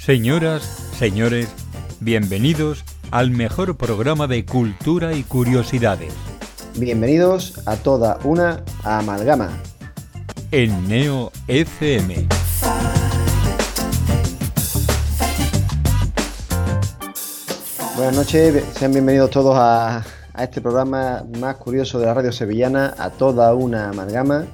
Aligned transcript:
Señoras, 0.00 0.62
señores, 0.98 1.48
bienvenidos 2.00 2.86
al 3.10 3.30
mejor 3.30 3.76
programa 3.76 4.26
de 4.26 4.46
cultura 4.46 5.12
y 5.12 5.22
curiosidades. 5.24 6.14
Bienvenidos 6.78 7.60
a 7.66 7.76
toda 7.76 8.18
una 8.24 8.64
amalgama. 8.82 9.50
En 10.52 10.88
Neo 10.88 11.30
FM. 11.48 12.28
Buenas 17.94 18.16
noches, 18.16 18.64
sean 18.78 18.92
bienvenidos 18.92 19.30
todos 19.30 19.54
a, 19.54 20.02
a 20.32 20.44
este 20.44 20.62
programa 20.62 21.26
más 21.38 21.56
curioso 21.56 21.98
de 21.98 22.06
la 22.06 22.14
radio 22.14 22.32
sevillana, 22.32 22.94
a 22.96 23.10
toda 23.10 23.52
una 23.52 23.90
amalgama. 23.90 24.46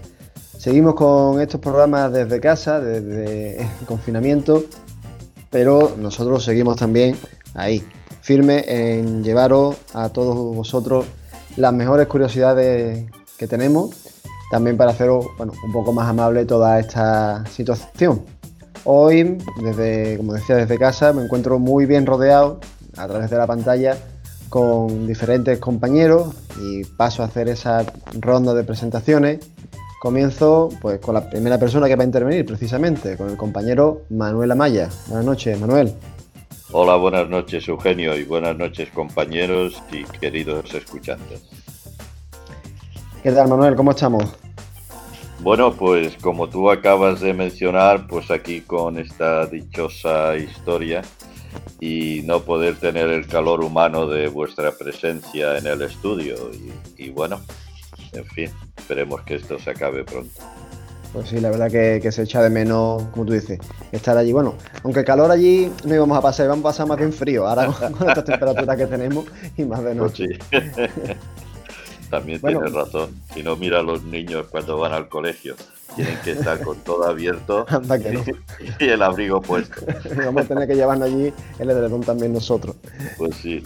Seguimos 0.59 0.97
con 0.97 1.41
estos 1.41 1.61
programas 1.61 2.13
desde 2.13 2.41
casa, 2.41 2.81
desde 2.81 3.63
el 3.63 3.69
confinamiento, 3.87 4.65
pero 5.57 5.95
nosotros 5.97 6.45
seguimos 6.45 6.77
también 6.77 7.17
ahí, 7.55 7.83
firme 8.21 8.63
en 8.69 9.25
llevaros 9.25 9.75
a 9.95 10.11
todos 10.11 10.37
vosotros 10.55 11.07
las 11.57 11.73
mejores 11.73 12.09
curiosidades 12.09 13.11
que 13.39 13.47
tenemos, 13.47 13.89
también 14.51 14.77
para 14.77 14.91
haceros 14.91 15.25
bueno, 15.39 15.55
un 15.65 15.73
poco 15.73 15.95
más 15.95 16.11
amable 16.11 16.45
toda 16.45 16.79
esta 16.79 17.43
situación. 17.47 18.27
Hoy, 18.85 19.39
desde, 19.63 20.19
como 20.19 20.35
decía, 20.35 20.57
desde 20.57 20.77
casa, 20.77 21.15
me 21.15 21.25
encuentro 21.25 21.59
muy 21.59 21.87
bien 21.87 22.05
rodeado 22.05 22.61
a 22.99 23.09
través 23.09 23.31
de 23.31 23.39
la 23.39 23.47
pantalla 23.47 23.97
con 24.51 25.07
diferentes 25.07 25.59
compañeros 25.59 26.35
y 26.61 26.85
paso 26.85 27.23
a 27.23 27.27
hacer 27.27 27.49
esa 27.49 27.83
ronda 28.21 28.53
de 28.53 28.63
presentaciones. 28.63 29.39
Comienzo 29.99 30.69
pues 30.81 31.01
con 31.01 31.15
la 31.15 31.29
primera 31.31 31.59
persona 31.59 31.89
que 31.89 31.97
va 31.97 32.03
a 32.03 32.07
intervenir 32.07 32.45
precisamente, 32.45 33.17
con 33.17 33.31
el 33.31 33.37
compañero 33.37 34.03
Manuel 34.11 34.53
Amaya. 34.53 34.91
Buenas 35.07 35.25
noches, 35.25 35.59
Manuel. 35.59 35.95
Hola, 36.71 36.97
buenas 36.97 37.29
noches 37.31 37.67
Eugenio 37.69 38.17
y 38.17 38.25
buenas 38.25 38.57
noches 38.59 38.91
compañeros 38.91 39.83
y 39.91 40.05
queridos 40.19 40.75
escuchantes. 40.75 41.43
¿Qué 43.23 43.33
tal 43.33 43.49
Manuel? 43.49 43.75
¿Cómo 43.75 43.93
estamos? 43.93 44.25
Bueno, 45.41 45.73
pues 45.73 46.17
como 46.17 46.49
tú 46.49 46.71
acabas 46.71 47.21
de 47.21 47.33
mencionar, 47.33 48.07
pues 48.07 48.31
aquí 48.31 48.61
con 48.61 48.99
esta 48.99 49.47
dichosa 49.47 50.37
historia 50.37 51.03
y 51.81 52.23
no 52.25 52.41
poder 52.41 52.77
tener 52.77 53.09
el 53.09 53.27
calor 53.27 53.63
humano 53.63 54.07
de 54.07 54.29
vuestra 54.29 54.73
presencia 54.73 55.57
en 55.57 55.67
el 55.67 55.83
estudio 55.83 56.35
y, 56.53 57.05
y 57.05 57.11
bueno, 57.11 57.41
en 58.17 58.27
fin, 58.27 58.51
esperemos 58.77 59.23
que 59.23 59.37
esto 59.37 59.59
se 59.59 59.71
acabe 59.71 60.05
pronto. 60.05 60.41
Pues 61.13 61.29
sí, 61.29 61.41
la 61.41 61.51
verdad 61.51 61.71
que, 61.71 62.01
que, 62.03 62.13
se 62.13 62.23
echa 62.23 62.43
de 62.43 62.51
menos, 62.51 63.03
como 63.13 63.25
tú 63.25 63.33
dices, 63.33 63.59
estar 63.93 64.19
allí. 64.19 64.33
Bueno, 64.33 64.55
aunque 64.83 65.01
el 65.01 65.07
calor 65.07 65.31
allí 65.31 65.73
no 65.85 65.95
íbamos 65.95 66.19
a 66.19 66.21
pasar, 66.21 66.47
íbamos 66.47 66.65
a 66.65 66.69
pasar 66.69 66.87
más 66.87 66.99
bien 66.99 67.13
frío, 67.13 67.47
ahora 67.47 67.67
con, 67.67 67.93
con 67.95 68.09
estas 68.09 68.25
temperaturas 68.25 68.77
que 68.77 68.87
tenemos 68.87 69.25
y 69.57 69.65
más 69.65 69.83
de 69.83 69.95
noche. 69.95 70.27
Pues 70.51 70.65
sí. 70.75 70.83
También 72.11 72.41
bueno. 72.41 72.61
tienes 72.61 72.75
razón. 72.75 73.11
Si 73.35 73.43
no, 73.43 73.57
mira 73.57 73.81
a 73.81 73.83
los 73.83 74.05
niños 74.05 74.47
cuando 74.51 74.79
van 74.79 74.93
al 74.93 75.09
colegio. 75.09 75.57
Tienen 75.95 76.19
que 76.23 76.33
estar 76.33 76.61
con 76.61 76.77
todo 76.81 77.05
abierto 77.05 77.65
Anda 77.71 77.99
que 77.99 78.13
no. 78.13 78.23
y 78.79 78.85
el 78.85 79.03
abrigo 79.03 79.41
puesto. 79.41 79.81
Vamos 80.17 80.45
a 80.45 80.49
tener 80.49 80.69
que 80.69 80.75
llevarnos 80.75 81.09
allí 81.09 81.33
el 81.59 81.71
edredón 81.71 82.03
también 82.03 82.33
nosotros. 82.33 82.77
Pues 83.17 83.35
sí. 83.37 83.63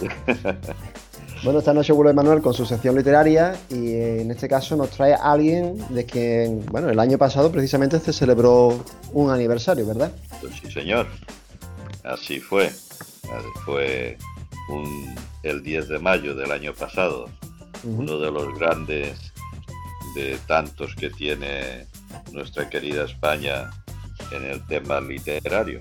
Bueno, 1.43 1.57
esta 1.57 1.73
noche 1.73 1.91
vuelve 1.91 2.13
Manuel 2.13 2.39
con 2.39 2.53
su 2.53 2.67
sección 2.67 2.95
literaria 2.95 3.59
y 3.67 3.95
en 3.95 4.29
este 4.29 4.47
caso 4.47 4.75
nos 4.75 4.91
trae 4.91 5.13
a 5.13 5.31
alguien 5.31 5.75
de 5.89 6.05
quien, 6.05 6.63
bueno, 6.67 6.89
el 6.89 6.99
año 6.99 7.17
pasado 7.17 7.51
precisamente 7.51 7.99
se 7.99 8.13
celebró 8.13 8.83
un 9.11 9.31
aniversario, 9.31 9.87
¿verdad? 9.87 10.11
Pues 10.39 10.53
sí, 10.61 10.71
señor. 10.71 11.07
Así 12.03 12.39
fue. 12.39 12.69
Fue 13.65 14.17
un, 14.69 15.15
el 15.41 15.63
10 15.63 15.87
de 15.89 15.99
mayo 15.99 16.35
del 16.35 16.51
año 16.51 16.73
pasado. 16.75 17.25
Uh 17.83 17.87
-huh. 17.87 17.99
Uno 17.99 18.19
de 18.19 18.29
los 18.29 18.59
grandes 18.59 19.33
de 20.15 20.37
tantos 20.45 20.95
que 20.95 21.09
tiene 21.09 21.87
nuestra 22.31 22.69
querida 22.69 23.05
España 23.05 23.71
en 24.31 24.43
el 24.45 24.65
tema 24.67 25.01
literario. 25.01 25.79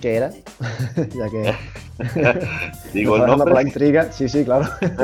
¿Qué 0.00 0.16
era? 0.16 0.30
ya 0.96 1.30
que 1.30 1.54
Digo 2.94 3.16
el 3.16 3.26
nombre. 3.26 3.44
Por 3.44 3.52
la 3.52 3.62
intriga, 3.62 4.10
sí, 4.10 4.28
sí, 4.28 4.44
claro. 4.44 4.68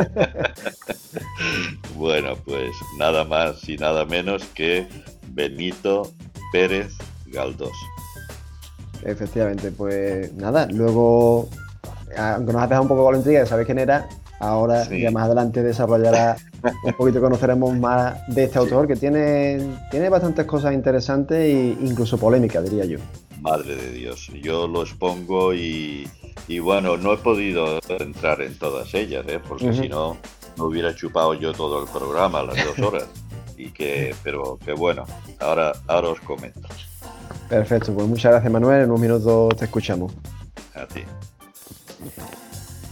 bueno, 1.96 2.34
pues 2.44 2.70
nada 2.98 3.24
más 3.24 3.68
y 3.68 3.76
nada 3.76 4.04
menos 4.04 4.44
que 4.54 4.86
Benito 5.28 6.10
Pérez 6.52 6.92
Galdós. 7.26 7.76
Efectivamente, 9.02 9.70
pues 9.70 10.32
nada, 10.34 10.66
luego, 10.70 11.48
aunque 12.16 12.52
nos 12.52 12.62
ha 12.62 12.66
dejado 12.66 12.82
un 12.82 12.88
poco 12.88 13.04
con 13.04 13.12
la 13.12 13.18
intriga 13.18 13.40
de 13.40 13.46
saber 13.46 13.66
quién 13.66 13.78
era, 13.78 14.08
ahora 14.40 14.84
sí. 14.86 15.02
ya 15.02 15.10
más 15.10 15.26
adelante 15.26 15.62
desarrollará 15.62 16.36
un 16.82 16.92
poquito, 16.94 17.20
conoceremos 17.20 17.78
más 17.78 18.26
de 18.28 18.44
este 18.44 18.58
autor 18.58 18.86
sí. 18.86 18.94
que 18.94 18.96
tiene, 18.98 19.60
tiene 19.90 20.08
bastantes 20.08 20.46
cosas 20.46 20.72
interesantes 20.72 21.38
e 21.38 21.76
incluso 21.80 22.18
polémicas, 22.18 22.64
diría 22.64 22.86
yo. 22.86 22.98
Madre 23.46 23.76
de 23.76 23.90
Dios, 23.92 24.28
yo 24.42 24.66
lo 24.66 24.82
expongo 24.82 25.54
y, 25.54 26.08
y 26.48 26.58
bueno, 26.58 26.96
no 26.96 27.12
he 27.12 27.16
podido 27.16 27.78
entrar 27.88 28.42
en 28.42 28.58
todas 28.58 28.92
ellas, 28.92 29.24
¿eh? 29.28 29.38
porque 29.46 29.66
uh 29.66 29.70
-huh. 29.70 29.82
si 29.82 29.88
no, 29.88 30.16
me 30.56 30.64
hubiera 30.64 30.92
chupado 30.96 31.32
yo 31.34 31.52
todo 31.52 31.80
el 31.84 31.88
programa, 31.88 32.42
las 32.42 32.56
dos 32.64 32.78
horas. 32.88 33.06
y 33.56 33.70
que, 33.70 34.16
pero 34.24 34.58
que 34.64 34.72
bueno, 34.72 35.04
ahora, 35.38 35.72
ahora 35.86 36.08
os 36.08 36.20
comento. 36.22 36.68
Perfecto, 37.48 37.94
pues 37.94 38.08
muchas 38.08 38.32
gracias 38.32 38.52
Manuel, 38.52 38.82
en 38.82 38.90
un 38.90 39.00
minuto 39.00 39.48
te 39.56 39.66
escuchamos. 39.66 40.12
A 40.74 40.84
ti. 40.86 41.04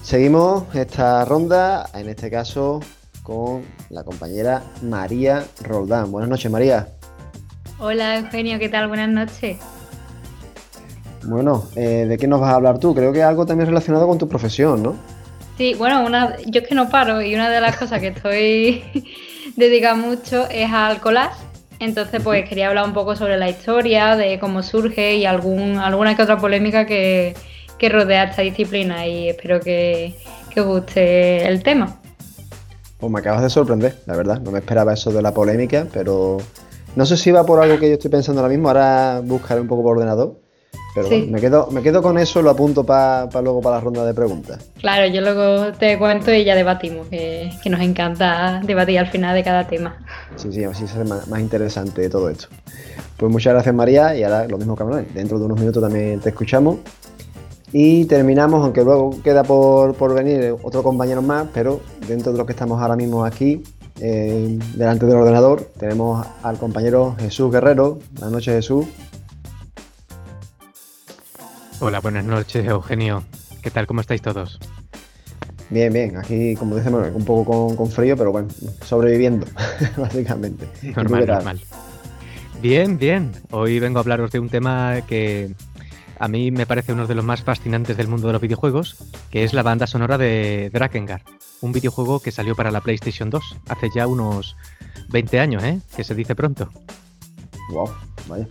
Seguimos 0.03 0.73
esta 0.75 1.25
ronda, 1.25 1.91
en 1.95 2.09
este 2.09 2.31
caso 2.31 2.79
con 3.25 3.65
la 3.91 4.05
compañera 4.05 4.63
María 4.83 5.45
Roldán. 5.63 6.13
Buenas 6.13 6.31
noches, 6.31 6.49
María. 6.51 6.89
Hola, 7.81 8.19
Eugenio, 8.19 8.59
¿qué 8.61 8.69
tal? 8.69 8.87
Buenas 8.87 9.09
noches. 9.09 9.59
Bueno, 11.27 11.65
eh, 11.77 12.07
¿de 12.09 12.19
qué 12.19 12.27
nos 12.27 12.41
vas 12.41 12.51
a 12.51 12.57
hablar 12.57 12.79
tú? 12.79 12.95
Creo 12.95 13.13
que 13.13 13.23
algo 13.23 13.47
también 13.47 13.69
relacionado 13.69 14.07
con 14.07 14.19
tu 14.19 14.29
profesión, 14.29 14.83
¿no? 14.83 14.97
Sí, 15.57 15.75
bueno, 15.75 16.05
una, 16.05 16.37
yo 16.47 16.61
es 16.63 16.69
que 16.69 16.75
no 16.75 16.89
paro 16.89 17.23
y 17.23 17.35
una 17.35 17.49
de 17.49 17.61
las 17.61 17.77
cosas 17.77 18.01
que 18.01 18.09
estoy 18.09 18.83
dedicada 19.57 19.95
mucho 19.95 20.49
es 20.51 20.71
al 20.73 21.01
collage. 21.01 21.37
Entonces, 21.81 22.21
pues 22.23 22.49
quería 22.49 22.69
hablar 22.69 22.87
un 22.87 22.93
poco 22.93 23.17
sobre 23.17 23.37
la 23.37 23.49
historia, 23.49 24.17
de 24.17 24.39
cómo 24.39 24.63
surge 24.63 25.17
y 25.17 25.27
algún, 25.27 25.79
alguna 25.79 26.17
que 26.17 26.23
otra 26.23 26.39
polémica 26.39 26.87
que, 26.87 27.35
que 27.79 27.89
rodea 27.89 28.25
esta 28.25 28.43
disciplina 28.43 29.07
y 29.07 29.29
espero 29.29 29.61
que, 29.61 30.15
que 30.51 30.61
os 30.61 30.67
guste 30.67 31.47
el 31.47 31.63
tema. 31.63 32.01
Pues 32.99 33.13
me 33.13 33.19
acabas 33.19 33.43
de 33.43 33.51
sorprender, 33.51 33.99
la 34.07 34.17
verdad. 34.17 34.41
No 34.41 34.51
me 34.51 34.61
esperaba 34.61 34.95
eso 34.95 35.13
de 35.13 35.21
la 35.21 35.35
polémica, 35.35 35.87
pero 35.93 36.39
no 36.97 37.07
sé 37.07 37.17
si 37.17 37.33
va 37.33 37.45
por 37.45 37.61
algo 37.61 37.79
que 37.79 37.89
yo 37.89 37.95
estoy 37.95 38.11
pensando 38.11 38.41
ahora 38.41 38.53
mismo. 38.53 38.69
Ahora 38.69 39.21
buscaré 39.23 39.61
un 39.61 39.69
poco 39.69 39.83
por 39.83 39.97
ordenador. 39.97 40.44
Pero 40.95 41.09
sí. 41.09 41.17
bueno, 41.17 41.33
me 41.33 41.41
quedo, 41.41 41.69
me 41.73 41.83
quedo 41.83 42.03
con 42.03 42.19
eso, 42.19 42.41
lo 42.41 42.51
apunto 42.51 42.85
para 42.85 43.29
pa 43.29 43.43
luego 43.43 43.61
para 43.61 43.77
la 43.77 43.81
ronda 43.81 44.05
de 44.07 44.15
preguntas. 44.15 44.71
Claro, 44.81 45.13
yo 45.13 45.21
luego 45.21 45.73
te 45.73 45.99
cuento 45.99 46.33
y 46.33 46.45
ya 46.45 46.55
debatimos, 46.55 47.09
que, 47.09 47.51
que 47.63 47.71
nos 47.71 47.81
encanta 47.81 48.61
debatir 48.65 48.99
al 49.01 49.09
final 49.09 49.35
de 49.35 49.43
cada 49.43 49.67
tema. 49.67 49.97
Sí, 50.37 50.53
sí, 50.53 50.63
así 50.65 50.87
será 50.87 51.05
más, 51.05 51.27
más, 51.27 51.41
interesante 51.41 52.09
todo 52.09 52.29
esto. 52.29 52.47
Pues 53.17 53.31
muchas 53.31 53.55
gracias 53.55 53.75
María 53.75 54.17
y 54.17 54.23
ahora 54.23 54.47
lo 54.47 54.57
mismo 54.57 54.77
que. 54.77 54.85
Dentro 55.15 55.39
de 55.39 55.47
unos 55.47 55.59
minutos 55.59 55.83
también 55.83 56.21
te 56.21 56.29
escuchamos. 56.29 56.79
Y 57.73 58.05
terminamos, 58.05 58.63
aunque 58.63 58.85
luego 58.85 59.21
queda 59.23 59.43
por, 59.43 59.95
por 59.95 60.15
venir 60.15 60.55
otro 60.63 60.85
compañero 60.85 61.23
más, 61.23 61.49
pero 61.53 61.81
dentro 62.07 62.31
de 62.31 62.39
los 62.39 62.47
que 62.47 62.53
estamos 62.53 62.81
ahora 62.81 62.95
mismo 62.95 63.25
aquí, 63.25 63.65
eh, 64.01 64.59
delante 64.75 65.07
del 65.07 65.17
ordenador, 65.17 65.73
tenemos 65.77 66.25
al 66.45 66.57
compañero 66.59 67.17
Jesús 67.19 67.51
Guerrero. 67.51 67.99
Buenas 68.13 68.31
noches 68.31 68.55
Jesús. 68.55 68.87
Hola, 71.87 72.01
buenas 72.01 72.25
noches, 72.25 72.65
Eugenio. 72.65 73.25
¿Qué 73.63 73.71
tal? 73.71 73.87
¿Cómo 73.87 74.01
estáis 74.01 74.23
todos? 74.23 74.59
Bien, 75.69 75.93
bien. 75.93 76.17
Aquí, 76.17 76.55
como 76.55 76.77
dice 76.77 76.89
Manuel, 76.89 77.13
un 77.15 77.27
poco 77.27 77.45
con, 77.45 77.77
con 77.77 77.91
frío, 77.91 78.17
pero 78.17 78.33
bueno, 78.33 78.49
sobreviviendo, 78.83 79.47
básicamente. 79.99 80.67
Normal, 80.97 81.27
normal. 81.27 81.61
Bien, 82.63 82.97
bien. 82.97 83.33
Hoy 83.51 83.81
vengo 83.81 83.99
a 83.99 84.01
hablaros 84.01 84.31
de 84.31 84.39
un 84.39 84.49
tema 84.49 85.03
que 85.07 85.55
a 86.19 86.27
mí 86.27 86.51
me 86.51 86.65
parece 86.65 86.95
uno 86.95 87.07
de 87.07 87.17
los 87.17 87.25
más 87.25 87.43
fascinantes 87.43 87.99
del 87.99 88.09
mundo 88.09 88.29
de 88.29 88.33
los 88.33 88.41
videojuegos, 88.41 88.97
que 89.31 89.45
es 89.45 89.53
la 89.53 89.63
banda 89.63 89.87
sonora 89.87 90.17
de 90.17 90.71
Drakengard, 90.73 91.21
un 91.61 91.73
videojuego 91.73 92.19
que 92.19 92.31
salió 92.31 92.57
para 92.57 92.71
la 92.71 92.81
PlayStation 92.81 93.29
2 93.29 93.57
hace 93.69 93.91
ya 93.95 94.07
unos 94.07 94.57
20 95.11 95.39
años, 95.39 95.63
¿eh? 95.63 95.81
Que 95.95 96.03
se 96.03 96.15
dice 96.15 96.35
pronto. 96.35 96.71
Wow, 97.71 97.91
vaya. 98.27 98.49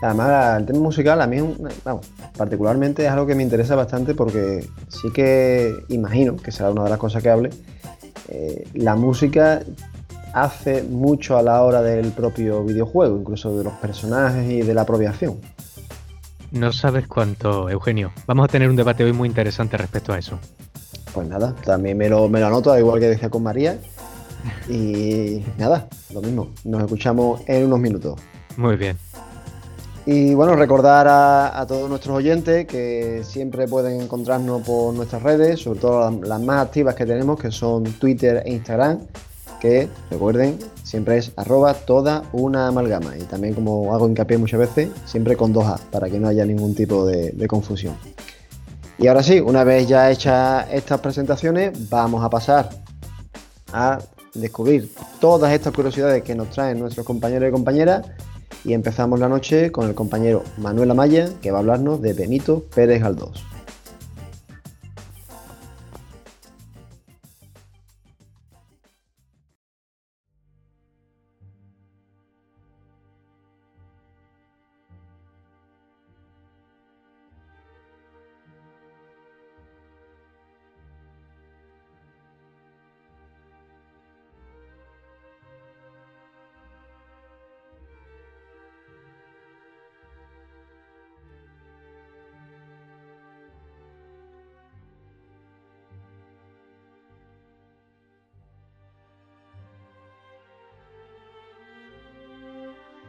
Además, 0.00 0.60
el 0.60 0.66
tema 0.66 0.78
musical 0.78 1.20
a 1.20 1.26
mí, 1.26 1.38
vamos, 1.84 2.06
particularmente 2.36 3.04
es 3.04 3.10
algo 3.10 3.26
que 3.26 3.34
me 3.34 3.42
interesa 3.42 3.74
bastante 3.74 4.14
porque 4.14 4.64
sí 4.88 5.10
que 5.12 5.74
imagino 5.88 6.36
que 6.36 6.52
será 6.52 6.70
una 6.70 6.84
de 6.84 6.90
las 6.90 6.98
cosas 6.98 7.22
que 7.22 7.30
hable. 7.30 7.50
Eh, 8.28 8.68
la 8.74 8.94
música 8.94 9.62
hace 10.32 10.82
mucho 10.82 11.36
a 11.36 11.42
la 11.42 11.62
hora 11.62 11.82
del 11.82 12.12
propio 12.12 12.64
videojuego, 12.64 13.18
incluso 13.18 13.56
de 13.56 13.64
los 13.64 13.72
personajes 13.74 14.48
y 14.48 14.62
de 14.62 14.74
la 14.74 14.84
propia 14.86 15.10
acción. 15.10 15.38
No 16.52 16.72
sabes 16.72 17.06
cuánto, 17.06 17.68
Eugenio. 17.68 18.12
Vamos 18.26 18.44
a 18.44 18.48
tener 18.48 18.70
un 18.70 18.76
debate 18.76 19.04
hoy 19.04 19.12
muy 19.12 19.28
interesante 19.28 19.76
respecto 19.76 20.12
a 20.12 20.18
eso. 20.18 20.38
Pues 21.12 21.28
nada, 21.28 21.54
también 21.64 21.98
me 21.98 22.08
lo, 22.08 22.28
me 22.28 22.40
lo 22.40 22.46
anoto, 22.46 22.72
al 22.72 22.78
igual 22.78 23.00
que 23.00 23.08
decía 23.08 23.30
con 23.30 23.42
María. 23.42 23.78
Y 24.68 25.44
nada, 25.58 25.88
lo 26.14 26.22
mismo. 26.22 26.50
Nos 26.64 26.82
escuchamos 26.82 27.42
en 27.46 27.66
unos 27.66 27.80
minutos. 27.80 28.20
Muy 28.56 28.76
bien. 28.76 28.96
Y 30.10 30.32
bueno, 30.32 30.56
recordar 30.56 31.06
a, 31.06 31.66
todos 31.68 31.86
nuestros 31.90 32.16
oyentes 32.16 32.66
que 32.66 33.20
siempre 33.24 33.68
pueden 33.68 34.00
encontrarnos 34.00 34.62
por 34.62 34.94
nuestras 34.94 35.22
redes, 35.22 35.60
sobre 35.60 35.80
todo 35.80 36.10
las, 36.22 36.40
más 36.40 36.64
activas 36.64 36.94
que 36.94 37.04
tenemos, 37.04 37.38
que 37.38 37.50
son 37.50 37.84
Twitter 37.84 38.42
e 38.46 38.54
Instagram, 38.54 39.00
que 39.60 39.86
recuerden, 40.10 40.58
siempre 40.82 41.18
es 41.18 41.32
arroba 41.36 41.74
toda 41.74 42.22
una 42.32 42.68
amalgama. 42.68 43.18
Y 43.18 43.24
también 43.24 43.52
como 43.52 43.94
hago 43.94 44.08
hincapié 44.08 44.38
muchas 44.38 44.60
veces, 44.60 44.88
siempre 45.04 45.36
con 45.36 45.52
dos 45.52 45.66
A, 45.66 45.76
para 45.90 46.08
que 46.08 46.18
no 46.18 46.28
haya 46.28 46.46
ningún 46.46 46.74
tipo 46.74 47.04
de, 47.04 47.32
de 47.32 47.46
confusión. 47.46 47.94
Y 48.96 49.08
ahora 49.08 49.22
sí, 49.22 49.40
una 49.40 49.62
vez 49.62 49.88
ya 49.88 50.10
hechas 50.10 50.68
estas 50.72 51.00
presentaciones, 51.00 51.90
vamos 51.90 52.24
a 52.24 52.30
pasar 52.30 52.70
a 53.74 53.98
descubrir 54.32 54.90
todas 55.20 55.52
estas 55.52 55.74
curiosidades 55.74 56.22
que 56.22 56.34
nos 56.34 56.48
traen 56.48 56.78
nuestros 56.78 57.04
compañeros 57.04 57.50
y 57.50 57.52
compañeras 57.52 58.06
y 58.64 58.72
empezamos 58.72 59.20
la 59.20 59.28
noche 59.28 59.72
con 59.72 59.88
el 59.88 59.94
compañero 59.94 60.44
Manuel 60.58 60.90
Amaya, 60.90 61.30
que 61.40 61.50
va 61.50 61.58
a 61.58 61.60
hablarnos 61.60 62.02
de 62.02 62.12
Benito 62.12 62.64
Pérez 62.74 63.02
Galdós. 63.02 63.47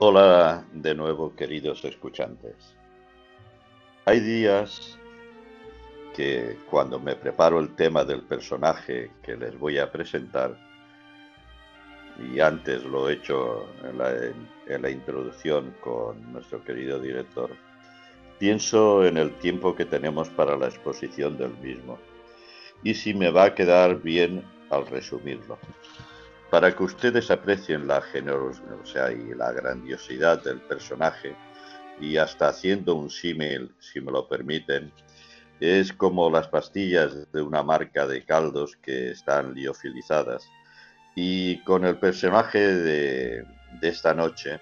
Hola 0.02 0.64
de 0.72 0.96
nuevo, 0.96 1.36
queridos 1.36 1.84
escuchantes. 1.84 2.74
Hay 4.06 4.22
días 4.22 4.98
que 6.16 6.58
cuando 6.70 7.02
me 7.02 7.18
preparo 7.18 7.60
el 7.60 7.76
tema 7.76 8.06
del 8.06 8.22
personaje 8.22 9.12
que 9.22 9.36
les 9.36 9.60
voy 9.60 9.78
a 9.78 9.92
presentar, 9.92 10.58
y 12.18 12.40
antes 12.40 12.86
lo 12.86 13.10
he 13.10 13.16
hecho 13.16 13.68
en 13.84 14.82
la, 14.82 14.90
introducción 14.90 15.76
con 15.82 16.32
nuestro 16.32 16.64
querido 16.64 16.98
director, 16.98 17.50
pienso 18.40 19.06
en 19.06 19.18
el 19.18 19.38
tiempo 19.40 19.76
que 19.76 19.84
tenemos 19.84 20.30
para 20.30 20.56
la 20.56 20.68
exposición 20.68 21.38
del 21.38 21.58
mismo 21.58 22.00
y 22.84 22.94
si 22.94 23.14
me 23.14 23.32
va 23.32 23.44
a 23.44 23.54
quedar 23.54 24.02
bien 24.02 24.46
al 24.70 24.88
resumirlo. 24.88 25.60
Para 26.50 26.76
que 26.76 26.84
ustedes 26.84 27.30
aprecien 27.30 27.88
la 27.88 28.02
generosidad 28.02 29.12
y 29.12 29.36
la 29.36 29.52
grandiosidad 29.52 30.44
del 30.44 30.60
personaje, 30.62 31.36
y 32.00 32.18
hasta 32.18 32.48
haciendo 32.48 32.96
un 32.96 33.10
símil, 33.10 33.72
si 33.80 34.02
me 34.02 34.12
lo 34.12 34.28
permiten, 34.28 34.92
es 35.60 35.92
como 35.94 36.30
las 36.30 36.48
pastillas 36.48 37.32
de 37.32 37.42
una 37.42 37.62
marca 37.62 38.08
de 38.08 38.24
caldos 38.24 38.78
que 38.78 39.12
están 39.12 39.54
liofilizadas. 39.54 40.50
Y 41.16 41.62
con 41.64 41.86
el 41.86 41.98
personaje 41.98 42.60
de, 42.60 43.46
esta 43.82 44.14
noche, 44.14 44.60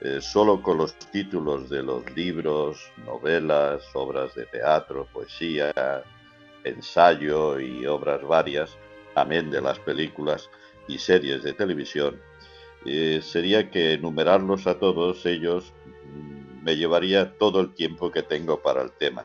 eh, 0.00 0.20
solo 0.20 0.62
con 0.62 0.78
los 0.78 0.94
títulos 1.10 1.68
de 1.68 1.82
los 1.82 2.08
libros, 2.14 2.90
novelas, 3.04 3.82
obras 3.94 4.34
de 4.34 4.46
teatro, 4.46 5.08
poesía, 5.12 5.72
ensayo 6.64 7.58
y 7.58 7.84
obras 7.86 8.22
varias, 8.22 8.78
amén 9.14 9.50
de 9.50 9.60
las 9.60 9.78
películas, 9.80 10.48
y 10.88 10.98
series 10.98 11.42
de 11.42 11.52
televisión, 11.52 12.20
eh, 12.84 13.20
sería 13.22 13.70
que 13.70 13.92
enumerarlos 13.92 14.66
a 14.66 14.78
todos 14.78 15.24
ellos 15.26 15.72
mm, 16.06 16.64
me 16.64 16.76
llevaría 16.76 17.36
todo 17.38 17.60
el 17.60 17.74
tiempo 17.74 18.10
que 18.10 18.22
tengo 18.22 18.60
para 18.60 18.82
el 18.82 18.92
tema. 18.92 19.24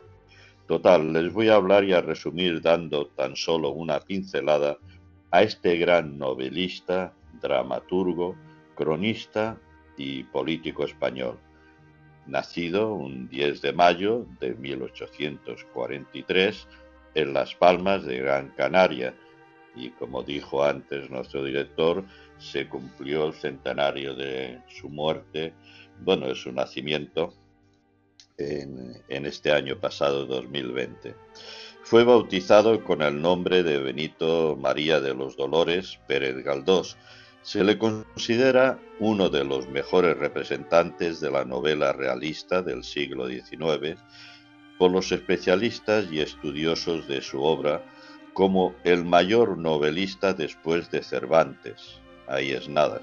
Total, 0.68 1.14
les 1.14 1.32
voy 1.32 1.50
a 1.50 1.56
hablar 1.56 1.86
y 1.86 1.94
a 1.94 2.02
resumir 2.02 2.62
dando 2.62 3.08
tan 3.08 3.36
solo 3.36 3.70
una 3.70 4.00
pincelada 4.02 4.78
a 5.32 5.44
este 5.44 5.78
gran 5.78 6.18
novelista, 6.18 7.14
dramaturgo, 7.42 8.36
cronista 8.76 9.58
y 9.98 10.24
político 10.24 10.84
español, 10.84 11.38
nacido 12.26 12.94
un 12.94 13.30
10 13.30 13.62
de 13.62 13.74
mayo 13.74 14.26
de 14.40 14.56
1843 14.56 16.68
en 17.16 17.34
Las 17.34 17.56
Palmas 17.56 18.06
de 18.06 18.20
Gran 18.20 18.50
Canaria, 18.50 19.16
y 19.78 19.92
como 19.92 20.24
dijo 20.24 20.64
antes 20.64 21.10
nuestro 21.10 21.44
director, 21.44 22.04
se 22.38 22.68
cumplió 22.68 23.28
el 23.28 23.34
centenario 23.34 24.16
de 24.16 24.60
su 24.68 24.90
muerte, 24.90 25.54
bueno, 26.02 26.28
de 26.28 26.36
su 26.36 26.52
nacimiento, 26.52 27.34
en, 28.38 29.26
este 29.26 29.52
año 29.52 29.80
pasado, 29.80 30.26
2020. 30.26 31.16
Fue 31.84 32.04
bautizado 32.04 32.84
con 32.84 33.02
el 33.02 33.22
nombre 33.22 33.64
de 33.64 33.80
Benito 33.80 34.58
María 34.60 35.00
de 35.00 35.14
los 35.14 35.36
Dolores 35.38 36.00
Pérez 36.08 36.44
Galdós. 36.44 36.98
Se 37.42 37.64
le 37.64 37.78
considera 37.78 38.80
uno 39.00 39.30
de 39.30 39.44
los 39.44 39.68
mejores 39.70 40.18
representantes 40.18 41.22
de 41.22 41.32
la 41.32 41.46
novela 41.46 41.94
realista 41.94 42.62
del 42.62 42.84
siglo 42.84 43.28
XIX 43.28 43.98
por 44.78 44.92
los 44.92 45.12
especialistas 45.12 46.12
y 46.12 46.20
estudiosos 46.20 47.08
de 47.08 47.22
su 47.22 47.42
obra, 47.42 47.84
como 48.38 48.76
el 48.84 49.04
mayor 49.04 49.58
novelista 49.58 50.32
después 50.32 50.92
de 50.92 51.02
Cervantes. 51.02 52.00
Ahí 52.28 52.52
es 52.52 52.70
nada. 52.70 53.02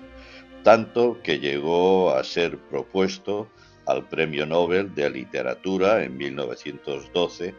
Tanto 0.63 1.21
que 1.25 1.41
llegó 1.41 2.15
a 2.15 2.23
ser 2.23 2.57
propuesto 2.57 3.49
al 3.85 4.09
Premio 4.09 4.47
Nobel 4.47 4.95
de 4.95 5.11
Literatura 5.11 6.05
en 6.05 6.17
1912, 6.17 7.53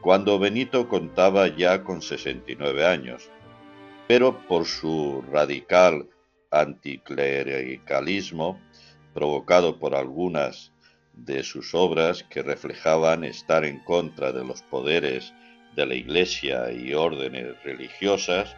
cuando 0.00 0.38
Benito 0.38 0.88
contaba 0.88 1.48
ya 1.48 1.84
con 1.84 2.00
69 2.00 2.86
años. 2.86 3.28
Pero 4.08 4.38
por 4.48 4.64
su 4.64 5.22
radical 5.30 6.08
anticlericalismo, 6.50 8.58
provocado 9.12 9.78
por 9.78 9.94
algunas 9.94 10.72
de 11.12 11.42
sus 11.42 11.74
obras 11.74 12.22
que 12.22 12.42
reflejaban 12.42 13.22
estar 13.22 13.66
en 13.66 13.80
contra 13.80 14.32
de 14.32 14.46
los 14.46 14.62
poderes 14.62 15.34
de 15.74 15.86
la 15.86 15.94
Iglesia 15.94 16.70
y 16.70 16.94
órdenes 16.94 17.62
religiosas, 17.62 18.54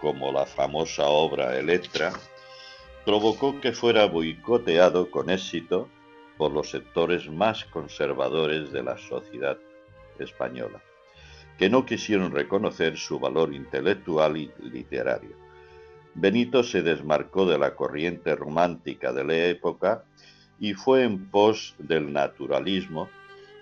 como 0.00 0.32
la 0.32 0.46
famosa 0.46 1.06
obra 1.06 1.58
Electra, 1.58 2.12
provocó 3.04 3.60
que 3.60 3.72
fuera 3.72 4.06
boicoteado 4.06 5.10
con 5.10 5.30
éxito 5.30 5.88
por 6.36 6.52
los 6.52 6.70
sectores 6.70 7.28
más 7.28 7.64
conservadores 7.64 8.70
de 8.70 8.82
la 8.82 8.96
sociedad 8.98 9.58
española, 10.18 10.80
que 11.58 11.68
no 11.68 11.84
quisieron 11.84 12.32
reconocer 12.32 12.96
su 12.96 13.18
valor 13.18 13.54
intelectual 13.54 14.36
y 14.36 14.50
literario. 14.62 15.36
Benito 16.14 16.62
se 16.62 16.82
desmarcó 16.82 17.46
de 17.46 17.58
la 17.58 17.74
corriente 17.74 18.34
romántica 18.34 19.12
de 19.12 19.24
la 19.24 19.36
época 19.46 20.04
y 20.60 20.74
fue 20.74 21.04
en 21.04 21.30
pos 21.30 21.74
del 21.78 22.12
naturalismo 22.12 23.08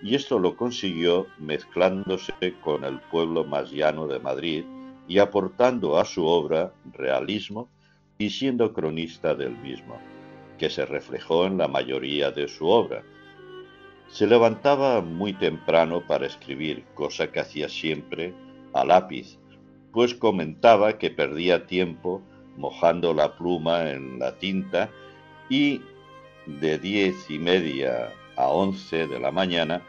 y 0.01 0.15
esto 0.15 0.39
lo 0.39 0.55
consiguió 0.55 1.27
mezclándose 1.39 2.33
con 2.61 2.83
el 2.83 2.99
pueblo 2.99 3.43
más 3.43 3.71
llano 3.71 4.07
de 4.07 4.19
Madrid 4.19 4.63
y 5.07 5.19
aportando 5.19 5.97
a 5.97 6.05
su 6.05 6.25
obra 6.25 6.73
realismo 6.93 7.69
y 8.17 8.29
siendo 8.29 8.73
cronista 8.73 9.35
del 9.35 9.57
mismo, 9.57 9.99
que 10.57 10.69
se 10.69 10.85
reflejó 10.85 11.45
en 11.45 11.57
la 11.57 11.67
mayoría 11.67 12.31
de 12.31 12.47
su 12.47 12.67
obra. 12.67 13.03
Se 14.07 14.27
levantaba 14.27 15.01
muy 15.01 15.33
temprano 15.33 16.05
para 16.05 16.27
escribir, 16.27 16.83
cosa 16.93 17.31
que 17.31 17.39
hacía 17.39 17.69
siempre 17.69 18.33
a 18.73 18.85
lápiz, 18.85 19.37
pues 19.91 20.13
comentaba 20.13 20.97
que 20.97 21.09
perdía 21.09 21.65
tiempo 21.65 22.21
mojando 22.55 23.13
la 23.13 23.35
pluma 23.35 23.91
en 23.91 24.19
la 24.19 24.37
tinta 24.37 24.89
y 25.49 25.81
de 26.45 26.77
diez 26.79 27.29
y 27.29 27.37
media 27.39 28.11
a 28.37 28.47
11 28.47 29.07
de 29.07 29.19
la 29.19 29.31
mañana, 29.31 29.81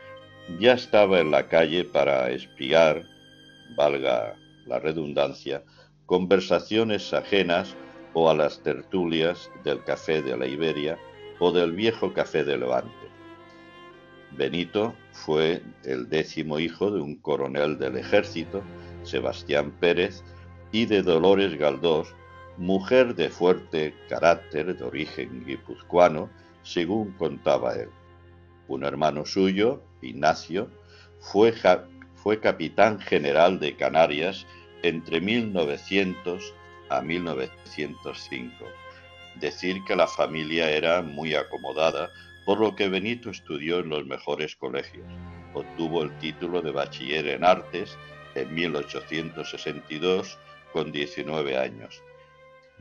ya 0.59 0.73
estaba 0.73 1.21
en 1.21 1.31
la 1.31 1.49
calle 1.49 1.85
para 1.85 2.31
espiar, 2.31 3.05
valga 3.77 4.35
la 4.67 4.79
redundancia, 4.79 5.63
conversaciones 6.07 7.13
ajenas 7.13 7.77
o 8.15 8.31
a 8.31 8.35
las 8.35 8.63
tertulias 8.63 9.51
del 9.65 9.85
café 9.85 10.23
de 10.23 10.37
la 10.37 10.47
Iberia 10.47 10.99
o 11.39 11.53
del 11.53 11.73
viejo 11.73 12.13
café 12.13 12.43
de 12.45 12.57
Levante. 12.57 12.91
Benito 14.33 14.95
fue 15.13 15.63
el 15.85 16.09
décimo 16.09 16.59
hijo 16.59 16.91
de 16.91 17.01
un 17.01 17.17
coronel 17.17 17.79
del 17.79 17.97
ejército, 17.97 18.63
Sebastián 19.03 19.71
Pérez, 19.79 20.25
y 20.73 20.87
de 20.87 21.03
Dolores 21.03 21.59
Galdós, 21.59 22.15
mujer 22.57 23.15
de 23.15 23.31
fuerte 23.31 23.95
carácter 24.09 24.77
de 24.77 24.85
origen 24.85 25.45
guipuzcoano, 25.47 26.29
según 26.63 27.13
contaba 27.13 27.75
él. 27.75 27.89
Un 28.69 28.85
hermano 28.85 29.25
suyo, 29.25 29.83
Ignacio, 30.03 30.71
fue, 31.21 31.55
fue 32.15 32.41
capitán 32.41 33.01
general 33.01 33.59
de 33.59 33.75
Canarias 33.77 34.47
entre 34.83 35.21
1900 35.21 36.55
a 36.91 37.01
1905. 37.01 38.55
Decir 39.37 39.83
que 39.87 39.97
la 39.97 40.07
familia 40.07 40.71
era 40.71 41.03
muy 41.03 41.35
acomodada, 41.35 42.11
por 42.45 42.61
lo 42.61 42.75
que 42.77 42.89
Benito 42.89 43.31
estudió 43.31 43.81
en 43.81 43.89
los 43.89 44.07
mejores 44.07 44.55
colegios. 44.57 45.07
Obtuvo 45.55 46.03
el 46.03 46.17
título 46.19 46.61
de 46.61 46.71
bachiller 46.71 47.27
en 47.29 47.45
artes 47.45 47.97
en 48.35 48.55
1862 48.55 50.39
con 50.73 50.93
19 50.93 51.57
años. 51.57 52.03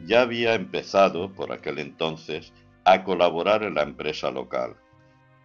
Ya 0.06 0.22
había 0.22 0.54
empezado, 0.54 1.34
por 1.34 1.52
aquel 1.52 1.80
entonces, 1.80 2.54
a 2.84 3.04
colaborar 3.04 3.64
en 3.64 3.76
la 3.76 3.84
empresa 3.84 4.32
local. 4.32 4.76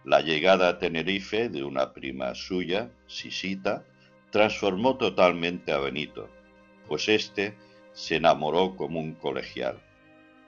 La 0.05 0.19
llegada 0.19 0.67
a 0.67 0.79
Tenerife 0.79 1.47
de 1.47 1.63
una 1.63 1.93
prima 1.93 2.35
suya, 2.35 2.91
Sisita, 3.07 3.85
transformó 4.31 4.97
totalmente 4.97 5.71
a 5.71 5.77
Benito, 5.77 6.29
pues 6.87 7.07
éste 7.07 7.55
se 7.93 8.17
enamoró 8.17 8.75
como 8.75 8.99
un 8.99 9.13
colegial. 9.13 9.79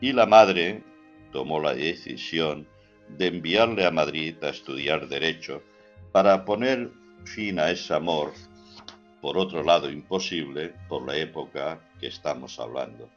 Y 0.02 0.12
la 0.12 0.26
madre 0.26 0.84
tomó 1.32 1.62
la 1.62 1.74
decisión 1.74 2.68
de 3.08 3.28
enviarle 3.28 3.86
a 3.86 3.92
Madrid 3.92 4.36
a 4.44 4.50
estudiar 4.50 5.08
Derecho 5.08 5.64
para 6.12 6.44
poner 6.44 6.92
fin 7.24 7.60
a 7.60 7.72
ese 7.72 7.94
amor, 7.94 8.34
por 9.22 9.38
otro 9.38 9.64
lado 9.64 9.90
imposible 9.90 10.74
por 10.90 11.08
la 11.08 11.16
época 11.16 11.80
que 12.00 12.08
estamos 12.08 12.60
hablando. 12.60 13.10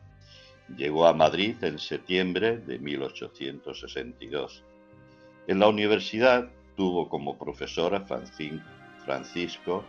Llegó 0.76 1.06
a 1.06 1.14
Madrid 1.14 1.56
en 1.62 1.78
septiembre 1.78 2.58
de 2.58 2.78
1862. 2.78 4.62
En 5.48 5.60
la 5.60 5.68
universidad 5.68 6.50
tuvo 6.76 7.08
como 7.08 7.38
profesora 7.38 8.04
Francisco 9.04 9.82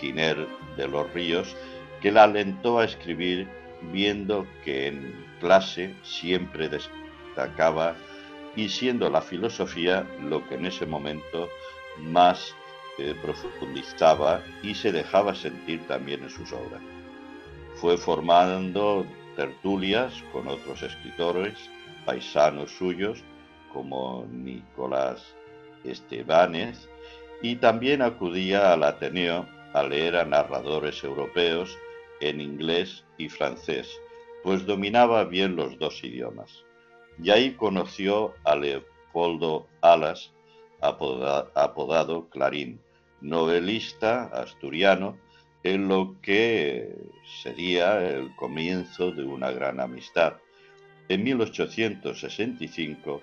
Giner 0.00 0.48
de 0.76 0.88
los 0.88 1.12
Ríos, 1.14 1.56
que 2.02 2.10
la 2.10 2.24
alentó 2.24 2.80
a 2.80 2.84
escribir 2.84 3.48
viendo 3.92 4.44
que 4.64 4.88
en 4.88 5.24
clase 5.38 5.94
siempre 6.02 6.68
destacaba 6.68 7.94
y 8.56 8.68
siendo 8.68 9.08
la 9.08 9.22
filosofía 9.22 10.04
lo 10.20 10.46
que 10.48 10.56
en 10.56 10.66
ese 10.66 10.84
momento 10.84 11.48
más 12.00 12.52
eh, 12.98 13.14
profundizaba 13.22 14.42
y 14.64 14.74
se 14.74 14.90
dejaba 14.90 15.32
sentir 15.36 15.86
también 15.86 16.24
en 16.24 16.30
sus 16.30 16.52
obras. 16.52 16.82
Fue 17.76 17.96
formando 17.96 19.06
tertulias 19.36 20.24
con 20.32 20.48
otros 20.48 20.82
escritores, 20.82 21.54
paisanos 22.04 22.72
suyos, 22.72 23.22
como 23.74 24.26
Nicolás 24.30 25.36
Estebanes, 25.84 26.88
y 27.42 27.56
también 27.56 28.00
acudía 28.00 28.72
al 28.72 28.84
Ateneo 28.84 29.46
a 29.74 29.82
leer 29.82 30.16
a 30.16 30.24
narradores 30.24 31.04
europeos 31.04 31.76
en 32.20 32.40
inglés 32.40 33.04
y 33.18 33.28
francés, 33.28 34.00
pues 34.42 34.64
dominaba 34.64 35.24
bien 35.24 35.56
los 35.56 35.78
dos 35.78 36.02
idiomas. 36.02 36.64
Y 37.22 37.30
ahí 37.30 37.52
conoció 37.52 38.34
a 38.44 38.56
Leopoldo 38.56 39.66
Alas, 39.82 40.32
apodado 40.80 42.28
Clarín, 42.30 42.80
novelista 43.20 44.24
asturiano, 44.26 45.18
en 45.64 45.88
lo 45.88 46.16
que 46.20 46.94
sería 47.42 48.06
el 48.06 48.34
comienzo 48.36 49.10
de 49.12 49.24
una 49.24 49.50
gran 49.50 49.80
amistad. 49.80 50.34
En 51.08 51.24
1865 51.24 53.22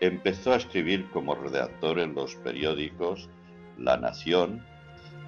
empezó 0.00 0.52
a 0.52 0.56
escribir 0.56 1.08
como 1.10 1.34
redactor 1.34 1.98
en 1.98 2.14
los 2.14 2.34
periódicos 2.36 3.28
La 3.76 3.96
Nación 3.96 4.64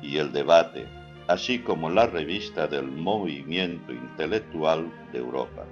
y 0.02 0.18
El 0.18 0.32
Debate, 0.32 0.86
así 1.28 1.58
como 1.58 1.90
la 1.90 2.06
revista 2.06 2.66
del 2.66 2.86
Movimiento 2.86 3.92
Intelectual 3.92 4.90
de 5.12 5.18
Europa. 5.18 5.64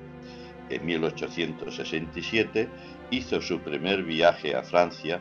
En 0.70 0.84
1867 0.84 2.68
hizo 3.10 3.40
su 3.40 3.60
primer 3.60 4.02
viaje 4.02 4.54
a 4.54 4.62
Francia 4.62 5.20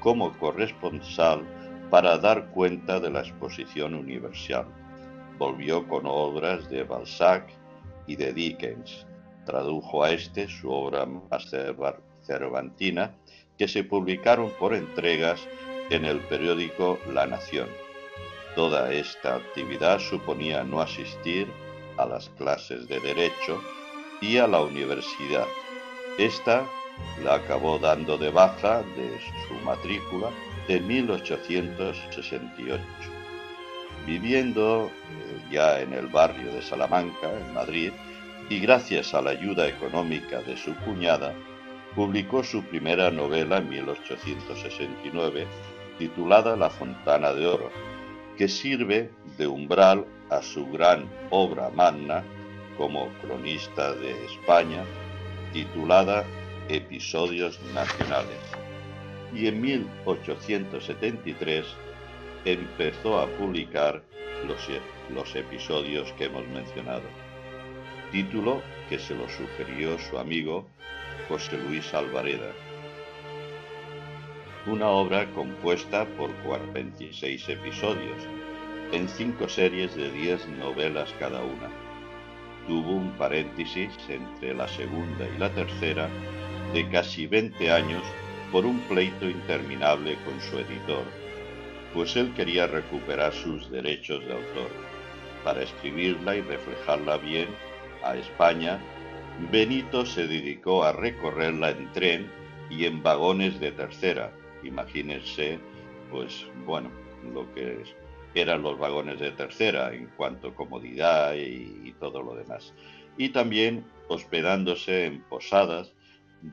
como 0.00 0.36
corresponsal 0.38 1.42
para 1.90 2.18
dar 2.18 2.50
cuenta 2.50 2.98
de 2.98 3.10
la 3.10 3.20
exposición 3.20 3.94
universal. 3.94 4.66
Volvió 5.38 5.86
con 5.86 6.02
obras 6.06 6.68
de 6.68 6.82
Balzac 6.82 7.48
y 8.06 8.16
de 8.16 8.32
Dickens. 8.32 9.06
Tradujo 9.46 10.02
a 10.02 10.10
este 10.10 10.48
su 10.48 10.70
obra 10.70 11.06
más 11.06 11.54
cervantina, 12.28 13.14
que 13.56 13.66
se 13.66 13.82
publicaron 13.82 14.52
por 14.60 14.74
entregas 14.74 15.40
en 15.90 16.04
el 16.04 16.20
periódico 16.20 17.00
La 17.12 17.26
Nación. 17.26 17.68
Toda 18.54 18.92
esta 18.92 19.36
actividad 19.36 19.98
suponía 19.98 20.62
no 20.62 20.80
asistir 20.80 21.48
a 21.96 22.06
las 22.06 22.28
clases 22.30 22.86
de 22.86 23.00
derecho 23.00 23.60
y 24.20 24.36
a 24.36 24.46
la 24.46 24.60
universidad. 24.60 25.46
Esta 26.18 26.64
la 27.24 27.34
acabó 27.34 27.78
dando 27.78 28.18
de 28.18 28.30
baja 28.30 28.82
de 28.82 29.18
su 29.46 29.54
matrícula 29.64 30.30
de 30.66 30.80
1868. 30.80 32.82
Viviendo 34.06 34.86
eh, 34.86 34.90
ya 35.50 35.80
en 35.80 35.92
el 35.92 36.06
barrio 36.06 36.52
de 36.52 36.62
Salamanca, 36.62 37.30
en 37.32 37.54
Madrid, 37.54 37.92
y 38.48 38.60
gracias 38.60 39.12
a 39.14 39.20
la 39.20 39.30
ayuda 39.30 39.68
económica 39.68 40.40
de 40.42 40.56
su 40.56 40.74
cuñada, 40.76 41.34
publicó 41.94 42.42
su 42.44 42.62
primera 42.62 43.10
novela 43.10 43.58
en 43.58 43.68
1869, 43.68 45.46
titulada 45.98 46.56
La 46.56 46.70
Fontana 46.70 47.32
de 47.32 47.46
Oro, 47.46 47.70
que 48.36 48.48
sirve 48.48 49.10
de 49.36 49.46
umbral 49.46 50.06
a 50.30 50.42
su 50.42 50.66
gran 50.66 51.08
obra 51.30 51.70
magna 51.70 52.24
como 52.76 53.08
cronista 53.20 53.94
de 53.94 54.10
España, 54.26 54.84
titulada 55.52 56.24
Episodios 56.68 57.60
Nacionales. 57.74 58.38
Y 59.34 59.48
en 59.48 59.60
1873 59.60 61.66
empezó 62.44 63.18
a 63.18 63.26
publicar 63.26 64.04
los, 64.46 64.68
los 65.12 65.34
episodios 65.34 66.12
que 66.12 66.26
hemos 66.26 66.46
mencionado, 66.48 67.02
título 68.12 68.62
que 68.88 68.98
se 68.98 69.14
lo 69.14 69.28
sugirió 69.28 69.98
su 69.98 70.18
amigo 70.18 70.66
José 71.28 71.58
Luis 71.58 71.92
Alvareda 71.94 72.52
una 74.68 74.88
obra 74.88 75.26
compuesta 75.32 76.04
por 76.16 76.30
46 76.44 77.48
episodios, 77.48 78.16
en 78.92 79.08
cinco 79.08 79.48
series 79.48 79.94
de 79.96 80.10
10 80.10 80.46
novelas 80.58 81.14
cada 81.18 81.42
una. 81.42 81.70
Tuvo 82.66 82.92
un 82.92 83.12
paréntesis 83.12 83.90
entre 84.08 84.54
la 84.54 84.68
segunda 84.68 85.26
y 85.26 85.38
la 85.38 85.48
tercera 85.54 86.08
de 86.74 86.86
casi 86.90 87.26
20 87.26 87.70
años 87.70 88.02
por 88.52 88.66
un 88.66 88.78
pleito 88.80 89.28
interminable 89.28 90.18
con 90.24 90.38
su 90.40 90.58
editor, 90.58 91.04
pues 91.94 92.14
él 92.16 92.34
quería 92.34 92.66
recuperar 92.66 93.32
sus 93.32 93.70
derechos 93.70 94.22
de 94.26 94.32
autor. 94.32 94.70
Para 95.44 95.62
escribirla 95.62 96.36
y 96.36 96.42
reflejarla 96.42 97.16
bien 97.16 97.48
a 98.04 98.16
España, 98.16 98.78
Benito 99.50 100.04
se 100.04 100.26
dedicó 100.26 100.84
a 100.84 100.92
recorrerla 100.92 101.70
en 101.70 101.92
tren 101.92 102.30
y 102.70 102.84
en 102.84 103.02
vagones 103.02 103.58
de 103.60 103.72
tercera, 103.72 104.32
imagínense, 104.62 105.58
pues 106.10 106.46
bueno, 106.66 106.90
lo 107.32 107.52
que 107.54 107.84
eran 108.34 108.62
los 108.62 108.78
vagones 108.78 109.18
de 109.20 109.30
tercera 109.32 109.94
en 109.94 110.06
cuanto 110.16 110.48
a 110.48 110.54
comodidad 110.54 111.34
y, 111.34 111.94
todo 111.98 112.22
lo 112.22 112.34
demás. 112.34 112.74
Y 113.16 113.30
también 113.30 113.84
hospedándose 114.08 115.06
en 115.06 115.22
posadas 115.22 115.92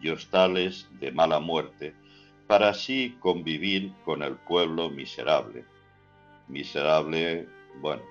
y 0.01 0.09
hostales 0.09 0.89
de 0.99 1.11
mala 1.11 1.39
muerte, 1.39 1.93
para 2.47 2.69
así 2.69 3.15
convivir 3.19 3.91
con 4.05 4.23
el 4.23 4.35
pueblo 4.35 4.89
miserable. 4.89 5.65
Miserable, 6.47 7.47
bueno, 7.81 8.01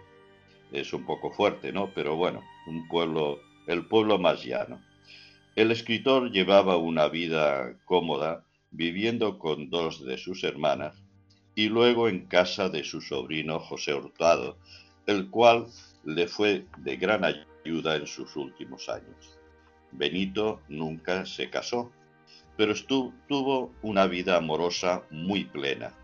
es 0.73 0.93
un 0.93 1.05
poco 1.05 1.31
fuerte, 1.33 1.73
¿no? 1.73 1.91
Pero 1.95 2.17
bueno, 2.17 2.43
un 2.67 2.87
pueblo, 2.89 3.41
el 3.67 3.87
pueblo 3.87 4.19
más 4.19 4.45
llano. 4.45 4.81
El 5.57 5.71
escritor 5.71 6.31
llevaba 6.31 6.77
una 6.77 7.09
vida 7.09 7.79
cómoda 7.85 8.45
viviendo 8.71 9.39
con 9.39 9.71
dos 9.71 10.05
de 10.05 10.19
sus 10.19 10.43
hermanas, 10.43 10.95
y 11.55 11.69
luego 11.69 12.09
en 12.09 12.27
casa 12.27 12.69
de 12.69 12.83
su 12.83 13.01
sobrino 13.01 13.61
José 13.61 13.95
Hurtado, 13.95 14.59
el 15.07 15.31
cual 15.31 15.67
le 16.05 16.27
fue 16.27 16.67
de 16.79 16.97
gran 16.97 17.25
ayuda 17.25 17.97
en 17.97 18.07
sus 18.07 18.35
últimos 18.37 18.89
años. 18.89 19.39
Benito 19.93 20.61
nunca 20.69 21.25
se 21.25 21.51
casó, 21.51 21.93
pero 22.57 22.75
tuvo 23.29 23.73
una 23.83 24.07
vida 24.07 24.37
amorosa 24.37 25.05
muy 25.11 25.45
plena, 25.45 25.95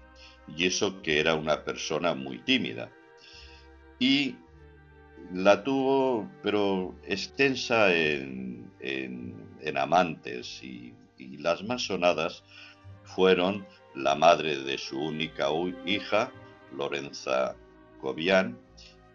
y 0.56 0.66
eso 0.66 1.02
que 1.02 1.18
era 1.18 1.34
una 1.34 1.64
persona 1.64 2.14
muy 2.14 2.38
tímida. 2.38 2.90
Y 3.98 4.36
la 5.32 5.62
tuvo, 5.62 6.28
pero 6.42 6.94
extensa 7.04 7.94
en, 7.94 8.70
amantes 9.76 10.62
y, 10.62 10.94
las 11.38 11.62
más 11.62 11.82
sonadas 11.82 12.42
fueron 13.04 13.66
la 13.94 14.14
madre 14.14 14.56
de 14.58 14.78
su 14.78 14.98
única 14.98 15.48
hija, 15.86 16.30
Lorenza 16.76 17.56
Cobian, 18.00 18.58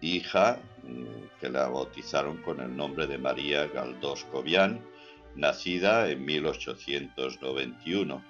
hija 0.01 0.59
mm, 0.83 1.39
que 1.39 1.49
la 1.49 1.67
bautizaron 1.67 2.37
con 2.43 2.59
el 2.59 2.75
nombre 2.75 3.07
de 3.07 3.17
María 3.17 3.67
Galdós 3.67 4.23
Cobian, 4.25 4.79
nacida 5.35 6.09
en 6.09 6.25
1891. 6.25 8.23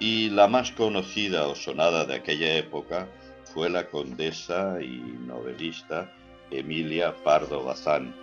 Y 0.00 0.30
la 0.30 0.48
más 0.48 0.72
conocida 0.72 1.46
o 1.46 1.54
sonada 1.54 2.04
de 2.04 2.16
aquella 2.16 2.56
época 2.56 3.08
fue 3.44 3.70
la 3.70 3.88
condesa 3.88 4.82
y 4.82 4.98
novelista 5.26 6.12
Emilia 6.58 7.14
Pardo 7.24 7.64
Bazán. 7.64 8.14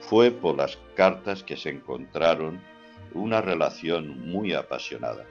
Fue 0.00 0.30
por 0.30 0.56
las 0.56 0.78
cartas 0.94 1.42
que 1.42 1.56
se 1.56 1.70
encontraron 1.70 2.60
una 3.12 3.40
relación 3.40 4.28
muy 4.28 4.52
apasionada. 4.52 5.26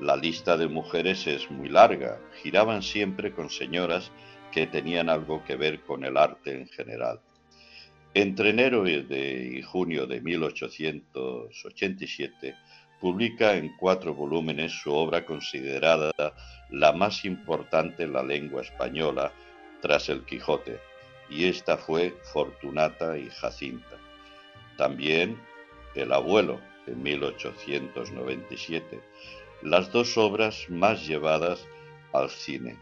La 0.00 0.16
lista 0.16 0.56
de 0.56 0.66
mujeres 0.68 1.26
es 1.26 1.50
muy 1.50 1.68
larga, 1.68 2.18
giraban 2.42 2.82
siempre 2.82 3.32
con 3.32 3.50
señoras 3.50 4.10
que 4.50 4.66
tenían 4.66 5.08
algo 5.08 5.44
que 5.44 5.56
ver 5.56 5.82
con 5.82 6.04
el 6.04 6.16
arte 6.16 6.52
en 6.52 6.66
general. 6.68 7.20
Entre 8.12 8.50
enero 8.50 8.88
y 8.88 9.62
junio 9.62 10.06
de 10.06 10.20
1887 10.20 12.54
publica 13.00 13.54
en 13.54 13.76
cuatro 13.76 14.14
volúmenes 14.14 14.72
su 14.72 14.92
obra 14.92 15.24
considerada 15.26 16.12
la 16.70 16.92
más 16.92 17.24
importante 17.24 18.04
en 18.04 18.12
la 18.12 18.22
lengua 18.22 18.62
española 18.62 19.32
tras 19.82 20.08
el 20.08 20.24
Quijote, 20.24 20.78
y 21.34 21.46
esta 21.46 21.76
fue 21.76 22.16
Fortunata 22.32 23.18
y 23.18 23.28
Jacinta. 23.28 23.98
También 24.78 25.36
El 25.96 26.12
abuelo, 26.12 26.60
en 26.86 27.02
1897, 27.02 29.00
las 29.62 29.90
dos 29.92 30.16
obras 30.18 30.66
más 30.68 31.06
llevadas 31.06 31.66
al 32.12 32.30
cine. 32.30 32.76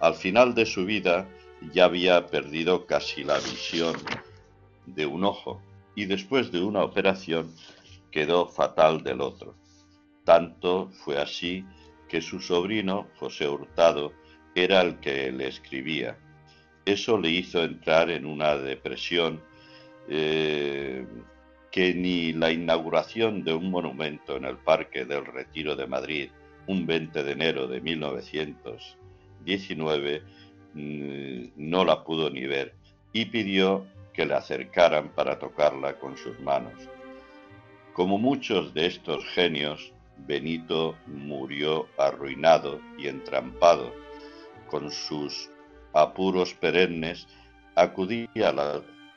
Al 0.00 0.14
final 0.14 0.54
de 0.54 0.66
su 0.66 0.84
vida 0.84 1.28
ya 1.72 1.84
había 1.84 2.26
perdido 2.26 2.86
casi 2.86 3.22
la 3.24 3.38
visión 3.38 3.96
de 4.86 5.06
un 5.06 5.24
ojo 5.24 5.60
y 5.94 6.06
después 6.06 6.50
de 6.50 6.60
una 6.62 6.82
operación 6.82 7.54
quedó 8.10 8.48
fatal 8.48 9.02
del 9.02 9.20
otro. 9.20 9.54
Tanto 10.24 10.90
fue 11.04 11.20
así 11.20 11.64
que 12.08 12.20
su 12.20 12.40
sobrino, 12.40 13.08
José 13.18 13.48
Hurtado, 13.48 14.12
era 14.54 14.82
el 14.82 15.00
que 15.00 15.32
le 15.32 15.48
escribía. 15.48 16.18
Eso 16.84 17.16
le 17.18 17.30
hizo 17.30 17.62
entrar 17.62 18.10
en 18.10 18.26
una 18.26 18.56
depresión 18.56 19.40
eh, 20.08 21.06
que 21.70 21.94
ni 21.94 22.32
la 22.32 22.50
inauguración 22.50 23.44
de 23.44 23.54
un 23.54 23.70
monumento 23.70 24.36
en 24.36 24.44
el 24.44 24.56
Parque 24.56 25.04
del 25.04 25.24
Retiro 25.24 25.76
de 25.76 25.86
Madrid, 25.86 26.30
un 26.66 26.84
20 26.86 27.22
de 27.22 27.32
enero 27.32 27.68
de 27.68 27.80
1919, 27.80 30.22
mm, 30.74 31.44
no 31.56 31.84
la 31.84 32.02
pudo 32.04 32.30
ni 32.30 32.46
ver 32.46 32.74
y 33.12 33.26
pidió 33.26 33.86
que 34.12 34.26
le 34.26 34.34
acercaran 34.34 35.10
para 35.10 35.38
tocarla 35.38 35.98
con 35.98 36.16
sus 36.16 36.40
manos. 36.40 36.74
Como 37.94 38.18
muchos 38.18 38.74
de 38.74 38.86
estos 38.86 39.24
genios, 39.26 39.92
Benito 40.26 40.96
murió 41.06 41.86
arruinado 41.98 42.80
y 42.98 43.06
entrampado. 43.08 43.92
Con 44.68 44.90
sus 44.90 45.50
apuros 45.92 46.54
perennes 46.54 47.26
acudía 47.74 48.54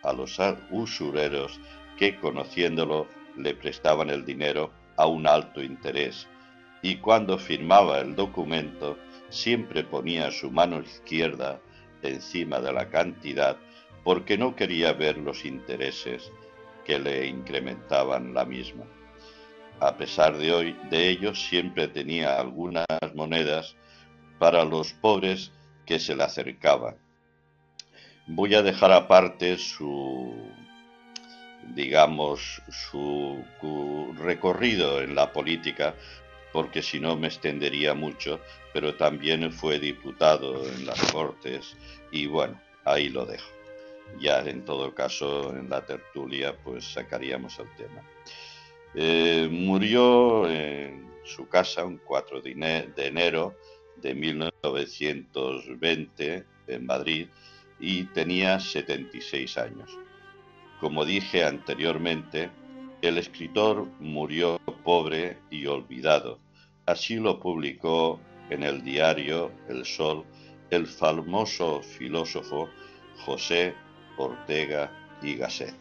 a, 0.03 0.13
los 0.13 0.39
usureros 0.71 1.59
que, 1.97 2.15
conociéndolo, 2.17 3.07
le 3.37 3.53
prestaban 3.53 4.09
el 4.09 4.25
dinero 4.25 4.71
a 4.97 5.07
un 5.07 5.27
alto 5.27 5.61
interés 5.61 6.27
y 6.81 6.97
cuando 6.97 7.37
firmaba 7.37 7.99
el 7.99 8.15
documento 8.15 8.97
siempre 9.29 9.83
ponía 9.83 10.31
su 10.31 10.51
mano 10.51 10.81
izquierda 10.81 11.59
encima 12.03 12.59
de 12.59 12.71
la 12.71 12.89
cantidad 12.89 13.57
porque 14.03 14.37
no 14.37 14.55
quería 14.55 14.93
ver 14.93 15.17
los 15.17 15.43
intereses 15.45 16.31
que 16.85 16.99
le 16.99 17.25
incrementaban 17.25 18.33
la 18.33 18.45
misma. 18.45 18.85
A 19.79 19.97
pesar 19.97 20.37
de, 20.37 20.53
hoy, 20.53 20.77
de 20.89 21.09
ello, 21.09 21.33
siempre 21.33 21.87
tenía 21.87 22.39
algunas 22.39 22.85
monedas 23.15 23.75
para 24.37 24.63
los 24.63 24.93
pobres 24.93 25.51
que 25.85 25.99
se 25.99 26.15
le 26.15 26.23
acercaban. 26.23 26.95
Voy 28.27 28.55
a 28.55 28.61
dejar 28.61 28.91
aparte 28.91 29.57
su, 29.57 30.33
digamos, 31.75 32.61
su 32.69 33.43
recorrido 34.17 35.01
en 35.01 35.15
la 35.15 35.31
política, 35.31 35.95
porque 36.51 36.81
si 36.81 36.99
no 36.99 37.15
me 37.15 37.27
extendería 37.27 37.93
mucho, 37.93 38.39
pero 38.73 38.95
también 38.95 39.51
fue 39.51 39.79
diputado 39.79 40.67
en 40.67 40.85
las 40.85 40.99
Cortes 41.11 41.75
y 42.11 42.27
bueno, 42.27 42.59
ahí 42.83 43.09
lo 43.09 43.25
dejo 43.25 43.55
ya 44.19 44.41
en 44.41 44.63
todo 44.63 44.93
caso 44.93 45.55
en 45.55 45.69
la 45.69 45.85
tertulia 45.85 46.55
pues 46.63 46.85
sacaríamos 46.85 47.59
el 47.59 47.69
tema. 47.75 48.01
Eh, 48.93 49.47
murió 49.51 50.49
en 50.49 51.05
su 51.23 51.47
casa 51.47 51.83
un 51.83 51.97
4 51.97 52.41
de 52.41 52.51
enero 52.97 53.55
de 54.01 54.13
1920 54.13 56.45
en 56.67 56.85
Madrid 56.85 57.27
y 57.79 58.03
tenía 58.05 58.59
76 58.59 59.57
años. 59.57 59.97
Como 60.79 61.05
dije 61.05 61.43
anteriormente, 61.43 62.49
el 63.01 63.17
escritor 63.17 63.87
murió 63.99 64.59
pobre 64.83 65.37
y 65.49 65.65
olvidado. 65.65 66.39
Así 66.85 67.15
lo 67.15 67.39
publicó 67.39 68.19
en 68.49 68.63
el 68.63 68.83
diario 68.83 69.51
El 69.67 69.85
Sol 69.85 70.25
el 70.69 70.87
famoso 70.87 71.81
filósofo 71.81 72.69
José 73.25 73.73
Ortega 74.17 74.91
y 75.21 75.35
Gasset. 75.35 75.75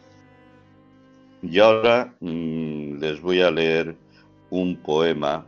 Y 1.41 1.59
ahora 1.59 2.15
mm, 2.19 2.99
les 2.99 3.21
voy 3.21 3.41
a 3.41 3.51
leer 3.51 3.95
un 4.49 4.77
poema 4.77 5.45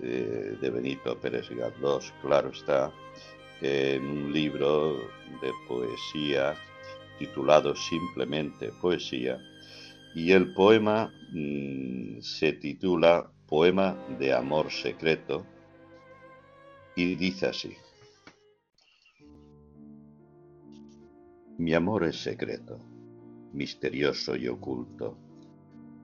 de 0.00 0.70
Benito 0.70 1.18
Pérez 1.18 1.48
Galdós, 1.50 2.12
claro 2.22 2.50
está, 2.50 2.92
en 3.60 4.06
un 4.06 4.32
libro 4.32 4.96
de 5.42 5.52
poesía 5.66 6.54
titulado 7.18 7.74
simplemente 7.74 8.70
Poesía, 8.80 9.38
y 10.14 10.32
el 10.32 10.54
poema 10.54 11.12
mm, 11.32 12.20
se 12.20 12.52
titula 12.52 13.30
Poema 13.46 13.96
de 14.18 14.32
Amor 14.32 14.70
Secreto 14.70 15.44
y 16.96 17.14
dice 17.16 17.46
así. 17.46 17.76
Mi 21.58 21.74
amor 21.74 22.04
es 22.04 22.22
secreto, 22.22 22.78
misterioso 23.52 24.36
y 24.36 24.46
oculto, 24.46 25.18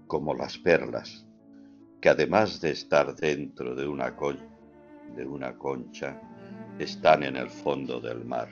como 0.08 0.34
las 0.34 0.58
perlas, 0.58 1.26
que 2.04 2.10
además 2.10 2.60
de 2.60 2.70
estar 2.70 3.16
dentro 3.16 3.74
de 3.74 3.88
una, 3.88 4.14
concha, 5.56 6.20
están 6.78 7.22
en 7.22 7.34
el 7.34 7.48
fondo 7.48 7.98
del 7.98 8.26
mar. 8.26 8.50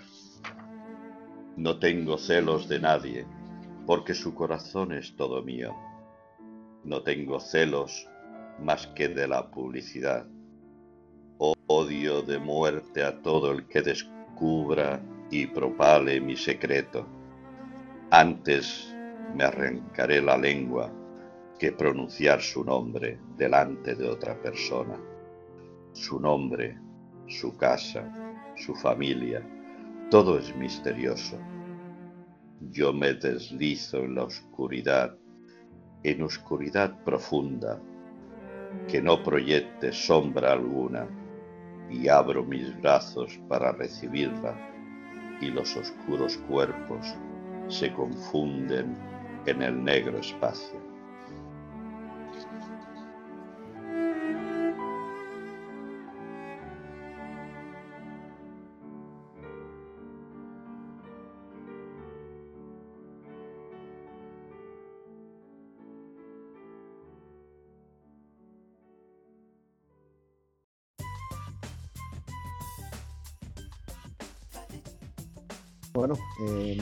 No 1.59 1.79
tengo 1.79 2.17
celos 2.17 2.67
de 2.67 2.81
nadie, 2.81 3.27
porque 3.87 4.15
su 4.15 4.35
corazón 4.35 4.93
es 4.93 5.15
todo 5.17 5.43
mío. 5.43 5.77
No 6.83 7.03
tengo 7.03 7.38
celos 7.41 8.09
más 8.59 8.87
que 8.87 9.09
de 9.09 9.29
la 9.29 9.51
publicidad. 9.51 10.27
Odio 11.37 12.23
de 12.23 12.38
muerte 12.38 13.05
a 13.05 13.21
todo 13.21 13.53
el 13.53 13.69
que 13.69 13.83
descubra 13.83 14.99
y 15.31 15.47
propale 15.47 16.23
mi 16.23 16.38
secreto. 16.38 17.07
Antes 18.11 18.97
me 19.35 19.45
arrancaré 19.45 20.23
la 20.23 20.38
lengua 20.38 20.91
que 21.62 21.70
pronunciar 21.70 22.40
su 22.42 22.64
nombre 22.64 23.20
delante 23.37 23.94
de 23.94 24.09
otra 24.09 24.35
persona. 24.35 24.98
Su 25.92 26.18
nombre, 26.18 26.77
su 27.29 27.57
casa, 27.57 28.03
su 28.57 28.75
familia, 28.75 29.48
todo 30.11 30.40
es 30.40 30.57
misterioso. 30.57 31.38
Yo 32.72 32.92
me 32.92 33.14
deslizo 33.14 33.98
en 33.98 34.16
la 34.16 34.25
oscuridad, 34.25 35.16
en 36.03 36.22
oscuridad 36.25 37.01
profunda, 37.05 37.81
que 38.88 39.01
no 39.01 39.22
proyecte 39.22 39.92
sombra 39.92 40.55
alguna, 40.55 41.07
y 41.88 42.09
abro 42.09 42.42
mis 42.42 42.77
brazos 42.81 43.40
para 43.48 43.70
recibirla 43.70 44.53
y 45.40 45.46
los 45.46 45.77
oscuros 45.77 46.37
cuerpos 46.38 47.14
se 47.68 47.92
confunden 47.92 48.96
en 49.46 49.62
el 49.62 49.85
negro 49.85 50.18
espacio. 50.18 50.82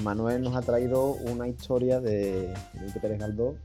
Manuel 0.02 0.42
nos 0.42 0.56
ha 0.56 0.62
traído 0.62 1.12
una 1.12 1.48
historia 1.48 2.00
de 2.00 2.52
Benito 2.74 3.00
Pérez 3.00 3.18
Galdós. 3.18 3.56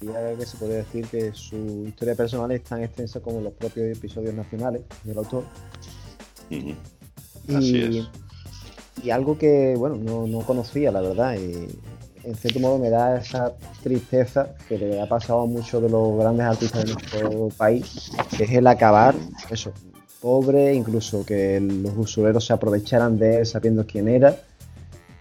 Diría 0.00 0.36
que 0.36 0.44
se 0.44 0.56
puede 0.58 0.76
decir 0.76 1.06
que 1.06 1.32
su 1.32 1.84
historia 1.86 2.14
personal 2.14 2.50
es 2.52 2.62
tan 2.62 2.82
extensa 2.82 3.20
como 3.20 3.40
los 3.40 3.52
propios 3.54 3.96
episodios 3.96 4.34
nacionales 4.34 4.82
del 5.04 5.18
autor. 5.18 5.44
Así 7.48 7.82
es. 7.82 8.08
y 9.02 9.10
algo 9.10 9.38
que, 9.38 9.74
bueno, 9.76 9.96
no, 9.96 10.26
no 10.26 10.40
conocía, 10.40 10.92
la 10.92 11.00
verdad. 11.00 11.36
Y 11.36 11.68
en 12.24 12.34
cierto 12.34 12.60
modo 12.60 12.78
me 12.78 12.90
da 12.90 13.18
esa 13.18 13.54
tristeza 13.82 14.54
que 14.68 14.78
le 14.78 15.00
ha 15.00 15.08
pasado 15.08 15.42
a 15.42 15.46
muchos 15.46 15.82
de 15.82 15.88
los 15.88 16.18
grandes 16.18 16.46
artistas 16.46 16.84
de 16.84 16.92
nuestro 16.92 17.48
país, 17.56 18.12
que 18.36 18.44
es 18.44 18.50
el 18.50 18.66
acabar, 18.66 19.14
eso, 19.50 19.72
pobre, 20.20 20.74
incluso 20.74 21.24
que 21.24 21.60
los 21.60 21.96
usureros 21.96 22.44
se 22.44 22.52
aprovecharan 22.52 23.18
de 23.18 23.38
él 23.38 23.46
sabiendo 23.46 23.86
quién 23.86 24.08
era. 24.08 24.36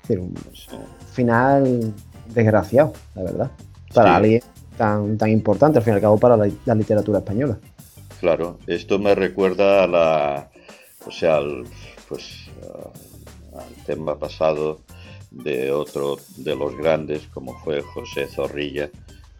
Decir, 0.09 0.19
un 0.19 0.33
final 1.13 1.93
desgraciado, 2.33 2.93
la 3.15 3.23
verdad. 3.23 3.51
Para 3.93 4.09
Sí. 4.11 4.15
alguien 4.15 4.41
tan, 4.77 5.17
tan 5.17 5.29
importante, 5.29 5.77
al 5.77 5.83
fin 5.83 5.93
y 5.93 5.95
al 5.95 6.01
cabo, 6.01 6.17
para 6.17 6.35
la, 6.35 6.49
la 6.65 6.75
literatura 6.75 7.19
española. 7.19 7.57
Claro, 8.19 8.57
esto 8.67 8.97
me 8.99 9.13
recuerda 9.15 9.83
a 9.83 9.87
la, 9.87 10.49
o 11.05 11.11
sea, 11.11 11.37
al, 11.37 11.63
pues, 12.07 12.47
al 13.55 13.85
tema 13.85 14.17
pasado 14.17 14.79
de 15.31 15.71
otro 15.71 16.17
de 16.37 16.55
los 16.55 16.75
grandes, 16.75 17.27
como 17.33 17.57
fue 17.59 17.81
José 17.81 18.27
Zorrilla, 18.27 18.89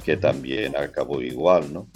que 0.04 0.18
también 0.18 0.76
acabó 0.78 1.22
igual, 1.22 1.74
¿no? 1.74 1.88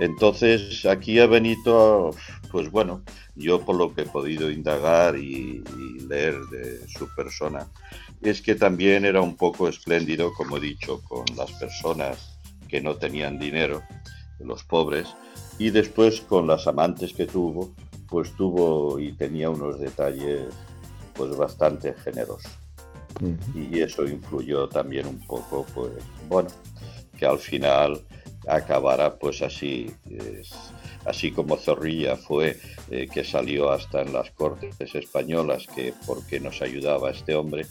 Entonces, 0.00 0.84
aquí 0.86 1.18
a 1.18 1.26
Benito, 1.26 2.10
pues 2.52 2.70
bueno, 2.70 3.02
yo 3.34 3.60
por 3.64 3.74
lo 3.76 3.92
que 3.94 4.02
he 4.02 4.06
podido 4.06 4.48
indagar 4.50 5.16
y, 5.16 5.62
y 5.76 6.00
leer 6.06 6.36
de 6.52 6.86
su 6.88 7.08
persona, 7.16 7.66
es 8.22 8.42
que 8.42 8.54
también 8.54 9.04
era 9.04 9.20
un 9.20 9.36
poco 9.36 9.68
espléndido, 9.68 10.32
como 10.32 10.56
he 10.56 10.60
dicho, 10.60 11.02
con 11.02 11.24
las 11.36 11.52
personas 11.52 12.38
que 12.68 12.80
no 12.80 12.96
tenían 12.96 13.38
dinero, 13.38 13.82
los 14.40 14.64
pobres, 14.64 15.08
y 15.58 15.70
después 15.70 16.20
con 16.20 16.46
las 16.46 16.66
amantes 16.66 17.12
que 17.12 17.26
tuvo, 17.26 17.74
pues 18.08 18.32
tuvo 18.36 18.98
y 18.98 19.12
tenía 19.12 19.50
unos 19.50 19.78
detalles 19.80 20.48
pues 21.14 21.36
bastante 21.36 21.94
generosos. 21.94 22.52
Y 23.54 23.80
eso 23.80 24.04
influyó 24.04 24.68
también 24.68 25.06
un 25.06 25.18
poco, 25.26 25.66
pues 25.74 25.92
bueno, 26.28 26.48
que 27.18 27.26
al 27.26 27.38
final 27.38 28.00
acabara 28.46 29.18
pues 29.18 29.42
así, 29.42 29.90
es- 30.08 30.52
así 31.04 31.32
como 31.32 31.56
Zorrilla 31.56 32.16
fue 32.16 32.58
eh, 32.90 33.08
que 33.12 33.24
salió 33.24 33.70
hasta 33.70 34.02
en 34.02 34.12
las 34.12 34.30
cortes 34.30 34.94
españolas, 34.94 35.66
que 35.74 35.92
porque 36.06 36.38
nos 36.38 36.62
ayudaba 36.62 37.10
este 37.10 37.34
hombre, 37.34 37.66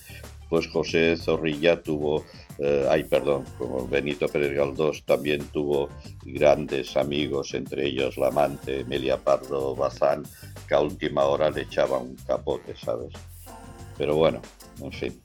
pues 0.50 0.68
José 0.68 1.18
Zorrilla 1.18 1.82
tuvo, 1.82 2.24
eh, 2.60 2.86
ay 2.90 3.04
perdón, 3.04 3.44
como 3.58 3.88
Benito 3.88 4.28
Pérez 4.28 4.56
Galdós 4.56 5.04
también 5.04 5.42
tuvo 5.52 5.90
grandes 6.24 6.96
amigos, 6.96 7.54
entre 7.54 7.88
ellos 7.88 8.18
la 8.18 8.28
amante 8.28 8.82
Emilia 8.82 9.18
Pardo 9.18 9.76
Bazán, 9.76 10.24
que 10.68 10.76
a 10.76 10.80
última 10.80 11.26
hora 11.26 11.50
le 11.50 11.62
echaba 11.62 11.98
un 11.98 12.16
capote, 12.26 12.76
¿sabes? 12.76 13.14
Pero 13.98 14.16
bueno, 14.16 14.42
en 14.82 14.92
fin. 14.92 15.22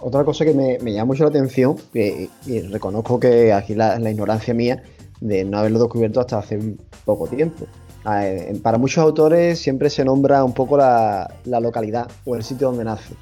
Otra 0.00 0.24
cosa 0.24 0.44
que 0.44 0.52
me, 0.52 0.92
llama 0.92 1.06
mucho 1.06 1.24
la 1.24 1.30
atención, 1.30 1.76
y, 1.94 2.60
reconozco 2.62 3.20
que 3.20 3.52
aquí 3.52 3.74
la, 3.74 3.98
la 3.98 4.10
ignorancia 4.10 4.52
mía 4.52 4.82
de 5.20 5.44
no 5.44 5.58
haberlo 5.58 5.78
descubierto 5.78 6.20
hasta 6.20 6.38
hace 6.38 6.58
poco 7.04 7.28
tiempo. 7.28 7.66
Ah, 8.04 8.26
eh, 8.26 8.58
Para 8.62 8.78
muchos 8.78 8.98
autores 8.98 9.60
siempre 9.60 9.88
se 9.88 10.04
nombra 10.04 10.42
un 10.42 10.52
poco 10.52 10.76
la, 10.76 11.32
la 11.44 11.60
localidad 11.60 12.10
o 12.24 12.34
el 12.34 12.42
sitio 12.42 12.68
donde 12.68 12.84
nace, 12.84 13.14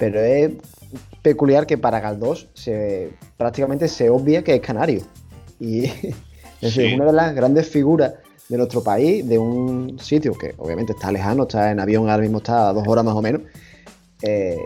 pero 0.00 0.18
es 0.20 0.50
peculiar 1.22 1.66
que 1.66 1.78
para 1.78 2.00
Galdós 2.00 2.48
se, 2.54 3.10
prácticamente 3.36 3.86
se 3.86 4.10
obvia 4.10 4.42
que 4.42 4.54
es 4.56 4.60
canario. 4.60 5.02
Y 5.60 5.84
es 6.60 6.72
Sí. 6.74 6.92
una 6.94 7.04
de 7.06 7.12
las 7.12 7.34
grandes 7.34 7.68
figuras 7.68 8.14
de 8.48 8.56
nuestro 8.58 8.82
país, 8.82 9.26
de 9.28 9.38
un 9.38 9.98
sitio 10.00 10.32
que 10.36 10.54
obviamente 10.58 10.92
está 10.92 11.12
lejano, 11.12 11.44
está 11.44 11.70
en 11.70 11.78
avión, 11.78 12.08
ahora 12.10 12.22
mismo 12.22 12.38
está 12.38 12.70
a 12.70 12.72
dos 12.72 12.82
horas 12.88 13.04
más 13.04 13.14
o 13.14 13.22
menos. 13.22 13.42
eh, 14.22 14.56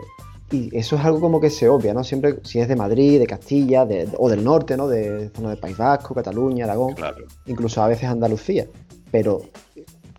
y 0.51 0.69
eso 0.77 0.95
es 0.95 1.03
algo 1.03 1.19
como 1.19 1.41
que 1.41 1.49
se 1.49 1.67
obvia, 1.67 1.91
¿no? 1.93 2.03
Siempre, 2.03 2.35
si 2.43 2.59
es 2.59 2.67
de 2.67 2.75
Madrid, 2.75 3.19
de 3.19 3.25
Castilla, 3.25 3.83
de- 3.85 4.07
o 4.17 4.29
del 4.29 4.43
norte, 4.43 4.77
¿no? 4.77 4.87
De 4.87 5.29
zona 5.35 5.49
del 5.49 5.57
País 5.57 5.75
Vasco, 5.75 6.13
Cataluña, 6.13 6.65
Aragón, 6.65 6.93
Claro. 6.93 7.25
incluso 7.47 7.81
a 7.81 7.87
veces 7.87 8.05
Andalucía. 8.07 8.67
Pero 9.11 9.41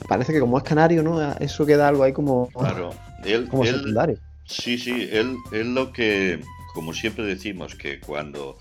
parece 0.09 0.33
que 0.33 0.41
como 0.41 0.59
es 0.59 0.65
canario, 0.65 1.03
¿no? 1.05 1.21
Eso 1.39 1.65
queda 1.65 1.87
algo 1.87 2.03
ahí 2.03 2.13
como, 2.13 2.49
Claro, 2.49 2.91
él, 3.25 3.49
como 3.49 3.63
él- 3.65 3.77
secundario. 3.77 4.19
Sí, 4.47 4.79
sí, 4.79 5.09
él, 5.11 5.37
él 5.53 5.75
lo 5.75 5.93
que, 5.93 6.41
como 6.75 6.93
siempre 6.93 7.25
decimos, 7.25 7.75
que 7.75 8.01
cuando 8.01 8.59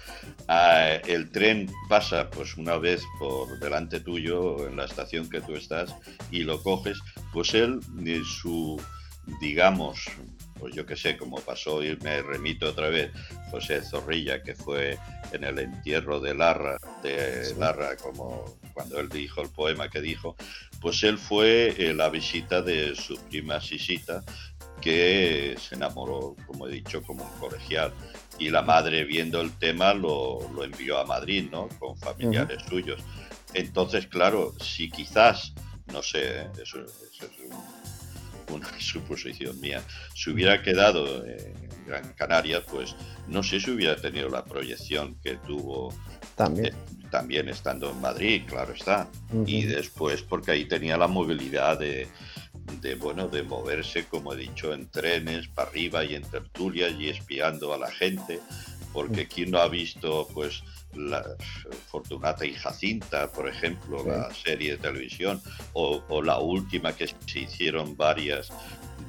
ah, 0.48 1.00
el 1.08 1.30
tren 1.32 1.72
pasa 1.90 2.30
pues 2.30 2.56
una 2.58 2.78
vez 2.78 3.04
por 3.20 3.60
delante 3.60 4.00
tuyo 4.00 4.68
en 4.68 4.78
la 4.78 4.86
estación 4.86 5.30
que 5.30 5.42
tú 5.42 5.56
estás 5.56 5.94
y 6.32 6.44
lo 6.44 6.62
coges, 6.64 7.00
pues 7.34 7.54
él, 7.54 7.82
su, 8.24 8.82
digamos, 9.40 10.08
pues 10.60 10.74
yo 10.74 10.86
que 10.86 10.96
sé, 10.96 11.18
como 11.18 11.40
pasó 11.42 11.84
y 11.84 11.98
me 11.98 12.22
remito 12.22 12.70
otra 12.70 12.90
vez, 12.90 13.12
José 13.52 13.82
Zorrilla, 13.82 14.42
que 14.42 14.56
fue 14.56 14.98
en 15.34 15.44
el 15.44 15.60
entierro 15.60 16.20
de 16.20 16.34
Larra, 16.34 16.78
de. 17.04 17.54
Larra, 17.60 17.98
como 17.98 18.58
cuando 18.74 19.00
él 19.00 19.10
dijo 19.10 19.42
el 19.42 19.50
poema 19.50 19.90
que 19.90 20.02
dijo, 20.02 20.36
pues 20.82 21.04
él 21.04 21.18
fue 21.18 21.76
eh, 21.78 21.94
la 21.94 22.10
visita 22.10 22.62
de 22.62 22.96
su 22.96 23.18
prima 23.30 23.60
Sisita, 23.60 24.24
que 24.82 25.56
se 25.60 25.76
enamoró, 25.76 26.36
como 26.46 26.68
he 26.68 26.72
dicho, 26.72 27.02
como 27.02 27.24
un 27.24 27.40
colegial. 27.40 27.94
Y 28.38 28.50
la 28.50 28.62
madre, 28.62 29.04
viendo 29.06 29.42
el 29.42 29.52
tema, 29.58 29.94
lo, 29.94 30.40
lo 30.54 30.64
envió 30.64 30.98
a 31.00 31.06
Madrid, 31.06 31.48
¿no? 31.52 31.70
Con 31.80 31.98
familiares 31.98 32.62
suyos. 32.70 33.02
Entonces, 33.54 34.08
claro, 34.08 34.54
si 34.62 34.90
quizás, 34.92 35.54
no 35.92 36.02
sé, 36.04 36.42
eso, 36.62 36.80
eso 36.84 37.26
es 37.26 37.32
un- 37.50 38.56
una 38.56 38.68
suposición 38.80 39.60
mía, 39.60 39.82
se 40.14 40.30
hubiera 40.32 40.62
quedado 40.62 41.26
en 41.26 41.54
Gran 41.88 42.14
Canaria, 42.14 42.62
pues 42.64 42.96
no 43.28 43.42
sé 43.42 43.60
si 43.60 43.72
hubiera 43.72 43.96
tenido 43.96 44.30
la 44.30 44.44
proyección 44.44 45.16
que 45.24 45.36
tuvo 45.38 45.94
También. 46.36 46.68
eh, 46.68 46.74
también 47.10 47.48
estando 47.50 47.90
en 47.92 48.02
Madrid, 48.02 48.44
claro 48.46 48.74
está. 48.74 49.08
Y 49.46 49.64
después 49.64 50.22
porque 50.22 50.52
ahí 50.52 50.66
tenía 50.68 50.98
la 50.98 51.08
movilidad 51.08 51.80
de, 51.80 52.08
de, 52.82 52.96
bueno, 52.96 53.28
de 53.28 53.44
moverse, 53.44 54.06
como 54.06 54.34
he 54.34 54.38
dicho, 54.38 54.74
en 54.74 54.88
trenes, 54.88 55.48
para 55.48 55.70
arriba 55.70 56.04
y 56.04 56.16
en 56.16 56.24
tertulias 56.24 56.94
y 57.00 57.10
espiando 57.10 57.74
a 57.74 57.78
la 57.78 57.92
gente, 57.92 58.40
porque 58.94 59.28
quién 59.28 59.52
no 59.52 59.60
ha 59.60 59.68
visto, 59.68 60.28
pues, 60.34 60.64
la 60.94 61.24
Fortunata 61.88 62.46
y 62.46 62.54
Jacinta, 62.54 63.30
por 63.32 63.50
ejemplo, 63.50 64.02
Sí. 64.04 64.10
la 64.10 64.34
serie 64.34 64.72
de 64.72 64.78
televisión, 64.78 65.42
o, 65.74 66.02
o 66.08 66.22
la 66.22 66.40
última 66.40 66.96
que 66.96 67.08
se 67.08 67.40
hicieron 67.40 67.98
varias 67.98 68.50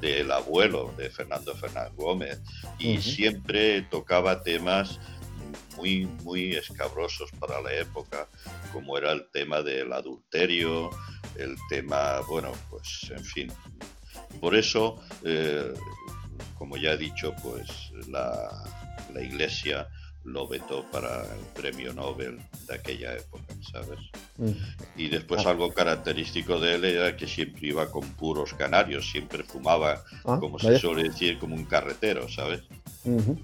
del 0.01 0.31
abuelo 0.33 0.93
de 0.99 1.09
Fernando 1.11 1.55
Fernández 1.55 1.95
Gómez, 1.95 2.41
y 2.79 2.99
siempre 2.99 3.83
tocaba 3.83 4.43
temas 4.43 4.99
muy, 5.77 6.07
muy 6.23 6.55
escabrosos 6.55 7.31
para 7.39 7.61
la 7.61 7.73
época, 7.75 8.29
como 8.73 8.97
era 8.99 9.13
el 9.13 9.27
tema 9.33 9.63
del 9.63 9.93
adulterio, 9.93 10.91
el 11.37 11.57
tema, 11.69 12.21
bueno, 12.29 12.53
pues 12.71 13.11
en 13.11 13.25
fin. 13.25 13.53
Por 14.41 14.55
eso, 14.55 15.01
eh, 15.25 15.73
como 16.59 16.77
ya 16.77 16.93
he 16.93 16.97
dicho, 16.97 17.35
pues 17.43 17.69
la, 18.09 18.49
la 19.13 19.23
Iglesia 19.23 19.89
lo 20.25 20.49
vetó 20.49 20.85
para 20.91 21.23
el 21.23 21.41
premio 21.55 21.93
Nobel 21.93 22.39
de 22.67 22.75
aquella 22.75 23.15
época, 23.17 23.45
¿sabes? 23.71 24.01
Ujú. 24.39 24.57
Y 24.97 25.09
después 25.09 25.47
Ah. 25.47 25.51
algo 25.51 25.73
característico 25.73 26.59
de 26.59 26.75
él 26.75 26.85
era 26.85 27.17
que 27.17 27.29
siempre 27.29 27.69
iba 27.69 27.89
con 27.93 28.09
puros 28.15 28.53
canarios, 28.55 29.09
siempre 29.09 29.45
fumaba, 29.45 30.03
Ah, 30.25 30.39
como 30.41 30.57
vaya. 30.59 30.71
se 30.73 30.79
suele 30.81 31.05
decir, 31.05 31.39
como 31.39 31.55
un 31.55 31.65
carretero, 31.65 32.29
¿sabes? 32.29 32.63
Ujú. 33.05 33.39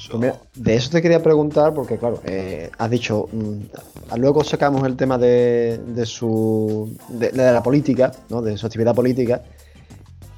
Eso- 0.00 0.10
Pues 0.12 0.20
mira, 0.20 0.36
de 0.54 0.74
eso 0.74 0.90
te 0.90 1.02
quería 1.02 1.22
preguntar, 1.22 1.74
porque 1.74 1.98
claro, 1.98 2.20
eh, 2.24 2.70
has 2.78 2.90
dicho, 2.90 3.28
mm, 3.32 4.16
luego 4.16 4.42
sacamos 4.42 4.84
el 4.86 4.96
tema 4.96 5.18
de, 5.18 5.78
de 5.86 6.06
su 6.06 6.96
de, 7.08 7.30
de 7.30 7.52
la 7.52 7.62
política, 7.62 8.10
¿no? 8.30 8.40
de 8.40 8.56
su 8.56 8.66
actividad 8.66 8.94
política. 8.94 9.42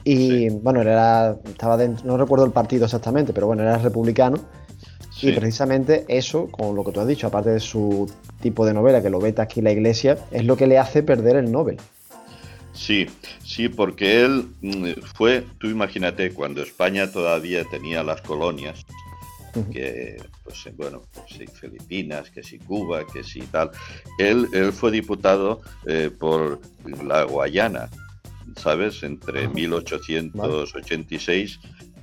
Y 0.04 0.16
Sí. 0.16 0.48
bueno, 0.62 0.82
era, 0.82 1.36
estaba 1.46 1.76
dentro, 1.76 2.04
no 2.06 2.16
recuerdo 2.16 2.44
el 2.44 2.50
partido 2.50 2.86
exactamente, 2.86 3.32
pero 3.32 3.46
bueno, 3.46 3.62
era 3.62 3.78
republicano. 3.78 4.38
sí. 5.16 5.28
Y 5.28 5.32
precisamente 5.32 6.04
eso, 6.08 6.48
con 6.50 6.74
lo 6.74 6.82
que 6.84 6.90
tú 6.90 6.98
has 7.00 7.06
dicho, 7.06 7.28
aparte 7.28 7.50
de 7.50 7.60
su 7.60 8.10
tipo 8.40 8.66
de 8.66 8.74
novela, 8.74 9.00
que 9.00 9.10
lo 9.10 9.20
veta 9.20 9.42
aquí 9.42 9.60
la 9.62 9.70
iglesia, 9.70 10.18
es 10.32 10.44
lo 10.44 10.56
que 10.56 10.66
le 10.66 10.78
hace 10.78 11.04
perder 11.04 11.36
el 11.36 11.52
Nobel. 11.52 11.76
Sí, 12.72 13.06
sí, 13.44 13.68
porque 13.68 14.24
él 14.24 14.46
mm, 14.62 15.02
fue, 15.14 15.44
tú 15.58 15.68
imagínate, 15.68 16.32
cuando 16.34 16.62
España 16.62 17.12
todavía 17.12 17.62
tenía 17.70 18.02
las 18.02 18.22
colonias. 18.22 18.84
Que, 19.72 20.22
pues 20.44 20.66
eh, 20.66 20.74
bueno, 20.76 21.02
pues 21.12 21.26
sí, 21.36 21.46
Filipinas, 21.46 22.30
que 22.30 22.42
sí 22.42 22.58
Cuba, 22.58 23.06
que 23.06 23.22
sí 23.22 23.40
tal, 23.50 23.70
él, 24.18 24.48
él 24.52 24.72
fue 24.72 24.90
diputado 24.90 25.60
eh, 25.86 26.10
por 26.16 26.60
la 27.04 27.24
Guayana, 27.24 27.90
¿sabes? 28.56 29.02
Entre 29.02 29.44
Ajá. 29.44 29.54
1886 29.54 31.60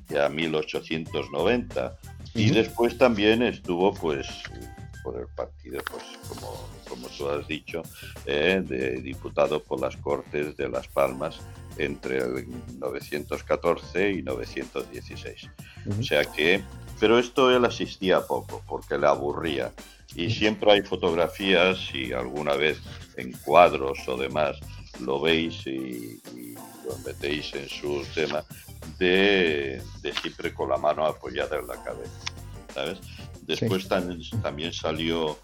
ya 0.09 0.29
1890. 0.29 1.97
Y 2.33 2.51
después 2.51 2.97
también 2.97 3.41
estuvo, 3.41 3.93
pues, 3.93 4.27
por 5.03 5.19
el 5.19 5.27
partido, 5.35 5.81
pues, 5.89 6.03
como, 6.27 6.69
como 6.87 7.07
tú 7.09 7.29
has 7.29 7.47
dicho, 7.47 7.81
eh, 8.25 8.61
de 8.65 9.01
diputado 9.01 9.63
por 9.63 9.79
las 9.79 9.95
Cortes 9.97 10.55
de 10.57 10.69
Las 10.69 10.87
Palmas 10.87 11.39
entre 11.77 12.17
el 12.17 12.47
914 12.79 14.11
y 14.11 14.21
916. 14.21 15.49
O 15.99 16.03
sea 16.03 16.25
que, 16.25 16.63
pero 16.99 17.17
esto 17.17 17.55
él 17.55 17.65
asistía 17.65 18.21
poco 18.25 18.61
porque 18.67 18.97
le 18.97 19.07
aburría. 19.07 19.71
Y 20.15 20.29
siempre 20.31 20.71
hay 20.71 20.81
fotografías 20.81 21.77
y 21.93 22.13
alguna 22.13 22.55
vez 22.55 22.79
en 23.15 23.31
cuadros 23.43 23.99
o 24.07 24.17
demás 24.17 24.57
lo 25.01 25.21
veis 25.21 25.65
y, 25.67 26.19
lo 26.85 26.97
metéis 27.05 27.53
en 27.53 27.69
su 27.69 28.03
tema 28.15 28.43
de, 28.97 29.81
siempre 30.21 30.53
con 30.53 30.69
la 30.69 30.77
mano 30.77 31.05
apoyada 31.05 31.57
en 31.57 31.67
la 31.67 31.81
cabeza. 31.83 32.11
¿sabes? 32.73 32.99
Después 33.43 33.87
también, 33.87 34.21
también, 34.41 34.73
salió, 34.73 35.37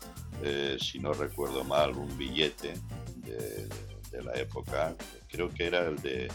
eh, 0.44 0.78
si 0.80 1.00
no 1.00 1.14
recuerdo 1.14 1.64
mal, 1.64 1.96
un 1.96 2.18
billete 2.18 2.74
de, 3.18 3.68
la 4.24 4.34
época, 4.34 4.96
creo 5.28 5.54
que 5.54 5.68
era 5.68 5.88
el 5.88 6.02
de 6.02 6.30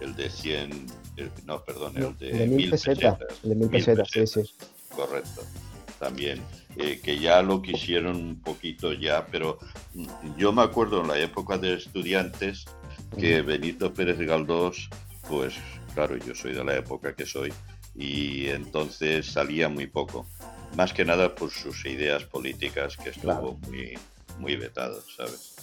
el 0.00 0.14
de 0.14 0.30
100, 0.30 0.86
no, 1.44 1.62
perdón, 1.64 1.96
el 1.96 2.16
de, 2.18 2.46
mil 2.46 2.70
pesetas. 2.70 3.18
El 3.42 3.50
de 3.50 3.54
mil 3.56 3.68
pesetas, 3.68 4.08
sí, 4.10 4.26
sí. 4.26 4.42
Correcto, 4.94 5.42
también. 5.98 6.40
Eh, 6.76 7.00
que 7.02 7.18
ya 7.18 7.42
lo 7.42 7.60
quisieron 7.60 8.16
un 8.16 8.40
poquito 8.40 8.92
ya, 8.92 9.26
pero 9.26 9.58
mm, 9.94 10.36
yo 10.36 10.52
me 10.52 10.62
acuerdo 10.62 11.00
en 11.00 11.08
la 11.08 11.18
época 11.18 11.58
de 11.58 11.74
estudiantes 11.74 12.66
que 13.18 13.42
Benito 13.42 13.92
Pérez 13.92 14.18
Galdós, 14.18 14.88
pues 15.28 15.54
claro, 15.94 16.16
yo 16.16 16.34
soy 16.34 16.54
de 16.54 16.62
la 16.62 16.76
época 16.76 17.14
que 17.14 17.26
soy, 17.26 17.52
y 17.96 18.46
entonces 18.46 19.26
salía 19.26 19.68
muy 19.68 19.88
poco. 19.88 20.26
Más 20.76 20.92
que 20.92 21.04
nada 21.04 21.34
por 21.34 21.50
sus 21.50 21.84
ideas 21.86 22.22
políticas, 22.24 22.96
que 22.96 23.10
estuvo 23.10 23.58
muy, 23.66 23.98
muy 24.38 24.54
vetado, 24.54 25.02
¿sabes? 25.16 25.56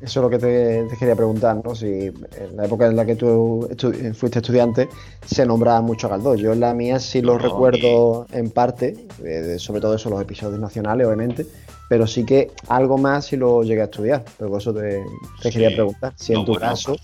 Eso 0.00 0.20
es 0.20 0.22
lo 0.22 0.30
que 0.30 0.38
te, 0.38 0.96
quería 0.98 1.14
preguntar, 1.14 1.60
¿no? 1.62 1.74
Si 1.74 1.86
en 1.86 2.56
la 2.56 2.64
época 2.64 2.86
en 2.86 2.96
la 2.96 3.04
que 3.04 3.16
tú 3.16 3.68
fuiste 4.14 4.38
estudiante 4.38 4.88
se 5.26 5.44
nombraba 5.44 5.82
mucho 5.82 6.06
a 6.06 6.10
Galdós. 6.10 6.40
Yo 6.40 6.52
en 6.54 6.60
la 6.60 6.72
mía 6.72 6.98
sí 6.98 7.20
lo 7.20 7.36
recuerdo 7.36 8.26
en 8.32 8.50
parte, 8.50 8.96
eh, 9.22 9.56
sobre 9.58 9.82
todo 9.82 9.94
eso, 9.94 10.08
los 10.08 10.22
episodios 10.22 10.58
nacionales, 10.58 11.06
obviamente, 11.06 11.46
pero 11.90 12.06
sí 12.06 12.24
que 12.24 12.50
algo 12.68 12.96
más 12.96 13.26
si 13.26 13.36
lo 13.36 13.62
llegué 13.62 13.82
a 13.82 13.84
estudiar. 13.84 14.24
Pero 14.38 14.50
por 14.50 14.60
eso 14.60 14.72
te, 14.72 15.04
quería 15.42 15.70
preguntar, 15.70 16.14
si 16.16 16.32
en 16.32 16.46
tu 16.46 16.54
caso... 16.54 16.96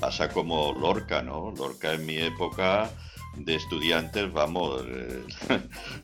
Pasa 0.00 0.28
como 0.28 0.72
Lorca, 0.72 1.22
¿no? 1.22 1.52
Lorca 1.56 1.92
en 1.92 2.06
mi 2.06 2.16
época 2.16 2.90
de 3.36 3.54
estudiantes, 3.54 4.32
vamos, 4.32 4.82
eh, 4.88 5.22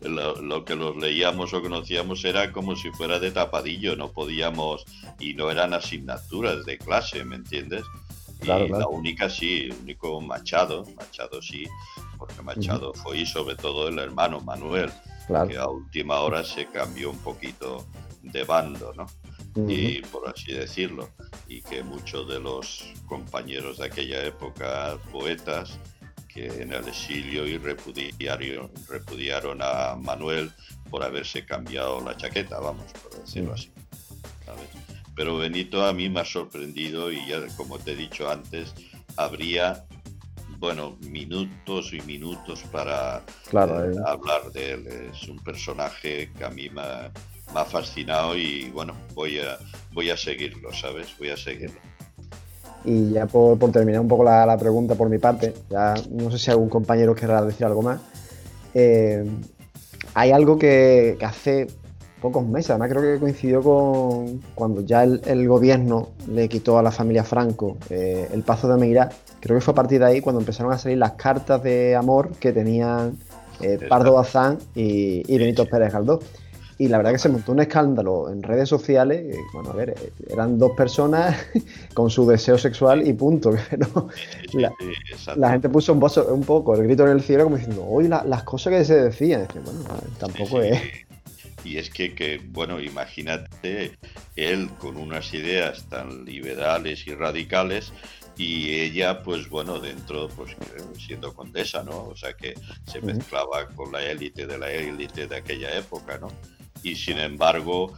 lo, 0.08 0.64
que 0.64 0.76
los 0.76 0.96
leíamos 0.96 1.52
o 1.54 1.62
conocíamos 1.62 2.24
era 2.24 2.52
como 2.52 2.76
si 2.76 2.90
fuera 2.90 3.18
de 3.18 3.30
tapadillo, 3.30 3.96
no 3.96 4.12
podíamos, 4.12 4.84
y 5.18 5.34
no 5.34 5.50
eran 5.50 5.74
asignaturas 5.74 6.64
de 6.64 6.78
clase, 6.78 7.24
¿me 7.24 7.36
entiendes? 7.36 7.84
y 8.42 8.46
la 8.46 8.88
única 8.88 9.30
sí, 9.30 9.68
el 9.70 9.76
único 9.82 10.20
Machado, 10.20 10.84
Machado 10.96 11.40
sí, 11.40 11.64
porque 12.18 12.42
Machado 12.42 12.92
fue 12.94 13.18
y 13.18 13.26
sobre 13.26 13.56
todo 13.56 13.88
el 13.88 13.98
hermano 13.98 14.40
Manuel, 14.40 14.90
que 15.48 15.56
a 15.56 15.68
última 15.68 16.20
hora 16.20 16.42
se 16.42 16.66
cambió 16.66 17.10
un 17.10 17.18
poquito 17.18 17.86
de 18.22 18.44
bando, 18.44 18.92
¿no? 18.94 19.06
Y 19.68 20.00
por 20.02 20.28
así 20.28 20.52
decirlo, 20.52 21.10
y 21.46 21.60
que 21.62 21.82
muchos 21.82 22.26
de 22.28 22.40
los 22.40 22.84
compañeros 23.06 23.78
de 23.78 23.86
aquella 23.86 24.24
época, 24.24 24.96
poetas, 25.12 25.78
que 26.32 26.46
en 26.46 26.72
el 26.72 26.86
exilio 26.88 27.46
y 27.46 27.58
repudiaron, 27.58 28.70
repudiaron 28.88 29.58
a 29.62 29.96
Manuel 29.96 30.50
por 30.90 31.02
haberse 31.02 31.44
cambiado 31.44 32.00
la 32.00 32.16
chaqueta, 32.16 32.58
vamos, 32.58 32.92
por 32.92 33.20
decirlo 33.20 33.54
así. 33.54 33.70
Pero 35.14 35.36
Benito 35.36 35.84
a 35.84 35.92
mí 35.92 36.08
me 36.08 36.20
ha 36.20 36.24
sorprendido 36.24 37.12
y 37.12 37.26
ya 37.26 37.46
como 37.56 37.78
te 37.78 37.92
he 37.92 37.96
dicho 37.96 38.30
antes, 38.30 38.74
habría, 39.16 39.84
bueno, 40.58 40.96
minutos 41.00 41.92
y 41.92 42.00
minutos 42.02 42.62
para 42.72 43.18
eh, 43.18 43.22
eh. 43.52 43.96
hablar 44.06 44.50
de 44.52 44.72
él. 44.72 44.86
Es 44.86 45.28
un 45.28 45.38
personaje 45.38 46.30
que 46.36 46.44
a 46.44 46.50
mí 46.50 46.70
me 46.70 47.10
me 47.52 47.60
ha 47.60 47.64
fascinado 47.64 48.36
y 48.36 48.70
bueno, 48.70 48.96
voy 49.14 49.38
a, 49.38 49.58
voy 49.92 50.10
a 50.10 50.16
seguirlo, 50.16 50.72
¿sabes? 50.72 51.08
Voy 51.18 51.30
a 51.30 51.36
seguirlo. 51.36 51.80
Y 52.84 53.12
ya 53.12 53.26
por, 53.26 53.58
terminar 53.70 54.00
un 54.00 54.08
poco 54.08 54.24
la, 54.24 54.56
pregunta 54.58 54.94
por 54.94 55.08
mi 55.08 55.18
parte, 55.18 55.54
ya 55.70 55.94
no 56.10 56.30
sé 56.30 56.38
si 56.38 56.50
algún 56.50 56.68
compañero 56.68 57.14
querrá 57.14 57.42
decir 57.42 57.64
algo 57.66 57.82
más. 57.82 58.00
Eh, 58.74 59.24
hay 60.14 60.30
algo 60.32 60.58
que, 60.58 61.16
hace 61.22 61.68
pocos 62.20 62.46
meses, 62.46 62.70
además 62.70 62.90
creo 62.90 63.02
que 63.02 63.20
coincidió 63.20 63.62
con 63.62 64.40
cuando 64.54 64.80
ya 64.82 65.02
el, 65.02 65.48
gobierno 65.48 66.10
le 66.28 66.48
quitó 66.48 66.78
a 66.78 66.82
la 66.82 66.92
familia 66.92 67.24
Franco 67.24 67.76
eh, 67.90 68.28
el 68.32 68.42
paso 68.42 68.68
de 68.68 68.78
Meirá. 68.78 69.08
Creo 69.40 69.56
que 69.56 69.60
fue 69.60 69.72
a 69.72 69.74
partir 69.74 69.98
de 69.98 70.06
ahí 70.06 70.20
cuando 70.20 70.40
empezaron 70.40 70.72
a 70.72 70.78
salir 70.78 70.98
las 70.98 71.12
cartas 71.12 71.62
de 71.62 71.96
amor 71.96 72.30
que 72.38 72.52
tenían 72.52 73.16
eh, 73.60 73.78
Pardo 73.88 74.12
Bazán 74.14 74.58
y, 74.74 75.22
y 75.32 75.38
Benito 75.38 75.66
Pérez 75.66 75.92
Galdós. 75.92 76.20
Y 76.78 76.88
la 76.88 76.96
verdad 76.98 77.12
que 77.12 77.18
se 77.18 77.28
montó 77.28 77.52
un 77.52 77.60
escándalo 77.60 78.30
en 78.30 78.42
redes 78.42 78.68
sociales. 78.68 79.36
bueno, 79.52 79.70
a 79.70 79.74
ver, 79.74 79.90
eh, 79.90 80.12
eran 80.30 80.58
dos 80.58 80.72
personas 80.76 81.36
con 81.94 82.10
su 82.10 82.26
deseo 82.26 82.58
sexual 82.58 83.06
y 83.06 83.12
punto. 83.12 83.52
la, 85.36 85.50
gente 85.50 85.68
puso 85.68 85.92
un, 85.92 86.02
un, 86.30 86.44
poco 86.44 86.74
el 86.74 86.84
grito 86.84 87.04
en 87.04 87.12
el 87.12 87.22
cielo 87.22 87.44
como 87.44 87.56
diciendo, 87.56 87.84
hoy 87.86 88.08
las 88.08 88.42
cosas 88.44 88.72
que 88.72 88.84
se 88.84 89.04
decían. 89.04 89.46
bueno, 89.54 89.80
tampoco 90.18 90.62
es. 90.62 90.80
Y 91.64 91.76
es 91.76 91.90
que, 91.90 92.14
que, 92.14 92.40
bueno, 92.48 92.80
imagínate 92.80 93.92
él 94.34 94.68
con 94.78 94.96
unas 94.96 95.32
ideas 95.32 95.84
tan 95.88 96.24
liberales 96.24 97.06
y 97.06 97.14
radicales 97.14 97.92
y 98.36 98.80
ella, 98.80 99.22
pues 99.22 99.48
bueno, 99.48 99.78
dentro, 99.78 100.28
pues 100.28 100.56
siendo 100.98 101.34
condesa, 101.34 101.82
¿no? 101.82 102.04
O 102.04 102.16
sea 102.16 102.32
que 102.32 102.54
se 102.86 103.00
mezclaba 103.00 103.68
con 103.68 103.92
la 103.92 104.02
élite 104.02 104.46
de 104.46 104.58
la 104.58 104.70
élite 104.70 105.26
de 105.26 105.36
aquella 105.36 105.76
época, 105.76 106.18
¿no? 106.18 106.28
Y 106.82 106.96
sin 106.96 107.18
embargo 107.18 107.94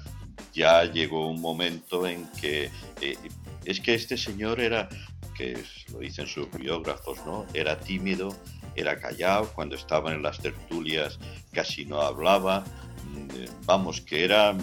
ya 0.53 0.85
llegó 0.85 1.29
un 1.29 1.41
momento 1.41 2.07
en 2.07 2.27
que 2.41 2.71
eh, 3.01 3.17
es 3.65 3.81
que 3.81 3.95
este 3.95 4.17
señor 4.17 4.61
era, 4.61 4.89
que 5.37 5.59
lo 5.93 5.99
dicen 5.99 6.27
sus 6.27 6.51
biógrafos, 6.53 7.19
¿no? 7.27 7.47
Era 7.55 7.79
tímido, 7.81 8.37
era 8.77 8.99
callado, 8.99 9.51
cuando 9.55 9.75
estaban 9.75 10.15
en 10.15 10.23
las 10.23 10.39
tertulias 10.39 11.19
casi 11.53 11.85
no 11.85 12.01
hablaba, 12.01 12.65
mm, 13.05 13.67
vamos, 13.67 14.01
que 14.01 14.25
era, 14.25 14.57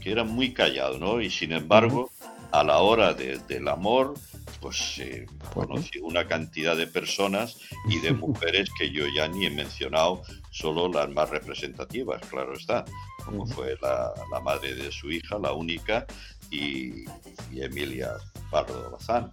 que 0.00 0.12
era 0.12 0.24
muy 0.24 0.52
callado, 0.52 0.98
¿no? 0.98 1.20
Y 1.20 1.30
sin 1.30 1.52
embargo, 1.52 2.10
a 2.52 2.62
la 2.62 2.78
hora 2.78 3.14
del 3.14 3.68
amor, 3.68 4.14
pues 4.60 4.98
eh, 4.98 5.26
conocí 5.52 5.98
una 6.00 6.26
cantidad 6.26 6.76
de 6.76 6.86
personas 6.86 7.58
y 7.88 8.00
de 8.00 8.12
mujeres 8.12 8.68
que 8.78 8.90
yo 8.90 9.04
ya 9.14 9.28
ni 9.28 9.46
he 9.46 9.50
mencionado, 9.50 10.22
solo 10.50 10.88
las 10.88 11.08
más 11.10 11.30
representativas, 11.30 12.20
claro 12.28 12.54
está, 12.54 12.84
como 13.26 13.46
fue 13.46 13.76
la, 13.82 14.14
madre 14.42 14.74
de 14.74 14.90
su 14.90 15.10
hija, 15.10 15.38
la 15.38 15.52
única, 15.52 16.06
y, 16.50 17.04
Emilia 17.52 18.12
Pardo 18.50 18.90
Bazán. 18.92 19.30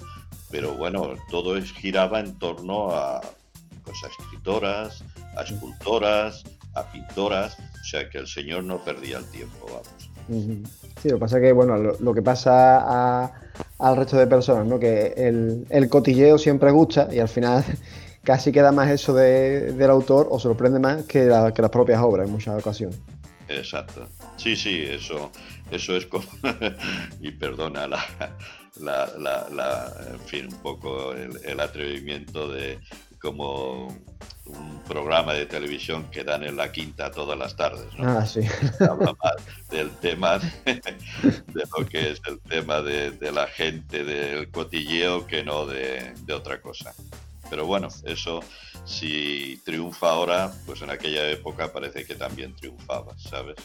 Pero 0.51 0.73
bueno, 0.73 1.13
todo 1.29 1.55
es, 1.55 1.71
giraba 1.71 2.19
en 2.19 2.37
torno 2.39 2.91
a, 2.91 3.21
pues, 3.85 4.03
a 4.03 4.07
escritoras, 4.07 5.03
a 5.37 5.43
escultoras, 5.43 6.43
a 6.75 6.91
pintoras, 6.91 7.57
o 7.59 7.83
sea 7.83 8.09
que 8.09 8.17
el 8.17 8.27
señor 8.27 8.63
no 8.63 8.83
perdía 8.83 9.19
el 9.19 9.25
tiempo, 9.29 9.65
vamos. 9.67 10.09
Sí, 11.01 11.09
lo 11.09 11.15
que 11.15 11.19
pasa 11.19 11.39
que, 11.39 11.51
bueno, 11.51 11.77
lo, 11.77 12.13
que 12.13 12.21
pasa 12.21 13.25
al 13.79 13.97
resto 13.97 14.17
de 14.17 14.27
personas, 14.27 14.65
¿no? 14.65 14.79
Que 14.79 15.13
el, 15.69 15.89
cotilleo 15.89 16.37
siempre 16.37 16.71
gusta 16.71 17.09
y 17.11 17.19
al 17.19 17.27
final 17.27 17.63
casi 18.23 18.51
queda 18.51 18.71
más 18.71 18.89
eso 18.89 19.13
del 19.13 19.89
autor 19.89 20.27
o 20.29 20.39
sorprende 20.39 20.79
más 20.79 21.03
que, 21.03 21.29
que 21.53 21.61
las 21.61 21.71
propias 21.71 22.01
obras 22.01 22.27
en 22.27 22.33
muchas 22.33 22.59
ocasiones. 22.59 22.99
Exacto. 23.57 24.09
Sí, 24.37 24.55
sí, 24.55 24.81
eso, 24.81 25.31
eso 25.71 25.95
es 25.95 26.05
como, 26.05 26.25
y 27.21 27.31
perdona 27.31 27.87
la, 27.87 28.05
la, 28.79 29.07
la, 29.49 29.93
en 30.11 30.19
fin, 30.21 30.47
un 30.47 30.59
poco 30.61 31.13
el, 31.13 31.59
atrevimiento 31.59 32.49
de 32.49 32.79
como 33.21 33.87
un 34.45 34.81
programa 34.85 35.33
de 35.33 35.45
televisión 35.45 36.09
que 36.11 36.23
dan 36.23 36.43
en 36.43 36.57
la 36.57 36.71
quinta 36.71 37.09
todas 37.11 37.37
las 37.37 37.55
tardes, 37.55 37.87
¿no? 37.97 38.09
Ah, 38.09 38.25
sí. 38.25 38.41
Habla 38.79 39.15
más 39.23 39.35
del 39.69 39.89
tema 39.97 40.39
de, 40.39 40.81
lo 41.77 41.85
que 41.85 42.11
es 42.11 42.21
el 42.27 42.39
tema 42.41 42.81
de, 42.81 43.11
de, 43.11 43.31
la 43.31 43.47
gente, 43.47 44.03
del 44.03 44.51
cotilleo, 44.51 45.25
que 45.25 45.43
no 45.43 45.65
de, 45.65 46.13
de 46.25 46.33
otra 46.33 46.61
cosa. 46.61 46.93
Pero 47.49 47.65
bueno, 47.65 47.87
eso 48.03 48.41
si 48.85 49.61
triunfa 49.65 50.09
ahora, 50.09 50.51
pues 50.65 50.81
en 50.81 50.89
aquella 50.89 51.29
época 51.29 51.71
parece 51.71 52.05
que 52.05 52.15
también 52.15 52.55
triunfaba, 52.55 53.17
¿sabes? 53.17 53.55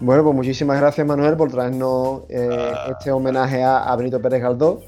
Bueno, 0.00 0.24
pues 0.24 0.34
muchísimas 0.34 0.80
gracias 0.80 1.06
Manuel 1.06 1.36
por 1.36 1.50
traernos 1.50 2.22
eh, 2.28 2.48
ah. 2.50 2.88
este 2.96 3.10
homenaje 3.10 3.62
a, 3.62 3.94
Benito 3.96 4.20
Pérez 4.20 4.42
Galdós. 4.42 4.84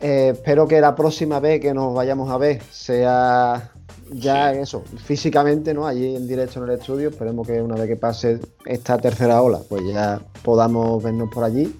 Eh, 0.00 0.32
espero 0.34 0.66
que 0.66 0.80
la 0.80 0.94
próxima 0.94 1.40
vez 1.40 1.60
que 1.60 1.72
nos 1.72 1.94
vayamos 1.94 2.30
a 2.30 2.36
ver 2.36 2.62
sea 2.70 3.70
ya 4.10 4.52
eso, 4.52 4.82
físicamente, 5.04 5.72
¿no? 5.72 5.86
Allí 5.86 6.16
en 6.16 6.26
directo 6.26 6.62
en 6.62 6.70
el 6.70 6.78
estudio. 6.78 7.08
Esperemos 7.08 7.46
que 7.46 7.62
una 7.62 7.76
vez 7.76 7.86
que 7.86 7.96
pase 7.96 8.40
esta 8.66 8.98
tercera 8.98 9.40
ola, 9.40 9.60
pues 9.68 9.82
ya 9.86 10.20
podamos 10.42 11.02
vernos 11.02 11.30
por 11.32 11.44
allí. 11.44 11.74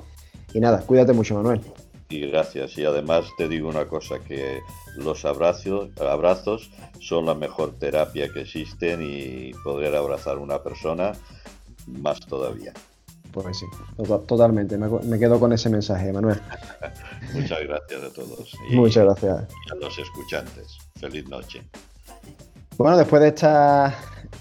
Y 0.54 0.60
nada, 0.60 0.80
cuídate 0.80 1.12
mucho, 1.12 1.34
Manuel. 1.34 1.60
Y 2.08 2.20
gracias. 2.28 2.76
Y 2.78 2.84
además 2.84 3.24
te 3.36 3.48
digo 3.48 3.68
una 3.68 3.86
cosa, 3.86 4.18
que 4.20 4.60
los 4.96 5.24
abrazos, 5.24 5.90
abrazos 6.00 6.70
son 7.00 7.26
la 7.26 7.34
mejor 7.34 7.78
terapia 7.78 8.28
que 8.32 8.42
existen 8.42 9.00
y 9.02 9.52
poder 9.64 9.94
abrazar 9.96 10.36
a 10.36 10.40
una 10.40 10.62
persona 10.62 11.12
más 11.86 12.20
todavía. 12.20 12.72
Pues 13.32 13.58
sí, 13.58 13.66
totalmente. 14.26 14.76
Me, 14.76 15.18
quedo 15.18 15.40
con 15.40 15.52
ese 15.52 15.70
mensaje, 15.70 16.12
Manuel. 16.12 16.40
Muchas 17.34 17.60
gracias 17.62 18.02
a 18.02 18.12
todos. 18.12 18.52
Muchas 18.70 19.04
gracias. 19.04 19.48
Y 19.68 19.72
a 19.72 19.74
los 19.76 19.98
escuchantes. 19.98 20.78
Feliz 21.00 21.26
noche. 21.28 21.62
Bueno, 22.76 22.96
después 22.98 23.22
de 23.22 23.28
esta 23.28 23.94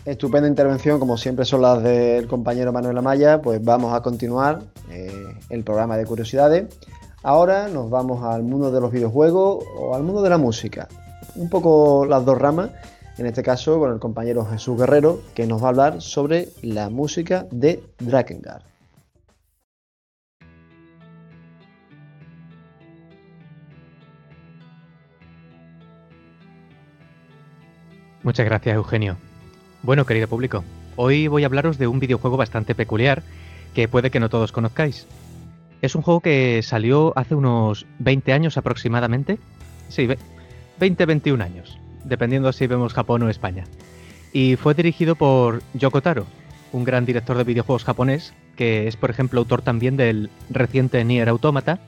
estupenda 0.03 0.47
intervención, 0.47 0.99
como 0.99 1.17
siempre 1.17 1.45
son 1.45 1.61
las 1.61 1.81
del 1.81 2.27
compañero 2.27 2.73
Manuel 2.73 2.97
Amaya, 2.97 3.41
pues 3.41 3.63
vamos 3.63 3.93
a 3.93 4.01
continuar 4.01 4.61
eh, 4.89 5.35
el 5.49 5.63
programa 5.63 5.95
de 5.97 6.05
curiosidades. 6.05 6.65
Ahora 7.23 7.67
nos 7.67 7.91
vamos 7.91 8.23
al 8.23 8.41
mundo 8.41 8.71
de 8.71 8.81
los 8.81 8.91
videojuegos 8.91 9.63
o 9.77 9.93
al 9.93 10.01
mundo 10.01 10.23
de 10.23 10.29
la 10.31 10.39
música. 10.39 10.87
Un 11.35 11.49
poco 11.49 12.03
las 12.07 12.25
dos 12.25 12.35
ramas, 12.35 12.71
en 13.19 13.27
este 13.27 13.43
caso 13.43 13.77
con 13.77 13.93
el 13.93 13.99
compañero 13.99 14.43
Jesús 14.43 14.75
Guerrero, 14.75 15.21
que 15.35 15.45
nos 15.45 15.61
va 15.61 15.67
a 15.67 15.69
hablar 15.69 16.01
sobre 16.01 16.49
la 16.63 16.89
música 16.89 17.45
de 17.51 17.83
Drakengard. 17.99 18.63
Muchas 28.23 28.45
gracias, 28.47 28.75
Eugenio. 28.75 29.17
Bueno, 29.83 30.05
querido 30.05 30.27
público, 30.27 30.63
hoy 30.95 31.27
voy 31.27 31.43
a 31.43 31.45
hablaros 31.45 31.77
de 31.77 31.85
un 31.85 31.99
videojuego 31.99 32.37
bastante 32.37 32.73
peculiar 32.73 33.21
que 33.75 33.87
puede 33.87 34.09
que 34.09 34.19
no 34.19 34.29
todos 34.29 34.51
conozcáis. 34.51 35.07
Es 35.81 35.95
un 35.95 36.01
juego 36.01 36.19
que 36.19 36.61
salió 36.63 37.13
hace 37.15 37.35
unos 37.35 37.87
20 37.99 38.33
años 38.33 38.57
aproximadamente. 38.57 39.39
Sí, 39.89 40.07
20-21 40.79 41.41
años, 41.41 41.77
dependiendo 42.05 42.51
si 42.51 42.67
vemos 42.67 42.93
Japón 42.93 43.23
o 43.23 43.29
España. 43.29 43.63
Y 44.31 44.55
fue 44.55 44.73
dirigido 44.73 45.15
por 45.15 45.61
Yoko 45.73 46.01
Taro, 46.01 46.25
un 46.71 46.83
gran 46.83 47.05
director 47.05 47.37
de 47.37 47.43
videojuegos 47.43 47.83
japonés, 47.83 48.33
que 48.55 48.87
es 48.87 48.95
por 48.95 49.09
ejemplo 49.09 49.39
autor 49.39 49.61
también 49.61 49.97
del 49.97 50.29
reciente 50.49 51.03
Nier 51.03 51.29
Automata 51.29 51.79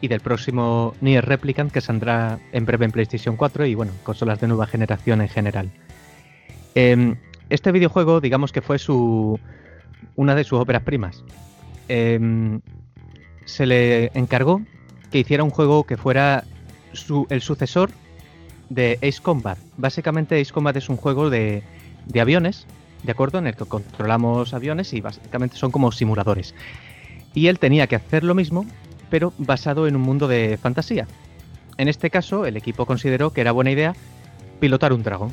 y 0.00 0.08
del 0.08 0.20
próximo 0.20 0.94
Nier 1.00 1.26
Replicant 1.26 1.72
que 1.72 1.80
saldrá 1.80 2.38
en 2.52 2.64
breve 2.64 2.86
en 2.86 2.92
PlayStation 2.92 3.36
4 3.36 3.66
y 3.66 3.74
bueno, 3.74 3.92
consolas 4.02 4.40
de 4.40 4.48
nueva 4.48 4.66
generación 4.66 5.20
en 5.20 5.28
general. 5.28 5.70
Em, 6.74 7.16
este 7.50 7.72
videojuego, 7.72 8.20
digamos 8.20 8.52
que 8.52 8.62
fue 8.62 8.78
su 8.78 9.38
una 10.16 10.34
de 10.34 10.44
sus 10.44 10.58
óperas 10.58 10.82
primas. 10.82 11.24
Em, 11.88 12.60
se 13.50 13.66
le 13.66 14.10
encargó 14.14 14.62
que 15.10 15.18
hiciera 15.18 15.44
un 15.44 15.50
juego 15.50 15.84
que 15.84 15.96
fuera 15.96 16.44
el 17.28 17.42
sucesor 17.42 17.90
de 18.68 18.98
Ace 19.02 19.20
Combat. 19.20 19.58
Básicamente 19.76 20.40
Ace 20.40 20.52
Combat 20.52 20.76
es 20.76 20.88
un 20.88 20.96
juego 20.96 21.30
de, 21.30 21.62
de 22.06 22.20
aviones, 22.20 22.66
¿de 23.02 23.12
acuerdo? 23.12 23.38
En 23.38 23.46
el 23.46 23.56
que 23.56 23.64
controlamos 23.64 24.54
aviones 24.54 24.92
y 24.92 25.00
básicamente 25.00 25.56
son 25.56 25.70
como 25.70 25.92
simuladores. 25.92 26.54
Y 27.34 27.48
él 27.48 27.58
tenía 27.58 27.86
que 27.86 27.96
hacer 27.96 28.24
lo 28.24 28.34
mismo, 28.34 28.66
pero 29.10 29.32
basado 29.38 29.86
en 29.86 29.96
un 29.96 30.02
mundo 30.02 30.28
de 30.28 30.58
fantasía. 30.60 31.06
En 31.76 31.88
este 31.88 32.10
caso, 32.10 32.46
el 32.46 32.56
equipo 32.56 32.86
consideró 32.86 33.32
que 33.32 33.40
era 33.40 33.52
buena 33.52 33.70
idea 33.70 33.94
pilotar 34.60 34.92
un 34.92 35.02
dragón. 35.02 35.32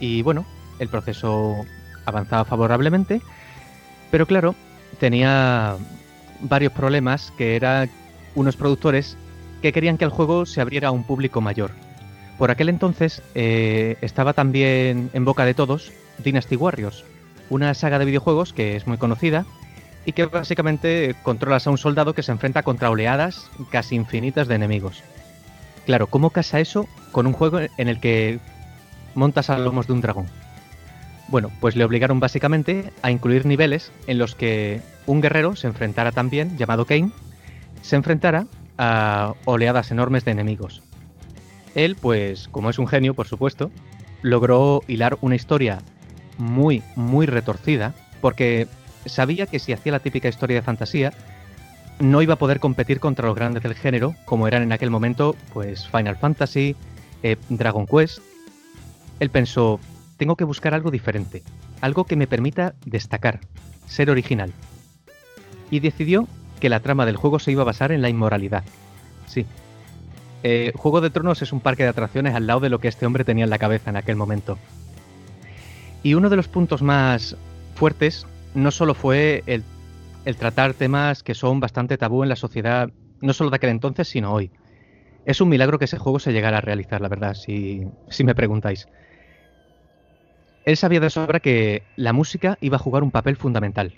Y 0.00 0.22
bueno, 0.22 0.46
el 0.78 0.88
proceso 0.88 1.56
avanzaba 2.06 2.44
favorablemente, 2.44 3.20
pero 4.10 4.26
claro, 4.26 4.54
tenía 4.98 5.76
varios 6.40 6.72
problemas 6.72 7.32
que 7.36 7.56
eran 7.56 7.90
unos 8.34 8.56
productores 8.56 9.16
que 9.62 9.72
querían 9.72 9.98
que 9.98 10.04
el 10.04 10.10
juego 10.10 10.46
se 10.46 10.60
abriera 10.60 10.88
a 10.88 10.92
un 10.92 11.04
público 11.04 11.40
mayor. 11.40 11.72
Por 12.38 12.50
aquel 12.50 12.68
entonces 12.68 13.22
eh, 13.34 13.96
estaba 14.00 14.32
también 14.32 15.10
en 15.12 15.24
boca 15.24 15.44
de 15.44 15.54
todos 15.54 15.92
Dynasty 16.18 16.56
Warriors, 16.56 17.04
una 17.50 17.74
saga 17.74 17.98
de 17.98 18.04
videojuegos 18.04 18.52
que 18.52 18.76
es 18.76 18.86
muy 18.86 18.96
conocida 18.96 19.44
y 20.04 20.12
que 20.12 20.26
básicamente 20.26 21.16
controlas 21.22 21.66
a 21.66 21.70
un 21.70 21.78
soldado 21.78 22.14
que 22.14 22.22
se 22.22 22.32
enfrenta 22.32 22.62
contra 22.62 22.90
oleadas 22.90 23.50
casi 23.70 23.96
infinitas 23.96 24.46
de 24.46 24.54
enemigos. 24.54 25.02
Claro, 25.84 26.06
¿cómo 26.06 26.30
casa 26.30 26.60
eso 26.60 26.86
con 27.12 27.26
un 27.26 27.32
juego 27.32 27.60
en 27.60 27.88
el 27.88 27.98
que 27.98 28.38
montas 29.14 29.50
a 29.50 29.58
lomos 29.58 29.86
de 29.86 29.94
un 29.94 30.00
dragón? 30.00 30.26
Bueno, 31.28 31.50
pues 31.60 31.76
le 31.76 31.84
obligaron 31.84 32.20
básicamente 32.20 32.92
a 33.02 33.10
incluir 33.10 33.44
niveles 33.46 33.90
en 34.06 34.18
los 34.18 34.34
que 34.34 34.80
un 35.08 35.22
guerrero 35.22 35.56
se 35.56 35.66
enfrentara 35.66 36.12
también, 36.12 36.56
llamado 36.56 36.84
Kane, 36.84 37.10
se 37.82 37.96
enfrentara 37.96 38.46
a 38.76 39.34
oleadas 39.46 39.90
enormes 39.90 40.24
de 40.24 40.32
enemigos. 40.32 40.82
Él, 41.74 41.96
pues, 41.96 42.48
como 42.48 42.70
es 42.70 42.78
un 42.78 42.86
genio, 42.86 43.14
por 43.14 43.26
supuesto, 43.26 43.70
logró 44.22 44.82
hilar 44.86 45.16
una 45.22 45.34
historia 45.34 45.78
muy, 46.36 46.82
muy 46.94 47.26
retorcida, 47.26 47.94
porque 48.20 48.68
sabía 49.06 49.46
que 49.46 49.58
si 49.58 49.72
hacía 49.72 49.92
la 49.92 50.00
típica 50.00 50.28
historia 50.28 50.56
de 50.56 50.62
fantasía, 50.62 51.12
no 51.98 52.20
iba 52.20 52.34
a 52.34 52.38
poder 52.38 52.60
competir 52.60 53.00
contra 53.00 53.26
los 53.26 53.34
grandes 53.34 53.62
del 53.62 53.74
género, 53.74 54.14
como 54.26 54.46
eran 54.46 54.62
en 54.62 54.72
aquel 54.72 54.90
momento, 54.90 55.34
pues 55.54 55.88
Final 55.88 56.16
Fantasy, 56.16 56.76
eh, 57.22 57.36
Dragon 57.48 57.86
Quest. 57.86 58.18
Él 59.20 59.30
pensó, 59.30 59.80
tengo 60.18 60.36
que 60.36 60.44
buscar 60.44 60.74
algo 60.74 60.90
diferente, 60.90 61.42
algo 61.80 62.04
que 62.04 62.16
me 62.16 62.26
permita 62.26 62.74
destacar, 62.84 63.40
ser 63.86 64.10
original. 64.10 64.52
Y 65.70 65.80
decidió 65.80 66.26
que 66.60 66.68
la 66.68 66.80
trama 66.80 67.06
del 67.06 67.16
juego 67.16 67.38
se 67.38 67.52
iba 67.52 67.62
a 67.62 67.66
basar 67.66 67.92
en 67.92 68.02
la 68.02 68.08
inmoralidad. 68.08 68.64
Sí. 69.26 69.46
Eh, 70.42 70.72
juego 70.76 71.00
de 71.00 71.10
Tronos 71.10 71.42
es 71.42 71.52
un 71.52 71.60
parque 71.60 71.82
de 71.82 71.88
atracciones 71.88 72.34
al 72.34 72.46
lado 72.46 72.60
de 72.60 72.70
lo 72.70 72.78
que 72.78 72.88
este 72.88 73.06
hombre 73.06 73.24
tenía 73.24 73.44
en 73.44 73.50
la 73.50 73.58
cabeza 73.58 73.90
en 73.90 73.96
aquel 73.96 74.16
momento. 74.16 74.58
Y 76.02 76.14
uno 76.14 76.30
de 76.30 76.36
los 76.36 76.48
puntos 76.48 76.82
más 76.82 77.36
fuertes 77.74 78.26
no 78.54 78.70
solo 78.70 78.94
fue 78.94 79.42
el, 79.46 79.64
tratar 80.36 80.74
temas 80.74 81.22
que 81.22 81.34
son 81.34 81.60
bastante 81.60 81.96
tabú 81.98 82.22
en 82.22 82.28
la 82.28 82.36
sociedad, 82.36 82.90
no 83.20 83.32
solo 83.32 83.50
de 83.50 83.56
aquel 83.56 83.70
entonces, 83.70 84.08
sino 84.08 84.32
hoy. 84.32 84.50
Es 85.24 85.40
un 85.40 85.48
milagro 85.48 85.78
que 85.78 85.86
ese 85.86 85.98
juego 85.98 86.18
se 86.18 86.32
llegara 86.32 86.58
a 86.58 86.60
realizar, 86.60 87.00
la 87.00 87.08
verdad, 87.08 87.34
si, 87.34 87.86
si 88.08 88.24
me 88.24 88.34
preguntáis. 88.34 88.88
Él 90.64 90.76
sabía 90.76 91.00
de 91.00 91.10
sobra 91.10 91.40
que 91.40 91.82
la 91.96 92.12
música 92.12 92.58
iba 92.60 92.76
a 92.76 92.80
jugar 92.80 93.02
un 93.02 93.10
papel 93.10 93.36
fundamental. 93.36 93.94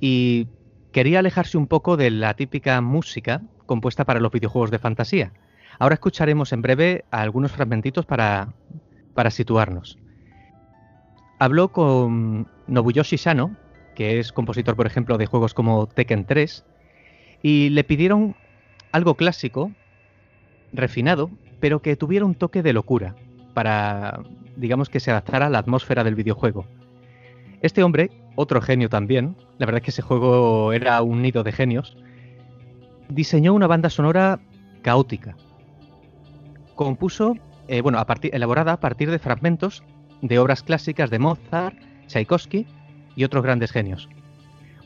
Y 0.00 0.48
quería 0.96 1.18
alejarse 1.18 1.58
un 1.58 1.66
poco 1.66 1.98
de 1.98 2.10
la 2.10 2.32
típica 2.32 2.80
música 2.80 3.42
compuesta 3.66 4.06
para 4.06 4.18
los 4.18 4.32
videojuegos 4.32 4.70
de 4.70 4.78
fantasía. 4.78 5.30
Ahora 5.78 5.96
escucharemos 5.96 6.54
en 6.54 6.62
breve 6.62 7.04
algunos 7.10 7.52
fragmentitos 7.52 8.06
para, 8.06 8.54
para 9.12 9.30
situarnos. 9.30 9.98
Habló 11.38 11.70
con 11.70 12.48
Nobuyoshi 12.66 13.18
Sano, 13.18 13.58
que 13.94 14.18
es 14.18 14.32
compositor, 14.32 14.74
por 14.74 14.86
ejemplo, 14.86 15.18
de 15.18 15.26
juegos 15.26 15.52
como 15.52 15.86
Tekken 15.86 16.24
3, 16.24 16.64
y 17.42 17.68
le 17.68 17.84
pidieron 17.84 18.34
algo 18.90 19.16
clásico, 19.16 19.72
refinado, 20.72 21.30
pero 21.60 21.82
que 21.82 21.96
tuviera 21.96 22.24
un 22.24 22.36
toque 22.36 22.62
de 22.62 22.72
locura, 22.72 23.16
para, 23.52 24.20
digamos, 24.56 24.88
que 24.88 25.00
se 25.00 25.10
adaptara 25.10 25.48
a 25.48 25.50
la 25.50 25.58
atmósfera 25.58 26.04
del 26.04 26.14
videojuego. 26.14 26.64
Este 27.60 27.82
hombre, 27.82 28.10
otro 28.36 28.60
genio 28.60 28.88
también, 28.88 29.36
la 29.58 29.66
verdad 29.66 29.80
es 29.80 29.84
que 29.84 29.90
ese 29.90 30.02
juego 30.02 30.72
era 30.72 31.02
un 31.02 31.22
nido 31.22 31.42
de 31.42 31.52
genios, 31.52 31.96
diseñó 33.08 33.54
una 33.54 33.66
banda 33.66 33.90
sonora 33.90 34.40
caótica. 34.82 35.36
Compuso, 36.74 37.34
eh, 37.68 37.80
bueno, 37.80 38.04
elaborada 38.22 38.72
a 38.72 38.80
partir 38.80 39.10
de 39.10 39.18
fragmentos 39.18 39.82
de 40.22 40.38
obras 40.38 40.62
clásicas 40.62 41.10
de 41.10 41.18
Mozart, 41.18 41.76
Tchaikovsky 42.06 42.66
y 43.16 43.24
otros 43.24 43.42
grandes 43.42 43.72
genios. 43.72 44.08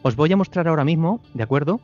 Os 0.02 0.16
voy 0.16 0.32
a 0.32 0.36
mostrar 0.36 0.68
ahora 0.68 0.84
mismo, 0.84 1.20
¿de 1.34 1.42
acuerdo? 1.42 1.80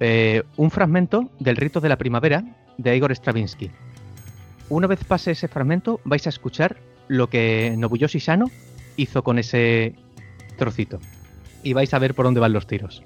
Eh, 0.00 0.42
un 0.56 0.70
fragmento 0.70 1.30
del 1.40 1.56
rito 1.56 1.80
de 1.80 1.88
la 1.88 1.96
primavera 1.96 2.44
de 2.76 2.96
Igor 2.96 3.10
Stravinsky. 3.12 3.70
Una 4.68 4.86
vez 4.86 5.02
pase 5.02 5.32
ese 5.32 5.48
fragmento, 5.48 6.00
vais 6.04 6.26
a 6.26 6.28
escuchar 6.28 6.76
lo 7.08 7.28
que 7.28 7.74
Nobuyoshi 7.76 8.20
Sano 8.20 8.46
hizo 8.96 9.24
con 9.24 9.38
ese 9.38 9.94
trocito. 10.58 11.00
Y 11.62 11.72
vais 11.72 11.94
a 11.94 11.98
ver 11.98 12.14
por 12.14 12.26
dónde 12.26 12.40
van 12.40 12.52
los 12.52 12.66
tiros. 12.66 13.02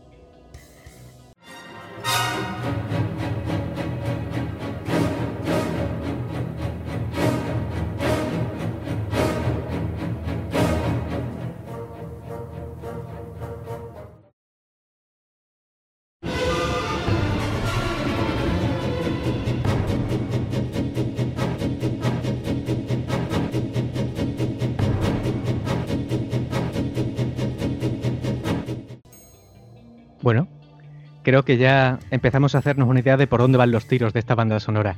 Creo 31.32 31.46
que 31.46 31.56
ya 31.56 31.98
empezamos 32.10 32.54
a 32.54 32.58
hacernos 32.58 32.90
una 32.90 33.00
idea 33.00 33.16
de 33.16 33.26
por 33.26 33.40
dónde 33.40 33.56
van 33.56 33.70
los 33.70 33.86
tiros 33.86 34.12
de 34.12 34.18
esta 34.20 34.34
banda 34.34 34.60
sonora. 34.60 34.96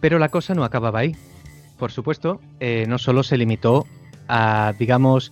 Pero 0.00 0.18
la 0.18 0.28
cosa 0.28 0.56
no 0.56 0.64
acababa 0.64 0.98
ahí. 0.98 1.14
Por 1.78 1.92
supuesto, 1.92 2.40
eh, 2.58 2.84
no 2.88 2.98
solo 2.98 3.22
se 3.22 3.36
limitó 3.36 3.86
a, 4.26 4.74
digamos, 4.76 5.30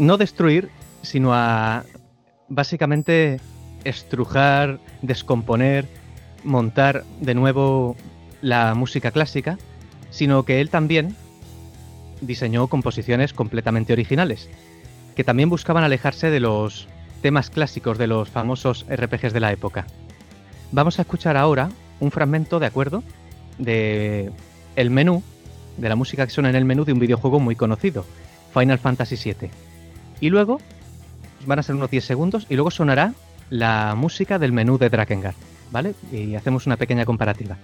no 0.00 0.16
destruir, 0.16 0.68
sino 1.02 1.32
a 1.32 1.84
básicamente 2.48 3.40
estrujar, 3.84 4.80
descomponer, 5.00 5.86
montar 6.42 7.04
de 7.20 7.36
nuevo 7.36 7.94
la 8.42 8.74
música 8.74 9.12
clásica, 9.12 9.58
sino 10.10 10.42
que 10.42 10.60
él 10.60 10.70
también 10.70 11.14
diseñó 12.20 12.66
composiciones 12.66 13.32
completamente 13.32 13.92
originales, 13.92 14.50
que 15.14 15.22
también 15.22 15.50
buscaban 15.50 15.84
alejarse 15.84 16.30
de 16.30 16.40
los 16.40 16.88
temas 17.20 17.50
clásicos 17.50 17.98
de 17.98 18.06
los 18.06 18.28
famosos 18.28 18.86
RPGs 18.88 19.32
de 19.32 19.40
la 19.40 19.52
época. 19.52 19.86
Vamos 20.72 20.98
a 20.98 21.02
escuchar 21.02 21.36
ahora 21.36 21.70
un 22.00 22.10
fragmento, 22.10 22.58
¿de 22.58 22.66
acuerdo? 22.66 23.02
De 23.58 24.30
el 24.76 24.90
menú, 24.90 25.22
de 25.76 25.88
la 25.88 25.96
música 25.96 26.26
que 26.26 26.32
suena 26.32 26.50
en 26.50 26.56
el 26.56 26.64
menú 26.64 26.84
de 26.84 26.92
un 26.92 26.98
videojuego 26.98 27.40
muy 27.40 27.56
conocido, 27.56 28.04
Final 28.54 28.78
Fantasy 28.78 29.16
VII. 29.16 29.50
Y 30.20 30.30
luego, 30.30 30.60
van 31.46 31.58
a 31.58 31.62
ser 31.62 31.74
unos 31.74 31.90
10 31.90 32.04
segundos, 32.04 32.46
y 32.48 32.54
luego 32.54 32.70
sonará 32.70 33.14
la 33.50 33.94
música 33.96 34.38
del 34.38 34.52
menú 34.52 34.78
de 34.78 34.88
Drakengard, 34.90 35.34
¿vale? 35.70 35.94
Y 36.12 36.34
hacemos 36.34 36.66
una 36.66 36.76
pequeña 36.76 37.04
comparativa. 37.04 37.56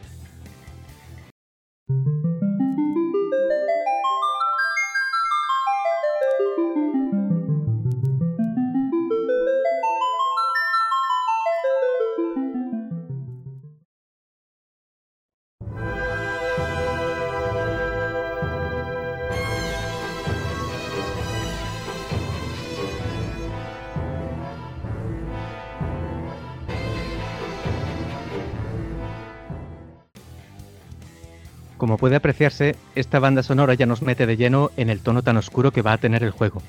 Como 31.97 32.11
puede 32.11 32.16
apreciarse, 32.16 32.76
esta 32.94 33.20
banda 33.20 33.42
sonora 33.42 33.72
ya 33.72 33.86
nos 33.86 34.03
mete 34.03 34.26
de 34.26 34.36
lleno 34.36 34.70
en 34.76 34.90
el 34.90 35.01
tono 35.01 35.22
tan 35.22 35.38
oscuro 35.38 35.72
que 35.72 35.80
va 35.80 35.94
a 35.94 35.97
tener 35.97 36.22
el 36.22 36.30
juego. 36.30 36.61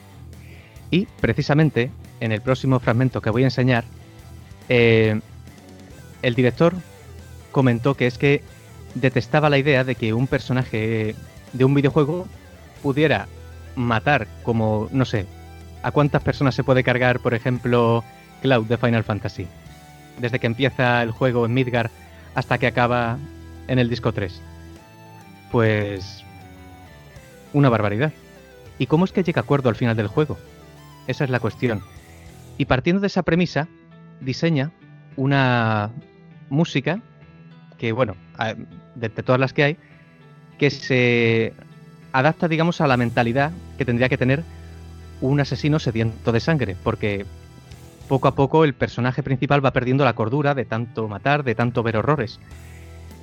Y, 0.89 1.05
precisamente, 1.19 1.91
en 2.21 2.31
el 2.31 2.39
próximo 2.39 2.79
fragmento 2.79 3.19
que 3.19 3.29
voy 3.29 3.43
a 3.43 3.47
enseñar, 3.47 3.83
eh, 4.69 5.19
el 6.21 6.33
director 6.33 6.75
comentó 7.51 7.95
que 7.95 8.07
es 8.07 8.17
que 8.17 8.41
detestaba 8.95 9.49
la 9.49 9.57
idea 9.57 9.83
de 9.83 9.95
que 9.95 10.13
un 10.13 10.27
personaje 10.27 11.13
de 11.51 11.65
un 11.65 11.73
videojuego 11.73 12.25
pudiera 12.81 13.27
matar 13.75 14.29
como, 14.43 14.87
no 14.93 15.03
sé, 15.03 15.25
a 15.83 15.91
cuántas 15.91 16.23
personas 16.23 16.55
se 16.55 16.63
puede 16.63 16.85
cargar, 16.85 17.19
por 17.19 17.33
ejemplo, 17.33 18.01
Cloud 18.41 18.67
de 18.67 18.77
Final 18.77 19.03
Fantasy. 19.03 19.45
Desde 20.19 20.39
que 20.39 20.47
empieza 20.47 21.03
el 21.03 21.11
juego 21.11 21.45
en 21.45 21.53
Midgar 21.53 21.91
hasta 22.33 22.57
que 22.57 22.67
acaba 22.67 23.17
en 23.67 23.77
el 23.77 23.89
disco 23.89 24.13
3. 24.13 24.41
Pues... 25.51 26.23
Una 27.53 27.69
barbaridad. 27.69 28.11
¿Y 28.79 28.87
cómo 28.87 29.05
es 29.05 29.11
que 29.11 29.23
llega 29.23 29.41
a 29.41 29.43
acuerdo 29.43 29.69
al 29.69 29.75
final 29.75 29.95
del 29.95 30.07
juego? 30.07 30.37
Esa 31.07 31.23
es 31.23 31.29
la 31.29 31.39
cuestión. 31.39 31.81
Y 32.57 32.65
partiendo 32.65 33.01
de 33.01 33.07
esa 33.07 33.23
premisa, 33.23 33.67
diseña 34.19 34.71
una 35.15 35.91
música 36.49 37.01
que, 37.77 37.91
bueno, 37.91 38.15
de, 38.95 39.09
todas 39.09 39.39
las 39.39 39.53
que 39.53 39.63
hay, 39.63 39.77
que 40.57 40.69
se 40.69 41.53
adapta, 42.11 42.47
digamos, 42.47 42.81
a 42.81 42.87
la 42.87 42.97
mentalidad 42.97 43.51
que 43.77 43.85
tendría 43.85 44.09
que 44.09 44.17
tener 44.17 44.43
un 45.21 45.39
asesino 45.39 45.79
sediento 45.79 46.31
de 46.31 46.39
sangre, 46.39 46.75
porque 46.83 47.25
poco 48.07 48.27
a 48.27 48.35
poco 48.35 48.63
el 48.63 48.73
personaje 48.73 49.23
principal 49.23 49.63
va 49.63 49.73
perdiendo 49.73 50.05
la 50.05 50.13
cordura 50.13 50.55
de 50.55 50.65
tanto 50.65 51.07
matar, 51.07 51.43
de 51.43 51.55
tanto 51.55 51.83
ver 51.83 51.97
horrores. 51.97 52.39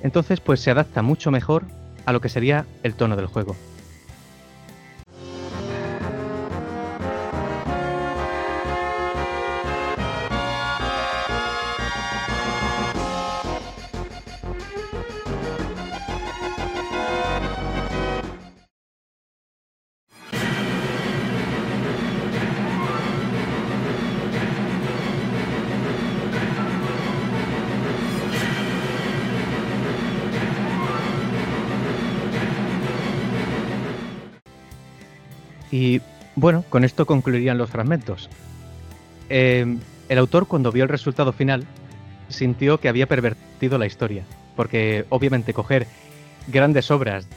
Entonces, 0.03 0.39
pues 0.39 0.59
se 0.59 0.71
adapta 0.71 1.01
mucho 1.01 1.31
mejor 1.31 1.65
a 2.05 2.13
lo 2.13 2.21
que 2.21 2.29
sería 2.29 2.65
el 2.83 2.95
tono 2.95 3.15
del 3.15 3.27
juego. 3.27 3.55
Bueno, 36.45 36.63
con 36.69 36.83
esto 36.83 37.07
concluirían 37.07 37.57
los 37.57 37.71
fragmentos. 37.71 38.29
Em, 39.29 39.79
el 40.09 40.19
autor 40.19 40.45
cuando 40.45 40.71
vio 40.71 40.83
el 40.83 40.89
resultado 40.91 41.33
final 41.33 41.65
sintió 42.29 42.79
que 42.79 42.87
había 42.87 43.07
pervertido 43.07 43.79
la 43.79 43.87
historia, 43.87 44.25
porque 44.55 45.05
obviamente 45.09 45.55
coger 45.55 45.87
grandes 46.45 46.91
obras 46.91 47.27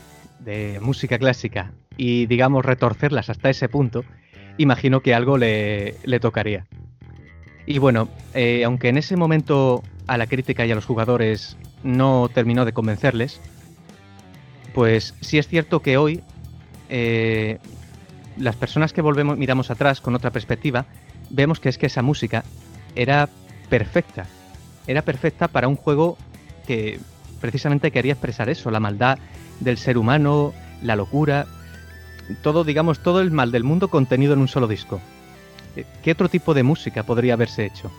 de 0.41 0.79
música 0.83 1.19
clásica 1.19 1.73
y 1.97 2.27
digamos 2.27 2.67
retorcerlas 2.67 3.31
hasta 3.31 3.49
ese 3.49 3.71
punto, 3.71 4.05
imagino 4.59 5.01
que 5.01 5.15
algo 5.15 5.39
le, 5.39 5.95
tocaría. 6.21 6.67
Y 7.65 7.79
bueno, 7.79 8.11
eh, 8.35 8.63
aunque 8.67 8.91
en 8.91 8.99
ese 8.99 9.17
momento 9.17 9.83
a 10.07 10.19
la 10.19 10.27
crítica 10.27 10.67
y 10.67 10.71
a 10.71 10.75
los 10.75 10.85
jugadores 10.85 11.57
no 11.83 12.29
terminó 12.29 12.67
de 12.67 12.75
convencerles, 12.75 13.41
pues 14.75 15.15
sí 15.23 15.39
es 15.39 15.49
cierto 15.49 15.81
que 15.81 15.97
hoy 15.97 16.23
eh, 16.91 17.59
las 18.39 18.57
personas 18.57 18.93
que 18.93 19.03
volvemos, 19.03 19.37
miramos 19.37 19.71
atrás 19.71 20.01
con 20.01 20.15
otra 20.15 20.31
perspectiva, 20.31 20.87
vemos 21.31 21.61
que 21.61 21.69
es 21.69 21.79
que 21.79 21.87
esa 21.87 22.03
música 22.03 22.45
era 22.95 23.29
perfecta. 23.69 24.27
Era 24.87 25.03
perfecta 25.03 25.49
para 25.49 25.69
un 25.69 25.77
juego 25.77 26.17
que 26.67 26.99
precisamente 27.41 27.91
quería 27.91 28.13
expresar 28.13 28.49
eso, 28.49 28.71
la 28.71 28.81
maldad 28.81 29.19
del 29.61 29.79
ser 29.79 29.99
humano, 29.99 30.53
la 30.83 30.97
locura, 30.97 31.47
todo, 32.43 32.65
digamos, 32.65 33.01
todo 33.01 33.21
el 33.21 33.31
mal 33.31 33.51
del 33.51 33.65
mundo 33.65 33.89
contenido 33.89 34.35
en 34.35 34.41
un 34.41 34.49
solo 34.49 34.69
disco. 34.69 35.01
Eh, 35.77 35.85
¿Qué 36.03 36.13
otro 36.13 36.29
tipo 36.29 36.55
de 36.55 36.63
música 36.63 37.03
podría 37.03 37.35
haberse 37.35 37.65
hecho? 37.67 37.91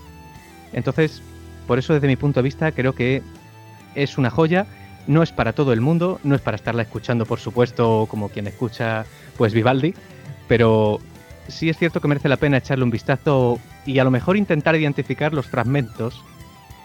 Entonces, 0.73 1.21
por 1.67 1.79
eso 1.79 1.93
desde 1.93 2.07
mi 2.07 2.15
punto 2.15 2.39
de 2.39 2.43
vista 2.43 2.71
creo 2.71 2.93
que 2.93 3.21
es 3.95 4.17
una 4.17 4.29
joya, 4.29 4.67
no 5.07 5.23
es 5.23 5.31
para 5.31 5.53
todo 5.53 5.73
el 5.73 5.81
mundo, 5.81 6.19
no 6.23 6.35
es 6.35 6.41
para 6.41 6.55
estarla 6.55 6.83
escuchando, 6.83 7.25
por 7.25 7.39
supuesto, 7.39 8.07
como 8.09 8.29
quien 8.29 8.47
escucha 8.47 9.05
pues 9.37 9.53
Vivaldi, 9.53 9.95
pero 10.50 11.00
sí 11.47 11.70
es 11.70 11.78
cierto 11.78 12.02
que 12.02 12.08
merece 12.08 12.28
la 12.28 12.36
pena 12.36 12.58
echarle 12.58 12.84
un 12.84 12.89
vistazo 12.89 13.60
y 13.86 14.00
a 14.00 14.04
lo 14.04 14.12
mejor 14.12 14.36
intentar 14.36 14.76
identificar 14.76 15.32
los 15.32 15.45
fragmentos 15.45 16.22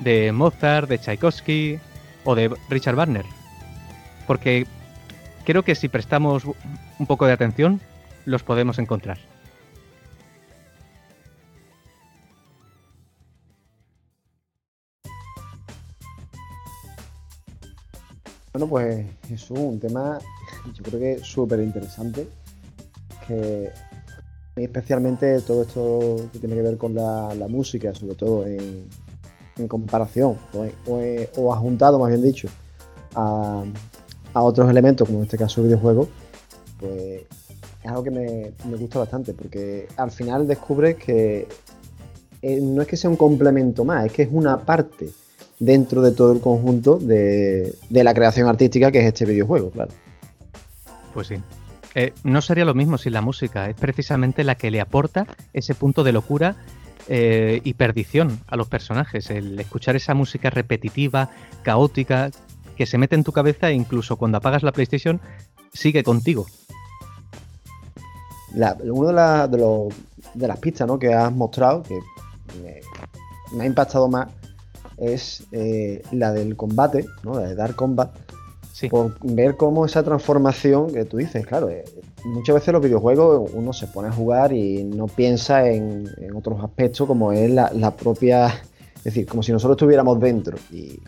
de 0.01 0.33
Mozart, 0.33 0.89
de 0.89 0.99
Tchaikovsky 0.99 1.81
o 2.25 2.35
de 2.35 2.55
Richard 2.69 2.95
Wagner. 2.95 3.25
Porque 4.27 4.67
creo 5.47 5.63
que 5.63 5.75
si 5.75 5.89
prestamos 5.89 6.45
un 6.45 7.07
poco 7.07 7.27
de 7.27 7.33
atención, 7.33 7.81
los 8.27 8.43
podemos 8.43 8.79
encontrar. 8.79 9.19
Bueno, 18.53 18.69
pues 18.69 19.07
es 19.31 19.51
un 19.51 19.81
tema, 19.81 20.19
yo 20.75 20.83
creo 20.85 21.01
que 21.01 21.25
súper 21.25 21.61
interesante 21.61 22.29
que 23.27 23.71
especialmente 24.57 25.41
todo 25.41 25.63
esto 25.63 26.29
que 26.33 26.39
tiene 26.39 26.55
que 26.55 26.63
ver 26.63 26.77
con 26.77 26.95
la, 26.95 27.47
música, 27.49 27.95
sobre 27.95 28.15
todo 28.15 28.47
en, 28.47 28.89
comparación 29.69 30.37
o, 31.37 31.53
ha 31.53 31.57
juntado 31.57 31.99
más 31.99 32.09
bien 32.09 32.23
dicho, 32.23 32.49
a, 33.15 33.65
otros 34.35 34.69
elementos, 34.69 35.07
como 35.07 35.21
en 35.21 35.25
este 35.25 35.39
caso 35.39 35.61
el 35.61 35.69
videojuego, 35.69 36.09
pues 36.79 37.23
es 37.83 37.91
algo 37.91 38.03
que 38.03 38.11
me, 38.11 38.53
gusta 38.77 38.99
bastante, 38.99 39.33
porque 39.33 39.87
al 39.97 40.11
final 40.11 40.47
descubres 40.47 40.97
que 40.97 41.47
eh, 42.43 42.61
no 42.61 42.83
es 42.83 42.89
que 42.89 42.97
sea 42.97 43.11
un 43.11 43.17
complemento 43.17 43.85
más, 43.85 44.07
es 44.07 44.13
que 44.13 44.23
es 44.23 44.29
una 44.31 44.65
parte 44.65 45.11
dentro 45.59 46.03
de 46.03 46.13
todo 46.13 46.33
el 46.33 46.41
conjunto 46.41 46.99
de, 46.99 47.75
de 47.89 48.05
la 48.05 48.13
creación 48.13 48.49
artística 48.49 48.91
que 48.91 49.01
es 49.01 49.07
este 49.07 49.25
videojuego, 49.25 49.71
claro. 49.71 49.93
Pues 51.13 51.29
sí, 51.29 51.37
eh, 51.95 52.13
no 52.25 52.41
sería 52.41 52.65
lo 52.65 52.75
mismo 52.75 52.99
sin 52.99 53.13
la 53.13 53.23
música, 53.23 53.69
es 53.69 53.77
precisamente 53.77 54.45
la 54.45 54.57
que 54.57 54.71
le 54.71 54.81
aporta 54.81 55.27
ese 55.53 55.75
punto 55.75 56.03
de 56.03 56.13
locura 56.13 56.57
eh, 57.09 57.61
y 57.65 57.75
perdición 57.75 58.41
a 58.47 58.57
los 58.57 58.69
personajes. 58.69 59.31
El 59.31 59.59
escuchar 59.61 59.95
esa 59.95 60.15
música 60.15 60.51
repetitiva, 60.51 61.31
caótica, 61.63 62.31
que 62.77 62.87
se 62.87 62.99
mete 62.99 63.15
en 63.15 63.25
tu 63.25 63.33
cabeza 63.33 63.71
e 63.71 63.75
incluso 63.75 64.17
cuando 64.17 64.39
apagas 64.39 64.63
la 64.63 64.73
PlayStation 64.73 65.21
sigue 65.73 66.03
contigo. 66.03 66.47
La, 68.55 68.77
uno 68.83 69.09
de, 69.09 69.95
de, 70.35 70.49
las 70.49 70.59
pistas 70.59 70.87
¿no? 70.87 70.99
que 70.99 71.13
has 71.13 71.33
mostrado, 71.33 71.83
que 71.83 71.99
me, 73.53 73.63
ha 73.63 73.67
impactado 73.67 74.09
más, 74.09 74.29
es 74.97 75.45
eh, 75.53 76.03
la 76.13 76.33
del 76.33 76.57
combate, 76.57 77.05
¿no? 77.23 77.39
la 77.39 77.49
de 77.49 77.55
Dark 77.55 77.77
Combat. 77.77 78.17
Por 78.91 79.15
ver 79.23 79.57
cómo 79.57 79.87
esa 79.87 80.03
transformación 80.03 80.93
que 80.93 81.05
tú 81.05 81.19
dices, 81.19 81.47
claro, 81.47 81.69
eh, 81.71 81.85
muchas 82.25 82.57
veces 82.57 82.73
los 82.73 82.83
videojuegos 82.83 83.51
uno 83.55 83.73
se 83.73 83.87
pone 83.87 84.09
a 84.09 84.13
jugar 84.13 84.53
y 84.53 84.83
no 84.83 85.07
piensa 85.07 85.69
en, 85.69 86.09
otros 86.35 86.63
aspectos 86.63 87.07
como 87.07 87.33
es 87.33 87.51
la, 87.51 87.91
propia, 87.93 88.49
es 88.97 89.05
decir, 89.05 89.27
como 89.27 89.43
si 89.43 89.53
nosotros 89.53 89.77
estuviéramos 89.77 90.19
dentro. 90.19 90.57
Y 90.73 90.99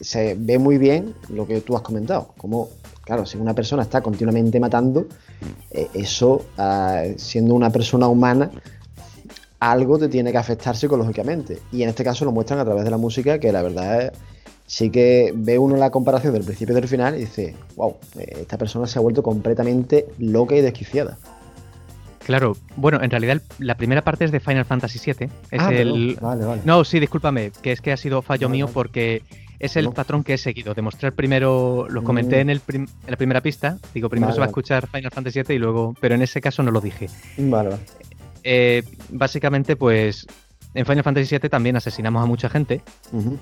se 0.00 0.34
ve 0.36 0.58
muy 0.58 0.76
bien 0.76 1.14
lo 1.28 1.46
que 1.46 1.60
tú 1.60 1.76
has 1.76 1.82
comentado, 1.82 2.34
como, 2.36 2.68
claro, 3.02 3.24
si 3.24 3.38
una 3.38 3.54
persona 3.54 3.84
está 3.84 4.00
continuamente 4.00 4.58
matando, 4.58 5.06
eh, 5.70 5.88
eso, 5.94 6.44
ah, 6.58 7.04
siendo 7.16 7.54
una 7.54 7.70
persona 7.70 8.08
humana, 8.08 8.50
algo 9.60 9.98
te 9.98 10.08
tiene 10.08 10.32
que 10.32 10.38
afectar 10.38 10.76
psicológicamente. 10.76 11.60
Y 11.70 11.84
en 11.84 11.90
este 11.90 12.02
caso 12.02 12.24
lo 12.24 12.32
muestran 12.32 12.58
a 12.58 12.64
través 12.64 12.84
de 12.84 12.90
la 12.90 12.98
música, 12.98 13.38
que 13.38 13.52
la 13.52 13.62
verdad 13.62 14.02
es, 14.02 14.12
sí 14.66 14.90
que 14.90 15.32
ve 15.34 15.58
uno 15.58 15.76
la 15.76 15.90
comparación 15.90 16.32
del 16.32 16.44
principio 16.44 16.72
y 16.72 16.80
del 16.80 16.88
final 16.88 17.16
y 17.16 17.20
dice, 17.20 17.54
wow, 17.76 17.96
eh, 18.18 18.38
esta 18.40 18.58
persona 18.58 18.86
se 18.86 18.98
ha 18.98 19.02
vuelto 19.02 19.22
completamente 19.22 20.06
loca 20.18 20.54
y 20.56 20.60
desquiciada. 20.60 21.18
Claro, 22.24 22.56
bueno, 22.76 23.02
en 23.02 23.10
realidad 23.10 23.42
la 23.58 23.76
primera 23.76 24.02
parte 24.02 24.24
es 24.24 24.32
de 24.32 24.40
Final 24.40 24.64
Fantasy 24.64 24.98
VII. 24.98 25.28
Es 25.50 25.60
ah, 25.60 25.72
el... 25.72 26.16
vale, 26.20 26.44
vale. 26.44 26.62
No, 26.64 26.82
sí, 26.84 26.98
discúlpame, 26.98 27.52
que 27.62 27.72
es 27.72 27.82
que 27.82 27.92
ha 27.92 27.98
sido 27.98 28.22
fallo 28.22 28.48
mío 28.48 28.68
porque 28.72 29.22
es 29.58 29.76
el 29.76 29.90
patrón 29.92 30.24
que 30.24 30.34
he 30.34 30.38
seguido. 30.38 30.72
Demostrar 30.72 31.12
primero, 31.12 31.86
lo 31.88 32.02
comenté 32.02 32.36
mm. 32.36 32.40
en, 32.40 32.50
el 32.50 32.62
en 32.68 32.88
la 33.06 33.16
primera 33.16 33.42
pista, 33.42 33.78
digo, 33.92 34.08
primero 34.08 34.32
se 34.32 34.38
va 34.38 34.46
a 34.46 34.48
escuchar 34.48 34.88
Final 34.88 35.10
Fantasy 35.10 35.42
VII 35.42 35.56
y 35.56 35.58
luego, 35.58 35.94
pero 36.00 36.14
en 36.14 36.22
ese 36.22 36.40
caso 36.40 36.62
no 36.62 36.70
lo 36.70 36.80
dije. 36.80 37.08
Vale, 37.36 37.70
vale. 37.70 37.82
Eh, 38.42 38.82
básicamente, 39.10 39.76
pues 39.76 40.26
en 40.74 40.86
Final 40.86 41.04
Fantasy 41.04 41.38
VII 41.38 41.48
también 41.48 41.76
asesinamos 41.76 42.22
a 42.22 42.26
mucha 42.26 42.48
gente, 42.48 42.82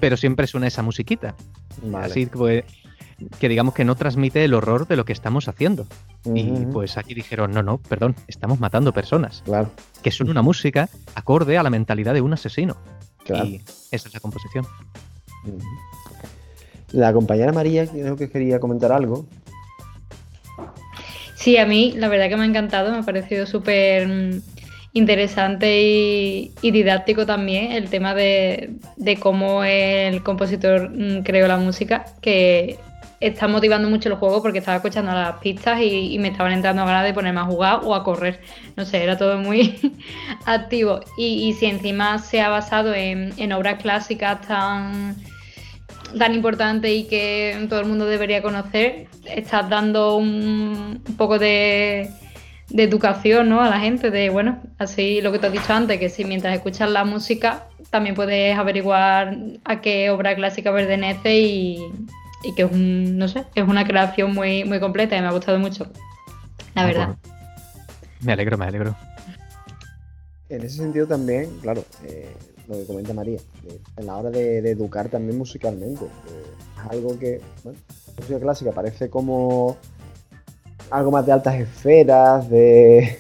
pero 0.01 0.17
siempre 0.17 0.47
suena 0.47 0.67
esa 0.67 0.83
musiquita. 0.83 1.35
Así 1.95 2.27
que, 2.27 2.65
que 3.39 3.49
digamos 3.49 3.75
que 3.75 3.85
no 3.85 3.95
transmite 3.95 4.45
el 4.45 4.55
horror 4.55 4.87
de 4.87 4.97
lo 4.97 5.05
que 5.05 5.13
estamos 5.13 5.49
haciendo. 5.49 5.87
Y 6.35 6.67
pues 6.67 6.99
aquí 6.99 7.15
dijeron, 7.15 7.53
no, 7.53 7.63
no, 7.63 7.79
perdón, 7.79 8.15
estamos 8.29 8.61
matando 8.61 8.93
personas. 8.93 9.43
Claro. 9.45 9.71
Que 10.03 10.11
son 10.11 10.29
una 10.29 10.43
música 10.43 10.89
acorde 11.15 11.57
a 11.57 11.63
la 11.63 11.71
mentalidad 11.71 12.15
de 12.15 12.21
un 12.21 12.35
asesino. 12.35 12.77
Claro. 13.25 13.47
Y 13.47 13.63
esa 13.91 14.09
es 14.09 14.15
la 14.15 14.21
composición. 14.21 14.67
La 16.93 17.13
compañera 17.13 17.53
María 17.53 17.87
creo 17.87 18.17
que 18.17 18.29
quería 18.29 18.61
comentar 18.61 18.93
algo. 18.93 19.27
Sí, 21.35 21.57
a 21.57 21.67
mí 21.67 21.95
la 21.97 22.09
verdad 22.09 22.29
que 22.29 22.37
me 22.37 22.43
ha 22.43 22.47
encantado, 22.47 22.93
me 22.93 22.99
ha 22.99 23.03
parecido 23.03 23.47
súper 23.47 24.07
mm, 24.07 24.43
interesante 24.93 25.81
y, 25.81 26.53
didáctico 26.61 27.25
también 27.27 27.73
el 27.73 27.89
tema 27.89 28.15
de, 28.15 28.79
cómo 29.21 29.65
el 29.65 30.23
compositor 30.23 30.91
mm, 30.91 31.23
creó 31.23 31.49
la 31.49 31.57
música, 31.57 32.05
que 32.21 32.79
está 33.21 33.47
motivando 33.47 33.89
mucho 33.89 34.09
el 34.09 34.17
juego 34.17 34.43
porque 34.43 34.59
estaba 34.59 34.77
escuchando 34.77 35.13
las 35.13 35.37
pistas 35.37 35.81
y, 35.81 36.19
me 36.19 36.29
estaban 36.29 36.53
entrando 36.53 36.85
ganas 36.85 37.05
de 37.05 37.15
ponerme 37.15 37.41
a 37.41 37.45
jugar 37.45 37.81
o 37.85 37.95
a 37.95 38.05
correr. 38.05 38.41
No 38.77 38.85
sé, 38.85 39.03
era 39.03 39.17
todo 39.17 39.39
muy 39.39 39.79
activo. 40.45 41.01
Y, 41.17 41.53
si 41.55 41.67
encima 41.67 42.19
se 42.19 42.41
ha 42.41 42.49
basado 42.49 42.95
en, 42.95 43.33
en 43.39 43.53
obras 43.53 43.81
clásicas 43.81 44.41
tan 44.47 45.17
tan 46.19 46.35
importante 46.35 46.93
y 46.93 47.05
que 47.05 47.67
todo 47.69 47.81
el 47.81 47.87
mundo 47.87 48.07
debería 48.07 48.43
conocer, 48.43 49.07
estás 49.25 49.69
dando 49.69 50.17
un, 50.17 51.03
poco 51.17 51.39
de, 51.39 52.11
educación 52.77 53.49
¿no? 53.49 53.61
a 53.61 53.69
la 53.69 53.81
gente, 53.81 54.11
de 54.11 54.31
bueno, 54.31 54.63
así 54.79 55.21
lo 55.21 55.33
que 55.33 55.39
te 55.39 55.47
has 55.47 55.53
dicho 55.53 55.73
antes, 55.73 55.99
que 55.99 56.09
si 56.09 56.25
mientras 56.25 56.55
escuchas 56.55 56.91
la 56.91 57.05
música 57.05 57.69
también 57.91 58.15
puedes 58.15 58.57
averiguar 58.57 59.37
a 59.65 59.81
qué 59.81 60.11
obra 60.11 60.35
clásica 60.35 60.73
pertenece 60.73 61.39
y, 61.39 61.93
que 62.57 62.63
es 62.63 62.73
no 62.73 63.29
sé, 63.29 63.45
es 63.55 63.69
una 63.69 63.87
creación 63.87 64.33
muy, 64.33 64.65
muy 64.65 64.81
completa 64.81 65.17
y 65.17 65.21
me 65.21 65.27
ha 65.27 65.33
gustado 65.33 65.59
mucho, 65.59 65.87
la 66.75 66.83
ah, 66.83 66.87
verdad. 66.87 67.17
Me 68.21 68.33
alegro, 68.33 68.57
me 68.57 68.65
alegro. 68.65 68.97
En 70.49 70.63
ese 70.63 70.79
sentido 70.79 71.07
también, 71.07 71.51
claro, 71.61 71.85
eh, 72.05 72.33
lo 72.69 72.77
que 72.77 72.87
comenta 72.87 73.13
María, 73.13 73.41
en 73.97 74.07
la 74.07 74.17
hora 74.17 74.31
de, 74.31 74.59
educar 74.71 75.09
también 75.09 75.37
musicalmente. 75.37 76.05
es 76.05 76.91
algo 76.91 77.19
que, 77.19 77.41
bueno, 77.65 77.79
la 78.07 78.15
música 78.21 78.41
clásica 78.41 78.73
parece 78.73 79.11
como 79.11 79.77
algo 80.91 81.11
más 81.11 81.27
de 81.27 81.33
altas 81.33 81.55
esferas, 81.57 82.49
de 82.49 83.19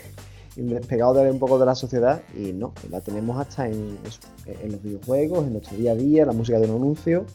despegado 0.56 1.14
de 1.14 1.30
un 1.30 1.38
poco 1.38 1.58
de 1.58 1.66
la 1.66 1.74
sociedad 1.74 2.22
y 2.36 2.52
no, 2.52 2.74
la 2.90 3.00
tenemos 3.00 3.40
hasta 3.40 3.68
en, 3.68 3.98
los 4.64 4.82
videojuegos, 4.82 5.46
en 5.46 5.54
nuestro 5.54 5.76
día 5.76 5.92
a 5.92 5.94
día, 5.94 6.26
la 6.26 6.32
música 6.32 6.58
de 6.58 6.66
un 6.68 6.76
anuncio. 6.76 7.26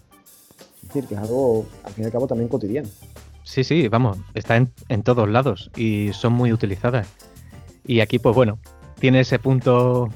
Es 0.81 0.89
decir, 0.89 1.05
que 1.05 1.15
es 1.15 1.19
algo, 1.19 1.65
al 1.83 1.91
fin 1.93 2.03
y 2.03 2.05
al 2.05 2.11
cabo, 2.11 2.27
también 2.27 2.47
cotidiano. 2.47 2.87
Sí, 3.43 3.63
sí, 3.63 3.87
vamos, 3.87 4.17
está 4.33 4.55
en, 4.57 4.71
en 4.89 5.03
todos 5.03 5.27
lados 5.27 5.71
y 5.75 6.11
son 6.13 6.33
muy 6.33 6.53
utilizadas. 6.53 7.07
Y 7.85 8.01
aquí, 8.01 8.19
pues 8.19 8.35
bueno, 8.35 8.59
tiene 8.99 9.21
ese 9.21 9.39
punto 9.39 10.09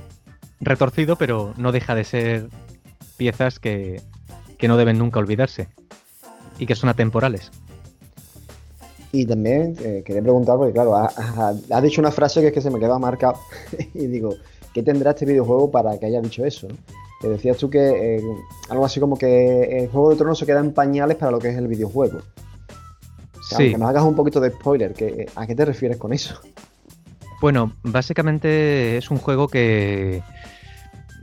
retorcido, 0.62 1.16
pero 1.16 1.54
no 1.58 1.72
deja 1.72 1.96
de 1.96 2.04
ser 2.04 2.50
piezas 3.18 3.60
que, 3.60 4.02
no 4.62 4.78
deben 4.78 5.00
nunca 5.00 5.20
olvidarse 5.20 5.70
y 6.60 6.68
que 6.68 6.76
son 6.76 6.90
atemporales. 6.90 7.52
Y 9.14 9.26
también 9.26 9.76
eh, 9.84 10.04
quería 10.06 10.22
preguntar, 10.22 10.58
porque 10.58 10.74
claro, 10.74 10.96
has 10.96 11.84
dicho 11.84 12.00
una 12.00 12.12
frase 12.12 12.42
que 12.42 12.48
es 12.48 12.54
que 12.54 12.62
se 12.62 12.70
me 12.70 12.80
queda 12.80 12.98
marcado 12.98 13.40
y 13.94 14.08
digo, 14.08 14.36
¿qué 14.74 14.84
tendrá 14.84 15.12
este 15.12 15.26
videojuego 15.26 15.70
para 15.70 15.98
que 16.00 16.06
haya 16.06 16.22
dicho 16.22 16.46
eso? 16.46 16.68
Que 17.20 17.28
decías 17.28 17.58
tú 17.58 17.70
que 17.70 18.16
eh, 18.16 18.24
algo 18.70 18.86
así 18.86 19.00
como 19.00 19.18
que 19.18 19.64
el 19.80 19.90
Juego 19.90 20.12
de 20.12 20.16
Tronos 20.16 20.40
se 20.40 20.46
queda 20.46 20.60
en 20.60 20.74
pañales 20.74 21.18
para 21.18 21.32
lo 21.32 21.40
que 21.40 21.50
es 21.50 21.58
el 21.58 21.68
videojuego. 21.68 22.20
Que 23.58 23.78
nos 23.78 23.90
hagas 23.90 24.04
un 24.04 24.16
poquito 24.16 24.40
de 24.40 24.50
spoiler, 24.50 24.94
que, 24.94 25.28
¿a 25.36 25.46
qué 25.46 25.56
te 25.56 25.66
refieres 25.66 25.98
con 25.98 26.14
eso? 26.14 26.40
Bueno, 27.42 27.74
básicamente 27.84 28.98
es 28.98 29.12
un 29.12 29.18
juego 29.18 29.50
que 29.50 30.24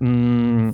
mmm, 0.00 0.70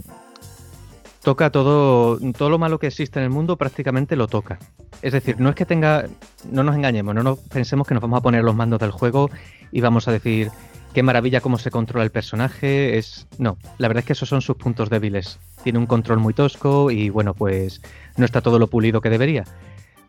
toca 1.24 1.50
todo, 1.50 2.18
todo 2.32 2.50
lo 2.50 2.58
malo 2.58 2.78
que 2.78 2.86
existe 2.86 3.18
en 3.18 3.24
el 3.24 3.30
mundo, 3.30 3.56
prácticamente 3.56 4.14
lo 4.14 4.28
toca. 4.28 4.58
Es 5.02 5.12
decir, 5.12 5.40
no 5.40 5.48
es 5.48 5.54
que 5.56 5.66
tenga, 5.66 6.04
no 6.50 6.62
nos 6.62 6.76
engañemos, 6.76 7.14
no 7.14 7.22
nos 7.22 7.38
pensemos 7.40 7.86
que 7.86 7.94
nos 7.94 8.02
vamos 8.02 8.18
a 8.18 8.22
poner 8.22 8.44
los 8.44 8.54
mandos 8.54 8.78
del 8.78 8.90
juego 8.90 9.30
y 9.72 9.80
vamos 9.80 10.06
a 10.06 10.12
decir 10.12 10.50
qué 10.92 11.02
maravilla 11.02 11.40
cómo 11.40 11.58
se 11.58 11.70
controla 11.70 12.04
el 12.04 12.10
personaje. 12.10 12.96
Es 12.96 13.26
no, 13.38 13.58
la 13.78 13.88
verdad 13.88 14.02
es 14.02 14.06
que 14.06 14.12
esos 14.12 14.28
son 14.28 14.42
sus 14.42 14.56
puntos 14.56 14.90
débiles. 14.90 15.40
Tiene 15.64 15.80
un 15.80 15.86
control 15.86 16.18
muy 16.18 16.34
tosco 16.34 16.90
y 16.90 17.08
bueno, 17.08 17.34
pues 17.34 17.82
no 18.16 18.24
está 18.24 18.40
todo 18.40 18.58
lo 18.58 18.68
pulido 18.68 19.00
que 19.00 19.10
debería. 19.10 19.44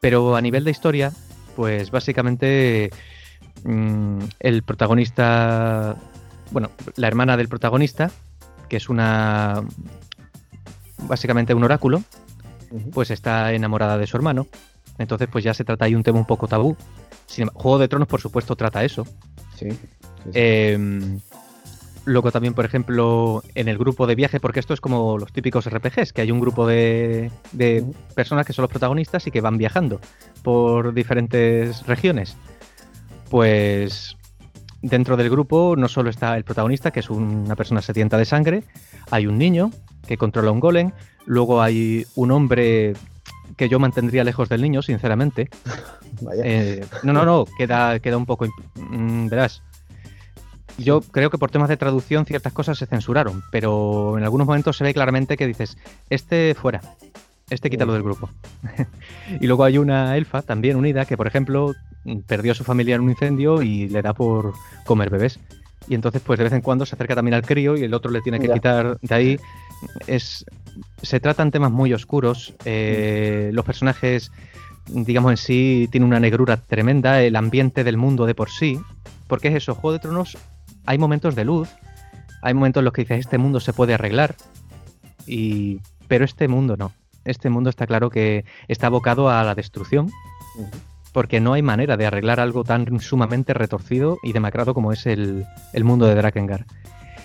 Pero 0.02 0.36
a 0.36 0.42
nivel 0.42 0.64
de 0.64 0.72
historia, 0.72 1.12
pues 1.56 1.90
básicamente 1.90 2.92
Mm, 3.64 4.20
el 4.40 4.64
protagonista, 4.64 5.96
bueno, 6.52 6.70
la 6.98 7.08
hermana 7.08 7.38
del 7.38 7.48
protagonista, 7.48 8.12
que 8.70 8.78
es 8.78 8.90
una, 8.90 9.64
básicamente 11.04 11.54
un 11.54 11.64
oráculo, 11.64 12.04
pues 12.94 13.12
está 13.12 13.54
enamorada 13.54 13.98
de 13.98 14.08
su 14.08 14.18
hermano. 14.18 14.48
Entonces, 14.98 15.28
pues 15.32 15.44
ya 15.44 15.54
se 15.54 15.64
trata 15.64 15.86
ahí 15.86 15.96
un 15.96 16.04
tema 16.04 16.20
un 16.20 16.26
poco 16.26 16.48
tabú. 16.48 16.76
Juego 17.54 17.80
de 17.80 17.88
Tronos, 17.88 18.08
por 18.08 18.22
supuesto, 18.22 18.56
trata 18.56 18.84
eso. 18.84 19.06
Sí. 19.56 19.68
Em, 20.34 21.20
luego 22.06 22.32
también, 22.32 22.54
por 22.54 22.66
ejemplo, 22.66 23.44
en 23.56 23.68
el 23.68 23.78
grupo 23.78 24.08
de 24.08 24.16
viaje, 24.16 24.40
porque 24.40 24.60
esto 24.60 24.74
es 24.74 24.82
como 24.82 25.18
los 25.18 25.34
típicos 25.34 25.70
RPGs, 25.70 26.14
que 26.14 26.22
hay 26.22 26.32
un 26.32 26.40
grupo 26.40 26.66
de, 26.66 27.32
personas 28.16 28.46
que 28.46 28.54
son 28.54 28.64
los 28.64 28.72
protagonistas 28.72 29.28
y 29.28 29.32
que 29.32 29.42
van 29.42 29.58
viajando 29.58 30.00
por 30.44 30.94
diferentes 30.94 31.86
regiones 31.86 32.38
pues 33.30 34.18
dentro 34.82 35.18
del 35.18 35.30
grupo 35.30 35.76
no 35.76 35.88
solo 35.88 36.10
está 36.10 36.38
el 36.38 36.44
protagonista, 36.44 36.92
que 36.92 37.00
es 37.00 37.10
una 37.10 37.56
persona 37.56 37.82
sedienta 37.82 38.18
de 38.18 38.26
sangre, 38.26 38.64
hay 39.12 39.28
un 39.28 39.38
niño 39.38 39.72
que 40.08 40.18
controla 40.18 40.52
un 40.52 40.60
golem, 40.60 40.92
luego 41.26 41.62
hay 41.62 42.06
un 42.16 42.32
hombre 42.32 42.94
que 43.58 43.70
yo 43.70 43.80
mantendría 43.80 44.24
lejos 44.24 44.50
del 44.50 44.62
niño, 44.62 44.82
sinceramente. 44.82 45.50
Eh, 46.46 46.86
no, 47.04 47.12
no, 47.12 47.26
no, 47.26 47.46
queda, 47.58 48.00
queda 48.00 48.16
un 48.16 48.26
poco... 48.26 48.48
Mm, 48.76 49.28
verás, 49.28 49.62
yo 50.78 51.02
creo 51.02 51.30
que 51.30 51.38
por 51.38 51.52
temas 51.52 51.70
de 51.70 51.78
traducción 51.78 52.26
ciertas 52.26 52.54
cosas 52.54 52.78
se 52.78 52.86
censuraron, 52.86 53.44
pero 53.52 54.18
en 54.18 54.24
algunos 54.24 54.48
momentos 54.48 54.78
se 54.78 54.84
ve 54.84 54.94
claramente 54.94 55.38
que 55.38 55.48
dices, 55.48 55.78
este 56.10 56.56
fuera, 56.56 56.82
este 57.50 57.70
quítalo 57.70 57.94
del 57.94 58.04
grupo. 58.04 58.30
y 59.42 59.48
luego 59.48 59.64
hay 59.64 59.78
una 59.78 60.16
elfa 60.18 60.42
también 60.42 60.76
unida 60.78 61.06
que, 61.06 61.18
por 61.18 61.28
ejemplo, 61.28 61.74
perdió 62.28 62.52
a 62.52 62.56
su 62.56 62.64
familia 62.64 62.96
en 62.96 63.02
un 63.02 63.10
incendio 63.10 63.62
y 63.62 63.88
le 63.88 64.02
da 64.02 64.14
por 64.14 64.54
comer 64.86 65.10
bebés. 65.10 65.40
Y 65.88 65.96
entonces 65.96 66.22
pues 66.26 66.38
de 66.38 66.46
vez 66.46 66.54
en 66.54 66.62
cuando 66.62 66.86
se 66.86 66.96
acerca 66.96 67.16
también 67.16 67.36
al 67.36 67.44
crío 67.44 67.78
y 67.78 67.84
el 67.84 67.94
otro 67.94 68.12
le 68.12 68.22
tiene 68.22 68.40
que 68.40 68.52
quitar 68.52 69.00
de 69.02 69.16
ahí. 69.16 69.40
Es, 70.08 70.46
se 71.02 71.20
tratan 71.20 71.52
temas 71.52 71.72
muy 71.72 71.94
oscuros, 71.94 72.54
eh, 72.66 73.52
los 73.54 73.66
personajes 73.66 74.32
digamos 74.88 75.32
en 75.32 75.38
sí 75.38 75.88
tienen 75.92 76.08
una 76.08 76.20
negrura 76.20 76.58
tremenda, 76.58 77.22
el 77.22 77.36
ambiente 77.36 77.84
del 77.84 77.98
mundo 77.98 78.26
de 78.26 78.36
por 78.36 78.50
sí, 78.50 78.80
porque 79.28 79.48
es 79.48 79.56
eso, 79.56 79.76
Juego 79.76 79.94
de 79.94 80.00
Tronos 80.00 80.38
hay 80.86 80.98
momentos 80.98 81.36
de 81.36 81.46
luz, 81.46 81.70
hay 82.42 82.54
momentos 82.54 82.82
en 82.82 82.86
los 82.86 82.94
que 82.94 83.02
dices 83.02 83.20
este 83.20 83.38
mundo 83.38 83.60
se 83.60 83.74
puede 83.74 83.96
arreglar, 83.96 84.36
y, 85.26 85.82
pero 86.08 86.26
este 86.26 86.48
mundo 86.48 86.78
no. 86.78 86.92
Este 87.24 87.50
mundo 87.50 87.72
está 87.72 87.88
claro 87.88 88.12
que 88.12 88.46
está 88.68 88.88
abocado 88.88 89.30
a 89.30 89.44
la 89.44 89.56
destrucción, 89.56 90.12
porque 91.16 91.40
no 91.40 91.54
hay 91.54 91.62
manera 91.62 91.96
de 91.96 92.06
arreglar 92.06 92.42
algo 92.42 92.66
tan 92.66 93.00
sumamente 93.00 93.54
retorcido 93.54 94.18
y 94.22 94.34
demacrado 94.34 94.74
como 94.74 94.92
es 94.92 95.06
el, 95.06 95.46
mundo 95.82 96.08
de 96.08 96.16
Drakengard. 96.16 96.66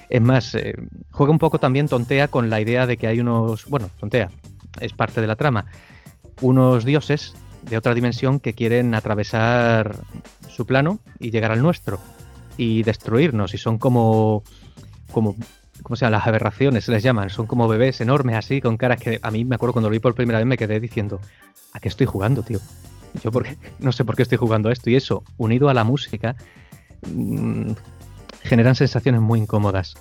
Es 0.08 0.22
más, 0.22 0.54
eh, 0.54 0.74
juega 1.10 1.32
un 1.32 1.40
poco 1.40 1.58
también 1.58 1.88
tontea 1.88 2.28
con 2.28 2.50
la 2.50 2.60
idea 2.60 2.86
de 2.86 2.96
que 2.96 3.08
hay 3.08 3.18
unos. 3.18 3.66
Bueno, 3.66 3.90
tontea, 3.98 4.30
es 4.80 4.92
parte 4.92 5.20
de 5.20 5.26
la 5.26 5.34
trama. 5.34 5.66
Unos 6.40 6.84
dioses 6.84 7.34
de 7.62 7.76
otra 7.76 7.92
dimensión 7.92 8.38
que 8.38 8.54
quieren 8.54 8.94
atravesar 8.94 9.96
su 10.48 10.66
plano 10.66 11.00
y 11.18 11.32
llegar 11.32 11.50
al 11.50 11.60
nuestro 11.60 11.98
y 12.56 12.84
destruirnos. 12.84 13.54
Y 13.54 13.58
son 13.58 13.78
como. 13.78 14.44
como 15.10 15.34
¿Cómo 15.82 15.96
se 15.96 16.04
llaman? 16.04 16.20
Las 16.20 16.28
aberraciones 16.28 16.84
se 16.84 16.92
les 16.92 17.02
llaman. 17.02 17.28
Son 17.28 17.48
como 17.48 17.66
bebés 17.66 18.00
enormes 18.00 18.36
así, 18.36 18.60
con 18.60 18.76
caras 18.76 19.00
que 19.00 19.18
a 19.20 19.32
mí 19.32 19.44
me 19.44 19.56
acuerdo 19.56 19.72
cuando 19.72 19.88
lo 19.88 19.94
vi 19.94 19.98
por 19.98 20.14
primera 20.14 20.38
vez 20.38 20.46
me 20.46 20.56
quedé 20.56 20.78
diciendo, 20.78 21.20
¿a 21.72 21.80
qué 21.80 21.88
estoy 21.88 22.06
jugando, 22.06 22.44
tío? 22.44 22.60
Yo 23.22 23.30
porque, 23.32 23.56
no 23.78 23.92
sé 23.92 24.04
por 24.04 24.16
qué 24.16 24.22
estoy 24.22 24.38
jugando 24.38 24.70
esto. 24.70 24.90
Y 24.90 24.96
eso, 24.96 25.24
unido 25.36 25.68
a 25.68 25.74
la 25.74 25.84
música, 25.84 26.36
mmm, 27.06 27.72
generan 28.42 28.74
sensaciones 28.74 29.20
muy 29.20 29.40
incómodas. 29.40 29.94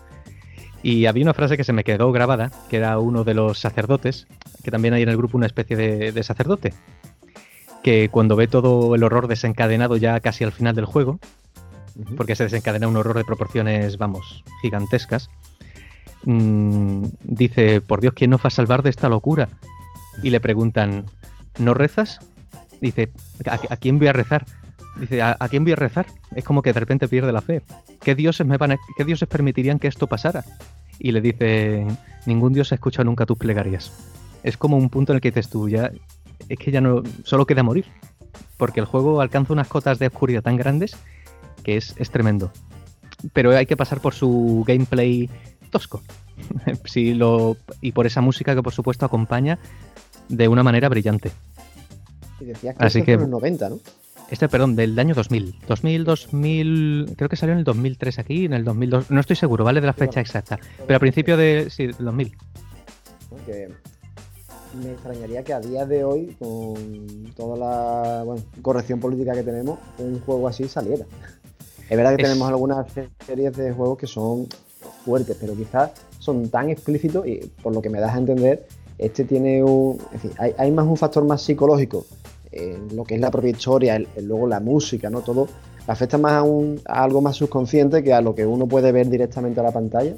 Y 0.82 1.07
había 1.07 1.24
una 1.24 1.34
frase 1.34 1.57
que 1.57 1.64
se 1.64 1.74
me 1.74 1.84
quedó 1.84 2.12
grabada, 2.12 2.51
que 2.70 2.78
era 2.78 2.99
uno 2.99 3.24
de 3.24 3.34
los 3.34 3.60
sacerdotes, 3.60 4.28
que 4.64 4.72
también 4.72 4.93
hay 4.93 5.03
en 5.03 5.10
el 5.10 5.18
grupo 5.18 5.38
una 5.38 5.45
especie 5.45 5.76
de, 5.76 6.12
de 6.12 6.24
sacerdote, 6.24 6.74
que 7.84 8.10
cuando 8.10 8.36
ve 8.36 8.47
todo 8.47 8.95
el 8.95 9.03
horror 9.03 9.28
desencadenado 9.28 9.97
ya 9.97 10.20
casi 10.22 10.45
al 10.45 10.53
final 10.53 10.76
del 10.76 10.86
juego, 10.86 11.20
porque 12.16 12.36
se 12.36 12.43
desencadena 12.43 12.88
un 12.88 12.95
horror 12.95 13.18
de 13.18 13.26
proporciones, 13.26 13.97
vamos, 13.97 14.43
gigantescas, 14.62 15.30
mmm, 16.24 17.03
dice, 17.24 17.82
por 17.82 18.01
Dios, 18.01 18.14
¿quién 18.16 18.32
nos 18.32 18.41
va 18.41 18.47
a 18.47 18.51
salvar 18.51 18.84
de 18.84 18.89
esta 18.89 19.10
locura? 19.10 19.49
Y 20.24 20.30
le 20.30 20.39
preguntan, 20.39 21.05
¿no 21.57 21.74
rezas? 21.74 22.20
Dice, 22.82 23.11
¿a, 23.45 23.77
quién 23.77 23.99
voy 23.99 24.07
a 24.07 24.13
rezar? 24.13 24.45
Dice, 24.99 25.21
¿a, 25.21 25.36
¿a, 25.39 25.49
quién 25.49 25.63
voy 25.63 25.73
a 25.73 25.75
rezar? 25.75 26.07
Es 26.36 26.43
como 26.43 26.61
que 26.61 26.73
de 26.73 26.80
repente 26.80 27.07
pierde 27.07 27.32
la 27.32 27.41
fe. 27.41 27.61
¿Qué 28.01 28.15
dioses, 28.15 28.45
me 28.47 28.57
van 28.57 28.77
¿Qué 28.97 29.03
dioses 29.03 29.27
permitirían 29.27 29.80
que 29.80 29.88
esto 29.88 30.07
pasara? 30.07 30.43
Y 30.97 31.11
le 31.11 31.21
dice, 31.21 31.86
ningún 32.25 32.53
dios 32.53 32.71
ha 32.71 32.75
escuchado 32.75 33.05
nunca 33.05 33.25
tus 33.25 33.38
plegarias. 33.38 33.91
Es 34.43 34.57
como 34.57 34.77
un 34.77 34.89
punto 34.89 35.11
en 35.11 35.17
el 35.17 35.21
que 35.21 35.32
dices 35.32 35.49
tú, 35.49 35.69
ya, 35.69 35.91
es 36.47 36.57
que 36.57 36.71
ya 36.71 36.82
no, 36.82 37.03
solo 37.23 37.45
queda 37.45 37.63
morir. 37.63 37.86
Porque 38.57 38.80
el 38.80 38.86
juego 38.86 39.21
alcanza 39.21 39.53
unas 39.53 39.67
cotas 39.67 39.99
de 39.99 40.07
oscuridad 40.07 40.43
tan 40.43 40.57
grandes 40.57 40.95
que 41.63 41.77
es, 41.77 41.95
es 41.97 42.09
tremendo. 42.09 42.51
Pero 43.34 43.55
hay 43.55 43.65
que 43.65 43.77
pasar 43.77 43.99
por 43.99 44.13
su 44.13 44.63
gameplay 44.67 45.30
tosco. 45.69 46.01
lo, 47.15 47.57
y 47.82 47.91
por 47.91 48.05
esa 48.05 48.21
música 48.21 48.55
que 48.55 48.63
por 48.63 48.73
supuesto 48.73 49.05
acompaña 49.05 49.59
de 50.27 50.47
una 50.47 50.63
manera 50.63 50.89
brillante. 50.89 51.32
Y 52.39 52.45
decías 52.45 52.75
que 52.75 52.85
Así 52.85 53.01
que, 53.03 53.13
en 53.13 53.21
los 53.21 53.29
90, 53.29 53.69
¿no? 53.69 53.79
Este, 54.29 54.47
perdón, 54.47 54.75
del 54.75 54.97
año 54.99 55.15
2000. 55.15 55.55
2000, 55.67 56.03
2000, 56.03 57.13
creo 57.17 57.29
que 57.29 57.35
salió 57.35 57.53
en 57.53 57.59
el 57.59 57.65
2003 57.65 58.19
aquí, 58.19 58.45
en 58.45 58.53
el 58.53 58.63
2002, 58.63 59.09
no 59.09 59.19
estoy 59.19 59.35
seguro, 59.35 59.63
¿vale? 59.63 59.81
De 59.81 59.87
la 59.87 59.93
fecha 59.93 60.19
exacta. 60.21 60.59
Pero 60.85 60.97
a 60.97 60.99
principio 60.99 61.35
de, 61.35 61.67
sí, 61.69 61.87
2000. 61.87 62.37
Porque 63.29 63.69
me 64.83 64.91
extrañaría 64.91 65.43
que 65.43 65.53
a 65.53 65.59
día 65.59 65.85
de 65.85 66.03
hoy, 66.03 66.35
con 66.37 67.33
toda 67.35 67.57
la 67.57 68.23
bueno, 68.23 68.43
corrección 68.61 68.99
política 68.99 69.33
que 69.33 69.43
tenemos, 69.43 69.79
un 69.97 70.19
juego 70.19 70.47
así 70.47 70.67
saliera. 70.67 71.05
Es 71.89 71.97
verdad 71.97 72.15
que 72.15 72.21
es... 72.21 72.29
tenemos 72.29 72.47
algunas 72.47 72.85
series 73.25 73.57
de 73.57 73.71
juegos 73.71 73.97
que 73.97 74.05
son 74.05 74.47
fuertes, 75.05 75.35
pero 75.39 75.55
quizás 75.55 75.91
son 76.19 76.49
tan 76.49 76.69
explícitos 76.69 77.25
y 77.25 77.51
por 77.63 77.73
lo 77.73 77.81
que 77.81 77.89
me 77.89 77.99
das 77.99 78.13
a 78.13 78.19
entender, 78.19 78.67
este 78.99 79.23
tiene 79.23 79.63
un. 79.63 79.99
En 80.11 80.19
fin, 80.19 80.31
hay, 80.37 80.53
hay 80.55 80.71
más 80.71 80.85
un 80.85 80.97
factor 80.97 81.25
más 81.25 81.41
psicológico 81.41 82.05
lo 82.93 83.03
que 83.03 83.15
es 83.15 83.21
la 83.21 83.31
propia 83.31 83.51
historia, 83.51 83.95
el, 83.95 84.07
el, 84.15 84.25
luego 84.25 84.47
la 84.47 84.59
música, 84.59 85.09
¿no? 85.09 85.21
Todo 85.21 85.47
afecta 85.87 86.17
más 86.17 86.33
a, 86.33 86.43
un, 86.43 86.81
a, 86.85 87.03
algo 87.03 87.21
más 87.21 87.35
subconsciente 87.35 88.03
que 88.03 88.13
a 88.13 88.21
lo 88.21 88.35
que 88.35 88.45
uno 88.45 88.67
puede 88.67 88.91
ver 88.91 89.09
directamente 89.09 89.59
a 89.59 89.63
la 89.63 89.71
pantalla. 89.71 90.15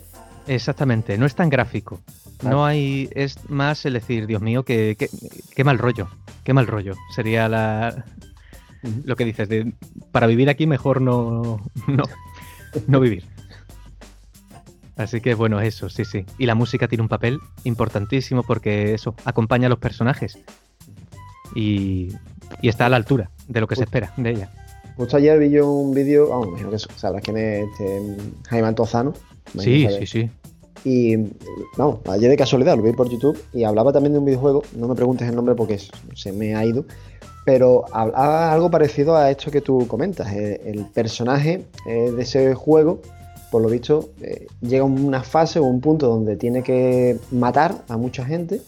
Exactamente, 0.48 1.18
no 1.18 1.26
es 1.26 1.36
tan 1.36 1.50
gráfico. 1.50 2.00
No 2.44 2.66
hay. 2.66 3.10
Es 3.14 3.38
más 3.50 3.86
el 3.86 3.94
decir, 3.94 4.26
Dios 4.26 4.42
mío, 4.42 4.64
qué, 4.64 4.96
qué, 4.98 5.10
qué 5.56 5.64
mal 5.64 5.78
rollo. 5.78 6.08
Qué 6.44 6.54
mal 6.54 6.68
rollo. 6.68 6.96
Sería 7.16 7.48
la. 7.48 8.06
Uh 8.84 8.88
-huh. 8.88 9.06
Lo 9.06 9.16
que 9.16 9.26
dices, 9.26 9.48
de 9.48 9.74
para 10.12 10.26
vivir 10.28 10.50
aquí 10.50 10.66
mejor 10.66 11.02
no. 11.02 11.62
No, 11.88 12.04
no 12.88 13.00
vivir. 13.00 13.26
Así 14.98 15.22
que 15.22 15.36
bueno, 15.36 15.62
eso, 15.62 15.90
sí, 15.90 16.06
sí. 16.06 16.26
Y 16.38 16.46
la 16.46 16.56
música 16.56 16.88
tiene 16.88 17.02
un 17.02 17.10
papel 17.10 17.40
importantísimo 17.64 18.44
porque 18.44 18.94
eso 18.94 19.16
acompaña 19.26 19.68
a 19.68 19.70
los 19.70 19.80
personajes. 19.80 20.38
Y, 21.56 22.10
y 22.62 22.70
está 22.70 22.86
a 22.86 22.90
la 22.90 22.98
altura 22.98 23.30
de 23.48 23.62
lo 23.62 23.68
que 23.68 23.76
se 23.76 23.84
espera 23.84 24.14
de 24.18 24.32
ella. 24.32 24.50
Justo 24.98 25.18
ayer 25.18 25.40
vi 25.40 25.50
yo 25.50 25.72
un 25.72 25.94
vídeo, 25.94 26.30
vamos, 26.30 26.50
imagino 26.50 26.72
que 26.72 26.80
sabrás 26.80 27.22
quién 27.24 27.38
es 27.38 27.68
este, 27.72 28.18
Jaime 28.50 28.68
Antozano. 28.68 29.14
Sí, 29.58 29.88
sí, 30.00 30.06
sí. 30.06 30.30
Y 30.84 31.16
vamos, 31.78 32.00
ayer 32.10 32.30
de 32.30 32.38
casualidad 32.38 32.76
lo 32.76 32.84
vi 32.84 32.92
por 32.92 33.10
YouTube 33.10 33.40
y 33.54 33.64
hablaba 33.64 33.94
también 33.94 34.14
de 34.14 34.20
un 34.20 34.26
videojuego, 34.26 34.64
no 34.76 34.88
me 34.88 34.96
preguntes 34.96 35.28
el 35.30 35.36
nombre 35.36 35.56
porque 35.56 35.80
se 36.16 36.32
me 36.32 36.56
ha 36.56 36.66
ido, 36.66 36.86
pero 37.46 37.86
hablaba 37.92 38.52
algo 38.52 38.72
parecido 38.72 39.16
a 39.16 39.30
esto 39.30 39.52
que 39.52 39.62
tú 39.62 39.88
comentas. 39.88 40.32
El, 40.34 40.60
el 40.66 40.86
personaje 40.88 41.66
eh, 41.88 42.12
de 42.12 42.22
ese 42.24 42.56
juego 42.56 43.02
por 43.52 43.62
lo 43.62 43.70
visto, 43.70 44.10
eh, 44.22 44.48
llega 44.62 44.84
a 44.84 44.86
una 44.86 45.22
fase 45.24 45.60
o 45.60 45.66
un 45.66 45.82
punto 45.82 46.08
donde 46.08 46.38
tiene 46.38 46.64
que 46.64 47.18
matar 47.32 47.84
a 47.90 47.98
mucha 47.98 48.24
gente 48.26 48.62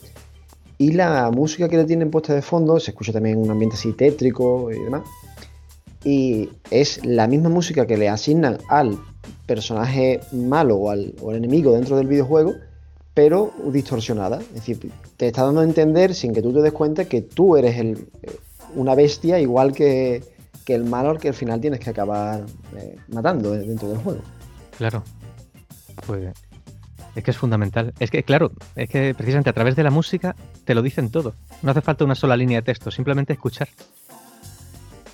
y 0.84 0.92
la 0.92 1.32
música 1.32 1.70
que 1.70 1.78
le 1.78 1.86
tienen 1.86 2.12
puesta 2.12 2.34
de 2.34 2.42
fondo 2.42 2.78
se 2.78 2.92
escucha 2.92 3.14
también 3.14 3.38
en 3.38 3.44
un 3.46 3.52
ambiente 3.52 3.78
así 3.78 3.94
tétrico 3.94 4.70
y 4.70 4.80
demás. 4.80 5.04
Y 6.04 6.50
es 6.72 7.06
la 7.06 7.26
misma 7.26 7.48
música 7.48 7.88
que 7.88 7.96
le 7.96 8.10
asignan 8.10 8.58
al 8.68 9.00
personaje 9.46 10.20
malo 10.34 10.76
o 10.76 10.90
al, 10.90 11.16
o 11.22 11.30
al 11.30 11.38
enemigo 11.38 11.72
dentro 11.72 11.96
del 11.96 12.08
videojuego, 12.08 12.56
pero 13.14 13.54
distorsionada. 13.72 14.42
Es 14.42 14.56
decir, 14.56 14.92
te 15.16 15.28
está 15.28 15.46
dando 15.46 15.62
a 15.62 15.64
entender 15.64 16.14
sin 16.14 16.34
que 16.34 16.42
tú 16.42 16.52
te 16.52 16.62
des 16.62 16.74
cuenta 16.74 17.06
que 17.06 17.22
tú 17.22 17.56
eres 17.56 17.78
el, 17.78 18.06
una 18.76 18.94
bestia 18.94 19.40
igual 19.40 19.72
que, 19.72 20.22
que 20.66 20.76
el 20.76 20.84
malo 20.84 21.12
al 21.12 21.18
que 21.18 21.30
al 21.30 21.34
final 21.34 21.62
tienes 21.62 21.80
que 21.80 21.92
acabar 21.92 22.46
eh, 22.76 22.98
matando 23.08 23.52
dentro 23.52 23.88
del 23.88 24.00
juego. 24.00 24.22
Claro. 24.78 25.02
Pues 26.06 26.34
es 27.16 27.24
que 27.24 27.32
es 27.32 27.38
fundamental. 27.38 27.94
Es 28.00 28.12
que, 28.12 28.24
claro, 28.24 28.52
es 28.76 28.90
que 28.90 29.14
precisamente 29.14 29.50
a 29.50 29.54
través 29.54 29.76
de 29.76 29.84
la 29.84 29.92
música 29.92 30.36
te 30.66 30.76
lo 30.76 30.82
dicen 30.82 31.10
todo. 31.10 31.34
No 31.62 31.72
hace 31.72 31.82
falta 31.82 32.06
una 32.06 32.16
sola 32.16 32.36
línea 32.36 32.60
de 32.60 32.64
texto, 32.64 32.92
simplemente 32.92 33.34
escuchar. 33.34 33.68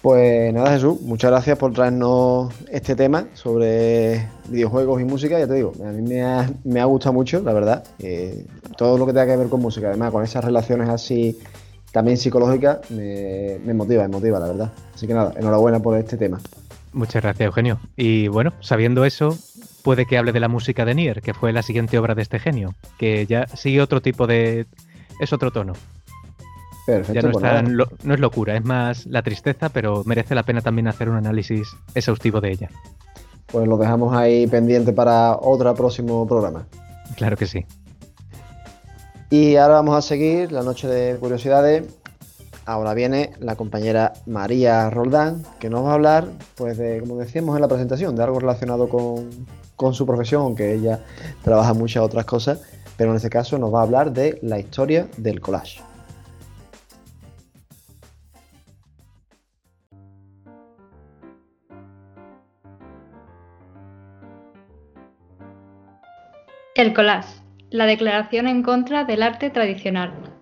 Pues 0.01 0.53
nada, 0.53 0.71
Jesús, 0.71 1.01
muchas 1.01 1.29
gracias 1.29 1.57
por 1.57 1.73
traernos 1.73 2.53
este 2.71 2.95
tema 2.95 3.27
sobre 3.33 4.29
videojuegos 4.47 5.01
y 5.01 5.03
música. 5.03 5.37
Ya 5.37 5.45
te 5.45 5.55
digo, 5.55 5.73
a 5.85 5.91
mí 5.91 6.01
me 6.01 6.23
ha, 6.23 6.49
me 6.63 6.79
ha 6.79 6.85
gustado 6.85 7.11
mucho, 7.11 7.41
la 7.41 7.51
verdad. 7.51 7.83
Eh, 7.99 8.45
todo 8.77 8.97
lo 8.97 9.05
que 9.05 9.11
tenga 9.11 9.27
que 9.27 9.35
ver 9.35 9.49
con 9.49 9.61
música, 9.61 9.87
además 9.87 10.11
con 10.11 10.23
esas 10.23 10.43
relaciones 10.45 10.87
así 10.87 11.37
también 11.91 12.17
psicológicas, 12.17 12.89
me, 12.91 13.57
me 13.65 13.73
motiva, 13.73 14.03
me 14.03 14.09
motiva, 14.09 14.39
la 14.39 14.47
verdad. 14.47 14.71
Así 14.93 15.05
que 15.05 15.13
nada, 15.13 15.33
enhorabuena 15.35 15.81
por 15.81 15.97
este 15.97 16.15
tema. 16.15 16.39
Muchas 16.93 17.21
gracias, 17.21 17.45
Eugenio. 17.45 17.79
Y 17.97 18.29
bueno, 18.29 18.53
sabiendo 18.61 19.03
eso, 19.03 19.37
puede 19.83 20.05
que 20.05 20.17
hable 20.17 20.31
de 20.31 20.39
la 20.39 20.47
música 20.47 20.85
de 20.85 20.95
Nier, 20.95 21.21
que 21.21 21.33
fue 21.33 21.53
la 21.53 21.61
siguiente 21.61 21.97
obra 21.97 22.15
de 22.15 22.21
este 22.21 22.39
genio, 22.39 22.75
que 22.97 23.25
ya 23.25 23.47
sigue 23.47 23.81
otro 23.81 24.01
tipo 24.01 24.27
de... 24.27 24.67
es 25.19 25.33
otro 25.33 25.51
tono. 25.51 25.73
Perfecto, 26.85 27.13
ya 27.13 27.21
no, 27.21 27.29
es 27.29 27.39
tan, 27.39 27.77
lo, 27.77 27.87
no 28.03 28.13
es 28.13 28.19
locura, 28.19 28.55
es 28.55 28.65
más 28.65 29.05
la 29.05 29.21
tristeza, 29.21 29.69
pero 29.69 30.03
merece 30.05 30.33
la 30.33 30.43
pena 30.43 30.61
también 30.61 30.87
hacer 30.87 31.09
un 31.09 31.17
análisis 31.17 31.69
exhaustivo 31.93 32.41
de 32.41 32.51
ella. 32.51 32.69
Pues 33.47 33.67
lo 33.67 33.77
dejamos 33.77 34.15
ahí 34.15 34.47
pendiente 34.47 34.91
para 34.91 35.35
otro 35.35 35.73
próximo 35.75 36.27
programa. 36.27 36.65
Claro 37.15 37.37
que 37.37 37.45
sí. 37.45 37.65
Y 39.29 39.55
ahora 39.57 39.75
vamos 39.75 39.95
a 39.95 40.01
seguir 40.01 40.51
la 40.51 40.63
noche 40.63 40.87
de 40.87 41.15
curiosidades 41.17 41.83
Ahora 42.69 42.93
viene 42.93 43.31
la 43.39 43.55
compañera 43.55 44.13
María 44.27 44.91
Roldán, 44.91 45.41
que 45.59 45.71
nos 45.71 45.83
va 45.83 45.89
a 45.89 45.93
hablar, 45.95 46.27
pues, 46.53 46.77
de, 46.77 46.99
como 46.99 47.17
decíamos 47.17 47.55
en 47.55 47.61
la 47.61 47.67
presentación, 47.67 48.15
de 48.15 48.21
algo 48.21 48.39
relacionado 48.39 48.87
con, 48.87 49.27
con 49.79 49.93
su 49.93 50.05
profesión, 50.05 50.41
aunque 50.41 50.73
ella 50.73 50.99
trabaja 51.41 51.73
muchas 51.73 52.03
otras 52.03 52.25
cosas, 52.25 52.61
pero 52.97 53.11
en 53.11 53.15
este 53.15 53.29
caso 53.29 53.57
nos 53.57 53.73
va 53.73 53.79
a 53.79 53.83
hablar 53.83 54.11
de 54.11 54.37
la 54.41 54.59
historia 54.59 55.07
del 55.15 55.39
collage. 55.39 55.81
El 66.75 66.93
collage, 66.93 67.41
la 67.69 67.85
declaración 67.85 68.49
en 68.49 68.63
contra 68.63 69.05
del 69.05 69.23
arte 69.23 69.49
tradicional. 69.49 70.38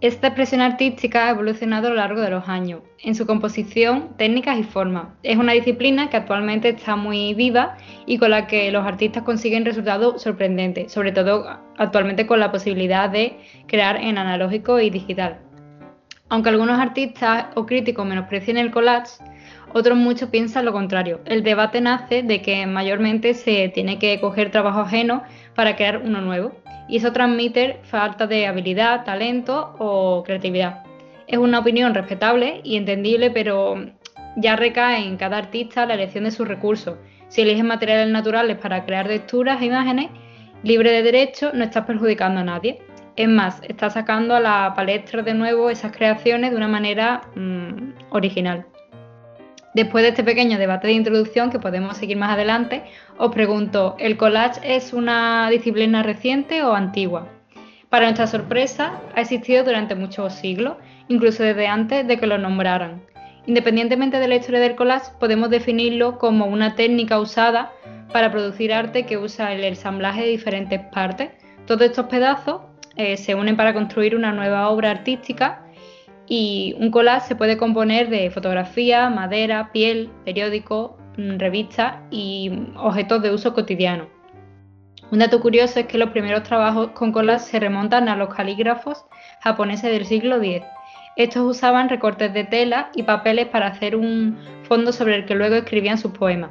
Esta 0.00 0.28
expresión 0.28 0.62
artística 0.62 1.26
ha 1.26 1.30
evolucionado 1.30 1.88
a 1.88 1.90
lo 1.90 1.96
largo 1.96 2.22
de 2.22 2.30
los 2.30 2.48
años, 2.48 2.80
en 3.02 3.14
su 3.14 3.26
composición, 3.26 4.16
técnicas 4.16 4.58
y 4.58 4.62
forma. 4.62 5.14
Es 5.22 5.36
una 5.36 5.52
disciplina 5.52 6.08
que 6.08 6.16
actualmente 6.16 6.70
está 6.70 6.96
muy 6.96 7.34
viva 7.34 7.76
y 8.06 8.16
con 8.16 8.30
la 8.30 8.46
que 8.46 8.72
los 8.72 8.86
artistas 8.86 9.24
consiguen 9.24 9.66
resultados 9.66 10.22
sorprendentes, 10.22 10.90
sobre 10.90 11.12
todo 11.12 11.46
actualmente 11.76 12.26
con 12.26 12.40
la 12.40 12.50
posibilidad 12.50 13.10
de 13.10 13.40
crear 13.66 13.96
en 13.96 14.16
analógico 14.16 14.80
y 14.80 14.88
digital. 14.88 15.38
Aunque 16.30 16.48
algunos 16.48 16.78
artistas 16.78 17.48
o 17.54 17.66
críticos 17.66 18.06
menosprecien 18.06 18.56
el 18.56 18.70
collage, 18.70 19.22
otros 19.72 19.96
muchos 19.96 20.30
piensan 20.30 20.64
lo 20.64 20.72
contrario. 20.72 21.20
El 21.24 21.42
debate 21.42 21.80
nace 21.80 22.22
de 22.22 22.42
que 22.42 22.66
mayormente 22.66 23.34
se 23.34 23.68
tiene 23.68 23.98
que 23.98 24.20
coger 24.20 24.50
trabajo 24.50 24.80
ajeno 24.80 25.22
para 25.54 25.76
crear 25.76 26.02
uno 26.04 26.20
nuevo 26.20 26.52
y 26.88 26.96
eso 26.96 27.12
transmite 27.12 27.80
falta 27.84 28.26
de 28.26 28.46
habilidad, 28.46 29.04
talento 29.04 29.74
o 29.78 30.22
creatividad. 30.24 30.82
Es 31.26 31.38
una 31.38 31.60
opinión 31.60 31.94
respetable 31.94 32.60
y 32.64 32.76
entendible, 32.76 33.30
pero 33.30 33.76
ya 34.36 34.56
recae 34.56 35.06
en 35.06 35.16
cada 35.16 35.38
artista 35.38 35.86
la 35.86 35.94
elección 35.94 36.24
de 36.24 36.32
sus 36.32 36.48
recursos. 36.48 36.96
Si 37.28 37.42
eliges 37.42 37.64
materiales 37.64 38.08
naturales 38.08 38.56
para 38.56 38.84
crear 38.84 39.06
texturas 39.06 39.62
e 39.62 39.66
imágenes, 39.66 40.10
libre 40.64 40.90
de 40.90 41.02
derechos, 41.02 41.54
no 41.54 41.62
estás 41.62 41.86
perjudicando 41.86 42.40
a 42.40 42.44
nadie. 42.44 42.80
Es 43.14 43.28
más, 43.28 43.60
estás 43.68 43.92
sacando 43.94 44.34
a 44.34 44.40
la 44.40 44.72
palestra 44.74 45.22
de 45.22 45.34
nuevo 45.34 45.70
esas 45.70 45.92
creaciones 45.92 46.50
de 46.50 46.56
una 46.56 46.68
manera 46.68 47.20
mmm, 47.36 47.92
original. 48.10 48.66
Después 49.72 50.02
de 50.02 50.08
este 50.08 50.24
pequeño 50.24 50.58
debate 50.58 50.88
de 50.88 50.94
introducción, 50.94 51.50
que 51.50 51.60
podemos 51.60 51.96
seguir 51.96 52.16
más 52.16 52.32
adelante, 52.32 52.82
os 53.18 53.32
pregunto, 53.32 53.94
¿el 54.00 54.16
collage 54.16 54.60
es 54.64 54.92
una 54.92 55.48
disciplina 55.48 56.02
reciente 56.02 56.64
o 56.64 56.74
antigua? 56.74 57.28
Para 57.88 58.06
nuestra 58.06 58.26
sorpresa, 58.26 59.00
ha 59.14 59.20
existido 59.20 59.62
durante 59.62 59.94
muchos 59.94 60.34
siglos, 60.34 60.76
incluso 61.06 61.44
desde 61.44 61.68
antes 61.68 62.04
de 62.06 62.18
que 62.18 62.26
lo 62.26 62.36
nombraran. 62.36 63.02
Independientemente 63.46 64.18
de 64.18 64.26
la 64.26 64.36
historia 64.36 64.60
del 64.60 64.74
collage, 64.74 65.12
podemos 65.20 65.50
definirlo 65.50 66.18
como 66.18 66.46
una 66.46 66.74
técnica 66.74 67.20
usada 67.20 67.70
para 68.12 68.32
producir 68.32 68.72
arte 68.72 69.06
que 69.06 69.18
usa 69.18 69.52
el 69.52 69.62
ensamblaje 69.62 70.22
de 70.22 70.28
diferentes 70.28 70.80
partes. 70.92 71.30
Todos 71.66 71.82
estos 71.82 72.06
pedazos 72.06 72.62
eh, 72.96 73.16
se 73.16 73.36
unen 73.36 73.56
para 73.56 73.72
construir 73.72 74.16
una 74.16 74.32
nueva 74.32 74.68
obra 74.68 74.90
artística 74.90 75.62
y 76.32 76.76
un 76.78 76.92
collage 76.92 77.26
se 77.26 77.34
puede 77.34 77.56
componer 77.56 78.08
de 78.08 78.30
fotografía, 78.30 79.10
madera, 79.10 79.72
piel, 79.72 80.10
periódico, 80.24 80.96
mm, 81.18 81.38
revistas 81.38 81.96
y 82.12 82.52
objetos 82.76 83.20
de 83.20 83.34
uso 83.34 83.52
cotidiano. 83.52 84.06
Un 85.10 85.18
dato 85.18 85.40
curioso 85.40 85.80
es 85.80 85.86
que 85.86 85.98
los 85.98 86.10
primeros 86.10 86.44
trabajos 86.44 86.92
con 86.92 87.10
collage 87.10 87.46
se 87.46 87.58
remontan 87.58 88.08
a 88.08 88.14
los 88.14 88.32
calígrafos 88.32 89.04
japoneses 89.40 89.90
del 89.90 90.06
siglo 90.06 90.36
X. 90.36 90.62
Estos 91.16 91.42
usaban 91.42 91.88
recortes 91.88 92.32
de 92.32 92.44
tela 92.44 92.90
y 92.94 93.02
papeles 93.02 93.48
para 93.48 93.66
hacer 93.66 93.96
un 93.96 94.38
fondo 94.62 94.92
sobre 94.92 95.16
el 95.16 95.26
que 95.26 95.34
luego 95.34 95.56
escribían 95.56 95.98
sus 95.98 96.12
poemas. 96.12 96.50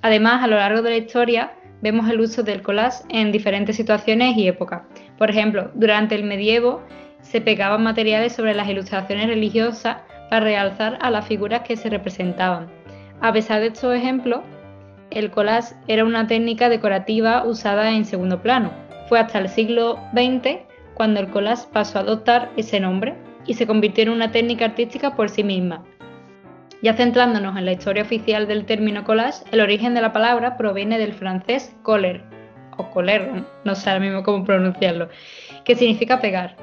Además, 0.00 0.42
a 0.42 0.46
lo 0.46 0.56
largo 0.56 0.80
de 0.80 0.88
la 0.88 0.96
historia 0.96 1.52
vemos 1.82 2.08
el 2.08 2.18
uso 2.18 2.42
del 2.42 2.62
collage 2.62 3.04
en 3.10 3.30
diferentes 3.30 3.76
situaciones 3.76 4.38
y 4.38 4.48
épocas. 4.48 4.84
Por 5.18 5.28
ejemplo, 5.28 5.70
durante 5.74 6.14
el 6.14 6.24
medievo 6.24 6.82
se 7.32 7.40
pegaban 7.40 7.82
materiales 7.82 8.34
sobre 8.34 8.54
las 8.54 8.68
ilustraciones 8.68 9.26
religiosas 9.26 9.96
para 10.28 10.44
realzar 10.44 10.98
a 11.00 11.10
las 11.10 11.26
figuras 11.26 11.62
que 11.62 11.76
se 11.76 11.88
representaban. 11.88 12.66
A 13.22 13.32
pesar 13.32 13.62
de 13.62 13.68
estos 13.68 13.94
ejemplos, 13.96 14.40
el 15.10 15.30
collage 15.30 15.74
era 15.88 16.04
una 16.04 16.26
técnica 16.26 16.68
decorativa 16.68 17.44
usada 17.44 17.90
en 17.92 18.04
segundo 18.04 18.42
plano. 18.42 18.70
Fue 19.08 19.18
hasta 19.18 19.38
el 19.38 19.48
siglo 19.48 19.98
XX 20.12 20.58
cuando 20.92 21.20
el 21.20 21.28
collage 21.28 21.64
pasó 21.72 21.98
a 21.98 22.02
adoptar 22.02 22.50
ese 22.58 22.80
nombre 22.80 23.14
y 23.46 23.54
se 23.54 23.66
convirtió 23.66 24.02
en 24.02 24.10
una 24.10 24.30
técnica 24.30 24.66
artística 24.66 25.16
por 25.16 25.30
sí 25.30 25.42
misma. 25.42 25.82
Ya 26.82 26.92
centrándonos 26.92 27.56
en 27.56 27.64
la 27.64 27.72
historia 27.72 28.02
oficial 28.02 28.46
del 28.46 28.66
término 28.66 29.04
collage, 29.04 29.42
el 29.52 29.60
origen 29.60 29.94
de 29.94 30.02
la 30.02 30.12
palabra 30.12 30.58
proviene 30.58 30.98
del 30.98 31.14
francés 31.14 31.74
coller, 31.82 32.24
o 32.76 32.90
coller, 32.90 33.44
no 33.64 33.74
sé 33.74 33.88
ahora 33.88 34.04
mismo 34.04 34.22
cómo 34.22 34.44
pronunciarlo, 34.44 35.08
que 35.64 35.76
significa 35.76 36.20
pegar, 36.20 36.56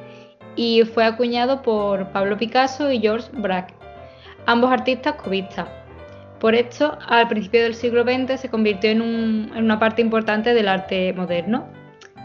y 0.55 0.83
fue 0.83 1.05
acuñado 1.05 1.61
por 1.61 2.11
Pablo 2.11 2.37
Picasso 2.37 2.91
y 2.91 2.99
George 2.99 3.29
Braque, 3.33 3.73
ambos 4.45 4.71
artistas 4.71 5.15
cubistas. 5.15 5.67
Por 6.39 6.55
esto, 6.55 6.97
al 7.07 7.27
principio 7.27 7.63
del 7.63 7.75
siglo 7.75 8.03
XX 8.03 8.39
se 8.39 8.49
convirtió 8.49 8.89
en, 8.89 9.01
una 9.01 9.77
parte 9.77 10.01
importante 10.01 10.53
del 10.53 10.69
arte 10.69 11.11
moderno. 11.13 11.67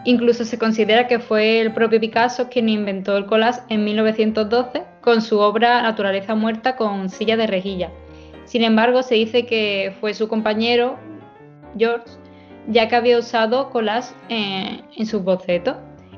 Incluso 0.04 0.44
se 0.44 0.58
considera 0.58 1.08
que 1.08 1.18
fue 1.18 1.60
el 1.60 1.72
propio 1.72 1.98
Picasso 1.98 2.48
quien 2.48 2.68
inventó 2.68 3.16
el 3.16 3.26
collage 3.26 3.60
en 3.70 3.84
1912 3.84 4.84
con 5.00 5.20
su 5.20 5.40
obra 5.40 5.82
Naturaleza 5.82 6.34
muerta 6.34 6.76
con 6.76 7.10
silla 7.10 7.36
de 7.36 7.46
rejilla. 7.46 7.90
Sin 8.44 8.62
embargo, 8.62 9.02
se 9.02 9.16
dice 9.16 9.46
que 9.46 9.96
fue 10.00 10.14
su 10.14 10.28
compañero, 10.28 10.96
George, 11.76 12.04
ya 12.68 12.88
que 12.88 12.96
había 12.96 13.18
usado 13.18 13.70
collage 13.70 14.14
en, 14.28 14.82
en 14.96 15.06
sus 15.06 15.24
bocetos. 15.24 15.76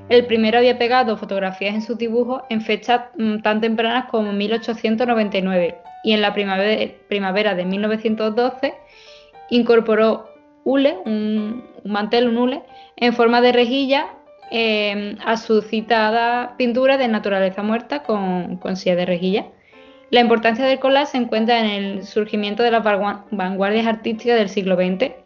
El 0.09 0.27
primero 0.27 0.59
había 0.59 0.79
pegado 0.79 1.17
fotografías 1.17 1.75
en 1.75 1.83
sus 1.83 1.99
dibujos 1.99 2.43
en 2.49 2.61
fechas 2.61 3.07
mm, 3.17 3.39
tan 3.39 3.61
tempranas 3.61 4.07
como 4.09 4.33
1899 4.33 5.79
y 6.05 6.13
en 6.13 6.21
la 6.21 6.33
primavera, 6.33 7.55
de 7.55 7.65
1912 7.65 8.75
incorporó 9.51 10.29
hule, 10.63 10.97
un, 11.05 11.65
mantel, 11.85 12.29
un 12.29 12.63
en 12.97 13.13
forma 13.15 13.41
de 13.41 13.53
rejilla 13.53 14.07
em, 14.53 15.17
a 15.25 15.37
su 15.37 15.63
citada 15.63 16.55
pintura 16.57 16.99
de 16.99 17.09
naturaleza 17.09 17.65
muerta 17.65 18.05
con, 18.05 18.59
con 18.59 18.77
silla 18.77 18.95
de 18.95 19.07
rejilla. 19.07 19.47
La 20.11 20.21
importancia 20.21 20.65
del 20.65 20.79
collage 20.79 21.13
se 21.13 21.17
encuentra 21.19 21.59
en 21.59 21.67
el 21.67 22.07
surgimiento 22.07 22.63
de 22.63 22.71
las 22.71 22.85
vanguardias 22.85 23.87
artísticas 23.89 24.39
del 24.39 24.49
siglo 24.49 24.77
XX 24.77 25.26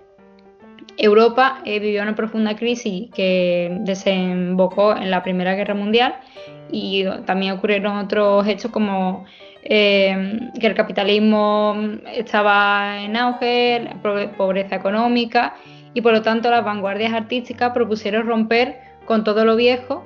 Europa 1.00 1.62
eh, 1.64 1.80
vivió 1.80 2.02
una 2.02 2.14
profunda 2.14 2.54
crisis 2.56 3.10
que 3.14 3.74
desembocó 3.80 4.94
en 4.94 5.10
la 5.10 5.22
Primera 5.22 5.54
Guerra 5.54 5.74
Mundial 5.74 6.16
y 6.70 7.06
también 7.24 7.52
ocurrieron 7.52 7.96
otros 7.96 8.46
hechos 8.46 8.70
como 8.70 9.24
eh, 9.62 10.50
que 10.60 10.66
el 10.66 10.74
capitalismo 10.74 11.74
estaba 12.12 13.00
en 13.02 13.16
auge, 13.16 13.80
la 13.80 14.32
pobreza 14.36 14.76
económica 14.76 15.54
y 15.94 16.02
por 16.02 16.12
lo 16.12 16.20
tanto 16.20 16.50
las 16.50 16.64
vanguardias 16.64 17.14
artísticas 17.14 17.72
propusieron 17.72 18.26
romper 18.26 18.78
con 19.06 19.24
todo 19.24 19.46
lo 19.46 19.56
viejo 19.56 20.04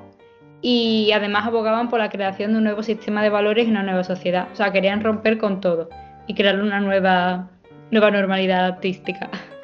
y 0.61 1.11
además 1.13 1.45
abogaban 1.45 1.89
por 1.89 1.99
la 1.99 2.09
creación 2.09 2.53
de 2.53 2.59
un 2.59 2.63
nuevo 2.63 2.83
sistema 2.83 3.21
de 3.21 3.29
valores 3.29 3.67
y 3.67 3.69
una 3.69 3.83
nueva 3.83 4.05
sociedad. 4.05 4.47
O 4.53 4.55
sea, 4.55 4.71
querían 4.71 5.03
romper 5.03 5.37
con 5.37 5.59
todo 5.59 5.89
y 6.25 6.33
crear 6.35 6.59
una 6.61 6.79
nueva, 6.79 7.49
nueva 7.91 8.11
normalidad 8.11 8.65
artística. 8.65 9.29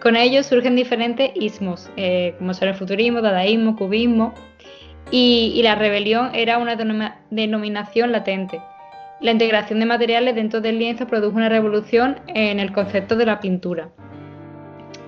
Con 0.00 0.14
ellos 0.14 0.46
surgen 0.46 0.76
diferentes 0.76 1.32
ismos, 1.34 1.90
eh, 1.96 2.34
como 2.38 2.54
son 2.54 2.68
el 2.68 2.74
futurismo, 2.74 3.20
dadaísmo, 3.20 3.76
cubismo, 3.76 4.32
y, 5.10 5.60
la 5.62 5.74
rebelión 5.74 6.30
era 6.34 6.58
una 6.58 6.76
denominación 7.30 8.12
latente. 8.12 8.60
La 9.20 9.32
integración 9.32 9.80
de 9.80 9.86
materiales 9.86 10.34
dentro 10.34 10.60
del 10.60 10.78
lienzo 10.78 11.06
produjo 11.06 11.36
una 11.36 11.48
revolución 11.48 12.20
en 12.28 12.60
el 12.60 12.72
concepto 12.72 13.16
de 13.16 13.26
la 13.26 13.40
pintura. 13.40 13.88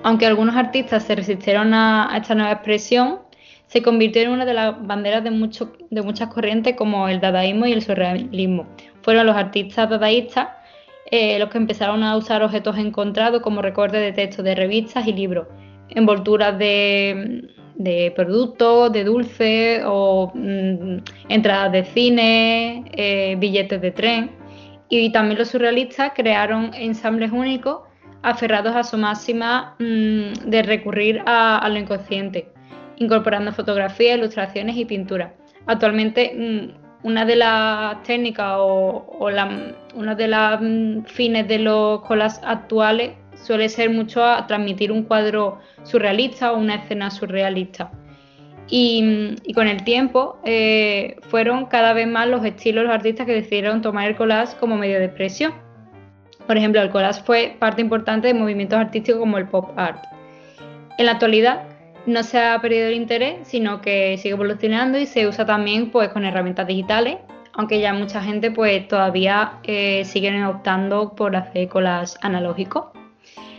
Aunque 0.03 0.27
algunos 0.27 0.57
artistas 0.57 1.05
se 1.05 1.15
resistieron 1.15 1.75
a, 1.75 2.11
esta 2.17 2.35
nueva 2.35 2.53
expresión, 2.53 3.21
se 3.67 3.83
convirtió 3.83 4.23
en 4.23 4.31
una 4.31 4.47
de 4.47 4.55
las 4.55 4.85
banderas 4.85 5.23
de, 5.23 5.31
de 5.31 6.03
muchas 6.03 6.29
corrientes 6.29 6.75
como 6.75 7.07
el 7.07 7.21
dadaísmo 7.21 7.67
y 7.67 7.73
el 7.73 7.83
surrealismo. 7.83 8.67
Fueron 9.03 9.27
los 9.27 9.37
artistas 9.37 9.89
dadaístas 9.89 10.49
eh, 11.11 11.39
los 11.39 11.49
que 11.49 11.59
empezaron 11.59 12.03
a 12.03 12.17
usar 12.17 12.43
objetos 12.43 12.79
encontrados 12.79 13.43
como 13.43 13.63
recortes 13.63 14.01
de 14.01 14.13
textos 14.13 14.45
de 14.45 14.55
revistas 14.55 15.07
y 15.07 15.13
libros, 15.13 15.49
envolturas 15.89 16.57
de, 16.59 18.13
productos, 18.15 18.93
de 18.93 19.05
dulces 19.05 19.83
o 19.85 20.31
mm, 20.35 20.99
entradas 21.29 21.73
de 21.73 21.85
cine, 21.85 22.85
eh, 22.93 23.37
billetes 23.39 23.81
de 23.81 23.91
tren. 23.91 24.31
Y 24.89 25.11
también 25.11 25.39
los 25.39 25.49
surrealistas 25.49 26.13
crearon 26.15 26.73
ensambles 26.75 27.33
únicos 27.33 27.81
aferrados 28.23 28.77
a 28.77 28.85
su 28.85 28.97
máxima 28.97 29.75
mm, 29.79 30.49
de 30.49 30.63
recurrir 30.63 31.23
a, 31.27 31.69
lo 31.69 31.79
inconsciente, 31.79 32.53
incorporando 32.97 33.53
fotografías, 33.53 34.19
ilustraciones 34.19 34.77
y 34.77 34.85
pinturas. 34.85 35.33
Actualmente 35.67 36.33
mm, 36.37 36.80
una 37.03 37.25
de 37.25 37.37
las 37.37 38.03
técnicas 38.03 38.57
o, 38.59 39.07
una 39.95 40.15
de 40.15 40.29
las 40.29 40.61
mm, 40.61 41.05
fines 41.05 41.49
de 41.49 41.59
los 41.59 42.03
colas 42.03 42.41
actuales 42.45 43.13
suele 43.35 43.69
ser 43.69 43.91
mucho 43.91 44.23
a 44.25 44.47
transmitir 44.47 44.93
un 44.93 45.05
cuadro 45.05 45.59
surrealista 45.83 46.53
o 46.53 46.59
una 46.59 46.77
escena 46.77 47.11
surrealista. 47.11 47.91
Y, 48.69 49.03
mm, 49.03 49.53
con 49.55 49.67
el 49.67 49.83
tiempo 49.83 50.39
eh, 50.45 51.17
fueron 51.23 51.67
cada 51.67 51.93
vez 51.93 52.07
más 52.07 52.29
los 52.29 52.45
estilos, 52.45 52.85
los 52.85 52.95
artistas 52.95 53.27
que 53.27 53.33
decidieron 53.33 53.83
tomar 53.83 54.09
el 54.09 54.17
collage 54.17 54.57
como 54.59 54.77
medio 54.77 54.99
de 54.99 55.07
expresión. 55.07 55.55
Por 56.47 56.57
ejemplo, 56.57 56.81
el 56.83 56.91
collage 56.91 57.23
fue 57.23 57.57
parte 57.59 57.81
importante 57.81 58.29
de 58.29 58.35
movimientos 58.35 58.79
artísticos 58.79 59.21
como 59.21 59.39
el 59.39 59.49
pop 59.49 59.71
art. 59.77 60.05
En 60.99 61.07
la 61.07 61.13
actualidad, 61.13 61.63
no 62.07 62.23
se 62.23 62.39
ha 62.39 62.61
perdido 62.61 62.89
el 62.89 62.95
interés, 62.95 63.47
sino 63.49 63.81
que 63.81 64.17
sigue 64.19 64.35
evolucionando 64.35 64.99
y 64.99 65.07
se 65.07 65.27
usa 65.27 65.45
también 65.47 65.91
pues 65.91 66.09
con 66.09 66.25
herramientas 66.25 66.67
digitales, 66.67 67.19
aunque 67.53 67.81
ya 67.81 67.93
mucha 67.93 68.23
gente 68.23 68.51
pues 68.51 68.89
todavía 68.89 69.55
eh, 69.65 70.05
siguen 70.05 70.43
optando 70.45 71.15
por 71.15 71.37
hacer 71.37 71.69
colas 71.69 72.19
analógicos. 72.23 72.87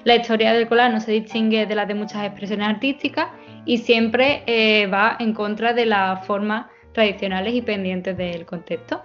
La 0.04 0.16
historia 0.16 0.54
del 0.54 0.68
collage 0.68 0.94
no 0.94 1.00
se 1.00 1.12
distingue 1.12 1.66
de 1.68 1.76
la 1.76 1.86
de 1.86 1.94
muchas 1.94 2.26
expresiones 2.26 2.68
artísticas 2.68 3.28
y 3.66 3.78
siempre 3.78 4.44
eh, 4.48 4.88
va 4.88 5.16
en 5.20 5.34
contra 5.34 5.74
de 5.74 5.86
las 5.86 6.26
formas 6.26 6.66
tradicionales 6.94 7.54
y 7.54 7.62
pendientes 7.62 8.18
del 8.18 8.46
contexto. 8.46 9.04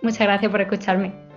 Muchas 0.00 0.20
gracias 0.20 0.50
por 0.50 0.60
escucharme. 0.62 1.27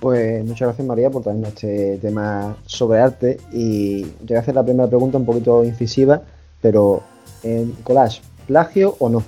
Pues 0.00 0.42
muchas 0.44 0.68
gracias 0.68 0.86
María 0.86 1.10
por 1.10 1.22
traernos 1.22 1.50
este 1.50 1.98
tema 1.98 2.56
sobre 2.64 3.00
arte 3.00 3.38
y 3.52 4.02
yo 4.02 4.28
voy 4.28 4.36
a 4.38 4.40
hacer 4.40 4.54
la 4.54 4.64
primera 4.64 4.88
pregunta 4.88 5.18
un 5.18 5.26
poquito 5.26 5.62
incisiva, 5.62 6.22
pero 6.62 7.02
en 7.42 7.72
collage, 7.82 8.22
¿plagio 8.46 8.96
o 8.98 9.10
no? 9.10 9.22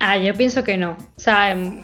Ah, 0.00 0.18
yo 0.18 0.34
pienso 0.34 0.64
que 0.64 0.76
no. 0.76 0.96
O 1.16 1.20
sea, 1.20 1.52
em, 1.52 1.82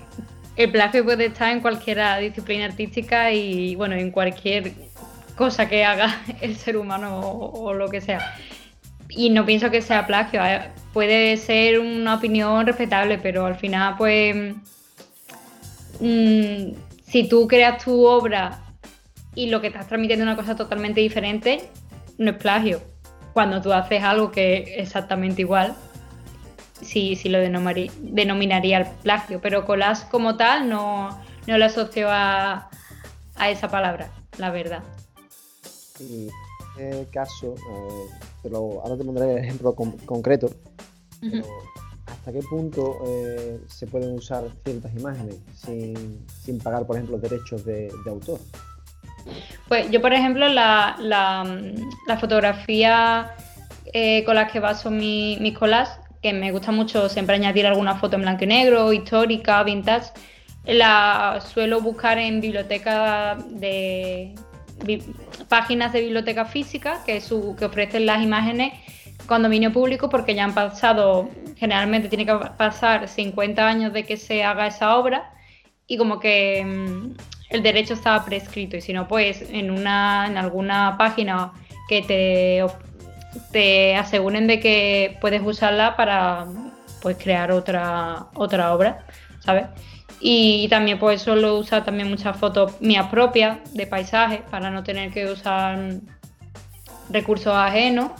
el 0.57 0.73
plagio 0.73 1.05
puede 1.05 1.27
estar 1.27 1.53
en 1.53 1.61
cualquier 1.61 2.01
disciplina 2.21 2.65
artística 2.65 3.31
y 3.33 3.77
bueno, 3.77 3.95
en 3.95 4.11
cualquier 4.11 4.73
cosa 5.37 5.69
que 5.69 5.85
haga 5.85 6.21
el 6.41 6.57
ser 6.57 6.77
humano 6.77 7.21
o, 7.21 7.73
lo 7.73 7.89
que 7.89 8.01
sea. 8.01 8.35
Y 9.09 9.31
no 9.31 9.47
pienso 9.47 9.71
que 9.71 9.81
sea 9.81 10.09
plagio. 10.09 10.41
Puede 10.93 11.37
ser 11.37 11.79
una 11.79 12.17
opinión 12.17 12.67
respetable, 12.67 13.19
pero 13.19 13.47
al 13.47 13.55
final, 13.55 13.95
pues. 13.97 14.55
Mm, 16.01 16.90
si 17.11 17.29
tú 17.29 17.49
creas 17.49 17.83
tu 17.85 18.07
obra 18.07 18.61
y 19.35 19.49
lo 19.51 19.61
que 19.61 19.67
estás 19.67 19.89
transmitiendo 19.89 20.25
es 20.25 20.29
una 20.29 20.37
cosa 20.37 20.55
totalmente 20.55 21.01
diferente, 21.01 21.69
no 22.19 22.31
es 22.31 22.37
plagio. 22.37 22.81
Cuando 23.33 23.61
tú 23.61 23.73
haces 23.73 24.03
algo 24.03 24.31
que 24.31 24.75
es 24.77 24.89
exactamente 24.89 25.43
igual, 25.43 25.75
sí, 26.81 27.17
sí 27.17 27.29
lo 27.29 27.39
denominaría 27.39 28.79
el 28.79 28.87
plagio, 29.03 29.41
pero 29.41 29.67
collage 29.67 30.09
como 30.11 30.37
tal 30.37 30.69
no, 30.69 31.19
no 31.47 31.59
lo 31.59 31.65
asocio 31.65 32.09
a, 32.11 32.71
esa 33.49 33.69
palabra, 33.69 34.11
la 34.39 34.51
verdad. 34.51 34.83
Y 35.99 36.29
en 36.79 36.93
este 36.93 37.07
caso, 37.11 37.55
eh, 37.57 38.51
ahora 38.55 38.97
te 38.97 39.05
pondré 39.05 39.33
el 39.33 39.45
ejemplo 39.45 39.75
concreto, 39.75 40.51
¿hasta 42.21 42.33
qué 42.33 42.41
punto 42.41 42.99
eh, 43.07 43.61
se 43.67 43.87
pueden 43.87 44.13
usar 44.13 44.45
ciertas 44.63 44.95
imágenes 44.95 45.37
sin, 45.55 46.59
pagar, 46.63 46.87
por 46.87 46.97
ejemplo, 46.97 47.17
derechos 47.17 47.65
de, 47.65 47.91
autor? 48.07 48.39
Pues 49.69 49.91
yo, 49.91 50.03
por 50.03 50.13
ejemplo, 50.13 50.47
la, 50.49 50.97
la, 51.01 52.19
fotografía 52.19 53.35
eh, 53.95 54.23
con 54.25 54.35
la 54.35 54.49
que 54.49 54.61
baso 54.61 54.91
mi, 54.91 55.39
mis 55.41 55.57
collages 55.57 55.99
que 56.21 56.35
me 56.35 56.53
gusta 56.53 56.73
mucho 56.73 57.09
siempre 57.09 57.37
añadir 57.37 57.67
alguna 57.67 57.95
foto 57.97 58.17
en 58.17 58.23
blanco 58.23 58.45
y 58.45 58.49
negro, 58.49 58.93
histórica, 58.93 59.63
vintage. 59.63 60.11
La 60.67 61.41
suelo 61.41 61.81
buscar 61.81 62.19
en 62.19 62.43
bibliotecas 62.43 63.43
de 63.59 64.35
páginas 65.49 65.95
de 65.95 66.03
biblioteca 66.03 66.45
física 66.45 67.03
que, 67.07 67.23
que 67.59 67.65
ofrecen 67.65 68.05
las 68.05 68.23
imágenes 68.23 68.75
con 69.31 69.45
dominio 69.45 69.73
público 69.73 70.11
porque 70.11 70.35
ya 70.35 70.43
han 70.43 70.55
pasado, 70.55 71.31
generalmente 71.57 72.09
tiene 72.09 72.27
que 72.27 72.35
pasar 72.57 73.07
50 73.07 73.65
años 73.65 73.93
de 73.93 74.05
que 74.05 74.17
se 74.17 74.43
haga 74.43 74.67
esa 74.67 74.97
obra 74.97 75.33
y 75.87 75.97
como 75.97 76.19
que 76.19 76.65
mm, 76.65 77.15
el 77.51 77.63
derecho 77.63 77.95
está 77.95 78.25
prescrito 78.25 78.77
y 78.77 78.81
si 78.81 78.93
no 78.93 79.07
pues 79.07 79.49
en 79.53 79.71
una 79.71 80.27
en 80.27 80.37
alguna 80.37 80.97
página 80.99 81.53
que 81.89 82.03
te 82.03 82.65
te 83.53 83.95
aseguren 83.95 84.49
de 84.49 84.59
que 84.59 85.17
puedes 85.21 85.43
usarla 85.43 85.95
para 85.95 86.47
pues 87.01 87.17
crear 87.17 87.53
otra, 87.53 88.27
otra 88.35 88.75
obra, 88.75 89.07
¿sabes? 89.39 89.67
Y 90.21 90.67
también 90.69 90.99
pues 90.99 91.23
suelo 91.23 91.57
usar 91.57 91.85
también 91.85 92.11
muchas 92.11 92.37
fotos 92.37 92.81
mías 92.81 93.07
propias 93.07 93.59
de 93.75 93.87
paisajes 93.87 94.41
para 94.51 94.73
no 94.73 94.83
tener 94.83 95.13
que 95.13 95.27
usar 95.27 95.79
recursos 97.11 97.55
ajenos. 97.55 98.11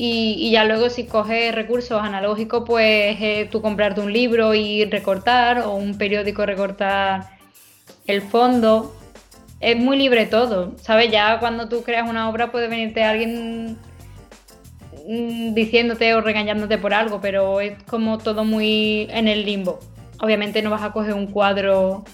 Y, 0.00 0.50
ya 0.52 0.64
luego 0.64 0.90
si 0.90 1.06
coges 1.06 1.54
recursos 1.54 2.00
analógicos, 2.00 2.62
pues 2.66 3.16
eh, 3.20 3.48
tú 3.50 3.60
comprarte 3.60 4.00
un 4.00 4.12
libro 4.12 4.54
y 4.54 4.84
recortar 4.84 5.60
o 5.60 5.74
un 5.74 5.98
periódico 5.98 6.46
recortar 6.46 7.30
el 8.06 8.22
fondo. 8.22 8.94
Es 9.60 9.76
muy 9.76 9.98
libre 9.98 10.26
todo, 10.26 10.76
¿sabes? 10.80 11.10
Ya 11.10 11.40
cuando 11.40 11.68
tú 11.68 11.82
creas 11.82 12.08
una 12.08 12.30
obra 12.30 12.52
puede 12.52 12.68
venirte 12.68 13.02
alguien 13.02 13.76
Mm, 15.10 15.54
diciéndote 15.54 16.14
o 16.14 16.20
regañándote 16.20 16.76
por 16.76 16.92
algo, 16.92 17.18
pero 17.22 17.62
es 17.62 17.82
como 17.84 18.18
todo 18.18 18.44
muy 18.44 19.08
en 19.10 19.26
el 19.26 19.46
limbo. 19.46 19.80
Obviamente 20.20 20.60
no 20.60 20.68
vas 20.68 20.82
a 20.82 20.92
coger 20.92 21.14
un 21.14 21.28
cuadro 21.28 22.04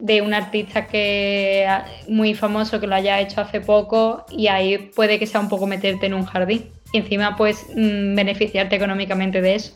de 0.00 0.22
un 0.22 0.34
artista 0.34 0.86
que 0.86 1.66
muy 2.08 2.34
famoso 2.34 2.80
que 2.80 2.86
lo 2.86 2.94
haya 2.94 3.20
hecho 3.20 3.40
hace 3.40 3.60
poco 3.60 4.24
y 4.30 4.48
ahí 4.48 4.90
puede 4.94 5.18
que 5.18 5.26
sea 5.26 5.40
un 5.40 5.48
poco 5.48 5.66
meterte 5.66 6.06
en 6.06 6.14
un 6.14 6.24
jardín 6.24 6.70
y 6.92 6.98
encima 6.98 7.36
pues 7.36 7.66
mm, 7.74 8.14
beneficiarte 8.14 8.76
económicamente 8.76 9.40
de 9.40 9.54
eso. 9.56 9.72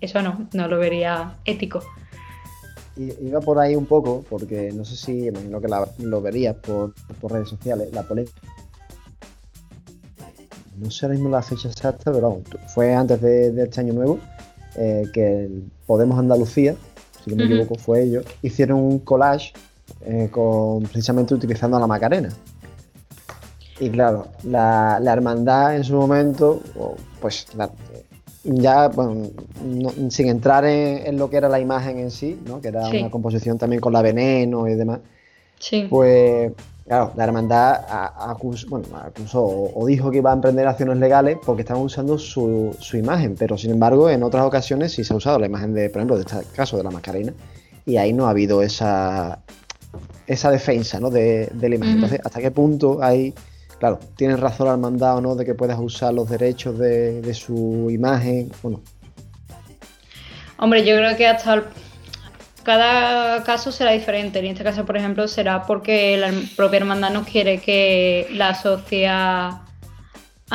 Eso 0.00 0.22
no, 0.22 0.48
no 0.52 0.68
lo 0.68 0.78
vería 0.78 1.38
ético. 1.44 1.82
Iba 2.96 3.40
por 3.40 3.60
ahí 3.60 3.76
un 3.76 3.86
poco, 3.86 4.24
porque 4.28 4.72
no 4.72 4.84
sé 4.84 4.96
si, 4.96 5.26
imagino 5.26 5.60
que 5.60 5.68
lo 5.98 6.20
verías 6.20 6.56
por, 6.56 6.94
por 7.20 7.32
redes 7.32 7.48
sociales, 7.48 7.88
la 7.92 8.02
polémica 8.02 8.40
no 10.80 10.90
sé 10.90 11.06
ahora 11.06 11.14
mismo 11.14 11.30
la 11.30 11.42
fecha 11.42 11.68
exacta, 11.68 12.12
pero 12.12 12.40
fue 12.68 12.94
antes 12.94 13.20
de, 13.20 13.62
este 13.62 13.80
año 13.80 13.92
nuevo, 13.92 14.18
eh, 14.76 15.04
que 15.12 15.48
Podemos 15.86 16.18
Andalucía, 16.18 16.76
si 17.24 17.30
no 17.30 17.36
me 17.36 17.44
equivoco, 17.44 17.76
fue 17.76 18.02
ellos, 18.02 18.24
hicieron 18.42 18.78
un 18.80 18.98
collage 18.98 19.52
eh, 20.02 20.28
con, 20.30 20.82
precisamente 20.84 21.34
utilizando 21.34 21.76
a 21.76 21.80
la 21.80 21.86
Macarena. 21.86 22.30
Y 23.80 23.90
claro, 23.90 24.28
la, 24.44 25.00
hermandad 25.04 25.76
en 25.76 25.84
su 25.84 25.94
momento, 25.94 26.60
pues 27.20 27.46
ya, 28.42 28.88
bueno, 28.88 29.28
sin 30.10 30.28
entrar 30.28 30.64
en, 30.64 31.16
lo 31.16 31.30
que 31.30 31.36
era 31.36 31.48
la 31.48 31.60
imagen 31.60 31.98
en 31.98 32.10
sí, 32.10 32.40
¿no? 32.46 32.60
que 32.60 32.68
era 32.68 32.88
una 32.88 33.10
composición 33.10 33.56
también 33.56 33.80
con 33.80 33.92
la 33.92 34.02
veneno 34.02 34.66
y 34.66 34.74
demás, 34.74 35.00
sí. 35.58 35.86
pues 35.88 36.52
Claro, 36.88 37.12
la 37.16 37.24
hermandad 37.24 37.84
acusó, 38.18 39.44
o, 39.44 39.86
dijo 39.86 40.10
que 40.10 40.16
iba 40.16 40.30
a 40.30 40.32
emprender 40.32 40.66
acciones 40.66 40.96
legales 40.96 41.36
porque 41.44 41.60
estaban 41.60 41.82
usando 41.82 42.16
su, 42.16 42.74
imagen, 42.94 43.36
pero 43.38 43.58
sin 43.58 43.72
embargo 43.72 44.08
en 44.08 44.22
otras 44.22 44.46
ocasiones 44.46 44.92
sí 44.92 45.04
se 45.04 45.12
ha 45.12 45.16
usado 45.18 45.38
la 45.38 45.44
imagen 45.44 45.74
de, 45.74 45.90
por 45.90 45.98
ejemplo, 45.98 46.16
de 46.16 46.22
este 46.22 46.36
caso 46.56 46.78
de 46.78 46.84
la 46.84 46.90
mascarena 46.90 47.34
y 47.84 47.98
ahí 47.98 48.14
no 48.14 48.26
ha 48.26 48.30
habido 48.30 48.62
esa, 48.62 49.40
esa 50.26 50.50
defensa 50.50 51.00
¿no? 51.00 51.10
de, 51.10 51.50
la 51.60 51.74
imagen. 51.74 51.94
Entonces, 51.94 52.20
¿hasta 52.24 52.40
qué 52.40 52.50
punto 52.50 53.02
hay, 53.02 53.34
claro, 53.78 53.98
tienes 54.16 54.38
razón 54.40 54.66
la 54.66 54.74
hermandad 54.74 55.16
o 55.16 55.20
no 55.20 55.34
de 55.34 55.44
que 55.44 55.54
puedas 55.54 55.78
usar 55.78 56.14
los 56.14 56.28
derechos 56.28 56.78
de, 56.78 57.20
de 57.20 57.34
su 57.34 57.88
imagen 57.90 58.50
o 58.62 58.70
no? 58.70 58.80
Hombre, 60.58 60.84
yo 60.84 60.96
creo 60.96 61.16
que 61.16 61.26
hasta 61.26 61.54
el 61.54 61.64
cada 62.68 63.42
caso 63.44 63.72
será 63.72 63.92
diferente. 63.92 64.40
En 64.40 64.44
este 64.44 64.62
caso, 64.62 64.84
por 64.84 64.98
ejemplo, 64.98 65.26
será 65.26 65.62
porque 65.62 66.18
la 66.18 66.30
propia 66.54 66.76
hermandad 66.76 67.10
no 67.10 67.24
quiere 67.24 67.62
que 67.62 68.28
la 68.32 68.50
asocie 68.50 69.08
a 69.08 69.62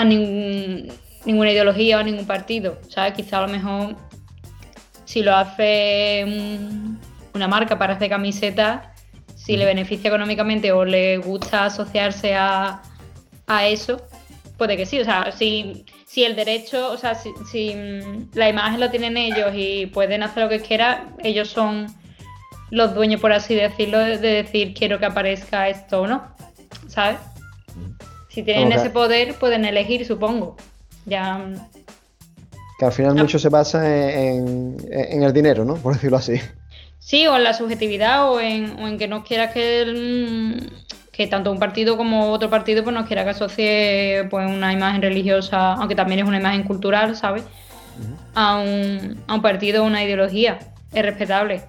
ninguna 0.05 1.51
ideología 1.51 1.97
o 1.97 2.01
a 2.01 2.03
ningún 2.03 2.27
partido. 2.27 2.77
¿sabes? 2.87 3.13
Quizá 3.13 3.39
a 3.39 3.47
lo 3.47 3.47
mejor 3.47 3.95
si 5.05 5.23
lo 5.23 5.35
hace 5.35 6.23
una 7.33 7.47
marca 7.47 7.79
para 7.79 7.95
hacer 7.95 8.09
camisetas, 8.09 8.89
si 9.43 9.57
le 9.57 9.65
beneficia 9.65 10.07
económicamente 10.07 10.71
o 10.71 10.85
le 10.85 11.17
gusta 11.17 11.65
asociarse 11.65 12.33
a, 12.35 12.81
eso, 13.65 14.01
puede 14.57 14.77
que 14.77 14.85
sí. 14.85 14.99
O 14.99 15.05
sea, 15.05 15.31
si, 15.31 15.85
si 16.07 16.23
el 16.23 16.35
derecho, 16.35 16.91
o 16.91 16.97
sea, 16.97 17.13
si, 17.13 17.29
si, 17.51 17.75
la 18.33 18.49
imagen 18.49 18.79
lo 18.79 18.89
tienen 18.89 19.17
ellos 19.17 19.51
y 19.53 19.87
pueden 19.87 20.23
hacer 20.23 20.43
lo 20.43 20.49
que 20.49 20.61
quieran, 20.61 21.15
ellos 21.23 21.49
son 21.49 21.87
los 22.71 22.95
dueños, 22.95 23.19
por 23.21 23.33
así 23.33 23.53
decirlo, 23.53 23.99
de 23.99 24.17
decir 24.17 24.73
quiero 24.73 24.97
que 24.97 25.05
aparezca 25.05 25.67
esto 25.67 26.01
o 26.01 26.07
no, 26.07 26.23
¿sabes? 26.87 27.19
Si 28.29 28.41
tienen 28.41 28.71
ese 28.71 28.89
poder, 28.89 29.35
pueden 29.35 29.65
elegir, 29.65 30.05
supongo. 30.07 30.55
Ya. 31.05 31.51
Que 32.79 32.85
al 32.85 32.91
final 32.91 33.15
mucho 33.15 33.37
se 33.37 33.49
basa 33.49 33.85
en, 33.87 34.77
el 34.89 35.33
dinero, 35.33 35.65
¿no? 35.65 35.75
Por 35.75 35.93
decirlo 35.93 36.17
así. 36.17 36.39
Sí, 37.03 37.27
o 37.27 37.35
en 37.35 37.43
la 37.43 37.53
subjetividad, 37.53 38.31
o 38.31 38.39
en, 38.39 38.97
que 38.97 39.09
no 39.09 39.25
quiera 39.25 39.51
que, 39.51 40.57
que 41.11 41.27
tanto 41.27 41.51
un 41.51 41.59
partido 41.59 41.97
como 41.97 42.31
otro 42.31 42.49
partido 42.49 42.81
pues 42.81 42.95
no 42.95 43.05
quiera 43.05 43.25
que 43.25 43.31
asocie 43.31 44.27
pues, 44.29 44.49
una 44.49 44.71
imagen 44.71 45.01
religiosa, 45.01 45.73
aunque 45.73 45.95
también 45.95 46.21
es 46.21 46.25
una 46.25 46.37
imagen 46.37 46.63
cultural, 46.63 47.15
¿sabes? 47.15 47.43
a, 48.33 48.55
un, 48.55 49.21
a 49.27 49.33
un 49.35 49.41
partido 49.41 49.83
o 49.83 49.85
una 49.85 50.03
ideología. 50.03 50.59
Es 50.93 51.03
respetable 51.03 51.63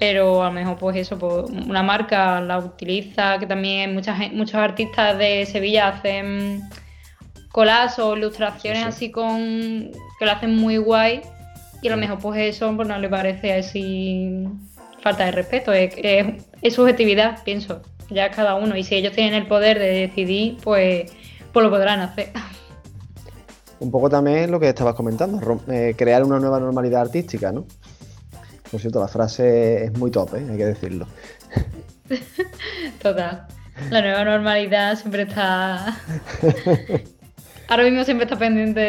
pero 0.00 0.42
a 0.42 0.46
lo 0.46 0.52
mejor 0.52 0.78
pues 0.78 0.96
eso, 0.96 1.18
pues 1.18 1.50
una 1.50 1.82
marca 1.82 2.40
la 2.40 2.58
utiliza, 2.58 3.38
que 3.38 3.46
también 3.46 3.92
muchas, 3.92 4.32
muchos 4.32 4.54
artistas 4.54 5.16
de 5.18 5.44
Sevilla 5.44 5.88
hacen 5.88 6.62
colas 7.52 7.98
o 7.98 8.16
ilustraciones 8.16 8.84
así 8.84 9.10
con 9.10 9.90
que 10.18 10.24
lo 10.24 10.32
hacen 10.32 10.56
muy 10.56 10.78
guay 10.78 11.20
y 11.82 11.88
a 11.88 11.90
lo 11.90 11.96
mejor 11.96 12.18
pues 12.18 12.40
eso 12.40 12.74
pues 12.76 12.88
no 12.88 12.98
le 12.98 13.08
parece 13.08 13.52
así 13.52 14.46
falta 15.00 15.24
de 15.24 15.32
respeto, 15.32 15.72
es, 15.72 15.94
es, 15.96 16.74
subjetividad, 16.74 17.42
pienso, 17.42 17.82
ya 18.10 18.30
cada 18.30 18.54
uno 18.56 18.76
y 18.76 18.84
si 18.84 18.96
ellos 18.96 19.12
tienen 19.12 19.34
el 19.34 19.46
poder 19.46 19.78
de 19.78 19.88
decidir 19.88 20.58
pues, 20.62 21.10
pues 21.52 21.64
lo 21.64 21.70
podrán 21.70 22.00
hacer. 22.00 22.30
Un 23.78 23.90
poco 23.90 24.10
también 24.10 24.50
lo 24.50 24.60
que 24.60 24.68
estabas 24.68 24.94
comentando, 24.94 25.40
eh, 25.68 25.94
crear 25.96 26.22
una 26.22 26.38
nueva 26.38 26.60
normalidad 26.60 27.00
artística, 27.00 27.50
¿no? 27.50 27.64
Por 28.70 28.78
cierto, 28.78 29.00
la 29.00 29.08
frase 29.08 29.84
es 29.84 29.98
muy 29.98 30.10
top, 30.10 30.34
¿eh? 30.34 30.46
hay 30.48 30.56
que 30.56 30.66
decirlo. 30.66 31.06
Total. 33.02 33.46
La 33.88 34.02
nueva 34.02 34.24
normalidad 34.24 34.96
siempre 34.96 35.22
está. 35.22 35.96
Ahora 37.68 37.84
mismo 37.84 38.04
siempre 38.04 38.24
está 38.24 38.36
pendiente 38.36 38.80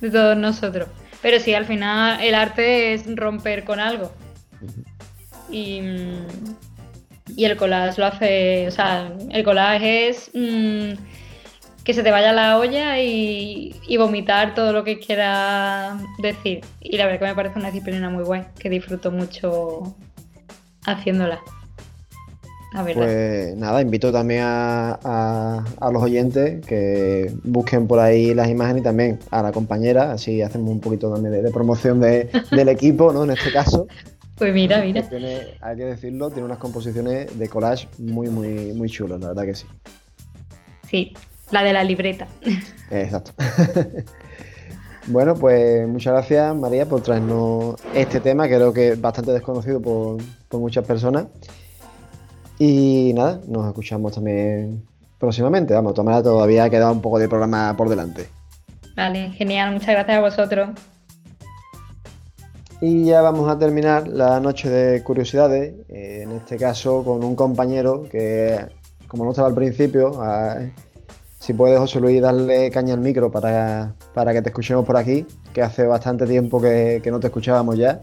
de, 0.00 0.10
todos 0.10 0.36
nosotros. 0.36 0.88
Pero 1.26 1.40
sí, 1.40 1.54
al 1.54 1.64
final 1.64 2.20
el 2.22 2.36
arte 2.36 2.94
es 2.94 3.04
romper 3.16 3.64
con 3.64 3.80
algo. 3.80 4.12
Y, 5.50 5.80
y 7.34 7.44
el 7.44 7.56
collage 7.56 8.00
lo 8.00 8.06
hace. 8.06 8.68
O 8.68 8.70
sea, 8.70 9.12
el 9.30 9.42
collage 9.42 10.08
es. 10.08 10.30
Mm, 10.34 10.92
que 11.82 11.94
se 11.94 12.04
te 12.04 12.12
vaya 12.12 12.32
la 12.32 12.58
olla 12.58 13.00
y, 13.00 13.74
vomitar 13.98 14.54
todo 14.54 14.72
lo 14.72 14.84
que 14.84 15.00
quiera 15.00 15.98
decir. 16.18 16.60
Y 16.80 16.96
la 16.96 17.06
verdad 17.06 17.18
que 17.18 17.26
me 17.26 17.34
parece 17.34 17.58
una 17.58 17.72
disciplina 17.72 18.08
muy 18.08 18.22
guay, 18.22 18.44
que 18.56 18.70
disfruto 18.70 19.10
mucho 19.10 19.96
haciéndola. 20.84 21.40
Pues 22.72 23.56
nada, 23.56 23.80
invito 23.80 24.12
también 24.12 24.42
a, 24.44 25.64
los 25.92 26.02
oyentes 26.02 26.64
que 26.66 27.32
busquen 27.44 27.86
por 27.86 28.00
ahí 28.00 28.34
las 28.34 28.48
imágenes 28.48 28.82
y 28.82 28.84
también 28.84 29.18
a 29.30 29.42
la 29.42 29.52
compañera, 29.52 30.12
así 30.12 30.42
hacemos 30.42 30.70
un 30.70 30.80
poquito 30.80 31.12
también 31.12 31.42
de, 31.42 31.50
promoción 31.50 32.00
del 32.00 32.68
equipo, 32.68 33.12
¿no? 33.12 33.24
En 33.24 33.30
este 33.30 33.52
caso. 33.52 33.86
Pues 34.36 34.52
mira, 34.52 34.82
mira. 34.82 35.02
hay 35.62 35.76
que 35.78 35.84
decirlo, 35.84 36.28
tiene 36.28 36.44
unas 36.44 36.58
composiciones 36.58 37.38
de 37.38 37.48
collage 37.48 37.88
muy, 37.96 38.28
muy, 38.28 38.74
muy 38.74 38.90
chulas, 38.90 39.18
la 39.18 39.28
verdad 39.28 39.44
que 39.44 39.54
sí. 39.54 39.66
Sí, 40.90 41.14
la 41.50 41.62
de 41.62 41.72
la 41.72 41.82
libreta. 41.82 42.28
Exacto. 42.90 43.32
bueno, 45.06 45.34
pues 45.34 45.88
muchas 45.88 46.12
gracias 46.12 46.54
María 46.54 46.86
por 46.86 47.00
traernos 47.00 47.76
este 47.94 48.20
tema, 48.20 48.46
creo 48.46 48.74
que 48.74 48.88
es 48.90 49.00
bastante 49.00 49.32
desconocido 49.32 49.80
por, 49.80 50.18
muchas 50.52 50.84
personas. 50.84 51.26
Y 52.58 53.12
nada, 53.14 53.40
nos 53.46 53.66
escuchamos 53.66 54.12
también 54.12 54.82
próximamente. 55.18 55.74
Vamos, 55.74 55.94
tomar 55.94 56.22
todavía 56.22 56.64
ha 56.64 56.70
quedado 56.70 56.92
un 56.92 57.02
poco 57.02 57.18
de 57.18 57.28
programa 57.28 57.74
por 57.76 57.88
delante. 57.88 58.28
Vale, 58.96 59.30
genial, 59.32 59.72
muchas 59.72 59.88
gracias 59.88 60.18
a 60.18 60.20
vosotros. 60.20 60.70
Y 62.80 63.04
ya 63.04 63.22
vamos 63.22 63.50
a 63.50 63.58
terminar 63.58 64.06
la 64.06 64.38
noche 64.40 64.68
de 64.68 65.02
curiosidades, 65.02 65.74
eh, 65.88 66.20
en 66.22 66.32
este 66.32 66.56
caso 66.56 67.02
con 67.04 67.24
un 67.24 67.34
compañero 67.34 68.04
que, 68.10 68.58
como 69.08 69.24
no 69.24 69.30
estaba 69.30 69.48
al 69.48 69.54
principio, 69.54 70.12
si 71.38 71.54
puedes, 71.54 71.78
José 71.78 72.00
Luis, 72.00 72.20
darle 72.20 72.70
caña 72.70 72.94
al 72.94 73.00
micro 73.00 73.30
para, 73.30 73.94
que 74.32 74.42
te 74.42 74.48
escuchemos 74.48 74.84
por 74.84 74.96
aquí, 74.96 75.26
que 75.54 75.62
hace 75.62 75.86
bastante 75.86 76.26
tiempo 76.26 76.60
que, 76.60 77.00
no 77.10 77.20
te 77.20 77.28
escuchábamos 77.28 77.78
ya. 77.78 78.00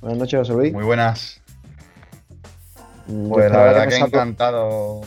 Buenas 0.00 0.18
noches, 0.18 0.40
José 0.40 0.52
Luis. 0.54 0.72
Muy 0.72 0.84
buenas. 0.84 1.40
Mm, 3.08 3.28
pues 3.28 3.50
la 3.50 3.58
verdad 3.58 3.88
que, 3.88 3.96
he 3.96 3.98
encantado. 3.98 5.00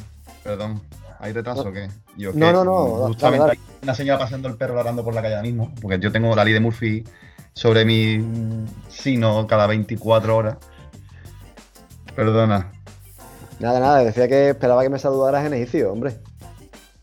Perdón, 0.44 0.82
¿hay 1.20 1.34
retraso 1.34 1.70
o 1.70 1.72
qué? 1.72 1.88
no, 2.18 2.52
no, 2.52 2.64
no. 2.64 3.08
Justamente 3.08 3.52
hay 3.52 3.60
una 3.84 3.96
señora 3.96 4.20
pasando 4.20 4.48
el 4.48 4.58
perro 4.58 4.76
ladrando 4.76 5.04
por 5.04 5.14
la 5.14 5.22
calle 5.22 5.36
ahora 5.36 5.48
mismo, 5.48 5.74
porque 5.82 6.00
yo 6.00 6.12
tengo 6.12 6.36
la 6.36 6.44
ley 6.44 6.54
de 6.54 6.60
Murphy 6.60 7.04
sobre 7.54 7.86
mi 7.86 8.66
sino 8.90 9.46
cada 9.48 9.68
24 9.68 10.36
horas. 10.36 10.58
Perdona. 12.16 12.72
Nada, 13.60 13.80
nada, 13.80 14.04
decía 14.04 14.28
que 14.28 14.50
esperaba 14.50 14.82
que 14.82 14.90
me 14.90 15.00
saludaras 15.00 15.46
en 15.46 15.54
egipcio, 15.54 15.92
hombre. 15.92 16.16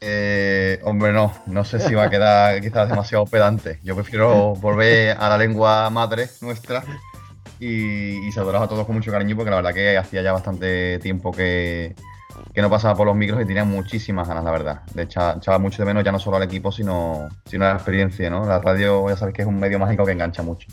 Eh, 0.01 0.81
hombre, 0.85 1.13
no, 1.13 1.33
no 1.47 1.65
sé 1.65 1.81
si 1.81 1.95
va 1.95 2.05
a 2.05 2.11
quedar 2.11 2.61
quizás 2.63 2.89
demasiado 2.89 3.25
pedante. 3.27 3.79
Yo 3.83 3.95
prefiero 3.95 4.55
volver 4.57 5.17
a 5.19 5.29
la 5.29 5.39
lengua 5.39 5.89
madre 5.91 6.29
nuestra 6.41 6.83
y, 7.61 8.29
y 8.29 8.39
a 8.39 8.69
todos 8.69 8.87
con 8.87 8.95
mucho 8.95 9.11
cariño 9.11 9.37
porque 9.37 9.51
la 9.51 9.57
verdad 9.57 9.75
que 9.75 9.97
hacía 9.97 10.23
ya 10.23 10.33
bastante 10.33 10.99
tiempo 11.01 11.33
que, 11.33 11.95
no 12.57 12.71
pasaba 12.71 12.95
por 12.97 13.07
los 13.07 13.15
micros 13.15 13.41
y 13.41 13.47
tenía 13.47 13.65
muchísimas 13.65 14.27
ganas, 14.27 14.43
la 14.43 14.51
verdad. 14.51 14.81
De 14.93 15.03
echar, 15.03 15.37
echaba 15.37 15.59
mucho 15.59 15.83
de 15.83 15.87
menos 15.87 16.05
ya 16.05 16.11
no 16.11 16.19
solo 16.19 16.39
al 16.39 16.43
equipo, 16.43 16.73
sino, 16.73 17.29
sino 17.47 17.65
a 17.65 17.69
la 17.69 17.75
experiencia, 17.75 18.29
¿no? 18.31 18.45
La 18.45 18.59
radio 18.59 19.09
ya 19.09 19.17
sabes 19.17 19.35
que 19.35 19.43
es 19.43 19.49
un 19.49 19.61
medio 19.61 19.79
mágico 19.79 20.05
que 20.05 20.13
engancha 20.13 20.43
mucho. 20.43 20.69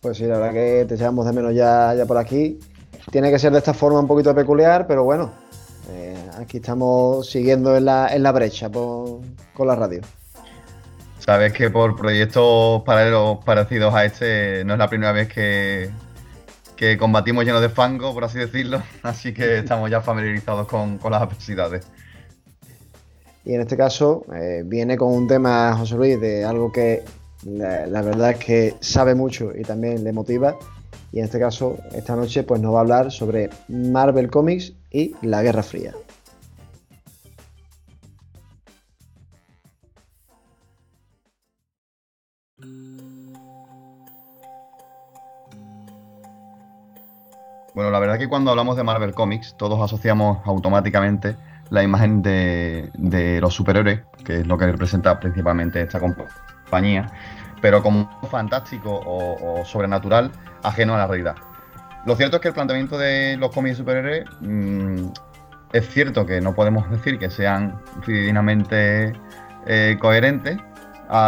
Pues 0.00 0.18
sí, 0.18 0.24
la 0.24 0.38
verdad 0.38 0.52
que 0.52 0.84
te 0.86 0.94
echamos 0.94 1.26
de 1.26 1.32
menos 1.32 1.54
ya, 1.54 1.94
ya 1.94 2.06
por 2.06 2.16
aquí. 2.16 2.60
Tiene 3.10 3.30
que 3.30 3.40
ser 3.40 3.52
de 3.52 3.58
esta 3.58 3.74
forma 3.74 3.98
un 3.98 4.06
poquito 4.06 4.32
peculiar, 4.34 4.86
pero 4.86 5.02
bueno, 5.02 5.32
eh, 5.90 6.16
aquí 6.38 6.58
estamos 6.58 7.28
siguiendo 7.28 7.76
en 7.76 7.84
la, 7.84 8.14
en 8.14 8.22
la 8.22 8.30
brecha 8.30 8.70
con 8.70 9.66
la 9.66 9.74
radio. 9.74 10.00
Sabes 11.24 11.52
que 11.52 11.70
por 11.70 11.94
proyectos 11.94 12.82
paralelos 12.82 13.38
parecidos 13.44 13.94
a 13.94 14.04
este 14.04 14.64
no 14.64 14.72
es 14.72 14.78
la 14.80 14.88
primera 14.88 15.12
vez 15.12 15.28
que, 15.28 15.88
combatimos 16.98 17.44
llenos 17.44 17.60
de 17.60 17.68
fango, 17.68 18.12
por 18.12 18.24
así 18.24 18.40
decirlo, 18.40 18.82
así 19.04 19.32
que 19.32 19.58
estamos 19.58 19.88
ya 19.88 20.00
familiarizados 20.00 20.66
con, 20.66 20.98
las 21.00 21.22
adversidades. 21.22 21.86
Y 23.44 23.54
en 23.54 23.60
este 23.60 23.76
caso 23.76 24.26
eh, 24.34 24.64
viene 24.66 24.96
con 24.96 25.14
un 25.14 25.28
tema, 25.28 25.76
José 25.76 25.94
Luis, 25.94 26.20
de 26.20 26.44
algo 26.44 26.72
que 26.72 27.04
la, 27.44 28.02
verdad 28.02 28.32
es 28.32 28.38
que 28.38 28.74
sabe 28.80 29.14
mucho 29.14 29.52
y 29.56 29.62
también 29.62 30.02
le 30.02 30.12
motiva. 30.12 30.58
Y 31.12 31.20
en 31.20 31.26
este 31.26 31.38
caso, 31.38 31.78
esta 31.94 32.16
noche, 32.16 32.42
pues 32.42 32.60
nos 32.60 32.74
va 32.74 32.78
a 32.78 32.80
hablar 32.80 33.12
sobre 33.12 33.48
Marvel 33.68 34.28
Comics 34.28 34.72
y 34.90 35.14
la 35.22 35.40
Guerra 35.42 35.62
Fría. 35.62 35.92
Bueno, 47.74 47.90
la 47.90 48.00
verdad 48.00 48.18
que 48.18 48.28
cuando 48.28 48.50
hablamos 48.50 48.76
de 48.76 48.82
Marvel 48.82 49.14
Comics, 49.14 49.56
todos 49.56 49.80
asociamos 49.80 50.40
automáticamente 50.44 51.36
la 51.70 51.82
imagen 51.82 52.20
de, 52.20 53.38
los 53.40 53.54
superhéroes, 53.54 54.02
que 54.26 54.40
es 54.40 54.46
lo 54.46 54.58
que 54.58 54.66
representa 54.66 55.18
principalmente 55.18 55.80
esta 55.80 55.98
compañía, 55.98 57.06
pero 57.62 57.82
como 57.82 58.10
fantástico 58.30 59.00
o, 59.06 59.64
sobrenatural 59.64 60.30
ajeno 60.62 60.94
a 60.94 60.98
la 60.98 61.06
realidad. 61.06 61.36
Lo 62.04 62.14
cierto 62.14 62.36
es 62.36 62.42
que 62.42 62.48
el 62.48 62.54
planteamiento 62.54 62.98
de 62.98 63.38
los 63.38 63.50
cómics 63.52 63.78
superhéroes 63.78 64.26
mm, 64.40 65.06
es 65.72 65.88
cierto 65.88 66.26
que 66.26 66.42
no 66.42 66.54
podemos 66.54 66.90
decir 66.90 67.18
que 67.18 67.30
sean 67.30 67.80
fidedignamente 68.02 69.14
eh, 69.66 69.96
coherentes 69.98 70.58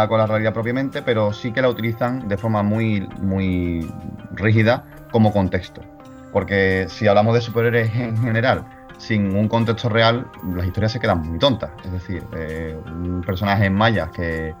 con 0.07 0.17
la 0.17 0.25
realidad 0.25 0.53
propiamente, 0.53 1.01
pero 1.01 1.31
sí 1.31 1.51
que 1.51 1.61
la 1.61 1.69
utilizan 1.69 2.27
de 2.27 2.37
forma 2.37 2.63
muy, 2.63 3.07
muy 3.19 3.87
rígida 4.31 4.83
como 5.11 5.31
contexto. 5.31 5.94
Porque 6.35 6.87
si 6.89 7.07
hablamos 7.07 7.33
de 7.33 7.39
superhéroes 7.39 7.95
en 7.95 8.17
general, 8.17 8.65
sin 8.97 9.33
un 9.37 9.47
contexto 9.47 9.87
real, 9.87 10.29
las 10.53 10.65
historias 10.65 10.91
se 10.91 10.99
quedan 10.99 11.21
muy 11.21 11.39
tontas. 11.39 11.71
Es 11.85 11.93
decir, 11.93 12.27
eh, 12.35 12.77
un 12.87 13.23
personaje 13.25 13.67
en 13.67 13.73
mayas 13.73 14.09
que 14.09 14.53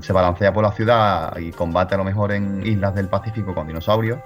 se 0.00 0.12
balancea 0.14 0.50
por 0.50 0.64
la 0.64 0.72
ciudad 0.72 1.36
y 1.36 1.50
combate 1.50 1.94
a 1.94 1.98
lo 1.98 2.04
mejor 2.04 2.32
en 2.32 2.66
islas 2.66 2.94
del 2.94 3.08
Pacífico 3.08 3.54
con 3.54 3.66
dinosaurios, 3.66 4.18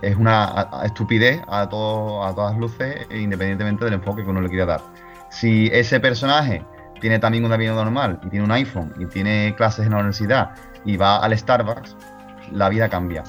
es 0.00 0.16
una 0.16 0.68
estupidez 0.82 1.40
a, 1.46 1.68
todo, 1.68 2.24
a 2.24 2.34
todas 2.34 2.58
luces, 2.58 3.06
independientemente 3.12 3.84
del 3.84 3.94
enfoque 3.94 4.24
que 4.24 4.30
uno 4.30 4.40
le 4.40 4.48
quiera 4.48 4.66
dar. 4.66 4.80
Si 5.30 5.70
ese 5.72 6.00
personaje 6.00 6.64
tiene 7.00 7.20
también 7.20 7.44
una 7.44 7.56
vida 7.56 7.72
normal 7.72 8.18
y 8.24 8.30
tiene 8.30 8.44
un 8.44 8.50
iPhone 8.50 8.92
y 8.98 9.06
tiene 9.06 9.54
clases 9.56 9.86
en 9.86 9.92
la 9.92 9.98
universidad 9.98 10.56
y 10.84 10.96
va 10.96 11.18
al 11.18 11.38
Starbucks, 11.38 11.96
la 12.50 12.68
vida 12.68 12.88
cambia. 12.88 13.22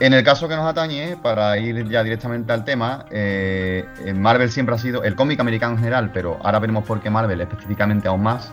En 0.00 0.14
el 0.14 0.24
caso 0.24 0.48
que 0.48 0.56
nos 0.56 0.64
atañe, 0.64 1.18
para 1.18 1.58
ir 1.58 1.86
ya 1.86 2.02
directamente 2.02 2.50
al 2.54 2.64
tema, 2.64 3.04
eh, 3.10 3.84
Marvel 4.14 4.50
siempre 4.50 4.74
ha 4.74 4.78
sido, 4.78 5.04
el 5.04 5.14
cómic 5.14 5.38
americano 5.40 5.74
en 5.74 5.78
general, 5.80 6.10
pero 6.10 6.38
ahora 6.42 6.58
veremos 6.58 6.84
por 6.84 7.02
qué 7.02 7.10
Marvel 7.10 7.38
específicamente 7.38 8.08
aún 8.08 8.22
más, 8.22 8.50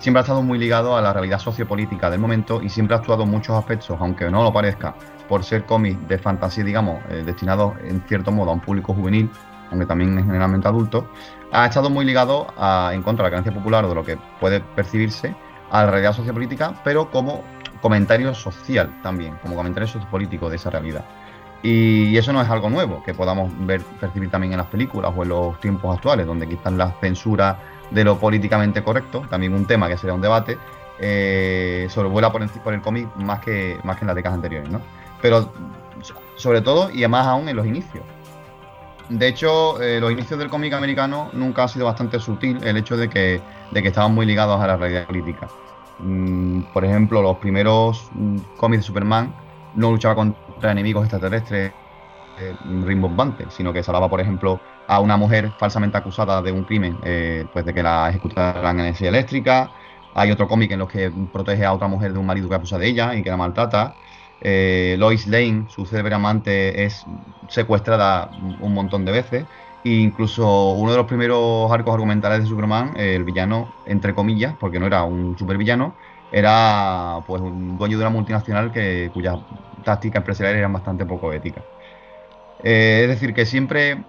siempre 0.00 0.18
ha 0.18 0.20
estado 0.20 0.42
muy 0.42 0.58
ligado 0.58 0.94
a 0.94 1.00
la 1.00 1.14
realidad 1.14 1.38
sociopolítica 1.38 2.10
del 2.10 2.20
momento 2.20 2.60
y 2.60 2.68
siempre 2.68 2.94
ha 2.94 2.98
actuado 2.98 3.22
en 3.22 3.30
muchos 3.30 3.56
aspectos, 3.56 3.96
aunque 3.98 4.30
no 4.30 4.42
lo 4.42 4.52
parezca, 4.52 4.94
por 5.30 5.42
ser 5.44 5.64
cómic 5.64 5.98
de 6.08 6.18
fantasía, 6.18 6.62
digamos, 6.62 7.02
eh, 7.08 7.22
destinado 7.24 7.74
en 7.84 8.02
cierto 8.06 8.30
modo 8.30 8.50
a 8.50 8.52
un 8.52 8.60
público 8.60 8.92
juvenil, 8.92 9.30
aunque 9.70 9.86
también 9.86 10.18
es 10.18 10.26
generalmente 10.26 10.68
adulto, 10.68 11.10
ha 11.52 11.64
estado 11.64 11.88
muy 11.88 12.04
ligado 12.04 12.48
a, 12.58 12.90
en 12.92 13.00
contra 13.00 13.24
de 13.24 13.30
la 13.30 13.38
creencia 13.38 13.58
popular 13.58 13.86
o 13.86 13.88
de 13.88 13.94
lo 13.94 14.04
que 14.04 14.18
puede 14.38 14.60
percibirse 14.60 15.34
a 15.70 15.84
la 15.84 15.90
realidad 15.90 16.12
sociopolítica, 16.12 16.74
pero 16.84 17.10
como 17.10 17.42
comentario 17.82 18.32
social 18.34 18.90
también, 19.02 19.36
como 19.42 19.56
comentario 19.56 19.86
sociopolítico 19.86 20.48
de 20.48 20.56
esa 20.56 20.70
realidad. 20.70 21.04
Y 21.62 22.16
eso 22.16 22.32
no 22.32 22.40
es 22.40 22.48
algo 22.48 22.70
nuevo, 22.70 23.02
que 23.04 23.12
podamos 23.12 23.52
ver, 23.66 23.82
percibir 24.00 24.30
también 24.30 24.52
en 24.52 24.58
las 24.58 24.66
películas 24.68 25.12
o 25.14 25.22
en 25.22 25.28
los 25.28 25.60
tiempos 25.60 25.94
actuales, 25.94 26.26
donde 26.26 26.48
quizás 26.48 26.72
la 26.72 26.92
censura 27.00 27.58
de 27.90 28.04
lo 28.04 28.18
políticamente 28.18 28.82
correcto, 28.82 29.26
también 29.28 29.52
un 29.52 29.66
tema 29.66 29.88
que 29.88 29.96
sería 29.96 30.14
un 30.14 30.22
debate, 30.22 30.58
eh, 30.98 31.86
sobrevuela 31.90 32.32
por, 32.32 32.48
por 32.62 32.74
el 32.74 32.80
cómic 32.80 33.14
más 33.16 33.40
que, 33.40 33.78
más 33.84 33.96
que 33.96 34.04
en 34.04 34.06
las 34.06 34.16
décadas 34.16 34.36
anteriores, 34.36 34.70
¿no? 34.70 34.80
Pero 35.20 35.52
sobre 36.36 36.60
todo 36.60 36.90
y 36.90 36.98
además 36.98 37.26
aún 37.26 37.48
en 37.48 37.56
los 37.56 37.66
inicios. 37.66 38.04
De 39.08 39.28
hecho, 39.28 39.80
eh, 39.82 40.00
los 40.00 40.10
inicios 40.10 40.38
del 40.38 40.48
cómic 40.48 40.72
americano 40.72 41.30
nunca 41.32 41.64
ha 41.64 41.68
sido 41.68 41.86
bastante 41.86 42.18
sutil 42.18 42.58
el 42.64 42.76
hecho 42.76 42.96
de 42.96 43.08
que, 43.08 43.40
de 43.70 43.82
que 43.82 43.88
estaban 43.88 44.14
muy 44.14 44.26
ligados 44.26 44.60
a 44.60 44.66
la 44.66 44.76
realidad 44.76 45.06
política. 45.06 45.48
Mm, 45.98 46.62
por 46.72 46.84
ejemplo, 46.84 47.22
los 47.22 47.38
primeros 47.38 48.08
mm, 48.12 48.38
cómics 48.56 48.82
de 48.82 48.86
Superman 48.86 49.36
no 49.72 49.90
luchaba 49.92 50.14
contra 50.14 50.72
enemigos 50.72 51.04
extraterrestres 51.04 51.76
eh, 52.36 52.56
rimbombantes, 52.60 53.54
sino 53.54 53.72
que 53.72 53.82
salvaba, 53.82 54.10
por 54.10 54.20
ejemplo, 54.20 54.62
a 54.86 55.00
una 55.00 55.16
mujer 55.16 55.54
falsamente 55.58 55.98
acusada 55.98 56.42
de 56.42 56.52
un 56.52 56.64
crimen, 56.64 56.98
eh, 57.02 57.48
pues 57.52 57.64
de 57.64 57.74
que 57.74 57.82
la 57.82 58.10
ejecutaran 58.10 58.76
en 58.78 58.86
energía 58.86 59.08
eléctrica. 59.10 59.72
Hay 60.14 60.30
otro 60.30 60.48
cómic 60.48 60.70
en 60.72 60.80
los 60.80 60.88
que 60.88 61.10
protege 61.32 61.64
a 61.64 61.72
otra 61.74 61.88
mujer 61.88 62.12
de 62.12 62.18
un 62.18 62.26
marido 62.26 62.48
que 62.48 62.54
acusa 62.56 62.78
de 62.78 62.88
ella 62.88 63.14
y 63.14 63.22
que 63.22 63.30
la 63.30 63.36
maltrata. 63.36 63.98
Eh, 64.40 64.96
Lois 64.98 65.26
Lane, 65.26 65.66
su 65.68 65.86
célebre 65.86 66.14
amante, 66.14 66.84
es 66.84 67.04
secuestrada 67.48 68.30
un 68.32 68.74
montón 68.74 69.04
de 69.04 69.12
veces. 69.12 69.48
Incluso 69.84 70.72
uno 70.72 70.92
de 70.92 70.96
los 70.96 71.06
primeros 71.06 71.70
arcos 71.72 71.92
argumentales 71.92 72.42
de 72.42 72.46
Superman, 72.46 72.92
el 72.96 73.24
villano, 73.24 73.72
entre 73.86 74.14
comillas, 74.14 74.54
porque 74.58 74.78
no 74.78 74.86
era 74.86 75.02
un 75.02 75.36
supervillano, 75.36 75.94
era 76.30 77.18
pues 77.26 77.42
un 77.42 77.76
dueño 77.78 77.98
de 77.98 78.04
una 78.04 78.10
multinacional 78.10 78.70
que, 78.70 79.10
cuyas 79.12 79.38
tácticas 79.84 80.20
empresariales 80.20 80.58
eran 80.58 80.72
bastante 80.72 81.04
poco 81.04 81.32
éticas. 81.32 81.64
Eh, 82.62 83.00
es 83.02 83.08
decir, 83.08 83.34
que 83.34 83.44
siempre 83.44 84.04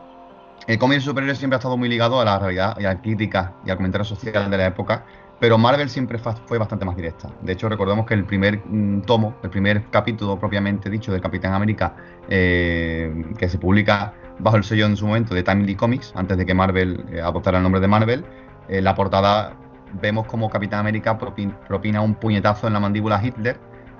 el 0.67 0.77
cómic 0.77 0.99
superior 0.99 1.35
siempre 1.35 1.55
ha 1.55 1.59
estado 1.59 1.75
muy 1.75 1.89
ligado 1.89 2.21
a 2.21 2.25
la 2.25 2.37
realidad 2.37 2.77
y 2.79 2.85
a 2.85 2.93
la 2.93 3.01
crítica 3.01 3.53
y 3.65 3.71
al 3.71 3.77
comentario 3.77 4.05
social 4.05 4.49
de 4.51 4.57
la 4.57 4.67
época 4.67 5.05
pero 5.43 5.57
Marvel 5.57 5.89
siempre 5.89 6.19
fue 6.19 6.57
bastante 6.57 6.85
más 6.85 6.95
directa. 6.95 7.29
De 7.41 7.51
hecho, 7.51 7.67
recordemos 7.67 8.05
que 8.05 8.13
el 8.13 8.23
primer 8.23 8.61
mm, 8.65 9.01
tomo, 9.01 9.35
el 9.43 9.49
primer 9.49 9.89
capítulo 9.89 10.39
propiamente 10.39 10.89
dicho 10.89 11.11
de 11.11 11.19
Capitán 11.19 11.51
América, 11.51 11.97
eh, 12.29 13.11
que 13.37 13.49
se 13.49 13.57
publica 13.57 14.13
bajo 14.39 14.57
el 14.57 14.63
sello 14.63 14.85
en 14.85 14.97
su 14.97 15.07
momento 15.07 15.35
de 15.35 15.43
Timely 15.43 15.75
Comics, 15.75 16.13
antes 16.15 16.37
de 16.37 16.45
que 16.45 16.53
Marvel 16.53 17.05
eh, 17.11 17.21
adoptara 17.21 17.57
el 17.57 17.63
nombre 17.63 17.81
de 17.81 17.87
Marvel, 17.87 18.25
eh, 18.67 18.81
la 18.81 18.95
portada 18.95 19.53
vemos 20.01 20.25
como 20.25 20.49
Capitán 20.49 20.79
América 20.79 21.17
propina 21.17 22.01
un 22.01 22.15
puñetazo 22.15 22.67
en 22.67 22.73
la 22.73 22.79
mandíbula 22.79 23.17
a 23.17 23.25
Hitler 23.25 23.59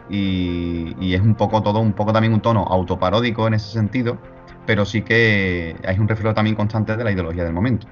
y, 0.10 1.14
es 1.14 1.22
un 1.22 1.36
poco 1.36 1.62
todo, 1.62 1.80
un 1.80 1.94
poco 1.94 2.12
también 2.12 2.34
un 2.34 2.42
tono 2.42 2.64
autoparódico 2.64 3.48
en 3.48 3.54
ese 3.54 3.72
sentido, 3.72 4.18
pero 4.66 4.86
sí 4.86 5.02
que 5.02 5.76
hay 5.86 6.00
un 6.00 6.08
reflejo 6.08 6.34
también 6.34 6.56
constante 6.56 6.96
de 6.96 7.04
la 7.04 7.12
ideología 7.12 7.44
del 7.44 7.54
momento. 7.54 7.88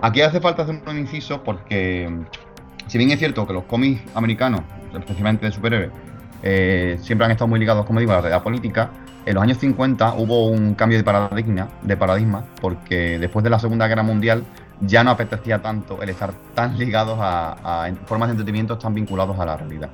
Aquí 0.00 0.20
hace 0.20 0.40
falta 0.40 0.62
hacer 0.62 0.80
un 0.86 0.98
inciso 0.98 1.42
porque, 1.42 2.10
si 2.86 2.98
bien 2.98 3.10
es 3.10 3.18
cierto 3.18 3.46
que 3.46 3.52
los 3.52 3.64
cómics 3.64 4.02
americanos, 4.14 4.62
especialmente 4.94 5.46
de 5.46 5.52
superhéroes, 5.52 5.92
eh, 6.42 6.98
siempre 7.00 7.24
han 7.24 7.30
estado 7.30 7.48
muy 7.48 7.60
ligados, 7.60 7.86
como 7.86 8.00
digo, 8.00 8.12
a 8.12 8.16
la 8.16 8.20
realidad 8.22 8.42
política, 8.42 8.90
en 9.24 9.34
los 9.34 9.42
años 9.42 9.58
50 9.58 10.14
hubo 10.14 10.48
un 10.48 10.74
cambio 10.74 10.98
de 10.98 11.04
paradigma, 11.04 11.68
de 11.82 11.96
paradigma 11.96 12.44
porque 12.60 13.18
después 13.18 13.42
de 13.44 13.50
la 13.50 13.58
Segunda 13.58 13.86
Guerra 13.86 14.02
Mundial 14.02 14.44
ya 14.80 15.04
no 15.04 15.10
apetecía 15.10 15.60
tanto 15.60 16.02
el 16.02 16.08
estar 16.08 16.32
tan 16.54 16.78
ligados 16.78 17.18
a, 17.20 17.88
formas 18.06 18.28
de 18.28 18.32
entretenimiento 18.32 18.78
tan 18.78 18.94
vinculados 18.94 19.38
a 19.38 19.46
la 19.46 19.56
realidad. 19.56 19.90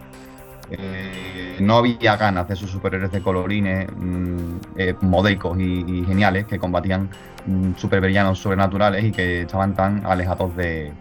Eh, 0.71 1.57
no 1.61 1.79
había 1.79 2.17
ganas 2.17 2.47
de 2.47 2.55
esos 2.55 2.71
superhéroes 2.71 3.11
de 3.11 3.23
colorines 3.23 3.89
mm, 3.91 4.57
eh, 4.77 4.95
modeicos 5.01 5.59
y, 5.59 6.05
geniales 6.07 6.47
que 6.47 6.59
combatían 6.59 7.09
mm, 7.47 7.73
supervillanos 7.77 8.39
sobrenaturales 8.39 9.03
y 9.05 9.13
que 9.13 9.43
estaban 9.43 9.75
tan 9.75 10.05
alejados 10.05 10.55
de, 10.57 10.93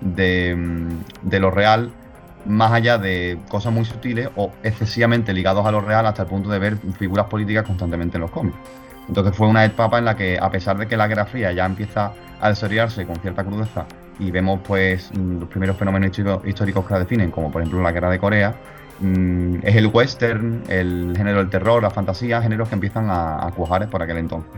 mm, 0.00 1.28
de, 1.28 1.40
lo 1.40 1.50
real, 1.50 1.90
más 2.46 2.72
allá 2.72 2.98
de 2.98 3.38
cosas 3.48 3.72
muy 3.72 3.84
sutiles 3.84 4.28
o 4.36 4.52
excesivamente 4.62 5.32
ligados 5.32 5.66
a 5.66 5.70
lo 5.70 5.80
real 5.80 6.06
hasta 6.06 6.22
el 6.22 6.28
punto 6.28 6.50
de 6.50 6.58
ver 6.58 6.76
figuras 6.98 7.26
políticas 7.26 7.64
constantemente 7.64 8.16
en 8.16 8.22
los 8.22 8.30
cómics. 8.30 8.56
Entonces 9.08 9.34
fue 9.34 9.48
una 9.48 9.64
etapa 9.64 9.98
en 9.98 10.04
la 10.04 10.16
que, 10.16 10.38
a 10.40 10.50
pesar 10.50 10.78
de 10.78 10.86
que 10.86 10.96
la 10.96 11.08
Guerra 11.08 11.26
Fría 11.26 11.52
ya 11.52 11.66
empieza 11.66 12.12
a 12.40 12.48
desarrollarse 12.48 13.06
con 13.06 13.16
cierta 13.16 13.44
crudeza 13.44 13.86
y 14.18 14.30
vemos 14.30 14.60
pues 14.66 15.10
los 15.14 15.48
primeros 15.48 15.76
fenómenos 15.76 16.16
históricos 16.44 16.86
que 16.86 16.92
la 16.94 17.00
definen, 17.00 17.30
como 17.30 17.50
por 17.50 17.62
ejemplo 17.62 17.82
la 17.82 17.92
Guerra 17.92 18.10
de 18.10 18.18
Corea, 18.18 18.54
Mm, 19.00 19.60
es 19.62 19.76
el 19.76 19.86
western, 19.86 20.62
el 20.68 21.14
género 21.16 21.38
del 21.38 21.48
terror, 21.48 21.82
la 21.82 21.90
fantasía, 21.90 22.42
géneros 22.42 22.68
que 22.68 22.74
empiezan 22.74 23.08
a, 23.10 23.50
cuajar 23.56 23.88
por 23.88 24.02
aquel 24.02 24.18
entonces. 24.18 24.52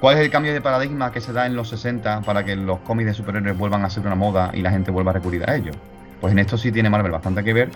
¿Cuál 0.00 0.16
es 0.16 0.24
el 0.24 0.30
cambio 0.30 0.52
de 0.52 0.60
paradigma 0.60 1.10
que 1.10 1.20
se 1.20 1.32
da 1.32 1.44
en 1.46 1.56
los 1.56 1.68
60 1.70 2.20
para 2.20 2.44
que 2.44 2.54
los 2.54 2.78
cómics 2.80 3.08
de 3.08 3.14
superhéroes 3.14 3.58
vuelvan 3.58 3.84
a 3.84 3.90
ser 3.90 4.06
una 4.06 4.14
moda 4.14 4.52
y 4.54 4.62
la 4.62 4.70
gente 4.70 4.92
vuelva 4.92 5.10
a 5.10 5.14
recurrir 5.14 5.48
a 5.50 5.56
ellos? 5.56 5.76
Pues 6.20 6.32
en 6.32 6.38
esto 6.38 6.58
sí 6.58 6.72
tiene 6.72 6.90
Marvel 6.90 7.12
bastante 7.12 7.44
que 7.44 7.52
ver, 7.52 7.70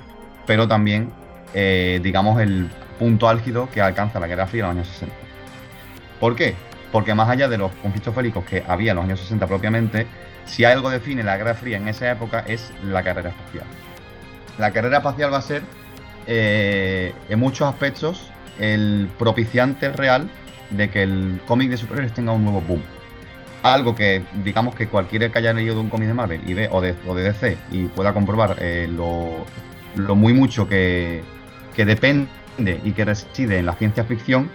pero 0.47 0.66
también, 0.68 1.11
eh, 1.55 2.01
digamos, 2.03 2.40
el 2.40 2.68
punto 2.99 3.28
álgido 3.28 3.69
que 3.70 3.81
alcanza 3.81 4.20
la 4.20 4.27
Guerra 4.27 4.47
Fría 4.47 4.62
en 4.62 4.69
los 4.69 4.77
años 4.77 4.89
60. 4.89 5.14
¿Por 6.20 6.36
qué? 6.36 6.55
Porque 6.90 7.14
más 7.14 7.28
allá 7.28 7.48
de 7.48 7.59
los 7.59 7.73
conflictos 7.73 8.14
bélicos 8.14 8.44
que 8.44 8.64
había 8.66 8.93
en 8.93 8.97
los 8.97 9.05
años 9.05 9.20
60 9.20 9.47
propiamente, 9.47 10.06
si 10.44 10.64
algo 10.64 10.90
define 10.90 11.23
la 11.23 11.36
Guerra 11.36 11.55
Fría 11.55 11.77
en 11.77 11.89
esa 11.89 12.10
época 12.10 12.44
es 12.47 12.73
la 12.85 13.02
carrera 13.02 13.31
espacial 13.31 13.64
la 14.59 14.70
carrera 14.70 14.98
espacial 14.98 15.32
va 15.32 15.39
a 15.39 15.43
ser, 15.43 15.62
eh, 16.27 17.12
en 17.28 17.39
muchos 17.39 17.69
aspectos, 17.69 18.31
el 18.59 19.09
propiciante 19.19 19.90
real 19.93 20.28
de 20.70 20.90
que 20.90 21.02
el 21.02 21.40
cómic 21.47 21.70
de 21.70 21.77
superhéroes 21.77 22.14
tenga 22.14 22.32
un 22.32 22.44
nuevo 22.44 22.60
boom. 22.60 22.82
Algo 23.62 23.94
que, 23.94 24.24
digamos 24.43 24.74
que 24.74 24.89
cualquiera 24.89 25.30
que 25.30 25.39
haya 25.39 25.52
leído 25.52 25.80
un 25.80 25.89
cómic 25.89 26.09
de 26.09 26.14
Marvel 26.14 26.40
y 26.47 26.55
ve, 26.55 26.68
o, 26.72 26.80
de, 26.80 26.94
DC 27.14 27.56
y 27.70 27.84
pueda 27.84 28.12
comprobar 28.12 28.56
eh, 28.59 28.89
lo, 28.90 30.14
muy 30.16 30.32
mucho 30.32 30.68
que, 30.68 31.22
depende 31.76 32.28
y 32.59 32.93
que 32.93 33.05
reside 33.05 33.59
en 33.59 33.66
la 33.66 33.74
ciencia 33.74 34.05
ficción, 34.05 34.51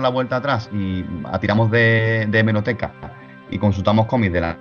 la 0.00 0.08
vuelta 0.08 0.36
atrás 0.36 0.68
y 0.72 1.04
atiramos 1.24 1.70
de, 1.70 2.26
de 2.28 2.38
hemeroteca 2.38 2.92
y 3.50 3.58
consultamos 3.58 4.06
cómics 4.06 4.32
de 4.32 4.40
la 4.40 4.56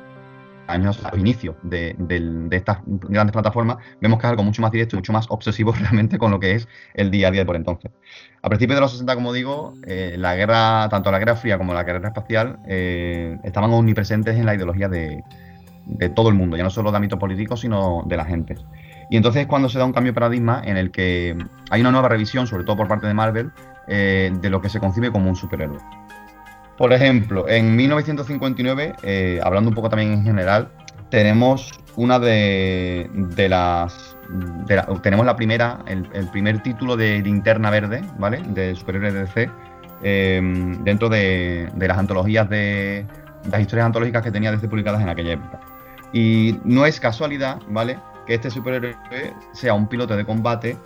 años, 0.68 1.04
a 1.04 1.12
los 1.12 1.20
inicios 1.20 1.56
de, 1.64 1.96
estas 2.52 2.80
grandes 2.86 3.34
plataformas, 3.34 3.78
vemos 4.02 4.20
que 4.20 4.28
es 4.28 4.32
algo 4.32 4.44
mucho 4.44 4.62
más 4.62 4.72
directo 4.72 4.96
y 4.96 5.00
mucho 5.00 5.14
más 5.14 5.26
obsesivo 5.30 5.74
realmente 5.80 6.18
con 6.18 6.32
lo 6.32 6.40
que 6.40 6.56
es 6.56 6.68
el 6.94 7.12
día 7.12 7.28
a 7.28 7.32
día 7.32 7.42
de 7.42 7.46
por 7.46 7.56
entonces. 7.56 7.92
A 8.42 8.50
principios 8.50 8.78
de 8.78 8.82
los 8.82 8.92
60, 8.92 9.16
como 9.16 9.34
digo, 9.34 9.74
eh, 9.86 10.16
la 10.18 10.36
guerra, 10.36 10.88
tanto 10.90 11.12
la 11.12 11.20
guerra 11.20 11.36
fría 11.36 11.58
como 11.58 11.74
la 11.74 11.84
guerra 11.84 12.10
espacial, 12.10 12.60
eh, 12.68 13.38
estaban 13.44 13.72
omnipresentes 13.72 14.38
en 14.38 14.46
la 14.46 14.56
ideología 14.56 14.90
de, 14.90 15.24
todo 16.16 16.30
el 16.30 16.36
mundo, 16.36 16.56
ya 16.56 16.64
no 16.64 16.70
solo 16.70 16.92
de 16.92 16.98
ámbito 16.98 17.20
político, 17.20 17.58
sino 17.58 18.04
de 18.06 18.18
la 18.18 18.26
gente. 18.26 18.56
Y 19.10 19.18
entonces 19.18 19.42
es 19.44 19.48
cuando 19.48 19.70
se 19.70 19.78
da 19.80 19.86
un 19.86 19.92
cambio 19.92 20.12
de 20.12 20.16
paradigma 20.16 20.62
en 20.64 20.78
el 20.78 20.92
que 20.92 21.38
hay 21.70 21.82
una 21.82 21.92
nueva 21.92 22.08
revisión, 22.08 22.48
sobre 22.48 22.64
todo 22.64 22.78
por 22.78 22.88
parte 22.88 23.06
de 23.06 23.14
Marvel, 23.14 23.52
eh, 23.88 24.32
de 24.42 24.50
lo 24.50 24.62
que 24.62 24.70
se 24.70 24.80
concibe 24.80 25.12
como 25.12 25.30
un 25.30 25.36
superhéroe. 25.36 25.80
Por 26.78 26.92
ejemplo, 26.92 27.48
en 27.48 27.76
1959, 27.76 28.96
eh, 29.04 29.40
hablando 29.44 29.70
un 29.70 29.76
poco 29.76 29.90
también 29.90 30.14
en 30.14 30.24
general, 30.24 30.70
tenemos 31.10 31.72
una 31.96 32.18
de, 32.18 33.08
las. 33.48 34.18
tenemos 35.04 35.26
la 35.26 35.36
primera, 35.36 35.80
el, 35.88 36.28
primer 36.32 36.64
título 36.64 36.98
de 36.98 37.20
Linterna 37.20 37.70
Verde, 37.70 38.02
¿vale? 38.18 38.42
De 38.48 38.74
superhéroes 38.74 39.14
de 39.14 39.20
DC, 39.20 39.50
em, 40.02 40.84
dentro 40.84 41.10
de, 41.10 41.70
las 41.78 41.98
antologías 41.98 42.50
de. 42.50 43.06
las 43.52 43.62
historias 43.62 43.86
antológicas 43.86 44.24
que 44.24 44.32
tenía 44.32 44.52
DC 44.52 44.68
publicadas 44.68 45.02
en 45.02 45.10
aquella 45.10 45.34
época. 45.34 45.60
Y 46.12 46.60
no 46.64 46.86
es 46.88 47.00
casualidad, 47.00 47.60
¿vale? 47.70 48.00
Que 48.26 48.36
este 48.36 48.50
superhéroe 48.50 48.96
sea 49.52 49.76
un 49.76 49.88
piloto 49.88 50.16
de 50.16 50.26
combate 50.26 50.78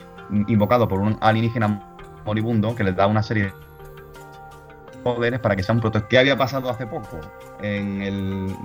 invocado 0.47 0.89
por 0.89 0.99
un 0.99 1.17
alienígena 1.21 1.81
moribundo 2.25 2.75
que 2.75 2.83
le 2.83 2.91
da 2.91 3.07
una 3.07 3.23
serie 3.23 3.53
poderes 5.15 5.39
para 5.39 5.55
que 5.55 5.63
sea 5.63 5.75
un 5.75 5.81
prototipo. 5.81 6.09
¿Qué 6.09 6.19
había 6.19 6.37
pasado 6.37 6.69
hace 6.69 6.85
poco? 6.85 7.19
En 7.61 8.01
el 8.01 8.55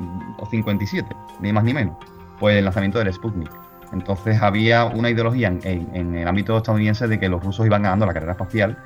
57, 0.51 1.09
ni 1.40 1.52
más 1.52 1.64
ni 1.64 1.74
menos. 1.74 1.97
Pues 2.39 2.56
el 2.56 2.64
lanzamiento 2.64 2.98
del 2.98 3.12
Sputnik. 3.12 3.51
Entonces 3.93 4.40
había 4.40 4.86
una 4.86 5.10
ideología 5.10 5.48
en, 5.48 6.14
el 6.14 6.27
ámbito 6.27 6.56
estadounidense 6.56 7.06
de 7.06 7.20
que 7.20 7.28
los 7.28 7.43
rusos 7.43 7.66
iban 7.66 7.82
ganando 7.82 8.06
la 8.06 8.14
carrera 8.14 8.32
espacial 8.32 8.77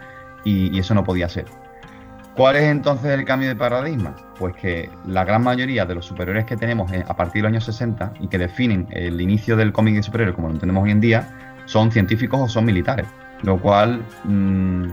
y, 0.44 0.78
eso 0.78 0.94
no 0.94 1.04
podía 1.04 1.28
ser. 1.28 1.46
¿Cuál 2.34 2.56
es 2.56 2.64
entonces 2.64 3.12
el 3.12 3.24
cambio 3.24 3.48
de 3.48 3.56
paradigma? 3.56 4.14
Pues 4.38 4.54
que 4.56 4.90
la 5.06 5.24
gran 5.24 5.42
mayoría 5.42 5.86
de 5.86 5.94
los 5.94 6.04
superiores 6.04 6.44
que 6.44 6.56
tenemos 6.56 6.90
a 6.92 7.16
partir 7.16 7.42
de 7.42 7.42
los 7.42 7.52
años 7.52 7.64
60 7.64 8.14
y 8.20 8.28
que 8.28 8.36
definen 8.36 8.86
el 8.90 9.20
inicio 9.20 9.56
del 9.56 9.72
cómic 9.72 9.94
de 9.94 10.02
superhéroes 10.02 10.34
como 10.34 10.48
lo 10.48 10.54
entendemos 10.54 10.84
hoy 10.84 10.90
en 10.90 11.00
día, 11.00 11.54
son 11.64 11.90
científicos 11.90 12.40
o 12.40 12.48
son 12.48 12.66
militares. 12.66 13.06
Lo 13.42 13.58
cual 13.58 14.02
mm, 14.24 14.88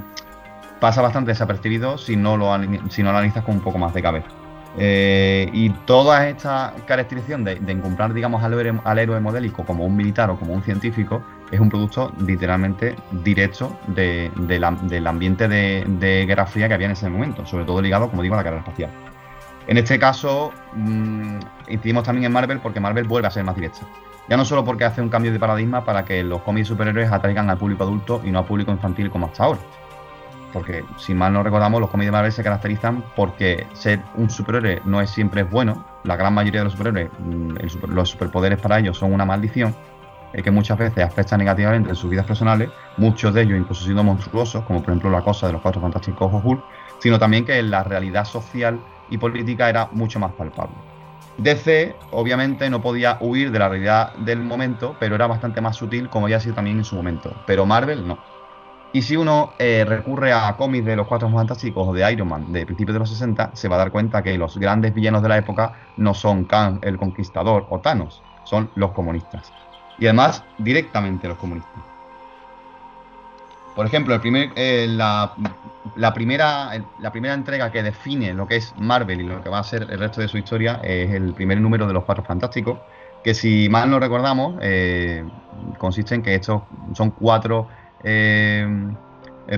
pasa 0.84 1.01
bastante 1.01 1.31
desapercibido 1.31 1.97
si 1.97 2.18
no 2.18 2.35
lo, 2.35 2.53
si 2.89 3.03
no 3.03 3.11
analizas 3.11 3.45
con 3.45 3.55
un 3.55 3.61
poco 3.61 3.77
más 3.77 3.93
de 3.93 4.01
cabeza. 4.01 4.27
Eh, 4.77 5.49
y 5.53 5.69
toda 5.69 6.27
esta 6.27 6.73
caracterización 6.85 7.45
de, 7.45 7.55
de 7.55 7.72
encontrar, 7.72 8.14
digamos, 8.14 8.43
al 8.43 8.60
héroe, 8.60 8.81
al 8.84 8.99
héroe 8.99 9.22
modélico 9.22 9.64
como 9.64 9.85
un 9.85 9.95
militar 9.95 10.30
o 10.30 10.38
como 10.38 10.53
un 10.53 10.61
científico 10.61 11.23
es 11.51 11.60
un 11.61 11.69
producto 11.69 12.11
literalmente 12.27 12.97
directo 13.23 13.80
de, 13.88 14.30
del 14.35 15.07
ambiente 15.07 15.47
de, 15.47 15.85
de, 15.88 16.26
Guerra 16.26 16.45
Fría 16.45 16.68
que 16.68 16.73
había 16.73 16.88
en 16.88 16.91
ese 16.91 17.10
momento, 17.10 17.45
sobre 17.45 17.64
todo 17.64 17.81
ligado, 17.81 18.10
como 18.10 18.22
digo, 18.22 18.35
a 18.35 18.39
la 18.39 18.43
carrera 18.43 18.64
espacial. 18.64 18.89
En 19.68 19.77
este 19.77 19.97
caso, 19.97 20.51
mmm, 20.73 21.39
incidimos 21.69 22.03
también 22.03 22.26
en 22.26 22.34
Marvel 22.34 22.60
porque 22.60 22.81
Marvel 22.81 23.07
vuelve 23.07 23.30
a 23.30 23.31
ser 23.31 23.45
más 23.45 23.55
directa. 23.55 23.88
Ya 24.27 24.35
no 24.35 24.43
solo 24.43 24.65
porque 24.65 24.84
hace 24.84 25.01
un 25.01 25.07
cambio 25.07 25.31
de 25.31 25.39
paradigma 25.39 25.85
para 25.85 26.03
que 26.03 26.22
los 26.26 26.41
cómics 26.41 26.68
superhéroes 26.68 27.10
atraigan 27.10 27.49
al 27.49 27.57
público 27.57 27.84
adulto 27.84 28.19
y 28.26 28.31
no 28.31 28.39
al 28.39 28.45
público 28.45 28.72
infantil 28.72 29.10
como 29.10 29.27
hasta 29.27 29.45
ahora. 29.45 29.60
Porque, 30.53 30.85
si 30.97 31.13
mal 31.13 31.34
no 31.34 31.43
recordamos, 31.43 31.81
los 31.81 31.89
cómics 31.89 32.07
de 32.07 32.11
Marvel 32.11 32.31
se 32.31 32.43
caracterizan 32.43 33.03
porque 33.15 33.67
ser 33.73 33.99
un 34.15 34.30
superhéroe 34.30 34.81
no 34.85 35.01
es 35.01 35.09
siempre 35.09 35.43
bueno. 35.43 35.84
La 36.03 36.15
gran 36.15 36.34
mayoría 36.34 36.61
de 36.61 36.65
los 36.65 36.73
superhéroes, 36.73 37.09
super, 37.67 37.89
los 37.89 38.09
superpoderes 38.09 38.59
para 38.59 38.80
ellos 38.80 38.97
son 38.97 39.13
una 39.13 39.25
maldición 39.25 39.75
que 40.41 40.49
muchas 40.49 40.77
veces 40.80 41.03
afecta 41.03 41.38
negativamente 41.38 41.89
en 41.89 41.95
sus 41.95 42.09
vidas 42.09 42.25
personales, 42.25 42.69
muchos 42.97 43.34
de 43.34 43.43
ellos 43.43 43.59
incluso 43.59 43.84
siendo 43.84 44.03
monstruosos, 44.03 44.63
como 44.63 44.81
por 44.81 44.89
ejemplo 44.89 45.11
la 45.11 45.21
cosa 45.21 45.45
de 45.45 45.53
los 45.53 45.61
cuatro 45.61 45.80
fantásticos 45.80 46.31
Hulk, 46.43 46.63
sino 46.99 47.19
también 47.19 47.45
que 47.45 47.61
la 47.61 47.84
realidad 47.84 48.25
social 48.25 48.80
y 49.11 49.17
política 49.19 49.69
era 49.69 49.89
mucho 49.91 50.19
más 50.19 50.31
palpable. 50.31 50.75
DC, 51.38 51.95
obviamente, 52.11 52.69
no 52.69 52.81
podía 52.81 53.17
huir 53.19 53.51
de 53.51 53.59
la 53.59 53.69
realidad 53.69 54.13
del 54.15 54.39
momento, 54.39 54.95
pero 54.99 55.15
era 55.15 55.27
bastante 55.27 55.61
más 55.61 55.75
sutil, 55.75 56.09
como 56.09 56.27
ya 56.27 56.38
ha 56.38 56.39
sido 56.39 56.55
también 56.55 56.77
en 56.77 56.84
su 56.84 56.95
momento. 56.95 57.35
Pero 57.45 57.65
Marvel 57.65 58.07
no. 58.07 58.17
Y 58.94 59.02
si 59.02 59.18
uno 59.18 59.53
eh, 59.57 59.84
recurre 59.88 60.32
a 60.34 60.56
cómics 60.56 60.86
de 60.86 60.95
los 60.95 61.07
Cuatro 61.07 61.28
Fantásticos 61.28 61.88
o 61.88 61.94
de 61.94 62.10
Iron 62.11 62.28
Man 62.28 62.53
de 62.53 62.64
principios 62.64 62.94
de 62.94 62.99
los 62.99 63.10
60, 63.10 63.52
se 63.53 63.68
va 63.68 63.76
a 63.76 63.80
dar 63.80 63.91
cuenta 63.91 64.22
que 64.22 64.38
los 64.38 64.56
grandes 64.57 64.94
villanos 64.94 65.24
de 65.24 65.30
la 65.30 65.38
época 65.38 65.74
no 65.98 66.14
son 66.14 66.45
Khan 66.45 66.80
el 66.84 66.98
Conquistador 66.98 67.65
o 67.72 67.80
Thanos, 67.80 68.22
son 68.44 68.70
los 68.76 68.91
comunistas. 68.91 69.52
Y 69.98 70.06
además, 70.06 70.44
directamente 70.60 71.28
los 71.28 71.38
comunistas. 71.40 71.74
Por 73.76 73.88
ejemplo, 73.88 74.14
el 74.14 74.22
primer, 74.22 74.52
eh, 74.56 74.86
la, 74.88 75.34
primera, 76.14 76.70
la 76.99 77.11
primera 77.11 77.34
entrega 77.34 77.72
que 77.72 77.82
define 77.82 78.36
lo 78.36 78.48
que 78.48 78.57
es 78.57 78.76
Marvel 78.78 79.22
y 79.22 79.24
lo 79.24 79.41
que 79.41 79.49
va 79.49 79.57
a 79.57 79.64
ser 79.64 79.88
el 79.90 79.98
resto 79.98 80.22
de 80.22 80.28
su 80.28 80.38
historia 80.38 80.80
es 80.84 81.11
el 81.11 81.34
primer 81.34 81.60
número 81.60 81.88
de 81.88 81.94
los 81.94 82.03
Cuatro 82.03 82.24
Fantásticos, 82.24 82.78
que 83.24 83.34
si 83.34 83.70
mal 83.70 83.90
no 83.90 83.99
recordamos, 83.99 84.57
eh, 84.61 85.24
consiste 85.80 86.14
en 86.14 86.22
que 86.22 86.36
estos 86.36 86.61
son 86.94 87.10
cuatro 87.11 87.68
eh, 88.03 88.67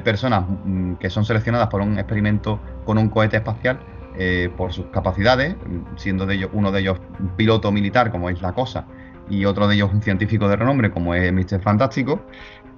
personas 0.03 0.45
mm, 0.47 0.95
que 0.95 1.09
son 1.09 1.25
seleccionadas 1.25 1.67
por 1.67 1.81
un 1.81 1.97
experimento 1.97 2.59
con 2.85 2.97
un 2.97 3.09
cohete 3.09 3.37
espacial 3.37 3.79
eh, 4.17 4.49
por 4.55 4.71
sus 4.71 4.85
capacidades, 4.87 5.55
siendo 5.97 6.25
de 6.25 6.35
ellos, 6.35 6.49
uno 6.53 6.71
de 6.71 6.79
ellos 6.79 6.99
un 7.19 7.35
piloto 7.35 7.71
militar, 7.71 8.11
como 8.11 8.29
es 8.29 8.41
la 8.41 8.53
cosa, 8.53 8.85
y 9.29 9.43
otro 9.43 9.67
de 9.67 9.75
ellos 9.75 9.91
un 9.91 10.01
científico 10.01 10.47
de 10.47 10.55
renombre, 10.55 10.89
como 10.89 11.13
es 11.13 11.33
Mr. 11.33 11.61
Fantástico. 11.61 12.25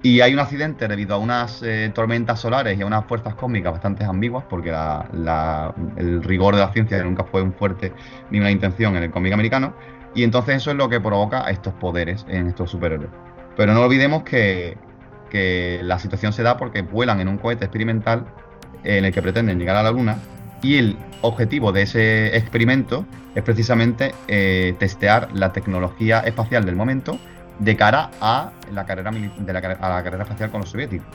Y 0.02 0.20
hay 0.20 0.32
un 0.32 0.40
accidente 0.40 0.88
debido 0.88 1.14
a 1.14 1.18
unas 1.18 1.62
eh, 1.62 1.90
tormentas 1.94 2.40
solares 2.40 2.78
y 2.78 2.82
a 2.82 2.86
unas 2.86 3.04
fuerzas 3.06 3.34
cósmicas 3.34 3.72
bastante 3.72 4.04
ambiguas, 4.04 4.44
porque 4.48 4.70
el 4.70 6.22
rigor 6.22 6.54
de 6.54 6.60
la 6.60 6.72
ciencia 6.72 7.02
nunca 7.02 7.24
fue 7.24 7.42
un 7.42 7.52
fuerte 7.52 7.92
ni 8.30 8.38
una 8.40 8.50
intención 8.50 8.96
en 8.96 9.04
el 9.04 9.10
cómic 9.10 9.32
americano. 9.32 9.74
Y 10.14 10.24
entonces 10.24 10.56
eso 10.56 10.70
es 10.70 10.76
lo 10.76 10.88
que 10.88 11.00
provoca 11.00 11.50
estos 11.50 11.74
poderes 11.74 12.24
en 12.28 12.48
estos 12.48 12.70
superhéroes. 12.70 13.10
Pero 13.56 13.74
no 13.74 13.82
olvidemos 13.82 14.22
que, 14.22 14.76
que 15.28 15.80
la 15.82 15.98
situación 15.98 16.32
se 16.32 16.42
da 16.42 16.56
porque 16.56 16.82
vuelan 16.82 17.20
en 17.20 17.28
un 17.28 17.38
cohete 17.38 17.64
experimental 17.64 18.26
en 18.84 19.04
el 19.04 19.12
que 19.12 19.22
pretenden 19.22 19.58
llegar 19.58 19.76
a 19.76 19.82
la 19.82 19.90
Luna 19.90 20.18
y 20.62 20.76
el 20.76 20.96
objetivo 21.22 21.72
de 21.72 21.82
ese 21.82 22.36
experimento 22.36 23.04
es 23.34 23.42
precisamente 23.42 24.14
eh, 24.26 24.74
testear 24.78 25.28
la 25.34 25.52
tecnología 25.52 26.20
espacial 26.20 26.64
del 26.64 26.76
momento 26.76 27.18
de 27.58 27.76
cara 27.76 28.10
a 28.20 28.52
la 28.72 28.86
carrera, 28.86 29.10
de 29.10 29.52
la, 29.52 29.60
carrera 29.60 30.22
espacial 30.22 30.50
con 30.50 30.60
los 30.60 30.70
soviéticos. 30.70 31.06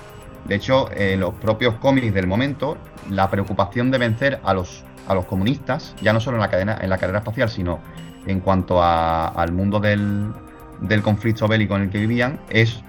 De 0.46 0.56
hecho, 0.56 0.90
en 0.94 1.22
los 1.22 1.34
propios 1.36 1.76
cómics 1.76 2.14
del 2.14 2.28
momento, 2.28 2.78
la 3.10 3.30
preocupación 3.30 3.92
de 3.92 3.98
vencer 3.98 4.40
a 4.44 4.54
los, 4.54 4.84
a 5.08 5.16
los 5.16 5.26
comunistas, 5.26 5.96
ya 6.02 6.12
no 6.12 6.20
solo 6.20 6.38
en 6.38 6.42
la, 6.42 6.50
cadena, 6.50 6.78
en 6.82 6.90
la 6.90 6.98
carrera 6.98 7.20
espacial, 7.20 7.50
sino 7.50 7.80
en 8.26 8.42
cuanto 8.42 8.84
al 8.84 9.52
mundo 9.54 9.80
del, 9.80 10.32
del 10.82 11.02
conflicto 11.02 11.48
bélico 11.48 11.76
en 11.78 11.84
el 11.84 11.90
que 11.90 12.00
vivían, 12.00 12.40
es 12.50 12.84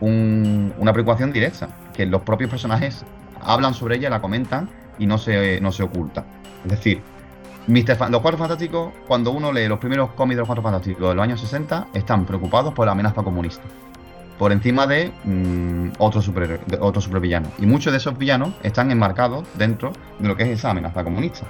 un, 0.00 0.72
una 0.78 0.92
preocupación 0.92 1.32
directa, 1.32 1.68
que 1.94 2.06
los 2.06 2.22
propios 2.22 2.50
personajes 2.50 3.04
hablan 3.40 3.74
sobre 3.74 3.96
ella, 3.96 4.10
la 4.10 4.20
comentan 4.20 4.68
y 4.98 5.06
no 5.06 5.18
se, 5.18 5.60
no 5.60 5.72
se 5.72 5.82
oculta. 5.82 6.24
Es 6.64 6.70
decir, 6.70 7.02
Mr. 7.66 8.10
los 8.10 8.20
Cuatro 8.20 8.38
Fantásticos, 8.38 8.92
cuando 9.06 9.30
uno 9.30 9.52
lee 9.52 9.68
los 9.68 9.78
primeros 9.78 10.10
cómics 10.12 10.36
de 10.36 10.40
los 10.40 10.46
Cuatro 10.46 10.62
Fantásticos 10.62 11.08
de 11.08 11.14
los 11.14 11.22
años 11.22 11.40
60, 11.40 11.88
están 11.94 12.24
preocupados 12.24 12.74
por 12.74 12.86
la 12.86 12.92
amenaza 12.92 13.22
comunista. 13.22 13.62
Por 14.38 14.52
encima 14.52 14.86
de 14.86 15.12
mmm, 15.24 15.90
otros 15.98 16.24
super, 16.24 16.60
otro 16.80 17.00
supervillanos. 17.00 17.52
Y 17.58 17.66
muchos 17.66 17.92
de 17.92 17.98
esos 17.98 18.16
villanos 18.16 18.54
están 18.62 18.90
enmarcados 18.90 19.46
dentro 19.54 19.92
de 20.18 20.28
lo 20.28 20.36
que 20.36 20.44
es 20.44 20.48
esa 20.50 20.70
amenaza 20.70 21.04
comunista. 21.04 21.46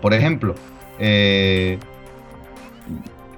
Por 0.00 0.14
ejemplo, 0.14 0.54
eh, 0.98 1.78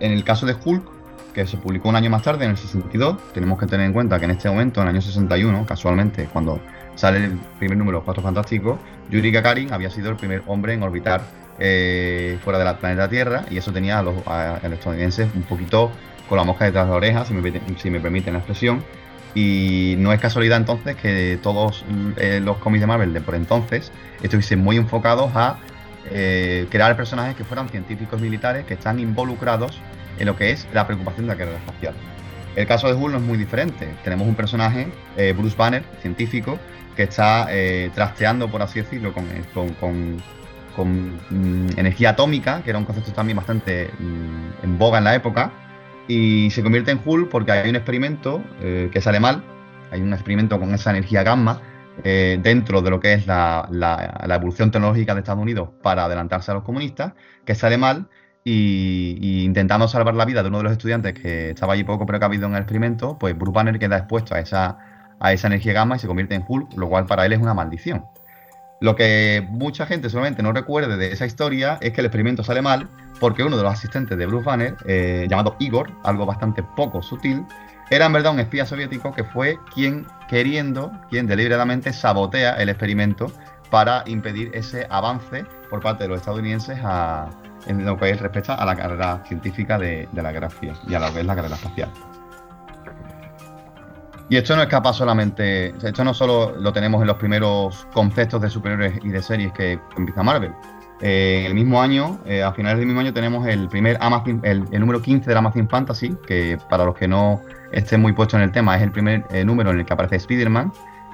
en 0.01 0.13
el 0.13 0.25
caso 0.25 0.47
de 0.47 0.55
Hulk, 0.65 0.94
que 1.35 1.47
se 1.47 1.57
publicó 1.59 1.89
un 1.89 1.97
año 1.97 2.09
más 2.09 2.23
tarde, 2.23 2.45
en 2.45 2.53
el 2.53 2.57
62, 2.57 3.33
tenemos 3.33 3.59
que 3.59 3.67
tener 3.67 3.85
en 3.87 3.93
cuenta 3.93 4.19
que 4.19 4.25
en 4.25 4.31
este 4.31 4.49
momento, 4.49 4.81
en 4.81 4.89
el 4.89 4.95
año 4.95 5.03
61, 5.03 5.67
casualmente, 5.67 6.29
cuando 6.33 6.61
sale 6.95 7.25
el 7.25 7.39
primer 7.59 7.77
número 7.77 8.05
Cuatro 8.05 8.23
Fantásticos, 8.23 8.79
Yuri 9.11 9.31
Gagarin 9.31 9.73
había 9.73 9.91
sido 9.91 10.11
el 10.11 10.17
primer 10.17 10.43
hombre 10.47 10.75
en 10.75 10.83
orbitar 10.83 11.23
eh, 11.59 12.39
fuera 12.43 12.59
del 12.59 12.75
planeta 12.77 13.09
Tierra 13.09 13.45
y 13.51 13.59
eso 13.59 13.73
tenía 13.73 13.99
a 13.99 14.03
los, 14.03 14.17
estadounidenses 14.17 15.29
un 15.35 15.43
poquito 15.43 15.91
con 16.29 16.39
la 16.39 16.45
mosca 16.45 16.65
detrás 16.65 16.87
de 16.87 16.91
la 16.91 16.97
oreja, 16.97 17.25
si 17.25 17.35
me, 17.35 17.61
si 17.77 17.91
me 17.91 18.01
permiten 18.01 18.33
la 18.33 18.39
expresión. 18.39 18.83
Y 19.35 19.97
no 19.99 20.13
es 20.13 20.21
casualidad 20.21 20.59
entonces 20.59 20.95
que 20.95 21.39
todos 21.43 21.85
eh, 22.17 22.41
los 22.43 22.59
cómics 22.59 22.81
de 22.81 22.87
Marvel 22.87 23.13
de 23.13 23.21
por 23.21 23.35
entonces 23.35 23.91
estuviesen 24.23 24.61
muy 24.61 24.77
enfocados 24.77 25.35
a 25.35 25.59
eh, 26.11 26.67
crear 26.71 26.97
personajes 26.97 27.35
que 27.35 27.45
fueran 27.45 27.69
científicos 27.69 28.21
militares 28.21 28.65
que 28.65 28.75
están 28.75 29.01
involucrados 29.01 29.81
en 30.19 30.27
lo 30.27 30.37
que 30.37 30.51
es 30.51 30.67
la 30.73 30.87
preocupación 30.87 31.27
de 31.27 31.33
la 31.33 31.39
carrera 31.39 31.59
espacial. 31.59 31.95
El 32.57 32.67
caso 32.67 32.87
de 32.87 32.95
Hulk 32.95 33.13
no 33.13 33.19
es 33.19 33.25
muy 33.25 33.37
diferente. 33.37 33.89
Tenemos 34.05 34.29
un 34.29 34.35
personaje, 34.35 34.89
eh, 35.17 35.35
Bruce 35.37 35.57
Banner, 35.57 35.83
científico, 36.01 36.59
que 36.97 37.05
está 37.05 37.49
eh, 37.51 37.91
trasteando, 37.95 38.49
por 38.49 38.63
así 38.63 38.81
decirlo, 38.81 39.13
con, 39.13 39.27
con, 39.53 39.69
con, 39.75 40.23
con 40.77 41.21
mmm, 41.31 41.71
energía 41.77 42.11
atómica, 42.11 42.63
que 42.63 42.71
era 42.71 42.79
un 42.79 42.85
concepto 42.85 43.13
también 43.13 43.37
bastante 43.37 43.91
mmm, 43.99 44.65
en 44.65 44.79
boga 44.79 44.99
en 44.99 45.05
la 45.05 45.15
época, 45.15 45.53
y 46.07 46.51
se 46.51 46.63
convierte 46.63 46.93
en 46.93 47.01
Hulk 47.05 47.29
porque 47.29 47.53
hay 47.53 47.71
un 47.71 47.77
experimento 47.77 48.43
eh, 48.61 48.91
que 48.93 49.01
sale 49.01 49.19
mal, 49.19 49.43
hay 49.91 50.01
un 50.01 50.13
experimento 50.13 50.59
con 50.61 50.73
esa 50.75 50.91
energía 50.91 51.23
gamma 51.23 51.61
eh, 52.03 52.39
dentro 52.43 52.83
de 52.83 52.91
lo 52.91 53.01
que 53.01 53.15
es 53.15 53.27
la, 53.27 53.69
la, 53.71 54.23
la, 54.27 54.35
evolución 54.35 54.71
tecnológica 54.71 55.15
de 55.15 55.21
Estados 55.21 55.41
Unidos 55.41 55.71
para 55.83 56.05
adelantarse 56.05 56.51
a 56.51 56.55
los 56.55 56.65
comunistas, 56.65 57.13
que 57.45 57.55
sale 57.55 57.79
mal 57.79 58.09
y, 58.45 59.43
intentando 59.45 59.89
salvar 59.89 60.15
la 60.15 60.27
vida 60.27 60.43
de 60.43 60.49
uno 60.49 60.59
de 60.59 60.65
los 60.65 60.73
estudiantes 60.73 61.15
que 61.15 61.51
estaba 61.51 61.73
allí 61.73 61.85
poco 61.85 62.05
precavido 62.07 62.47
en 62.47 62.55
el 62.55 62.59
experimento, 62.59 63.19
pues 63.19 63.37
Bruce 63.37 63.55
Banner 63.55 63.79
queda 63.79 63.97
expuesto 63.97 64.35
a 64.35 64.41
esa, 64.41 64.79
a 65.19 65.33
esa 65.33 65.47
energía 65.47 65.73
gamma 65.73 65.97
y 65.97 65.99
se 65.99 66.07
convierte 66.07 66.35
en 66.35 66.45
Hulk, 66.47 66.75
lo 66.77 66.89
cual 66.89 67.07
para 67.07 67.25
él 67.25 67.33
es 67.33 67.41
una 67.41 67.55
maldición. 67.55 68.05
Lo 68.81 68.97
que 68.97 69.47
mucha 69.49 69.87
gente 69.87 70.11
solamente 70.11 70.43
no 70.43 70.53
recuerde 70.53 70.97
de 70.99 71.13
esa 71.13 71.25
historia 71.25 71.79
es 71.81 71.93
que 71.93 72.03
el 72.03 72.07
experimento 72.07 72.45
sale 72.45 72.61
mal 72.61 72.91
porque 73.19 73.43
uno 73.43 73.57
de 73.57 73.63
los 73.63 73.73
asistentes 73.73 74.19
de 74.19 74.27
Bruce 74.27 74.45
Banner, 74.45 74.77
eh, 74.85 75.27
llamado 75.31 75.57
Igor, 75.59 75.91
algo 76.03 76.27
bastante 76.27 76.63
poco 76.63 77.01
sutil, 77.01 77.47
era 77.91 78.07
en 78.07 78.13
verdad 78.13 78.33
un 78.33 78.41
espía 78.41 78.67
soviético 78.67 79.15
que 79.15 79.25
fue 79.25 79.59
quien 79.73 80.07
queriendo, 80.29 80.93
quien 81.09 81.27
deliberadamente 81.27 81.93
sabotea 81.93 82.55
el 82.55 82.69
experimento 82.69 83.33
para 83.71 84.03
impedir 84.07 84.51
ese 84.53 84.87
avance 84.91 85.45
por 85.71 85.81
parte 85.81 86.05
de 86.05 86.09
los 86.09 86.19
estadounidenses 86.19 86.79
a, 86.83 87.31
en 87.67 87.85
lo 87.85 87.97
que 87.99 88.13
respecta 88.15 88.55
a 88.55 88.65
la 88.65 88.77
carrera 88.77 89.23
científica 89.27 89.79
de, 89.79 90.09
de 90.13 90.23
la 90.23 90.33
Guerra 90.33 90.51
Fría 90.51 90.75
y 90.87 90.95
a 90.95 91.01
lo 91.01 91.13
que 91.13 91.21
es 91.21 91.27
la 91.27 91.35
carrera 91.35 91.55
espacial. 91.57 91.91
Y 94.29 94.37
esto 94.37 94.57
no 94.57 94.63
escapa 94.63 94.93
solamente, 94.93 95.69
esto 95.69 96.03
no 96.03 96.15
solo 96.15 96.55
lo 96.59 96.73
tenemos 96.73 97.01
en 97.03 97.09
los 97.09 97.17
primeros 97.19 97.87
conceptos 97.93 98.41
de 98.41 98.49
superhéroes 98.49 98.99
y 99.05 99.09
de 99.11 99.23
series 99.23 99.53
que 99.53 99.79
empieza 99.97 100.23
Marvel. 100.23 100.53
Eh, 101.01 101.41
en 101.41 101.47
el 101.47 101.55
mismo 101.55 101.83
año, 101.83 102.19
eh, 102.25 102.43
a 102.43 102.53
finales 102.53 102.79
del 102.79 102.87
mismo 102.87 103.01
año, 103.01 103.13
tenemos 103.13 103.47
el 103.47 103.69
primer 103.69 103.99
Amazon, 104.01 104.41
el, 104.43 104.65
número 104.81 105.03
15 105.03 105.29
de 105.29 105.37
Amazon 105.37 105.69
Fantasy, 105.69 106.17
que 106.27 106.57
para 106.71 106.85
los 106.87 106.95
que 106.95 107.07
no 107.07 107.43
estén 107.73 108.01
muy 108.01 108.13
puestos 108.13 108.39
en 108.39 108.45
el 108.45 108.53
tema, 108.53 108.77
es 108.77 108.83
el 108.83 108.93
primer 108.93 109.25
eh, 109.31 109.45
número 109.45 109.71
en 109.71 109.81
el 109.81 109.85
que 109.85 109.93
aparece 109.93 110.17
Spider-Man. 110.17 110.73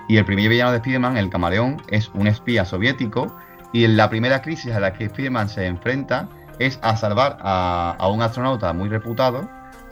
Y 0.09 0.17
el 0.17 0.25
primer 0.25 0.49
villano 0.49 0.71
de 0.71 0.79
Spider-Man, 0.79 1.17
el 1.17 1.31
camaleón, 1.31 1.83
es 1.89 2.11
un 2.15 2.27
espía 2.27 2.65
soviético. 2.65 3.37
Y 3.73 3.85
en 3.85 3.97
la 3.97 4.09
primera 4.11 4.43
crisis 4.43 4.73
a 4.73 4.81
la 4.81 4.93
que 4.93 5.07
Spider-Man 5.07 5.49
se 5.49 5.67
enfrenta 5.67 6.29
es 6.61 6.79
a 6.83 6.97
salvar 6.97 7.39
a, 7.41 7.97
a 7.99 8.09
un 8.09 8.23
astronauta 8.23 8.73
muy 8.73 8.89
reputado, 8.89 9.49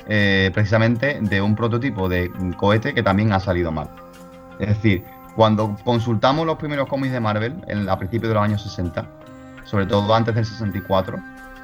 eh, 0.07 0.51
precisamente 0.55 1.19
de 1.21 1.43
un 1.43 1.57
prototipo 1.57 2.09
de 2.09 2.31
cohete 2.57 2.95
que 2.95 3.03
también 3.03 3.33
ha 3.33 3.41
salido 3.41 3.73
mal. 3.73 3.89
Es 4.61 4.69
decir, 4.69 5.05
cuando 5.35 5.77
consultamos 5.85 6.47
los 6.47 6.57
primeros 6.57 6.89
cómics 6.89 7.13
de 7.13 7.21
Marvel, 7.21 7.55
en, 7.67 7.89
a 7.89 7.99
principios 7.99 8.29
de 8.29 8.35
los 8.35 8.43
años 8.43 8.63
60, 8.63 9.07
sobre 9.65 9.87
todo 9.87 10.15
antes 10.15 10.35
del 10.35 10.45
64, 10.45 11.19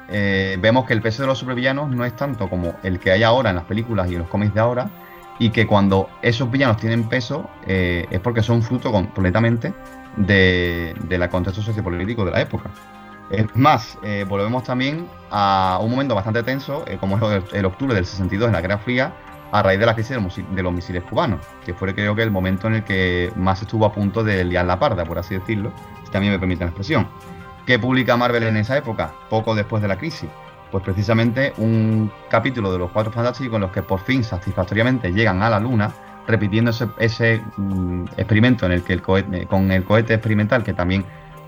eh, 0.09 0.57
vemos 0.59 0.85
que 0.85 0.93
el 0.93 1.01
peso 1.01 1.23
de 1.23 1.27
los 1.27 1.39
supervillanos 1.39 1.89
no 1.89 2.05
es 2.05 2.15
tanto 2.15 2.49
como 2.49 2.73
el 2.83 2.99
que 2.99 3.11
hay 3.11 3.23
ahora 3.23 3.49
en 3.49 3.55
las 3.55 3.65
películas 3.65 4.09
y 4.09 4.13
en 4.13 4.19
los 4.19 4.29
cómics 4.29 4.53
de 4.53 4.59
ahora, 4.59 4.89
y 5.39 5.49
que 5.49 5.67
cuando 5.67 6.09
esos 6.21 6.49
villanos 6.49 6.77
tienen 6.77 7.09
peso 7.09 7.49
eh, 7.67 8.05
es 8.09 8.19
porque 8.21 8.41
son 8.41 8.61
fruto 8.61 8.91
completamente 8.91 9.73
de, 10.15 10.95
del 11.09 11.27
contexto 11.29 11.61
sociopolítico 11.61 12.25
de 12.25 12.31
la 12.31 12.41
época. 12.41 12.69
Es 13.29 13.55
más, 13.55 13.97
eh, 14.03 14.25
volvemos 14.27 14.63
también 14.63 15.07
a 15.31 15.79
un 15.81 15.89
momento 15.89 16.13
bastante 16.13 16.43
tenso, 16.43 16.85
como 16.99 17.17
es 17.17 17.43
el, 17.53 17.65
octubre 17.65 17.95
del 17.95 18.05
62 18.05 18.47
en 18.47 18.53
la 18.53 18.61
Guerra 18.61 18.77
Fría, 18.77 19.13
a 19.51 19.63
raíz 19.63 19.79
de 19.79 19.85
la 19.85 19.95
crisis 19.95 20.17
de 20.51 20.63
los 20.63 20.73
misiles 20.73 21.03
cubanos, 21.03 21.39
que 21.65 21.73
fue 21.73 21.93
creo 21.95 22.15
que 22.15 22.23
el 22.23 22.31
momento 22.31 22.67
en 22.67 22.75
el 22.75 22.83
que 22.83 23.31
más 23.35 23.61
estuvo 23.61 23.85
a 23.85 23.91
punto 23.91 24.23
de 24.23 24.43
liar 24.43 24.65
la 24.65 24.77
parda, 24.77 25.05
por 25.05 25.17
así 25.17 25.35
decirlo, 25.35 25.71
si 26.03 26.11
también 26.11 26.33
me 26.33 26.39
permite 26.39 26.63
la 26.65 26.69
expresión. 26.69 27.07
¿Qué 27.65 27.79
publica 27.79 28.15
Marvel 28.15 28.43
en 28.43 28.57
esa 28.57 28.77
época? 28.77 29.11
Poco 29.29 29.55
después 29.55 29.81
de 29.81 29.87
la 29.87 29.97
crisis. 29.97 30.29
Pues 30.71 30.83
precisamente 30.83 31.53
un 31.57 32.11
capítulo 32.29 32.71
de 32.71 32.77
los 32.77 32.91
Cuatro 32.91 33.11
Fantásticos 33.11 33.55
en 33.55 33.61
los 33.61 33.71
que 33.71 33.81
por 33.81 34.01
fin 34.01 34.23
satisfactoriamente 34.23 35.11
llegan 35.11 35.41
a 35.41 35.49
la 35.49 35.59
Luna, 35.59 35.91
repitiendo 36.27 36.71
ese, 36.99 37.41
mm, 37.57 38.05
experimento 38.17 38.65
en 38.65 38.73
el 38.73 38.83
que 38.83 38.93
el 38.93 39.01
cohete, 39.01 39.47
con 39.47 39.71
el 39.71 39.83
cohete 39.83 40.13
experimental 40.13 40.63
que 40.63 40.73
también 40.73 41.05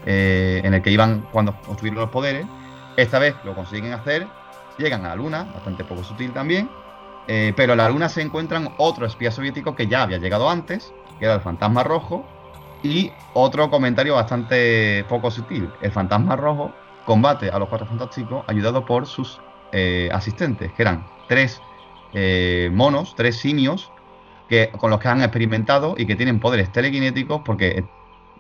eh, 0.09 0.61
en 0.63 0.73
el 0.73 0.81
que 0.81 0.89
iban 0.89 1.27
cuando 1.34 1.53
obtuvieron 1.67 1.99
los 1.99 2.09
poderes. 2.09 2.45
Esta 2.95 3.19
vez 3.19 3.35
lo 3.43 3.53
consiguen 3.53 3.91
hacer, 3.91 4.25
llegan 4.77 5.05
a 5.05 5.09
la 5.09 5.15
Luna, 5.15 5.43
bastante 5.53 5.84
poco 5.84 6.01
sutil 6.01 6.31
también, 6.31 6.69
eh, 7.27 7.51
pero 7.57 7.73
en 7.73 7.79
la 7.79 7.89
Luna 7.89 8.07
se 8.07 8.21
encuentran 8.21 8.69
otro 8.77 9.05
espía 9.05 9.31
soviético 9.31 9.75
que 9.75 9.88
ya 9.88 10.03
había 10.03 10.17
llegado 10.17 10.49
antes, 10.49 10.93
que 11.19 11.25
era 11.25 11.35
el 11.35 11.41
Fantasma 11.41 11.84
Rojo, 11.84 12.25
y 12.84 13.11
otro 13.34 13.69
comentario 13.69 14.15
bastante 14.15 15.03
poco 15.09 15.29
sutil. 15.29 15.69
El 15.81 15.91
fantasma 15.91 16.35
rojo 16.35 16.71
combate 17.05 17.49
a 17.49 17.57
los 17.57 17.67
cuatro 17.69 17.88
fantásticos 17.88 18.45
ayudado 18.47 18.85
por 18.85 19.07
sus 19.07 19.41
eh, 19.71 20.09
asistentes, 20.13 20.71
que 20.71 20.84
eran 20.84 21.05
tres 21.27 21.61
monos, 22.71 23.13
tres 23.15 23.35
simios, 23.35 23.91
que, 24.47 24.71
con 24.77 24.89
los 24.89 24.99
que 24.99 25.07
han 25.07 25.21
experimentado 25.21 25.95
y 25.97 26.05
que 26.05 26.15
tienen 26.15 26.39
poderes 26.39 26.71
telequinéticos 26.71 27.41
porque 27.43 27.84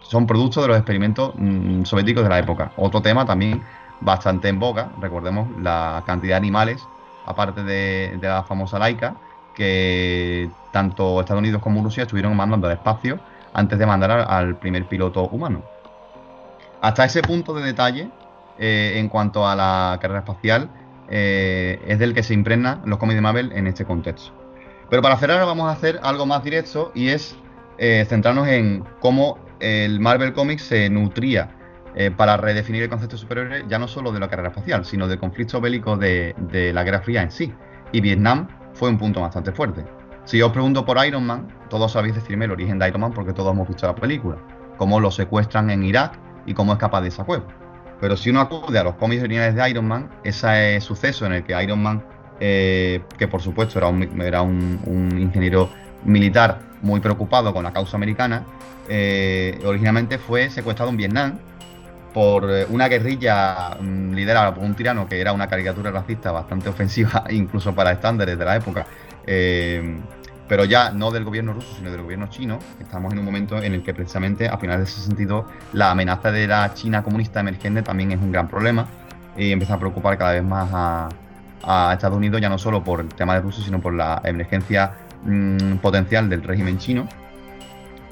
son 0.01 0.27
productos 0.27 0.63
de 0.63 0.69
los 0.69 0.77
experimentos 0.77 1.33
mm, 1.35 1.83
soviéticos 1.83 2.23
de 2.23 2.29
la 2.29 2.39
época. 2.39 2.71
Otro 2.77 3.01
tema 3.01 3.25
también 3.25 3.61
bastante 4.01 4.47
en 4.49 4.59
boca, 4.59 4.91
recordemos 5.01 5.47
la 5.61 6.03
cantidad 6.05 6.33
de 6.33 6.37
animales, 6.37 6.87
aparte 7.25 7.63
de, 7.63 8.17
de 8.19 8.27
la 8.27 8.43
famosa 8.43 8.79
laica, 8.79 9.15
que 9.55 10.49
tanto 10.71 11.19
Estados 11.19 11.39
Unidos 11.39 11.61
como 11.61 11.83
Rusia 11.83 12.03
estuvieron 12.03 12.35
mandando 12.35 12.67
al 12.67 12.73
espacio 12.73 13.19
antes 13.53 13.79
de 13.79 13.85
mandar 13.87 14.11
al, 14.11 14.55
primer 14.57 14.85
piloto 14.85 15.27
humano. 15.29 15.63
Hasta 16.79 17.05
ese 17.05 17.23
punto 17.23 17.55
de 17.55 17.63
detalle, 17.63 18.09
eh, 18.59 18.93
en 18.97 19.09
cuanto 19.09 19.47
a 19.47 19.55
la 19.55 19.97
carrera 19.99 20.19
espacial, 20.19 20.69
eh, 21.09 21.81
es 21.87 21.97
del 21.97 22.13
que 22.13 22.21
se 22.21 22.35
impregna 22.35 22.81
los 22.85 22.99
cómics 22.99 23.15
de 23.15 23.21
Marvel 23.21 23.51
en 23.53 23.65
este 23.65 23.83
contexto. 23.83 24.31
Pero 24.91 25.01
para 25.01 25.17
cerrar 25.17 25.43
vamos 25.43 25.67
a 25.67 25.71
hacer 25.71 25.99
algo 26.03 26.27
más 26.27 26.43
directo 26.43 26.91
y 26.93 27.09
es 27.09 27.35
eh, 27.79 28.05
centrarnos 28.07 28.47
en 28.47 28.83
cómo 28.99 29.39
el 29.59 29.99
Marvel 29.99 30.33
Comics 30.33 30.63
se 30.63 30.89
nutría 30.89 31.53
para 32.15 32.37
redefinir 32.37 32.83
el 32.83 32.89
concepto 32.89 33.17
superior 33.17 33.67
ya 33.67 33.79
no 33.79 33.87
solo 33.87 34.11
de 34.11 34.19
la 34.19 34.29
carrera 34.29 34.49
espacial, 34.49 34.85
sino 34.85 35.07
del 35.07 35.17
conflicto 35.17 35.59
bélico 35.59 35.97
de, 35.97 36.35
de 36.37 36.71
la 36.71 36.83
Guerra 36.83 37.01
Fría 37.01 37.23
en 37.23 37.31
sí. 37.31 37.51
Y 37.91 38.01
Vietnam 38.01 38.47
fue 38.73 38.89
un 38.89 38.99
punto 38.99 39.19
bastante 39.21 39.51
fuerte. 39.51 39.83
Si 40.27 40.41
os 40.41 40.51
pregunto 40.51 40.85
por 40.85 41.03
Iron 41.05 41.25
Man, 41.25 41.47
todos 41.69 41.93
sabéis 41.93 42.13
decirme 42.15 42.45
el 42.45 42.51
origen 42.51 42.77
de 42.77 42.87
Iron 42.89 42.99
Man 42.99 43.13
porque 43.13 43.31
todos 43.31 43.53
hemos 43.53 43.67
visto 43.67 43.87
la 43.87 43.95
película. 43.95 44.37
Cómo 44.77 44.99
lo 44.99 45.09
secuestran 45.09 45.69
en 45.69 45.83
Irak 45.83 46.19
y 46.45 46.53
cómo 46.53 46.73
escapa 46.73 46.99
de 46.99 47.07
esa 47.07 47.23
cueva. 47.23 47.45
Pero 48.01 48.17
si 48.17 48.29
uno 48.29 48.41
acude 48.41 48.77
a 48.77 48.83
los 48.83 48.95
cómics 48.95 49.23
originales 49.23 49.55
de 49.55 49.69
Iron 49.69 49.87
Man, 49.87 50.09
ese 50.25 50.81
suceso 50.81 51.25
en 51.25 51.33
el 51.33 51.43
que 51.43 51.63
Iron 51.63 51.81
Man, 51.81 52.03
eh, 52.41 53.01
que 53.17 53.27
por 53.27 53.41
supuesto 53.41 53.79
era 53.79 54.41
un, 54.41 55.17
ingeniero 55.17 55.69
militar 56.05 56.59
muy 56.81 56.99
preocupado 56.99 57.53
con 57.53 57.63
la 57.63 57.73
causa 57.73 57.97
americana, 57.97 58.43
eh, 58.89 59.59
originalmente 59.65 60.17
fue 60.17 60.49
secuestrado 60.49 60.91
en 60.91 60.97
Vietnam 60.97 61.39
por 62.13 62.49
eh, 62.49 62.65
una 62.69 62.87
guerrilla 62.87 63.77
mm, 63.79 64.13
liderada 64.13 64.53
por 64.53 64.63
un 64.63 64.75
tirano 64.75 65.07
que 65.07 65.19
era 65.19 65.33
una 65.33 65.47
caricatura 65.47 65.91
racista 65.91 66.31
bastante 66.31 66.69
ofensiva, 66.69 67.25
incluso 67.29 67.73
para 67.75 67.91
estándares 67.91 68.37
de 68.37 68.45
la 68.45 68.55
época 68.55 68.85
pero 70.47 70.65
ya 70.65 70.91
no 70.91 71.11
del 71.11 71.23
gobierno 71.23 71.53
ruso, 71.53 71.75
sino 71.75 71.91
del 71.91 72.01
gobierno 72.01 72.27
chino. 72.27 72.59
Estamos 72.79 73.11
en 73.13 73.19
un 73.19 73.25
momento 73.25 73.61
en 73.61 73.73
el 73.73 73.83
que 73.83 73.93
precisamente 73.93 74.47
a 74.47 74.57
finales 74.57 74.85
de 74.85 74.91
ese 74.91 75.01
sentido 75.01 75.47
la 75.73 75.91
amenaza 75.91 76.31
de 76.31 76.47
la 76.47 76.73
China 76.73 77.03
comunista 77.03 77.39
emergente 77.39 77.81
también 77.81 78.11
es 78.11 78.19
un 78.19 78.31
gran 78.31 78.47
problema 78.47 78.87
y 79.35 79.51
empieza 79.51 79.75
a 79.75 79.79
preocupar 79.79 80.17
cada 80.17 80.33
vez 80.33 80.43
más 80.43 80.69
a, 80.73 81.09
Estados 81.91 82.15
Unidos, 82.15 82.39
ya 82.39 82.47
no 82.47 82.57
solo 82.57 82.81
por 82.81 83.01
el 83.01 83.09
tema 83.09 83.33
de 83.33 83.41
Rusia, 83.41 83.61
sino 83.61 83.81
por 83.81 83.93
la 83.93 84.21
emergencia 84.23 84.93
mm, 85.23 85.77
potencial 85.77 86.29
del 86.29 86.43
régimen 86.43 86.77
chino. 86.77 87.07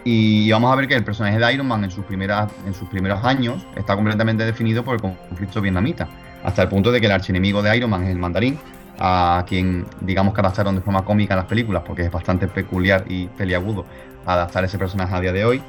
Y 0.03 0.51
vamos 0.51 0.71
a 0.71 0.75
ver 0.75 0.87
que 0.87 0.95
el 0.95 1.03
personaje 1.03 1.39
de 1.39 1.53
Iron 1.53 1.67
Man 1.67 1.83
en 1.83 1.89
sus, 1.89 2.05
primeras, 2.05 2.51
en 2.67 2.75
sus 2.75 2.87
primeros 2.87 3.23
años 3.23 3.65
está 3.75 3.95
completamente 3.95 4.45
definido 4.45 4.83
por 4.83 4.95
el 4.95 5.01
conflicto 5.01 5.61
vietnamita, 5.61 6.07
hasta 6.43 6.61
el 6.61 6.69
punto 6.69 6.91
de 6.91 6.99
que 7.01 7.07
el 7.07 7.11
archienemigo 7.11 7.63
de 7.63 7.75
Iron 7.75 7.89
Man 7.89 8.03
es 8.03 8.09
el 8.09 8.19
mandarín, 8.19 8.59
a 8.99 9.43
quien 9.47 9.85
digamos 10.01 10.33
que 10.33 10.41
adaptaron 10.41 10.75
de 10.75 10.81
forma 10.81 11.03
cómica 11.03 11.35
las 11.35 11.45
películas, 11.45 11.83
porque 11.85 12.03
es 12.03 12.11
bastante 12.11 12.47
peculiar 12.47 13.03
y 13.07 13.25
peliagudo 13.27 13.85
adaptar 14.25 14.63
ese 14.63 14.77
personaje 14.77 15.15
a 15.15 15.21
día 15.21 15.33
de 15.33 15.43
hoy, 15.43 15.61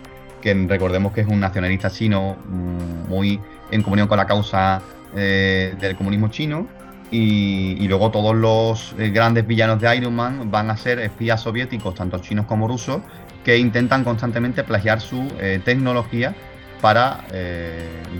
que 0.42 0.52
recordemos 0.68 1.12
que 1.12 1.22
es 1.22 1.26
un 1.26 1.40
nacionalista 1.40 1.90
chino 1.90 2.36
mm, 2.46 3.08
muy 3.08 3.40
en 3.70 3.82
comunión 3.82 4.06
con 4.06 4.18
la 4.18 4.26
causa 4.26 4.82
eh, 5.14 5.74
del 5.80 5.96
comunismo 5.96 6.28
chino, 6.28 6.66
y, 7.10 7.86
luego 7.88 8.10
todos 8.10 8.34
los 8.34 8.94
eh, 8.98 9.10
grandes 9.10 9.46
villanos 9.46 9.80
de 9.80 9.96
Iron 9.96 10.14
Man 10.14 10.50
van 10.50 10.70
a 10.70 10.76
ser 10.76 10.98
espías 10.98 11.40
soviéticos, 11.40 11.94
tanto 11.94 12.18
chinos 12.18 12.46
como 12.46 12.66
rusos, 12.66 13.00
que 13.44 13.58
intentan 13.58 14.02
constantemente 14.02 14.64
plagiar 14.64 15.00
su 15.00 15.26
eh, 15.38 15.60
tecnología 15.64 16.34
para 16.80 17.24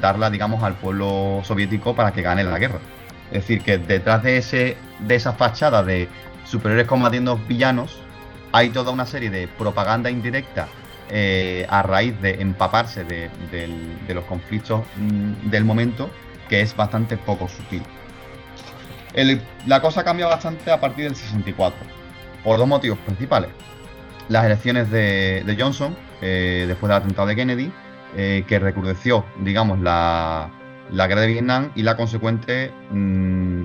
darla, 0.01 0.31
digamos, 0.31 0.63
al 0.63 0.75
pueblo 0.75 1.43
soviético 1.45 1.95
para 1.95 2.13
que 2.13 2.23
gane 2.23 2.43
la 2.43 2.59
guerra. 2.59 2.79
Es 3.31 3.43
decir, 3.43 3.61
que 3.61 3.79
detrás 3.79 4.23
de, 4.23 4.77
esa 5.09 5.33
fachada 5.33 5.83
de 5.83 6.09
superiores 6.45 6.87
combatiendo 6.87 7.39
villanos, 7.49 7.99
hay 8.53 8.71
toda 8.71 8.93
una 8.93 9.07
serie 9.07 9.31
de 9.31 9.49
propaganda 9.49 10.11
indirecta 10.11 10.69
eh, 11.11 11.67
a 11.69 11.83
raíz 11.83 12.21
de 12.21 12.41
empaparse 12.41 13.05
de, 13.05 13.31
los 14.09 14.25
conflictos 14.25 14.85
mm, 14.97 15.51
del 15.51 15.65
momento, 15.65 16.11
que 16.49 16.61
es 16.61 16.75
bastante 16.77 17.17
poco 17.17 17.49
sutil. 17.49 17.83
La 19.67 19.81
cosa 19.81 20.05
cambia 20.05 20.27
bastante 20.27 20.71
a 20.71 20.81
partir 20.81 21.05
del 21.05 21.17
64, 21.17 21.79
por 22.45 22.59
dos 22.59 22.69
motivos 22.69 22.99
principales. 22.99 23.51
Las 24.29 24.45
elecciones 24.45 24.91
de, 24.91 25.57
Johnson, 25.59 25.97
eh, 26.21 26.65
después 26.69 26.89
del 26.89 26.99
atentado 26.99 27.29
de 27.29 27.37
Kennedy, 27.37 27.73
eh, 28.17 28.45
que 28.47 28.59
recrudeció, 28.59 29.25
digamos, 29.41 29.79
la, 29.81 30.51
la 30.91 31.07
guerra 31.07 31.23
de 31.23 31.29
Vietnam 31.29 31.71
y 31.75 31.83
la 31.83 31.97
consecuente 31.97 32.73
mm, 32.91 33.65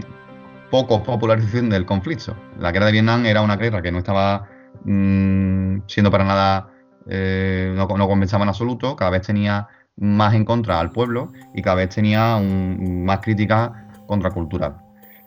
poco 0.69 1.03
popularización 1.03 1.69
del 1.69 1.85
conflicto. 1.85 2.35
La 2.57 2.71
guerra 2.71 2.87
de 2.87 2.91
Vietnam 2.93 3.25
era 3.25 3.41
una 3.41 3.57
guerra 3.57 3.81
que 3.81 3.91
no 3.91 3.99
estaba 3.99 4.47
mm, 4.85 5.79
siendo 5.87 6.11
para 6.11 6.23
nada, 6.23 6.69
eh, 7.07 7.73
no, 7.75 7.87
no, 7.87 8.07
compensaba 8.07 8.43
en 8.43 8.49
absoluto, 8.49 8.95
cada 8.95 9.11
vez 9.11 9.27
tenía 9.27 9.67
más 9.97 10.33
en 10.33 10.45
contra 10.45 10.79
al 10.79 10.91
pueblo 10.91 11.31
y 11.53 11.61
cada 11.61 11.75
vez 11.75 11.89
tenía 11.89 12.39
más 12.39 13.19
crítica 13.19 13.89
contracultural. 14.07 14.80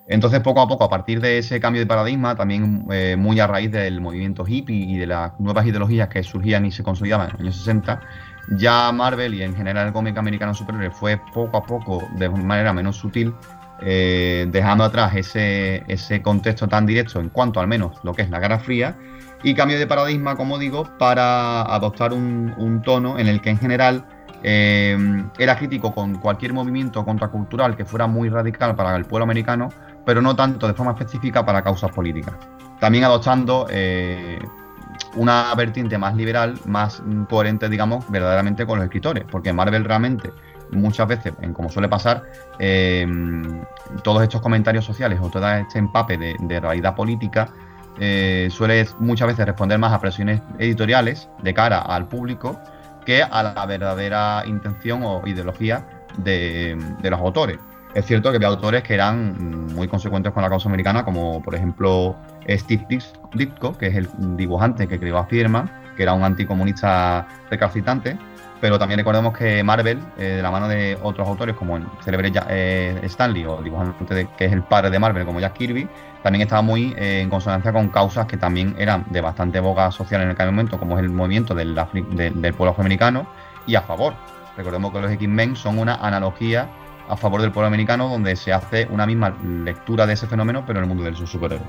Entonces, 0.06 0.40
poco 0.40 0.60
a 0.60 0.68
poco, 0.68 0.84
a 0.84 0.90
partir 0.90 1.20
de 1.20 1.38
ese 1.38 1.60
cambio 1.60 1.80
de 1.80 1.86
paradigma, 1.86 2.34
también 2.34 2.84
eh, 2.90 3.16
muy 3.18 3.40
a 3.40 3.46
raíz 3.46 3.70
del 3.70 4.00
movimiento 4.00 4.44
hippie 4.46 4.76
y 4.76 4.98
de 4.98 5.06
las 5.06 5.38
nuevas 5.40 5.66
ideologías 5.66 6.08
que 6.08 6.22
surgían 6.22 6.66
y 6.66 6.72
se 6.72 6.82
consolidaban 6.82 7.28
en 7.28 7.32
los 7.32 7.40
años 7.40 7.56
60, 7.56 8.00
ya 8.58 8.92
Marvel 8.92 9.34
y 9.34 9.42
en 9.42 9.56
general 9.56 9.86
el 9.86 9.92
cómic 9.92 10.16
americano 10.18 10.52
superior 10.52 10.92
fue 10.92 11.18
poco 11.32 11.56
a 11.56 11.64
poco, 11.64 12.02
de 12.16 12.28
manera 12.28 12.72
menos 12.74 12.96
sutil, 12.96 13.34
eh, 13.80 14.46
dejando 14.50 14.84
atrás 14.84 15.14
ese, 15.16 15.82
ese 15.88 16.22
contexto 16.22 16.68
tan 16.68 16.86
directo 16.86 17.20
en 17.20 17.30
cuanto 17.30 17.60
al 17.60 17.66
menos 17.66 17.98
lo 18.02 18.12
que 18.12 18.22
es 18.22 18.30
la 18.30 18.40
Guerra 18.40 18.58
Fría 18.58 18.96
y 19.42 19.54
cambio 19.54 19.78
de 19.78 19.86
paradigma, 19.86 20.36
como 20.36 20.58
digo, 20.58 20.88
para 20.98 21.62
adoptar 21.62 22.12
un, 22.12 22.82
tono 22.84 23.18
en 23.18 23.28
el 23.28 23.40
que 23.40 23.50
en 23.50 23.58
general 23.58 24.06
eh, 24.42 24.96
era 25.38 25.56
crítico 25.56 25.94
con 25.94 26.16
cualquier 26.16 26.52
movimiento 26.52 27.04
contracultural 27.04 27.76
que 27.76 27.84
fuera 27.84 28.06
muy 28.06 28.28
radical 28.28 28.74
para 28.74 28.96
el 28.96 29.04
pueblo 29.04 29.24
americano, 29.24 29.68
pero 30.04 30.20
no 30.22 30.34
tanto 30.36 30.66
de 30.66 30.74
forma 30.74 30.92
específica 30.92 31.44
para 31.44 31.62
causas 31.62 31.90
políticas. 31.92 32.34
También 32.80 33.04
adoptando 33.04 33.66
eh, 33.70 34.38
una 35.16 35.54
vertiente 35.54 35.96
más 35.98 36.14
liberal, 36.14 36.58
más 36.66 37.02
coherente, 37.28 37.68
digamos, 37.68 38.08
verdaderamente 38.10 38.66
con 38.66 38.78
los 38.78 38.84
escritores, 38.84 39.24
porque 39.30 39.52
Marvel 39.52 39.84
realmente 39.84 40.30
muchas 40.72 41.06
veces, 41.06 41.32
en 41.40 41.52
como 41.52 41.70
suele 41.70 41.88
pasar, 41.88 42.24
eh, 42.58 43.06
todos 44.02 44.22
estos 44.22 44.40
comentarios 44.40 44.84
sociales 44.84 45.18
o 45.22 45.28
todo 45.28 45.48
este 45.54 45.78
empape 45.78 46.18
de, 46.18 46.60
realidad 46.60 46.94
política 46.94 47.48
eh, 47.98 48.48
suele 48.50 48.86
muchas 48.98 49.28
veces 49.28 49.46
responder 49.46 49.78
más 49.78 49.92
a 49.92 50.00
presiones 50.00 50.40
editoriales 50.58 51.28
de 51.42 51.54
cara 51.54 51.80
al 51.80 52.08
público 52.08 52.60
que 53.04 53.22
a 53.22 53.42
la 53.42 53.66
verdadera 53.66 54.42
intención 54.46 55.02
o 55.04 55.22
ideología 55.26 55.86
de, 56.18 56.76
los 57.02 57.20
autores. 57.20 57.58
Es 57.94 58.06
cierto 58.06 58.30
que 58.30 58.36
había 58.36 58.48
autores 58.48 58.82
que 58.82 58.94
eran 58.94 59.72
muy 59.74 59.86
consecuentes 59.86 60.32
con 60.32 60.42
la 60.42 60.48
causa 60.48 60.68
americana, 60.68 61.04
como 61.04 61.40
por 61.40 61.54
ejemplo 61.54 62.16
Steve 62.48 62.86
Ditko, 63.34 63.78
que 63.78 63.86
es 63.86 63.94
el 63.94 64.08
dibujante 64.36 64.88
que 64.88 64.98
creó 64.98 65.18
a 65.18 65.24
Spiderman, 65.24 65.70
que 65.96 66.02
era 66.02 66.12
un 66.12 66.24
anticomunista 66.24 67.28
recalcitrante, 67.50 68.18
pero 68.60 68.78
también 68.78 68.98
recordemos 68.98 69.36
que 69.36 69.62
Marvel, 69.62 70.00
eh, 70.16 70.36
de 70.36 70.42
la 70.42 70.50
mano 70.50 70.68
de 70.68 70.98
otros 71.02 71.28
autores 71.28 71.54
como 71.54 71.76
el 71.76 71.84
célebre 72.02 72.32
eh, 72.48 72.98
Stanley 73.02 73.44
o 73.44 73.62
dibujante 73.62 74.26
que 74.38 74.46
es 74.46 74.52
el 74.52 74.62
padre 74.62 74.90
de 74.90 74.98
Marvel, 74.98 75.24
como 75.26 75.38
Jack 75.38 75.52
Kirby, 75.52 75.86
también 76.22 76.42
estaba 76.42 76.62
muy 76.62 76.94
eh, 76.96 77.20
en 77.20 77.28
consonancia 77.28 77.72
con 77.72 77.88
causas 77.88 78.26
que 78.26 78.38
también 78.38 78.74
eran 78.78 79.04
de 79.10 79.20
bastante 79.20 79.60
boga 79.60 79.92
social 79.92 80.22
en 80.22 80.30
aquel 80.30 80.46
momento, 80.46 80.78
como 80.78 80.96
es 80.96 81.04
el 81.04 81.10
movimiento 81.10 81.54
del, 81.54 81.74
pueblo 81.74 82.70
afroamericano, 82.70 83.26
y 83.66 83.74
a 83.74 83.82
favor. 83.82 84.14
Recordemos 84.56 84.92
que 84.92 85.00
los 85.02 85.12
X-Men 85.12 85.56
son 85.56 85.78
una 85.78 85.96
analogía 85.96 86.66
a 87.08 87.16
favor 87.16 87.40
del 87.40 87.52
pueblo 87.52 87.68
americano, 87.68 88.08
donde 88.08 88.36
se 88.36 88.52
hace 88.52 88.86
una 88.90 89.06
misma 89.06 89.36
lectura 89.44 90.06
de 90.06 90.14
ese 90.14 90.26
fenómeno, 90.26 90.64
pero 90.66 90.78
en 90.78 90.84
el 90.84 90.88
mundo 90.88 91.04
del 91.04 91.16
superhéroe. 91.16 91.66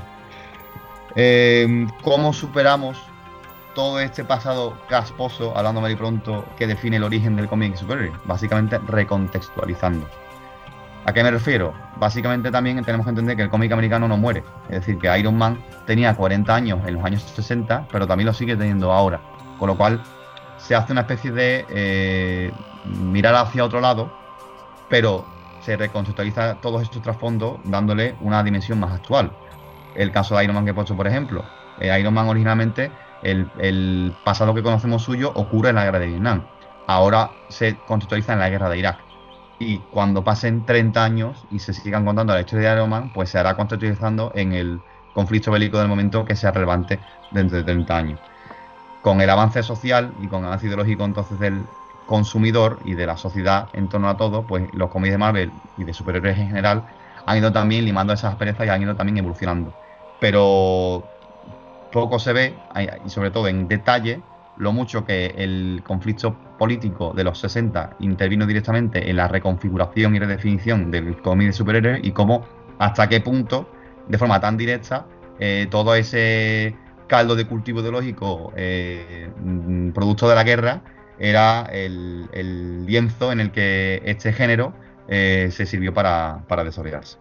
¿Cómo 2.04 2.34
superamos 2.34 2.98
todo 3.76 4.00
este 4.00 4.24
pasado 4.24 4.76
casposo, 4.88 5.56
hablando 5.56 5.82
muy 5.82 5.96
pronto, 5.96 6.46
que 6.58 6.66
define 6.66 6.98
el 6.98 7.04
origen 7.04 7.36
del 7.36 7.48
cómic 7.48 7.76
superhéroe, 7.76 8.18
básicamente 8.24 8.80
recontextualizando. 8.80 10.08
¿A 11.06 11.14
qué 11.14 11.22
me 11.22 11.30
refiero? 11.30 11.74
Básicamente 11.98 12.50
también 12.50 12.84
tenemos 12.84 13.06
que 13.06 13.12
entender 13.12 13.36
que 13.36 13.44
el 13.44 13.50
cómic 13.50 13.72
americano 13.72 14.08
no 14.08 14.18
muere. 14.18 14.44
Es 14.70 14.80
decir, 14.80 14.98
que 14.98 15.20
Iron 15.20 15.38
Man 15.38 15.64
tenía 15.86 16.16
40 16.16 16.56
años 16.56 16.80
en 16.88 16.96
los 16.96 17.06
años 17.06 17.22
60, 17.22 17.88
pero 17.92 18.08
también 18.08 18.26
lo 18.26 18.34
sigue 18.34 18.56
teniendo 18.56 18.92
ahora. 18.92 19.22
Con 19.60 19.68
lo 19.68 19.78
cual 19.78 20.02
se 20.58 20.74
hace 20.74 20.94
una 20.94 21.02
especie 21.02 21.32
de 21.32 21.66
eh, 21.70 22.52
mirar 22.86 23.36
hacia 23.36 23.64
otro 23.64 23.82
lado, 23.82 24.12
pero 24.90 25.26
se 25.62 25.78
recontextualiza 25.78 26.56
todos 26.62 26.84
estos 26.84 27.02
trasfondos 27.02 27.58
dándole 27.64 28.16
una 28.22 28.44
dimensión 28.44 28.80
más 28.80 28.92
actual. 28.92 29.32
El 29.96 30.12
caso 30.12 30.36
de 30.36 30.44
Iron 30.44 30.56
Man 30.56 30.66
que 30.66 30.72
he 30.72 30.74
puesto, 30.74 30.96
por 30.96 31.08
ejemplo. 31.08 31.44
Eh, 31.80 31.98
Iron 32.00 32.14
Man 32.14 32.28
originalmente 32.28 32.92
el, 33.24 34.16
pasado 34.24 34.54
que 34.54 34.62
conocemos 34.62 35.04
suyo 35.04 35.32
ocurre 35.34 35.70
en 35.70 35.76
la 35.76 35.86
guerra 35.86 36.00
de 36.00 36.08
Vietnam. 36.08 36.46
Ahora 36.88 37.32
se 37.50 37.76
contextualiza 37.88 38.34
en 38.34 38.40
la 38.40 38.50
guerra 38.50 38.70
de 38.70 38.78
Irak. 38.78 39.00
Y 39.58 39.80
cuando 39.80 40.24
pasen 40.24 40.66
30 40.66 41.04
años 41.04 41.46
y 41.50 41.60
se 41.60 41.74
sigan 41.74 42.06
contando 42.06 42.34
la 42.34 42.42
historia 42.42 42.70
de 42.70 42.76
Iron 42.76 42.90
Man, 42.90 43.12
pues 43.14 43.30
se 43.30 43.40
hará 43.40 43.56
contextualizando 43.56 44.32
en 44.36 44.54
el 44.54 44.82
conflicto 45.14 45.52
bélico 45.52 45.80
del 45.80 45.88
momento 45.88 46.26
que 46.26 46.36
sea 46.36 46.52
relevante 46.52 47.00
dentro 47.32 47.58
de 47.58 47.64
30 47.64 47.98
años. 47.98 48.20
Con 49.02 49.22
el 49.22 49.30
avance 49.30 49.64
social 49.64 50.14
y 50.22 50.28
con 50.28 50.42
el 50.42 50.48
avance 50.48 50.68
ideológico 50.68 51.06
entonces 51.06 51.40
del 51.40 51.64
consumidor 52.06 52.80
y 52.86 52.94
de 52.94 53.08
la 53.08 53.18
sociedad 53.18 53.68
en 53.74 53.88
torno 53.90 54.10
a 54.10 54.18
todo, 54.18 54.46
pues 54.46 54.64
los 54.74 54.90
cómics 54.90 55.12
de 55.12 55.18
Marvel 55.18 55.52
y 55.78 55.84
de 55.84 55.94
superhéroes 55.94 56.38
en 56.38 56.48
general 56.48 56.84
han 57.26 57.38
ido 57.38 57.52
también 57.52 57.86
limando 57.86 58.14
esas 58.14 58.32
asperezas 58.34 58.68
y 58.68 58.70
han 58.70 58.82
ido 58.82 58.96
también 58.96 59.18
evolucionando. 59.18 59.74
Pero 60.20 61.04
poco 61.92 62.20
se 62.20 62.34
ve, 62.34 62.56
y 63.06 63.10
sobre 63.10 63.32
todo 63.32 63.48
en 63.48 63.68
detalle, 63.68 64.22
lo 64.58 64.72
mucho 64.72 65.06
que 65.06 65.34
el 65.38 65.82
conflicto 65.86 66.36
político 66.58 67.14
de 67.14 67.24
los 67.24 67.40
60 67.40 67.98
intervino 68.00 68.46
directamente 68.46 69.10
en 69.10 69.18
la 69.18 69.28
reconfiguración 69.28 70.16
y 70.16 70.20
redefinición 70.20 70.92
del 70.92 71.22
cómic 71.22 71.48
de 71.48 71.54
superhéroes 71.54 72.00
y 72.04 72.12
cómo, 72.12 72.46
hasta 72.80 73.10
qué 73.10 73.20
punto, 73.20 73.70
de 74.08 74.18
forma 74.18 74.40
tan 74.40 74.56
directa, 74.56 75.06
eh, 75.40 75.68
todo 75.70 75.96
ese 75.96 76.76
caldo 77.08 77.36
de 77.36 77.46
cultivo 77.46 77.82
ideológico 77.82 78.54
eh, 78.56 79.30
mm, 79.44 79.90
producto 79.90 80.30
de 80.30 80.36
la 80.36 80.44
guerra 80.44 80.82
era 81.20 81.64
el, 81.72 82.86
lienzo 82.86 83.32
en 83.32 83.40
el 83.40 83.52
que 83.52 84.02
este 84.06 84.34
género 84.34 84.74
eh, 85.08 85.50
se 85.52 85.66
sirvió 85.66 85.94
para, 85.94 86.44
para 86.48 86.64
desarrollarse. 86.64 87.18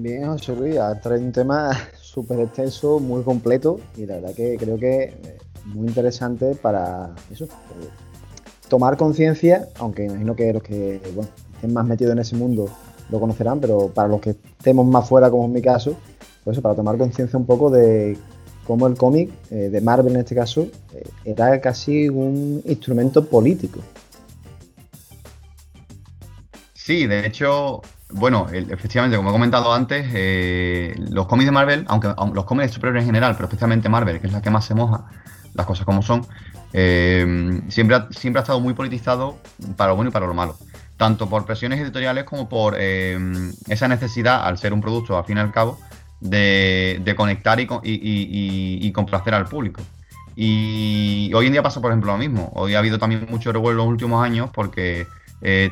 Bien, 0.00 0.24
José 0.28 0.56
Luis, 0.56 0.76
trae 1.02 1.18
un 1.18 1.30
tema 1.30 1.72
súper 2.00 2.40
extenso, 2.40 3.00
muy 3.00 3.22
completo 3.22 3.78
y 3.98 4.06
la 4.06 4.14
verdad 4.14 4.34
que 4.34 4.56
creo 4.56 4.78
que 4.78 5.02
eh, 5.02 5.38
muy 5.64 5.88
interesante 5.88 6.54
para 6.54 7.14
eso, 7.30 7.46
tomar 8.68 8.96
conciencia, 8.96 9.68
aunque 9.78 10.06
imagino 10.06 10.34
que 10.34 10.52
los 10.52 10.62
que 10.62 11.00
estén 11.54 11.72
más 11.72 11.86
metidos 11.86 12.12
en 12.12 12.20
ese 12.20 12.36
mundo 12.36 12.68
lo 13.10 13.20
conocerán, 13.20 13.60
pero 13.60 13.88
para 13.88 14.08
los 14.08 14.20
que 14.20 14.30
estemos 14.30 14.86
más 14.86 15.08
fuera, 15.08 15.30
como 15.30 15.44
en 15.44 15.52
mi 15.52 15.62
caso, 15.62 15.96
pues 16.44 16.58
para 16.60 16.74
tomar 16.74 16.96
conciencia 16.96 17.38
un 17.38 17.46
poco 17.46 17.70
de 17.70 18.16
cómo 18.66 18.86
el 18.86 18.96
cómic, 18.96 19.30
eh, 19.50 19.68
de 19.70 19.80
Marvel 19.80 20.14
en 20.14 20.20
este 20.20 20.34
caso, 20.34 20.68
eh, 20.94 21.08
era 21.24 21.60
casi 21.60 22.08
un 22.08 22.62
instrumento 22.64 23.26
político. 23.26 23.80
Sí, 26.72 27.06
de 27.06 27.26
hecho, 27.26 27.82
bueno, 28.12 28.46
efectivamente, 28.50 29.16
como 29.16 29.30
he 29.30 29.32
comentado 29.32 29.72
antes, 29.72 30.06
eh, 30.14 30.94
los 31.10 31.26
cómics 31.26 31.46
de 31.46 31.52
Marvel, 31.52 31.84
aunque, 31.88 32.08
los 32.32 32.44
cómics 32.44 32.68
de 32.68 32.74
superhéroes 32.74 33.02
en 33.02 33.08
general, 33.08 33.34
pero 33.34 33.46
especialmente 33.46 33.88
Marvel, 33.88 34.20
que 34.20 34.26
es 34.26 34.32
la 34.32 34.42
que 34.42 34.50
más 34.50 34.64
se 34.64 34.74
moja, 34.74 35.06
las 35.54 35.66
cosas 35.66 35.84
como 35.84 36.02
son, 36.02 36.26
eh, 36.72 37.60
siempre, 37.68 37.96
ha, 37.96 38.08
siempre 38.10 38.40
ha 38.40 38.42
estado 38.42 38.60
muy 38.60 38.74
politizado 38.74 39.38
para 39.76 39.90
lo 39.90 39.96
bueno 39.96 40.10
y 40.10 40.12
para 40.12 40.26
lo 40.26 40.34
malo. 40.34 40.56
Tanto 40.96 41.28
por 41.28 41.46
presiones 41.46 41.80
editoriales 41.80 42.24
como 42.24 42.48
por 42.48 42.76
eh, 42.78 43.18
esa 43.68 43.88
necesidad, 43.88 44.44
al 44.46 44.58
ser 44.58 44.72
un 44.72 44.80
producto, 44.80 45.16
al 45.16 45.24
fin 45.24 45.38
y 45.38 45.40
al 45.40 45.52
cabo, 45.52 45.78
de, 46.20 47.14
conectar 47.16 47.58
y, 47.58 47.66
y, 47.82 48.92
complacer 48.92 49.34
al 49.34 49.46
público. 49.46 49.80
Y 50.36 51.32
hoy 51.34 51.46
en 51.46 51.52
día 51.52 51.62
pasa, 51.62 51.80
por 51.80 51.90
ejemplo, 51.90 52.12
lo 52.12 52.18
mismo. 52.18 52.52
Hoy 52.54 52.74
ha 52.74 52.78
habido 52.78 52.98
también 52.98 53.26
mucho 53.30 53.50
revuelo 53.52 53.72
en 53.72 53.76
los 53.78 53.86
últimos 53.86 54.22
años 54.22 54.50
porque 54.52 55.06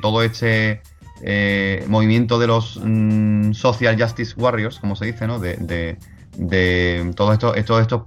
todo 0.00 0.22
este 0.22 0.80
eh, 1.22 1.84
movimiento 1.88 2.38
de 2.38 2.46
los 2.46 2.80
mm, 2.82 3.52
Social 3.52 4.00
Justice 4.00 4.34
Warriors, 4.36 4.78
como 4.78 4.94
se 4.94 5.06
dice, 5.06 5.26
¿no? 5.26 5.38
De, 5.40 5.96
todos 7.16 7.32
estos, 7.32 7.56
estos, 7.56 8.02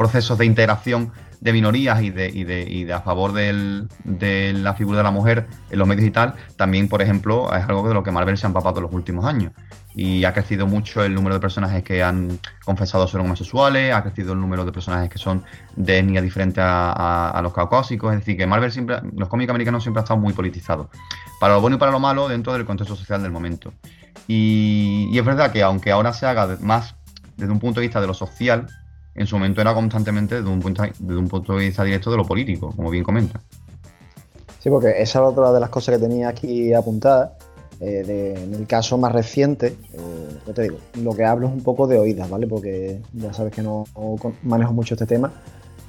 procesos 0.00 0.38
de 0.38 0.46
integración 0.46 1.12
de 1.42 1.52
minorías 1.52 2.00
y 2.00 2.08
de, 2.08 2.26
y 2.30 2.44
de, 2.44 2.62
y 2.62 2.84
de 2.84 2.92
a 2.94 3.02
favor 3.02 3.34
de 3.34 4.54
la 4.54 4.72
figura 4.72 4.96
de 4.96 5.04
la 5.04 5.10
mujer 5.10 5.46
en 5.68 5.78
los 5.78 5.86
medios 5.86 6.06
y 6.06 6.10
tal, 6.10 6.36
también, 6.56 6.88
por 6.88 7.02
ejemplo, 7.02 7.54
es 7.54 7.68
algo 7.68 7.86
de 7.86 7.92
lo 7.92 8.02
que 8.02 8.10
Marvel 8.10 8.38
se 8.38 8.46
ha 8.46 8.48
empapado 8.48 8.78
en 8.78 8.84
los 8.84 8.94
últimos 8.94 9.26
años. 9.26 9.52
Y 9.94 10.24
ha 10.24 10.32
crecido 10.32 10.66
mucho 10.66 11.04
el 11.04 11.14
número 11.14 11.34
de 11.34 11.40
personajes 11.42 11.82
que 11.82 12.02
han 12.02 12.38
confesado 12.64 13.06
ser 13.06 13.20
homosexuales, 13.20 13.92
ha 13.92 14.02
crecido 14.02 14.32
el 14.32 14.40
número 14.40 14.64
de 14.64 14.72
personajes 14.72 15.10
que 15.10 15.18
son 15.18 15.44
de 15.76 15.98
etnia 15.98 16.22
diferente 16.22 16.62
a, 16.64 17.38
los 17.42 17.52
caucásicos. 17.52 18.14
Es 18.14 18.20
decir, 18.20 18.38
que 18.38 18.46
Marvel 18.46 18.72
siempre, 18.72 19.00
los 19.14 19.28
cómics 19.28 19.50
americanos 19.50 19.82
siempre 19.82 20.00
han 20.00 20.04
estado 20.04 20.18
muy 20.18 20.32
politizados. 20.32 20.86
Para 21.38 21.54
lo 21.54 21.60
bueno 21.60 21.76
y 21.76 21.78
para 21.78 21.92
lo 21.92 22.00
malo 22.00 22.26
dentro 22.26 22.54
del 22.54 22.64
contexto 22.64 22.96
social 22.96 23.22
del 23.22 23.32
momento. 23.32 23.74
Y, 24.26 25.10
y 25.12 25.18
es 25.18 25.24
verdad 25.26 25.52
que 25.52 25.62
aunque 25.62 25.90
ahora 25.90 26.14
se 26.14 26.24
haga 26.24 26.56
más 26.62 26.94
desde 27.36 27.52
un 27.52 27.60
punto 27.60 27.80
de 27.80 27.86
vista 27.86 28.00
de 28.00 28.06
lo 28.06 28.14
social, 28.14 28.66
en 29.20 29.26
su 29.26 29.36
momento 29.36 29.60
era 29.60 29.74
constantemente 29.74 30.36
desde 30.36 30.48
un 30.48 30.60
punto, 30.60 31.52
de 31.54 31.66
vista 31.66 31.84
directo 31.84 32.10
de 32.10 32.16
lo 32.16 32.24
político, 32.24 32.72
como 32.74 32.90
bien 32.90 33.04
comenta. 33.04 33.40
Sí, 34.60 34.70
porque 34.70 34.90
esa 34.90 35.20
es 35.20 35.24
otra 35.24 35.52
de 35.52 35.60
las 35.60 35.68
cosas 35.68 35.96
que 35.96 36.00
tenía 36.00 36.28
aquí 36.28 36.72
apuntada. 36.72 37.36
Eh, 37.80 38.34
en 38.36 38.54
el 38.54 38.66
caso 38.66 38.98
más 38.98 39.12
reciente, 39.12 39.76
eh, 39.94 40.52
te 40.54 40.62
digo, 40.62 40.76
lo 41.02 41.14
que 41.14 41.24
hablo 41.24 41.48
es 41.48 41.52
un 41.52 41.62
poco 41.62 41.86
de 41.86 41.98
oídas, 41.98 42.28
¿vale? 42.28 42.46
Porque 42.46 43.00
ya 43.14 43.32
sabes 43.32 43.54
que 43.54 43.62
no, 43.62 43.84
manejo 44.42 44.72
mucho 44.72 44.94
este 44.94 45.06
tema, 45.06 45.32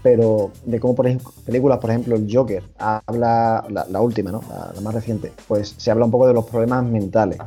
pero 0.02 0.52
de 0.66 0.80
cómo, 0.80 0.96
por 0.96 1.08
ejemplo, 1.08 1.32
películas, 1.46 1.80
por 1.80 1.90
ejemplo, 1.90 2.16
el 2.16 2.28
Joker, 2.34 2.64
habla, 2.78 3.66
la, 3.70 4.02
última, 4.02 4.32
¿no? 4.32 4.42
La, 4.50 4.80
más 4.82 4.94
reciente, 4.94 5.34
pues 5.48 5.76
se 5.78 5.92
habla 5.92 6.06
un 6.06 6.12
poco 6.12 6.28
de 6.28 6.34
los 6.34 6.46
problemas 6.46 6.86
mentales. 6.86 7.40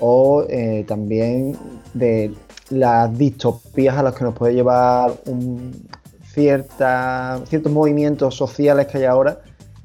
O 0.00 0.44
eh, 0.48 0.84
también 0.86 1.56
de 1.94 2.32
las 2.70 3.16
distopías 3.16 3.96
a 3.96 4.02
las 4.02 4.14
que 4.14 4.24
nos 4.24 4.34
puede 4.34 4.54
llevar 4.54 5.12
un, 5.26 5.88
cierta, 6.36 7.40
ciertos 7.48 7.72
movimientos 7.72 8.34
sociales 8.34 8.86
que 8.88 8.98
hay 8.98 9.04
ahora. 9.04 9.40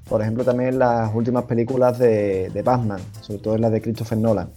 Por 0.09 0.21
ejemplo, 0.21 0.43
también 0.43 0.77
las 0.77 1.13
últimas 1.15 1.45
películas 1.45 1.97
de, 1.97 2.49
de 2.49 2.61
Batman, 2.61 2.99
sobre 3.21 3.41
todo 3.41 3.57
las 3.57 3.71
de 3.71 3.81
Christopher 3.81 4.17
Nolan. 4.17 4.49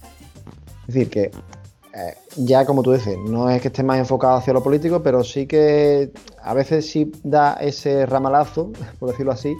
Es 0.87 0.93
decir, 0.93 1.09
que 1.09 1.21
eh, 1.23 2.17
ya 2.35 2.65
como 2.65 2.83
tú 2.83 2.91
dices, 2.91 3.17
no 3.17 3.49
es 3.49 3.61
que 3.61 3.69
esté 3.69 3.81
más 3.81 3.97
enfocado 3.97 4.35
hacia 4.35 4.51
lo 4.51 4.61
político, 4.61 5.01
pero 5.01 5.23
sí 5.23 5.47
que 5.47 6.11
a 6.43 6.53
veces 6.53 6.89
sí 6.89 7.09
da 7.23 7.53
ese 7.53 8.05
ramalazo, 8.05 8.73
por 8.99 9.11
decirlo 9.11 9.31
así, 9.31 9.55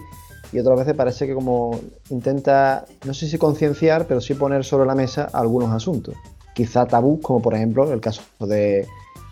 y 0.52 0.60
otras 0.60 0.80
veces 0.80 0.94
parece 0.94 1.28
que 1.28 1.34
como 1.34 1.80
intenta, 2.10 2.86
no 3.06 3.14
sé 3.14 3.30
si 3.30 3.38
concienciar, 3.38 4.08
pero 4.08 4.20
sí 4.20 4.34
poner 4.34 4.66
sobre 4.66 4.86
la 4.86 4.96
mesa 4.96 5.30
algunos 5.32 5.72
asuntos 5.72 6.16
quizá 6.56 6.88
tabú, 6.88 7.22
como 7.22 7.42
por 7.42 7.54
ejemplo 7.54 7.92
el 7.94 8.02
caso 8.02 8.24
de 8.40 8.88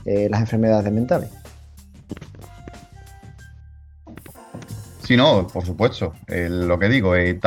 eh, 0.06 0.28
las 0.30 0.41
enfermedades 0.41 0.91
mentales. 0.91 1.30
Sí, 5.02 5.18
no, 5.18 5.48
por 5.48 5.66
supuesto. 5.66 6.14
Eh, 6.28 6.48
lo 6.50 6.78
que 6.78 6.88
digo, 6.90 7.16
eh, 7.16 7.40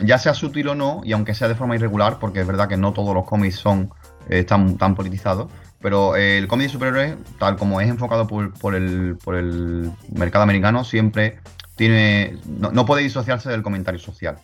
ya 0.00 0.18
sea 0.18 0.34
sutil 0.34 0.68
o 0.68 0.74
no, 0.74 1.00
y 1.04 1.12
aunque 1.12 1.34
sea 1.34 1.48
de 1.48 1.54
forma 1.54 1.74
irregular, 1.74 2.18
porque 2.20 2.40
es 2.40 2.46
verdad 2.46 2.68
que 2.68 2.76
no 2.76 2.92
todos 2.92 3.14
los 3.14 3.24
cómics 3.24 3.56
son 3.56 3.90
tan, 4.46 4.76
tan 4.76 4.94
politizados, 4.94 5.50
pero 5.80 6.16
el 6.16 6.48
cómic 6.48 6.66
de 6.66 6.72
superhéroes, 6.72 7.16
tal 7.38 7.56
como 7.56 7.80
es 7.80 7.88
enfocado 7.88 8.26
por, 8.26 8.74
el, 8.74 9.16
por 9.22 9.36
el 9.36 9.92
mercado 10.12 10.42
americano, 10.42 10.84
siempre 10.84 11.38
tiene 11.76 12.38
no, 12.46 12.86
puede 12.86 13.02
disociarse 13.02 13.50
del 13.50 13.62
comentario 13.62 14.00
social. 14.00 14.38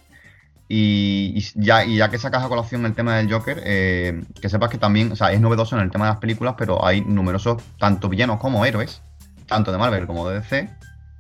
Y, 0.75 1.39
ya, 1.55 1.85
y 1.85 1.97
ya 1.97 2.09
que 2.09 2.17
sacas 2.17 2.43
a 2.43 2.49
colación 2.49 2.87
el 2.87 2.95
tema 2.95 3.17
del 3.17 3.31
Joker, 3.31 3.63
que 3.63 4.49
sepas 4.49 4.71
que 4.71 4.79
también, 4.79 5.13
o 5.13 5.17
sea, 5.17 5.31
es 5.31 5.39
novedoso 5.39 5.77
en 5.77 5.83
el 5.83 5.91
tema 5.91 6.07
de 6.07 6.13
las 6.13 6.19
películas, 6.19 6.55
pero 6.57 6.83
hay 6.83 7.03
numerosos, 7.03 7.63
tanto 7.79 8.09
villanos 8.09 8.39
como 8.39 8.65
héroes, 8.65 9.03
tanto 9.47 9.71
de 9.71 9.77
Marvel 9.77 10.07
como 10.07 10.27
de 10.31 10.41
DC, 10.41 10.71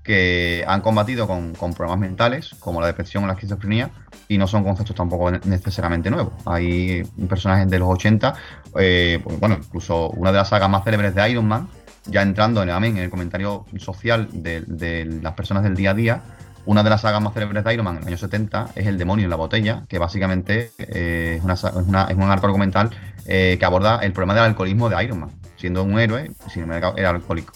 que 0.03 0.65
han 0.66 0.81
combatido 0.81 1.27
con, 1.27 1.53
problemas 1.53 1.99
mentales, 1.99 2.55
como 2.59 2.81
la 2.81 2.89
depresión 2.89 3.24
o 3.24 3.27
la 3.27 3.35
esquizofrenia, 3.35 3.91
y 4.27 4.39
no 4.39 4.47
son 4.47 4.65
conceptos 4.65 4.97
tampoco 4.97 5.31
necesariamente 5.31 6.11
nuevos. 6.11 6.33
Hay 6.47 7.05
personajes 7.29 7.69
de 7.69 7.79
los 7.79 7.89
80, 7.89 8.35
eh, 8.79 9.20
pues, 9.23 9.39
bueno, 9.39 9.59
incluso 9.62 10.09
una 10.11 10.33
de 10.33 10.39
las 10.39 10.49
sagas 10.49 10.69
más 10.69 10.83
célebres 10.85 11.15
de 11.15 11.31
Iron 11.31 11.47
Man, 11.47 11.69
ya 12.07 12.23
entrando 12.23 12.62
en, 12.62 12.70
en 12.70 12.97
el 12.97 13.11
comentario 13.11 13.65
social 13.79 14.29
de, 14.33 15.20
las 15.23 15.35
personas 15.35 15.62
del 15.62 15.77
día 15.77 15.91
a 15.91 15.95
día, 15.95 16.23
una 16.64 16.82
de 16.82 16.90
las 16.90 17.01
sagas 17.01 17.20
más 17.20 17.34
célebres 17.34 17.64
de 17.64 17.74
Iron 17.74 17.84
Man 17.84 17.97
en 17.97 18.02
el 18.02 18.09
año 18.09 18.18
70 18.18 18.70
es 18.74 18.86
El 18.86 18.98
demonio 18.98 19.24
en 19.24 19.30
la 19.30 19.36
botella, 19.36 19.84
que 19.89 19.98
básicamente 19.98 20.70
eh, 20.78 21.40
es, 21.43 21.64
un 21.64 21.94
arco 21.97 22.47
argumental 22.47 22.90
eh, 23.26 23.56
que 23.59 23.64
aborda 23.64 23.98
el 23.98 24.12
problema 24.12 24.34
del 24.34 24.44
alcoholismo 24.44 24.89
de 24.89 25.02
Iron 25.05 25.20
Man, 25.20 25.30
siendo 25.56 25.82
un 25.82 25.98
héroe, 25.98 26.30
sin 26.52 26.64
embargo, 26.64 26.94
era 26.97 27.10
alcohólico. 27.10 27.52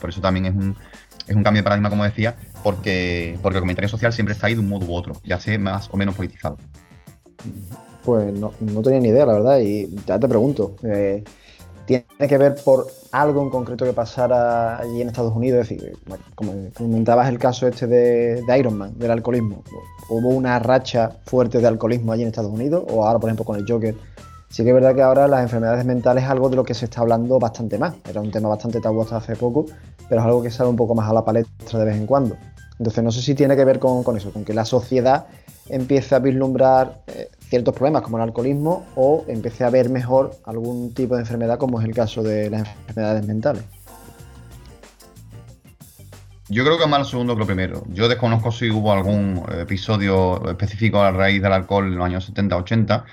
Por 0.00 0.10
eso 0.10 0.20
también 0.20 0.46
es 0.46 0.54
un, 0.54 0.76
es 1.26 1.36
un 1.36 1.42
cambio 1.42 1.60
de 1.60 1.64
paradigma, 1.64 1.90
como 1.90 2.04
decía, 2.04 2.36
porque, 2.62 3.38
porque 3.42 3.58
el 3.58 3.62
comentario 3.62 3.88
social 3.88 4.12
siempre 4.12 4.34
está 4.34 4.46
ahí 4.46 4.54
de 4.54 4.60
un 4.60 4.68
modo 4.68 4.86
u 4.86 4.94
otro, 4.94 5.14
ya 5.24 5.38
sea 5.38 5.58
más 5.58 5.88
o 5.92 5.96
menos 5.96 6.14
politizado. 6.14 6.56
Pues 8.04 8.32
no, 8.32 8.52
tenía 8.82 9.00
ni 9.00 9.08
idea, 9.08 9.26
la 9.26 9.34
verdad, 9.34 9.58
y 9.60 9.94
ya 10.06 10.18
te 10.18 10.26
pregunto, 10.26 10.76
eh, 10.82 11.22
¿tiene 11.98 12.28
que 12.28 12.38
ver 12.38 12.54
por 12.64 12.86
algo 13.10 13.42
en 13.42 13.50
concreto 13.50 13.84
que 13.84 13.92
pasara 13.92 14.78
allí 14.78 15.02
en 15.02 15.08
Estados 15.08 15.34
Unidos? 15.34 15.62
Es 15.62 15.68
decir, 15.68 15.98
como 16.36 16.52
comentabas 16.72 17.28
el 17.28 17.38
caso 17.38 17.66
este 17.66 17.88
de, 17.88 18.44
Iron 18.56 18.78
Man, 18.78 18.96
del 18.96 19.10
alcoholismo, 19.10 19.64
¿hubo 20.08 20.28
una 20.28 20.58
racha 20.60 21.10
fuerte 21.26 21.58
de 21.58 21.66
alcoholismo 21.66 22.12
allí 22.12 22.22
en 22.22 22.28
Estados 22.28 22.52
Unidos? 22.52 22.84
O 22.88 23.04
ahora, 23.04 23.18
por 23.18 23.28
ejemplo, 23.28 23.44
con 23.44 23.56
el 23.56 23.64
Joker, 23.66 23.96
Sí 24.50 24.64
que 24.64 24.70
es 24.70 24.74
verdad 24.74 24.96
que 24.96 25.02
ahora 25.02 25.28
las 25.28 25.42
enfermedades 25.42 25.84
mentales 25.84 26.24
es 26.24 26.30
algo 26.30 26.48
de 26.48 26.56
lo 26.56 26.64
que 26.64 26.74
se 26.74 26.86
está 26.86 27.02
hablando 27.02 27.38
bastante 27.38 27.78
más. 27.78 27.94
Era 28.08 28.20
un 28.20 28.32
tema 28.32 28.48
bastante 28.48 28.80
tabú 28.80 29.00
hasta 29.00 29.18
hace 29.18 29.36
poco, 29.36 29.66
pero 30.08 30.20
es 30.20 30.26
algo 30.26 30.42
que 30.42 30.50
sale 30.50 30.68
un 30.68 30.74
poco 30.74 30.92
más 30.92 31.08
a 31.08 31.12
la 31.12 31.24
palestra 31.24 31.78
de 31.78 31.84
vez 31.84 31.96
en 31.96 32.04
cuando. 32.04 32.36
Entonces 32.76 33.04
no 33.04 33.12
sé 33.12 33.22
si 33.22 33.36
tiene 33.36 33.54
que 33.54 33.64
ver 33.64 33.78
con, 33.78 34.16
eso, 34.16 34.32
con 34.32 34.44
que 34.44 34.52
la 34.52 34.64
sociedad 34.64 35.26
empiece 35.68 36.16
a 36.16 36.18
vislumbrar 36.18 37.02
eh, 37.06 37.30
ciertos 37.50 37.74
problemas 37.74 38.02
como 38.02 38.16
el 38.16 38.22
alcoholismo 38.22 38.86
o 38.94 39.24
empiece 39.26 39.64
a 39.64 39.70
ver 39.70 39.90
mejor 39.90 40.36
algún 40.44 40.94
tipo 40.94 41.16
de 41.16 41.22
enfermedad 41.22 41.58
como 41.58 41.80
es 41.80 41.86
el 41.86 41.94
caso 41.94 42.22
de 42.22 42.48
las 42.48 42.66
enfermedades 42.86 43.26
mentales. 43.26 43.64
Yo 46.48 46.64
creo 46.64 46.78
que 46.78 46.86
más 46.86 47.00
lo 47.00 47.04
segundo 47.04 47.34
que 47.34 47.40
lo 47.40 47.46
primero. 47.46 47.84
Yo 47.88 48.08
desconozco 48.08 48.50
si 48.50 48.70
hubo 48.70 48.92
algún 48.92 49.44
episodio 49.60 50.48
específico 50.48 51.00
a 51.00 51.10
raíz 51.10 51.42
del 51.42 51.52
alcohol 51.52 51.86
en 51.86 51.96
los 51.96 52.04
años 52.04 52.32
70-80, 52.32 53.04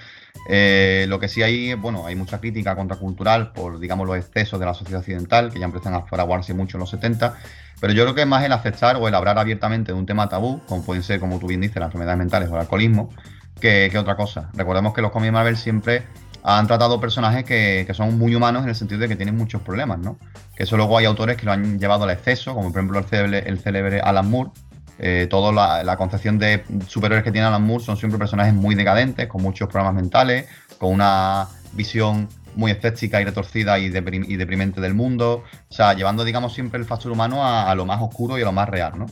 eh, 0.50 1.06
lo 1.08 1.20
que 1.20 1.28
sí 1.28 1.44
hay, 1.44 1.74
bueno, 1.74 2.06
hay 2.06 2.16
mucha 2.16 2.40
crítica 2.40 2.76
contracultural 2.76 3.52
por, 3.52 3.80
digamos, 3.80 4.08
los 4.08 4.18
excesos 4.18 4.60
de 4.60 4.66
la 4.66 4.74
sociedad 4.74 5.02
occidental, 5.02 5.52
que 5.52 5.60
ya 5.60 5.66
empiezan 5.66 5.94
a 5.94 6.04
fraguarse 6.04 6.54
mucho 6.54 6.78
en 6.78 6.82
los 6.82 6.90
70, 6.90 7.36
pero 7.80 7.94
yo 7.94 8.04
creo 8.04 8.16
que 8.16 8.22
es 8.22 8.28
más 8.28 8.44
el 8.44 8.52
aceptar 8.52 8.96
o 8.96 9.08
el 9.08 9.14
hablar 9.14 9.38
abiertamente 9.38 9.92
de 9.92 9.98
un 9.98 10.06
tema 10.06 10.30
tabú, 10.30 10.60
como 10.68 10.84
pueden 10.84 11.04
ser, 11.04 11.20
como 11.20 11.38
tú 11.38 11.48
bien 11.48 11.62
dices, 11.62 11.78
las 11.78 11.88
enfermedades 11.88 12.18
mentales 12.18 12.50
o 12.50 12.54
el 12.54 12.62
alcoholismo, 12.62 13.10
que, 13.60 13.92
otra 13.98 14.16
cosa. 14.16 14.50
Recordemos 14.54 14.94
que 14.94 15.02
los 15.02 15.12
cómics 15.12 15.34
Marvel 15.34 15.58
siempre 15.58 16.04
han 16.44 16.68
tratado 16.68 17.00
personajes 17.00 17.44
que, 17.44 17.84
que, 17.86 17.94
son 17.94 18.18
muy 18.18 18.34
humanos 18.36 18.64
en 18.64 18.70
el 18.70 18.76
sentido 18.76 19.02
de 19.02 19.08
que 19.10 19.16
tienen 19.16 19.36
muchos 19.36 19.62
problemas, 19.62 20.00
¿no? 20.00 20.18
Que 20.56 20.64
eso 20.64 20.78
luego 20.78 20.98
hay 20.98 21.06
autores 21.06 21.38
que 21.38 21.46
lo 21.46 21.52
han 21.52 21.80
llevado 21.80 22.06
al 22.06 22.12
exceso, 22.12 22.54
como 22.54 22.72
por 22.72 22.80
ejemplo 22.80 23.00
el 23.00 23.06
célebre, 23.06 23.44
el 23.46 23.60
célebre 23.60 24.00
Alan 24.00 24.30
Moore, 24.30 24.52
eh, 25.00 25.28
toda 25.30 25.84
la, 25.84 25.98
concepción 25.98 26.40
de 26.40 26.64
superiores 26.88 27.24
que 27.24 27.32
tiene 27.32 27.46
Alan 27.46 27.64
Moore 27.64 27.84
son 27.84 27.98
siempre 27.98 28.18
personajes 28.18 28.54
muy 28.54 28.74
decadentes, 28.76 29.28
con 29.28 29.42
muchos 29.44 29.70
problemas 29.70 29.96
mentales, 29.96 30.48
con 30.80 30.92
una 30.92 31.48
visión 31.74 32.28
muy 32.56 32.72
escéptica 32.72 33.22
y 33.22 33.26
retorcida 33.26 33.78
y, 33.78 33.90
deprimente 33.90 34.82
del 34.82 34.96
mundo, 34.96 35.44
o 35.70 35.74
sea, 35.74 35.94
llevando, 35.94 36.24
digamos, 36.24 36.54
siempre 36.54 36.80
el 36.80 36.86
factor 36.86 37.12
humano 37.12 37.46
a, 37.46 37.74
lo 37.76 37.86
más 37.86 38.02
oscuro 38.02 38.40
y 38.40 38.42
a 38.42 38.46
lo 38.46 38.52
más 38.52 38.68
real, 38.68 38.94
¿no? 38.98 39.06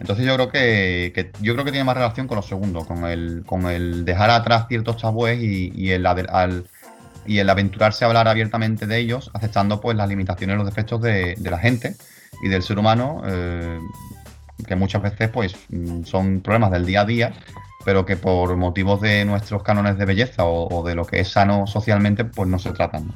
Entonces 0.00 0.24
yo 0.24 0.34
creo 0.34 0.48
que, 0.48 1.30
yo 1.42 1.52
creo 1.52 1.64
que 1.64 1.72
tiene 1.72 1.84
más 1.84 1.94
relación 1.94 2.26
con 2.26 2.36
lo 2.36 2.42
segundo, 2.42 2.86
con 2.86 3.04
el, 3.04 3.42
con 3.44 3.66
el 3.66 4.06
dejar 4.06 4.30
atrás 4.30 4.64
ciertos 4.66 4.96
tabúes 4.96 5.38
y, 5.40 5.90
el, 5.90 6.08
y 7.26 7.38
el 7.38 7.50
aventurarse 7.50 8.04
a 8.04 8.08
hablar 8.08 8.26
abiertamente 8.26 8.86
de 8.86 8.98
ellos, 8.98 9.30
aceptando 9.34 9.78
pues 9.80 9.96
las 9.98 10.08
limitaciones 10.08 10.56
los 10.56 10.64
defectos 10.64 11.02
de, 11.02 11.36
la 11.38 11.58
gente 11.58 11.96
y 12.42 12.48
del 12.48 12.62
ser 12.62 12.78
humano, 12.78 13.22
eh, 13.26 13.78
que 14.66 14.74
muchas 14.74 15.02
veces 15.02 15.28
pues 15.28 15.54
son 16.04 16.40
problemas 16.40 16.70
del 16.70 16.86
día 16.86 17.02
a 17.02 17.04
día, 17.04 17.34
pero 17.84 18.06
que 18.06 18.16
por 18.16 18.56
motivos 18.56 19.02
de 19.02 19.26
nuestros 19.26 19.62
cánones 19.62 19.98
de 19.98 20.06
belleza 20.06 20.44
o, 20.46 20.82
de 20.82 20.94
lo 20.94 21.04
que 21.04 21.20
es 21.20 21.28
sano 21.28 21.66
socialmente, 21.66 22.24
pues 22.24 22.48
no 22.48 22.58
se 22.58 22.70
tratan. 22.70 23.12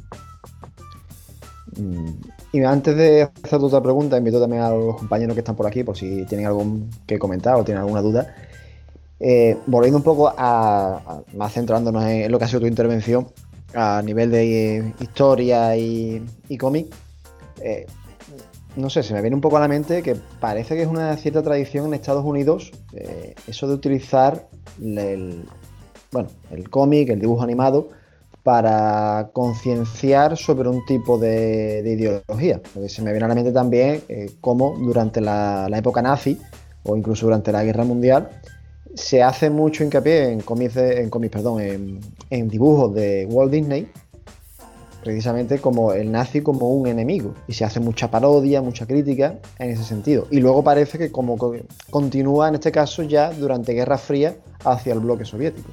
Mm, 1.78 2.12
y 2.55 2.62
antes 2.62 2.94
de 2.94 3.22
hacer 3.22 3.59
otra 3.60 3.82
pregunta, 3.82 4.16
invito 4.16 4.40
también 4.40 4.62
a 4.62 4.70
los 4.70 4.94
compañeros 4.94 5.35
que 5.35 5.40
están 5.40 5.56
por 5.56 5.66
aquí, 5.66 5.82
por 5.82 5.97
si 5.97 6.24
tienen 6.26 6.47
algo 6.47 6.64
que 7.05 7.18
comentar 7.18 7.56
o 7.56 7.64
tienen 7.64 7.81
alguna 7.81 8.01
duda. 8.01 8.32
Eh, 9.18 9.56
volviendo 9.66 9.98
un 9.98 10.05
poco 10.05 10.32
a, 10.36 11.24
más 11.35 11.52
centrándonos 11.52 12.05
en, 12.05 12.31
lo 12.31 12.39
que 12.39 12.44
ha 12.44 12.47
sido 12.47 12.60
tu 12.60 12.68
intervención 12.68 13.26
a 13.74 14.01
nivel 14.05 14.31
de 14.31 14.94
historia 15.01 15.76
y, 15.76 16.24
cómic, 16.56 16.94
eh, 17.60 17.86
no 18.76 18.89
sé, 18.89 19.02
se 19.02 19.14
me 19.14 19.20
viene 19.20 19.35
un 19.35 19.43
poco 19.43 19.56
a 19.56 19.60
la 19.60 19.66
mente 19.66 20.01
que 20.05 20.14
parece 20.39 20.76
que 20.76 20.82
es 20.82 20.89
una 20.89 21.16
cierta 21.16 21.43
tradición 21.43 21.86
en 21.86 21.94
Estados 21.94 22.24
Unidos 22.24 22.70
eh, 22.93 23.35
eso 23.48 23.66
de 23.66 23.74
utilizar 23.74 24.47
el, 24.81 25.44
bueno, 26.12 26.28
el 26.52 26.70
cómic, 26.70 27.09
el 27.09 27.18
dibujo 27.18 27.43
animado, 27.43 27.89
para 28.44 29.30
concienciar 29.32 30.36
sobre 30.36 30.68
un 30.68 30.84
tipo 30.84 31.18
de, 31.18 31.82
ideología. 31.84 32.60
Porque 32.72 32.88
se 32.88 33.02
me 33.02 33.10
viene 33.10 33.24
a 33.24 33.28
la 33.28 33.34
mente 33.34 33.50
también 33.50 34.02
eh, 34.08 34.30
cómo 34.40 34.76
durante 34.78 35.20
la, 35.20 35.66
época 35.74 36.02
nazi 36.02 36.38
o 36.84 36.96
incluso 36.96 37.26
durante 37.26 37.50
la 37.50 37.64
Guerra 37.64 37.84
Mundial 37.84 38.28
se 38.94 39.22
hace 39.22 39.50
mucho 39.50 39.82
hincapié 39.82 40.30
en 40.30 40.40
cómics, 40.40 40.76
en, 40.76 42.00
en 42.30 42.48
dibujos 42.48 42.94
de 42.94 43.26
Walt 43.28 43.50
Disney 43.50 43.90
precisamente 45.02 45.58
como 45.58 45.92
el 45.92 46.10
nazi 46.10 46.40
como 46.40 46.70
un 46.70 46.86
enemigo. 46.86 47.34
Y 47.46 47.54
se 47.54 47.64
hace 47.64 47.78
mucha 47.78 48.10
parodia, 48.10 48.62
mucha 48.62 48.86
crítica 48.86 49.38
en 49.58 49.70
ese 49.70 49.84
sentido. 49.84 50.26
Y 50.30 50.40
luego 50.40 50.64
parece 50.64 50.98
que 50.98 51.12
como 51.12 51.36
continúa 51.90 52.48
en 52.48 52.54
este 52.54 52.72
caso 52.72 53.02
ya 53.02 53.30
durante 53.30 53.72
Guerra 53.74 53.98
Fría 53.98 54.36
hacia 54.64 54.92
el 54.92 55.00
bloque 55.00 55.24
soviético. 55.24 55.70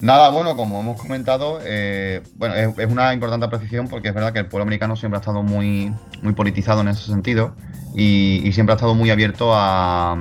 Nada, 0.00 0.30
bueno, 0.30 0.56
como 0.56 0.78
hemos 0.78 1.00
comentado, 1.00 1.58
eh, 1.64 2.22
bueno, 2.36 2.54
es, 2.54 2.86
una 2.88 3.12
importante 3.12 3.48
precisión 3.48 3.88
porque 3.88 4.08
es 4.08 4.14
verdad 4.14 4.32
que 4.32 4.38
el 4.38 4.46
pueblo 4.46 4.62
americano 4.62 4.94
siempre 4.94 5.16
ha 5.16 5.20
estado 5.20 5.42
muy, 5.42 5.92
muy 6.22 6.34
politizado 6.34 6.82
en 6.82 6.88
ese 6.88 7.06
sentido 7.06 7.56
y, 7.96 8.48
siempre 8.52 8.74
ha 8.74 8.76
estado 8.76 8.94
muy 8.94 9.10
abierto 9.10 9.52
a, 9.52 10.16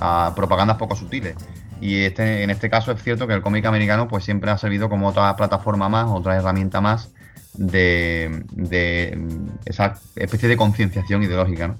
a 0.00 0.32
propagandas 0.34 0.78
poco 0.78 0.96
sutiles. 0.96 1.36
Y 1.78 2.04
este, 2.04 2.42
en 2.42 2.48
este 2.48 2.70
caso 2.70 2.90
es 2.90 3.02
cierto 3.02 3.26
que 3.26 3.34
el 3.34 3.42
cómic 3.42 3.66
americano 3.66 4.08
pues 4.08 4.24
siempre 4.24 4.50
ha 4.50 4.56
servido 4.56 4.88
como 4.88 5.08
otra 5.08 5.36
plataforma 5.36 5.90
más, 5.90 6.06
otra 6.08 6.36
herramienta 6.36 6.80
más 6.80 7.12
de, 7.52 8.44
esa 9.66 9.94
especie 10.16 10.48
de 10.48 10.56
concienciación 10.56 11.22
ideológica. 11.22 11.68
¿no? 11.68 11.76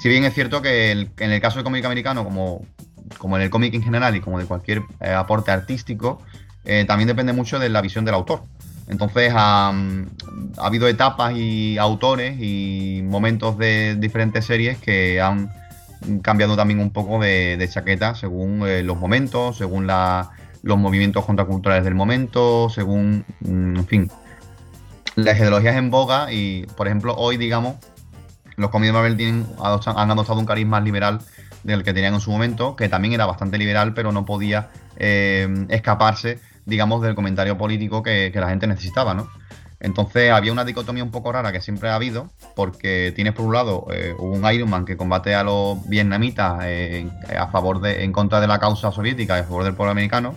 Si 0.00 0.08
bien 0.08 0.24
es 0.24 0.32
cierto 0.32 0.62
que 0.62 0.92
en 0.92 1.30
el 1.30 1.40
caso 1.42 1.56
del 1.56 1.64
cómic 1.64 1.84
americano, 1.84 2.24
como, 2.24 2.66
como 3.18 3.36
en 3.36 3.42
el 3.42 3.50
cómic 3.50 3.74
en 3.74 3.82
general 3.82 4.16
y 4.16 4.20
como 4.20 4.38
de 4.38 4.46
cualquier 4.46 4.82
eh, 5.00 5.10
aporte 5.10 5.50
artístico, 5.50 6.22
eh, 6.66 6.84
también 6.86 7.08
depende 7.08 7.32
mucho 7.32 7.58
de 7.58 7.68
la 7.68 7.80
visión 7.80 8.04
del 8.04 8.14
autor. 8.14 8.42
Entonces 8.88 9.32
ha, 9.34 9.68
ha 9.70 10.66
habido 10.66 10.86
etapas 10.86 11.34
y 11.36 11.76
autores 11.78 12.36
y 12.40 13.02
momentos 13.04 13.58
de 13.58 13.96
diferentes 13.96 14.44
series 14.44 14.78
que 14.78 15.20
han 15.20 15.50
cambiando 16.22 16.56
también 16.56 16.80
un 16.80 16.90
poco 16.90 17.20
de, 17.20 17.68
chaqueta 17.70 18.14
según 18.14 18.66
eh, 18.66 18.82
los 18.82 18.98
momentos, 18.98 19.56
según 19.56 19.86
los 19.86 20.78
movimientos 20.78 21.24
contraculturales 21.24 21.84
del 21.84 21.94
momento, 21.94 22.68
según, 22.68 23.24
mm, 23.40 23.76
en 23.76 23.86
fin, 23.86 24.10
las 25.14 25.38
ideologías 25.38 25.76
en 25.76 25.90
boga 25.90 26.32
y, 26.32 26.66
por 26.76 26.86
ejemplo, 26.86 27.14
hoy, 27.16 27.36
digamos, 27.36 27.76
los 28.56 28.70
cómics 28.70 28.88
de 28.88 28.92
Marvel 28.92 29.16
tienen, 29.16 29.46
han 29.58 30.10
adoptado 30.10 30.38
un 30.38 30.46
cariz 30.46 30.66
más 30.66 30.82
liberal 30.82 31.20
del 31.62 31.82
que 31.82 31.92
tenían 31.92 32.14
en 32.14 32.20
su 32.20 32.30
momento, 32.30 32.76
que 32.76 32.88
también 32.88 33.14
era 33.14 33.26
bastante 33.26 33.58
liberal, 33.58 33.92
pero 33.94 34.12
no 34.12 34.24
podía 34.24 34.68
eh, 34.96 35.66
escaparse, 35.68 36.38
digamos, 36.66 37.02
del 37.02 37.14
comentario 37.14 37.56
político 37.56 38.02
que, 38.02 38.30
la 38.34 38.48
gente 38.48 38.66
necesitaba, 38.66 39.14
¿no? 39.14 39.28
Entonces 39.78 40.30
había 40.30 40.52
una 40.52 40.64
dicotomía 40.64 41.04
un 41.04 41.10
poco 41.10 41.32
rara 41.32 41.52
que 41.52 41.60
siempre 41.60 41.90
ha 41.90 41.94
habido, 41.94 42.30
porque 42.54 43.12
tienes 43.14 43.34
por 43.34 43.46
un 43.46 43.54
lado 43.54 43.86
eh, 43.92 44.14
un 44.18 44.44
Iron 44.52 44.70
Man 44.70 44.84
que 44.84 44.96
combate 44.96 45.34
a 45.34 45.44
los 45.44 45.86
vietnamitas 45.88 46.64
a 47.38 47.46
favor 47.48 47.80
de, 47.80 48.04
en 48.04 48.12
contra 48.12 48.40
de 48.40 48.46
la 48.46 48.58
causa 48.58 48.90
soviética 48.90 49.36
y 49.36 49.40
a 49.40 49.44
favor 49.44 49.64
del 49.64 49.74
pueblo 49.74 49.92
americano, 49.92 50.34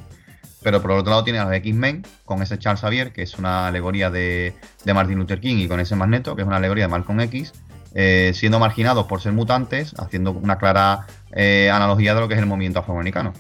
pero 0.62 0.82
por 0.82 0.92
otro 0.92 1.12
lado 1.12 1.24
tienes 1.24 1.42
a 1.42 1.46
los 1.46 1.54
X-Men 1.54 2.04
con 2.26 2.42
ese 2.42 2.60
Charles 2.60 2.82
Xavier, 2.82 3.14
que 3.14 3.22
es 3.22 3.38
una 3.38 3.68
alegoría 3.68 4.10
de, 4.10 4.54
Martin 4.86 5.18
Luther 5.18 5.40
King, 5.40 5.58
y 5.58 5.68
con 5.68 5.80
ese 5.80 5.96
Magneto, 5.96 6.36
que 6.36 6.42
es 6.42 6.48
una 6.48 6.58
alegoría 6.58 6.86
de 6.86 6.90
Malcolm 6.90 7.20
X, 7.22 7.54
eh, 7.96 8.32
siendo 8.36 8.60
marginados 8.60 9.08
por 9.08 9.22
ser 9.22 9.32
mutantes, 9.32 9.94
haciendo 9.98 10.32
una 10.32 10.58
clara 10.58 11.08
eh, 11.32 11.72
analogía 11.72 12.14
de 12.14 12.22
lo 12.22 12.28
que 12.28 12.34
es 12.34 12.40
el 12.40 12.46
movimiento 12.46 12.80
afroamericano. 12.80 13.34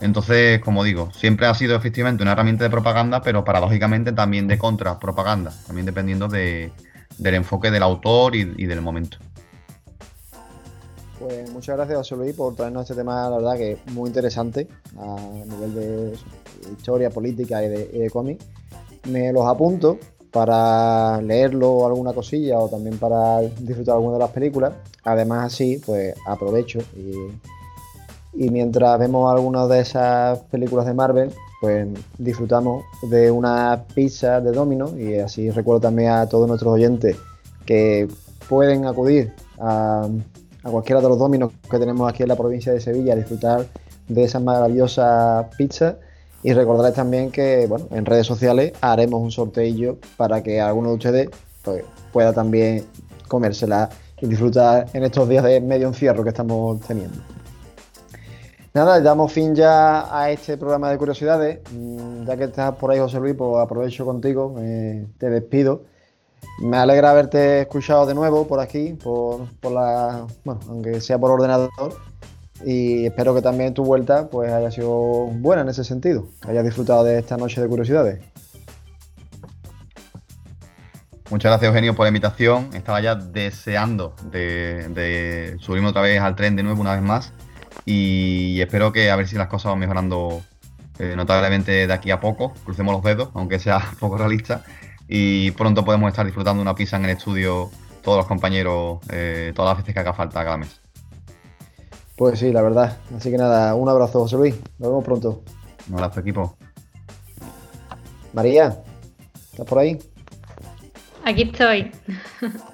Entonces, 0.00 0.60
como 0.60 0.82
digo, 0.82 1.10
siempre 1.12 1.46
ha 1.46 1.54
sido 1.54 1.76
efectivamente 1.76 2.22
una 2.22 2.32
herramienta 2.32 2.64
de 2.64 2.70
propaganda, 2.70 3.20
pero 3.20 3.44
paradójicamente 3.44 4.12
también 4.12 4.48
de 4.48 4.58
contrapropaganda, 4.58 5.52
también 5.66 5.84
dependiendo 5.84 6.26
del 6.26 6.72
enfoque 7.18 7.70
del 7.70 7.82
autor 7.82 8.34
y, 8.34 8.66
del 8.66 8.80
momento. 8.80 9.18
Pues 11.18 11.52
muchas 11.52 11.76
gracias, 11.76 11.98
José 11.98 12.16
Luis, 12.16 12.34
por 12.34 12.54
traernos 12.54 12.84
este 12.84 12.94
tema, 12.94 13.28
la 13.28 13.36
verdad 13.36 13.56
que 13.58 13.76
muy 13.92 14.08
interesante 14.08 14.68
a 14.98 15.16
nivel 15.46 15.74
de 15.74 16.18
historia, 16.72 17.10
política 17.10 17.62
y 17.62 17.68
de, 17.68 18.10
cómic. 18.10 18.40
Me 19.06 19.30
los 19.30 19.46
apunto 19.46 19.98
para 20.30 21.20
leerlo 21.20 21.86
alguna 21.86 22.14
cosilla 22.14 22.58
o 22.58 22.70
también 22.70 22.96
para 22.96 23.40
disfrutar 23.40 23.96
alguna 23.96 24.14
de 24.14 24.20
las 24.20 24.30
películas. 24.30 24.72
Además, 25.04 25.52
así, 25.52 25.78
pues 25.84 26.14
aprovecho 26.26 26.78
y 26.96 27.12
y 28.32 28.50
mientras 28.50 28.98
vemos 28.98 29.30
algunas 29.32 29.68
de 29.68 29.80
esas 29.80 30.38
películas 30.50 30.86
de 30.86 30.94
Marvel, 30.94 31.32
pues 31.60 31.88
disfrutamos 32.18 32.84
de 33.02 33.30
una 33.30 33.84
pizza 33.94 34.40
de 34.40 34.52
Domino 34.52 34.96
y 34.98 35.18
así 35.18 35.50
recuerdo 35.50 35.80
también 35.80 36.10
a 36.10 36.28
todos 36.28 36.48
nuestros 36.48 36.72
oyentes 36.72 37.16
que 37.66 38.08
pueden 38.48 38.86
acudir 38.86 39.32
a, 39.58 40.08
cualquiera 40.62 41.00
de 41.00 41.08
los 41.08 41.18
Dominos 41.18 41.52
que 41.70 41.78
tenemos 41.78 42.08
aquí 42.08 42.22
en 42.22 42.28
la 42.28 42.36
provincia 42.36 42.72
de 42.72 42.80
Sevilla 42.80 43.14
a 43.14 43.16
disfrutar 43.16 43.66
de 44.08 44.24
esas 44.24 44.42
maravillosas 44.42 45.46
pizzas 45.56 45.96
y 46.42 46.52
recordarles 46.52 46.94
también 46.94 47.30
que 47.30 47.66
bueno, 47.66 47.86
en 47.90 48.06
redes 48.06 48.26
sociales 48.26 48.72
haremos 48.80 49.20
un 49.20 49.30
sorteillo 49.30 49.98
para 50.16 50.42
que 50.42 50.60
alguno 50.60 50.90
de 50.90 50.94
ustedes 50.94 51.30
pues, 51.62 51.84
pueda 52.12 52.32
también 52.32 52.84
comérsela 53.28 53.90
y 54.20 54.26
disfrutar 54.26 54.86
en 54.92 55.04
estos 55.04 55.28
días 55.28 55.44
de 55.44 55.60
medio 55.60 55.88
encierro 55.88 56.22
que 56.22 56.30
estamos 56.30 56.80
teniendo. 56.80 57.18
Nada, 58.72 59.00
damos 59.00 59.32
fin 59.32 59.52
ya 59.56 60.16
a 60.16 60.30
este 60.30 60.56
programa 60.56 60.90
de 60.90 60.98
curiosidades. 60.98 61.58
Mm, 61.72 62.24
ya 62.24 62.36
que 62.36 62.44
estás 62.44 62.76
por 62.76 62.92
ahí, 62.92 63.00
José 63.00 63.18
Luis, 63.18 63.34
pues 63.36 63.60
aprovecho 63.60 64.04
contigo, 64.04 64.54
te 65.18 65.28
despido. 65.28 65.82
Me 66.60 66.76
alegra 66.76 67.10
haberte 67.10 67.62
escuchado 67.62 68.06
de 68.06 68.14
nuevo 68.14 68.46
por 68.46 68.60
aquí, 68.60 68.92
por, 68.92 69.48
la, 69.64 70.24
bueno, 70.44 70.60
aunque 70.68 71.00
sea 71.00 71.18
por 71.18 71.32
ordenador. 71.32 71.70
Y 72.64 73.06
espero 73.06 73.34
que 73.34 73.42
también 73.42 73.74
tu 73.74 73.82
vuelta 73.84 74.28
pues 74.28 74.52
haya 74.52 74.70
sido 74.70 74.90
buena 75.26 75.62
en 75.62 75.68
ese 75.70 75.82
sentido, 75.82 76.28
que 76.40 76.50
hayas 76.50 76.64
disfrutado 76.64 77.02
de 77.02 77.18
esta 77.18 77.36
noche 77.36 77.60
de 77.60 77.66
curiosidades. 77.66 78.20
Muchas 81.28 81.50
gracias 81.50 81.68
Eugenio 81.68 81.96
por 81.96 82.04
la 82.04 82.08
invitación. 82.08 82.70
Estaba 82.72 83.00
ya 83.00 83.16
deseando 83.16 84.14
de, 84.30 84.88
de 84.90 85.56
subirme 85.58 85.88
otra 85.88 86.02
vez 86.02 86.20
al 86.20 86.36
tren 86.36 86.54
de 86.54 86.62
nuevo 86.62 86.80
una 86.80 86.92
vez 86.92 87.02
más 87.02 87.32
y 87.84 88.60
espero 88.60 88.92
que 88.92 89.10
a 89.10 89.16
ver 89.16 89.26
si 89.26 89.36
las 89.36 89.48
cosas 89.48 89.70
van 89.70 89.78
mejorando 89.78 90.42
eh, 90.98 91.14
notablemente 91.16 91.86
de 91.86 91.92
aquí 91.92 92.10
a 92.10 92.20
poco. 92.20 92.52
Crucemos 92.64 92.94
los 92.94 93.02
dedos, 93.02 93.30
aunque 93.34 93.58
sea 93.58 93.80
poco 94.00 94.18
realista. 94.18 94.64
Y 95.08 95.50
pronto 95.52 95.84
podemos 95.84 96.08
estar 96.08 96.24
disfrutando 96.24 96.62
una 96.62 96.74
pizza 96.74 96.96
en 96.96 97.04
el 97.04 97.10
estudio 97.10 97.70
todos 98.02 98.18
los 98.18 98.26
compañeros, 98.26 99.00
eh, 99.10 99.52
todas 99.54 99.70
las 99.70 99.78
veces 99.78 99.94
que 99.94 100.00
haga 100.00 100.14
falta 100.14 100.44
cada 100.44 100.56
mes. 100.56 100.80
Pues 102.16 102.38
sí, 102.38 102.52
la 102.52 102.62
verdad. 102.62 102.98
Así 103.16 103.30
que 103.30 103.38
nada, 103.38 103.74
un 103.74 103.88
abrazo, 103.88 104.20
José 104.20 104.36
Luis. 104.36 104.54
Nos 104.78 104.90
vemos 104.90 105.04
pronto. 105.04 105.42
Un 105.88 105.94
abrazo, 105.94 106.20
equipo. 106.20 106.56
María, 108.32 108.82
¿estás 109.50 109.66
por 109.66 109.78
ahí? 109.78 109.98
Aquí 111.24 111.42
estoy. 111.42 111.90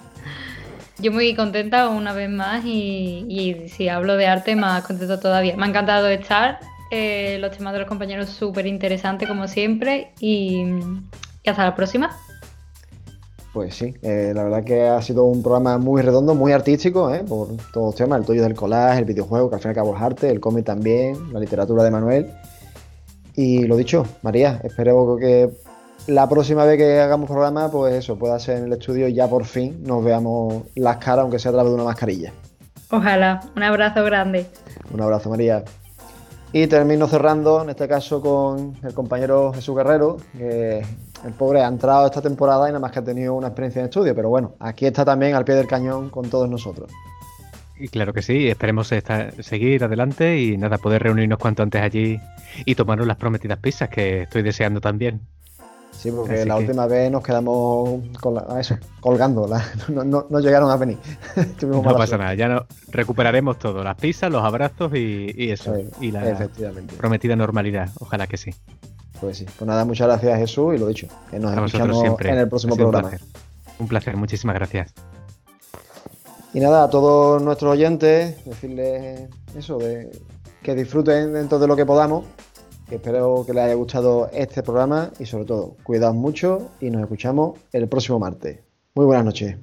Yo 0.99 1.13
muy 1.13 1.35
contenta 1.35 1.91
una 1.91 2.15
vez 2.15 2.31
más 2.31 2.65
y, 2.65 3.67
si 3.69 3.89
hablo 3.89 4.17
de 4.17 4.27
arte 4.27 4.57
más 4.57 4.83
contenta 4.85 5.21
todavía. 5.21 5.55
Me 5.57 5.67
ha 5.67 5.69
encantado 5.69 6.09
estar, 6.09 6.59
eh, 6.91 7.37
los 7.39 7.55
temas 7.57 7.75
de 7.75 7.81
los 7.81 7.89
compañeros 7.89 8.31
súper 8.31 8.67
interesantes 8.67 9.29
como 9.29 9.47
siempre 9.47 10.13
y, 10.21 10.65
hasta 11.47 11.65
la 11.65 11.75
próxima. 11.75 12.17
Pues 13.53 13.75
sí, 13.75 13.95
eh, 14.03 14.33
la 14.35 14.45
verdad 14.45 14.65
que 14.65 14.83
ha 14.83 15.01
sido 15.03 15.25
un 15.25 15.43
programa 15.43 15.79
muy 15.79 16.03
redondo, 16.03 16.35
muy 16.35 16.53
artístico, 16.53 17.15
eh, 17.15 17.25
por 17.27 17.49
todos 17.73 17.87
los 17.87 17.95
temas, 17.95 18.21
el 18.21 18.27
tuyo 18.27 18.43
del 18.43 18.55
collage, 18.55 18.99
el 18.99 19.05
videojuego, 19.05 19.49
que 19.49 19.57
al 19.57 19.61
fin 19.61 19.69
y 19.69 19.71
al 19.71 19.75
cabo 19.75 19.97
es 19.97 20.03
arte, 20.03 20.31
el 20.31 20.41
cómic 20.41 20.65
también, 20.65 21.33
la 21.33 21.41
literatura 21.41 21.83
de 21.83 21.91
Manuel. 21.91 22.31
Y 23.35 23.65
lo 23.65 23.77
dicho, 23.77 24.07
María, 24.23 24.61
espero 24.65 25.17
que 25.19 25.51
la 26.07 26.29
próxima 26.29 26.65
vez 26.65 26.79
que 26.79 27.01
hagamos 27.01 27.29
programa, 27.29 27.71
pues 27.71 27.95
eso, 27.95 28.19
pueda 28.19 28.39
ser 28.39 28.59
en 28.59 28.65
el 28.65 28.73
estudio 28.73 29.09
y 29.09 29.15
ya 29.15 29.29
por 29.29 29.45
fin 29.45 29.83
nos 29.83 30.05
veamos 30.05 30.65
las 30.75 30.99
caras, 30.99 31.23
aunque 31.23 31.39
sea 31.39 31.51
a 31.51 31.55
través 31.55 31.71
de 31.71 31.75
una 31.75 31.85
mascarilla. 31.85 32.33
Ojalá, 32.91 33.41
un 33.57 33.63
abrazo 33.63 34.05
grande. 34.05 34.47
Un 34.93 35.01
abrazo, 35.01 35.31
María. 35.31 35.65
Y 36.53 36.69
termino 36.69 37.09
cerrando, 37.09 37.63
en 37.63 37.71
este 37.71 37.89
caso, 37.89 38.21
con 38.21 38.77
el 38.83 38.95
compañero 38.95 39.53
Jesús 39.53 39.77
Guerrero, 39.77 40.19
que 40.39 40.83
el 41.25 41.33
pobre 41.33 41.63
ha 41.63 41.67
entrado 41.67 42.07
esta 42.07 42.23
temporada 42.23 42.69
y 42.69 42.71
nada 42.71 42.79
más 42.79 42.93
que 42.93 43.01
ha 43.01 43.05
tenido 43.05 43.35
una 43.35 43.49
experiencia 43.49 43.81
en 43.81 43.87
estudio, 43.87 44.15
pero 44.15 44.29
bueno, 44.29 44.55
aquí 44.61 44.87
está 44.87 45.05
también 45.05 45.35
al 45.35 45.45
pie 45.45 45.57
del 45.57 45.67
cañón 45.67 46.09
con 46.09 46.31
todos 46.31 46.49
nosotros. 46.49 46.91
Y 47.79 47.89
claro 47.89 48.15
que 48.15 48.23
sí, 48.23 48.49
esperemos 48.49 48.91
seguir 49.41 49.85
adelante 49.85 50.41
y 50.41 50.57
nada, 50.57 50.79
poder 50.79 51.03
reunirnos 51.03 51.39
cuanto 51.39 51.63
antes 51.63 51.83
allí 51.83 52.19
y 52.65 52.75
tomarnos 52.75 53.07
las 53.07 53.19
prometidas 53.19 53.59
pizzas 53.59 53.91
que 53.91 54.23
estoy 54.23 54.43
deseando 54.43 54.81
también. 54.81 55.21
Sí, 55.97 56.11
porque 56.11 56.45
la 56.45 56.57
última 56.57 56.87
vez 56.87 57.11
nos 57.11 57.23
quedamos 57.23 58.01
eso, 58.59 58.77
colgando, 59.01 59.49
no, 59.89 60.41
llegaron 60.41 60.71
a 60.71 60.77
venir. 60.77 60.99
no 61.63 61.83
pasa 61.83 62.19
nada, 62.19 62.35
ya 62.35 62.49
no, 62.49 62.67
recuperaremos 62.89 63.59
todo, 63.59 63.83
las 63.83 63.97
pizzas, 63.97 64.31
los 64.31 64.45
abrazos 64.45 64.93
y, 64.95 65.51
eso, 65.51 65.75
y 66.01 66.11
la 66.11 66.49
prometida 66.99 67.35
normalidad, 67.35 67.89
ojalá 67.99 68.27
que 68.27 68.37
sí. 68.37 68.55
Pues 69.21 69.39
sí, 69.39 69.47
pues 69.57 69.67
nada, 69.67 69.85
muchas 69.85 70.09
gracias 70.09 70.39
Jesús 70.39 70.75
y 70.75 70.79
lo 70.79 70.89
dicho, 70.89 71.09
que 71.31 71.39
nos 71.39 71.53
escuchamos 71.53 72.01
siempre. 72.01 72.31
en 72.31 72.39
el 72.39 72.49
próximo 72.49 72.77
programa. 72.77 73.11
Un 73.79 73.89
placer. 73.89 74.17
muchísimas 74.17 74.55
gracias. 74.55 74.93
Y 76.53 76.61
nada, 76.61 76.85
a 76.85 76.91
todos 76.91 77.43
nuestros 77.43 77.73
oyentes, 77.73 78.45
decirles 78.45 79.29
eso, 79.57 79.79
de 79.79 80.11
que 80.63 80.75
disfruten 80.75 81.33
dentro 81.33 81.59
de 81.59 81.67
lo 81.67 81.77
que 81.77 81.85
podamos 81.85 82.25
Espero 82.91 83.45
que 83.45 83.53
les 83.53 83.65
haya 83.65 83.75
gustado 83.75 84.31
este 84.33 84.63
programa 84.63 85.11
y 85.19 85.27
sobre 85.27 85.45
todo, 85.45 85.77
cuidaos 85.83 86.15
mucho 86.15 86.71
y 86.81 86.89
nos 86.91 87.03
escuchamos 87.03 87.59
el 87.73 87.89
próximo 87.89 88.21
martes. 88.21 88.61
Muy 88.95 89.07
buenas 89.07 89.25
noches. 89.25 89.57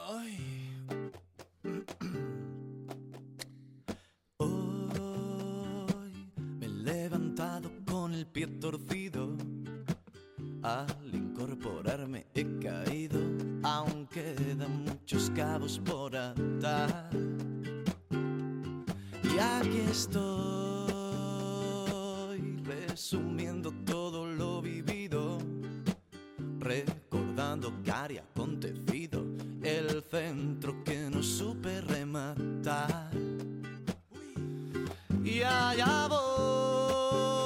Hoy 0.00 0.38
me 12.08 12.24
aquí 19.40 19.80
estoy 19.90 20.28
resumiendo 22.64 23.72
todo 23.84 24.26
lo 24.26 24.60
vivido, 24.60 25.38
recordando 26.58 27.72
que 27.82 27.90
había 27.90 28.22
acontecido, 28.22 29.24
el 29.62 30.02
centro 30.10 30.82
que 30.84 31.08
no 31.10 31.22
supe 31.22 31.80
rematar. 31.80 33.10
Y 35.24 35.42
allá 35.42 36.08
voy, 36.08 37.44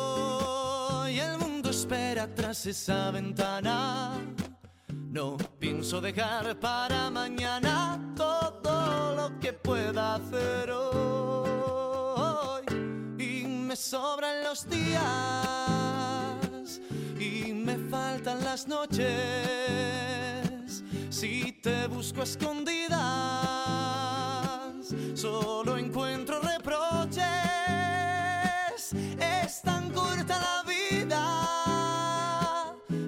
el 1.19 1.39
mundo 1.39 1.71
espera 1.71 2.33
tras 2.35 2.67
esa 2.67 3.11
ventana. 3.11 4.13
No 5.11 5.37
pienso 5.59 6.01
dejar 6.01 6.59
para 6.59 7.11
mañana 7.11 8.15
todo 8.17 9.15
lo 9.15 9.39
que 9.41 9.53
pueda 9.53 10.15
hacer 10.15 10.71
hoy 10.71 11.82
me 13.73 13.77
sobran 13.77 14.45
los 14.45 14.69
días 14.69 15.01
y 17.19 17.55
me 17.55 17.79
faltan 17.89 18.45
las 18.45 18.69
noches. 18.69 19.07
Si 21.09 21.53
te 21.63 21.87
busco 21.87 22.23
escondidas, 22.23 23.01
solo 25.15 25.79
encuentro 25.79 26.39
reproches. 26.41 27.25
Es 29.19 29.63
tan 29.63 29.89
corta 29.91 30.39
la 30.39 30.63
vida 30.71 31.25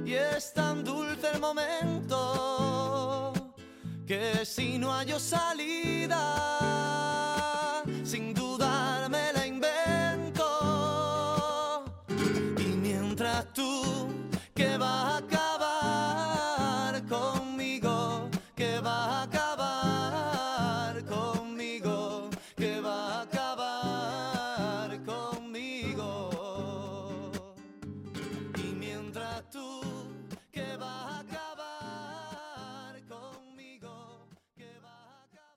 y 0.07 0.15
es 0.15 0.55
tan 0.55 0.83
dulce 0.83 1.29
el 1.35 1.41
momento 1.41 3.35
que 4.07 4.47
si 4.47 4.79
no 4.79 4.95
hallo 4.95 5.21
salida 5.21 6.74
tú. 13.53 13.84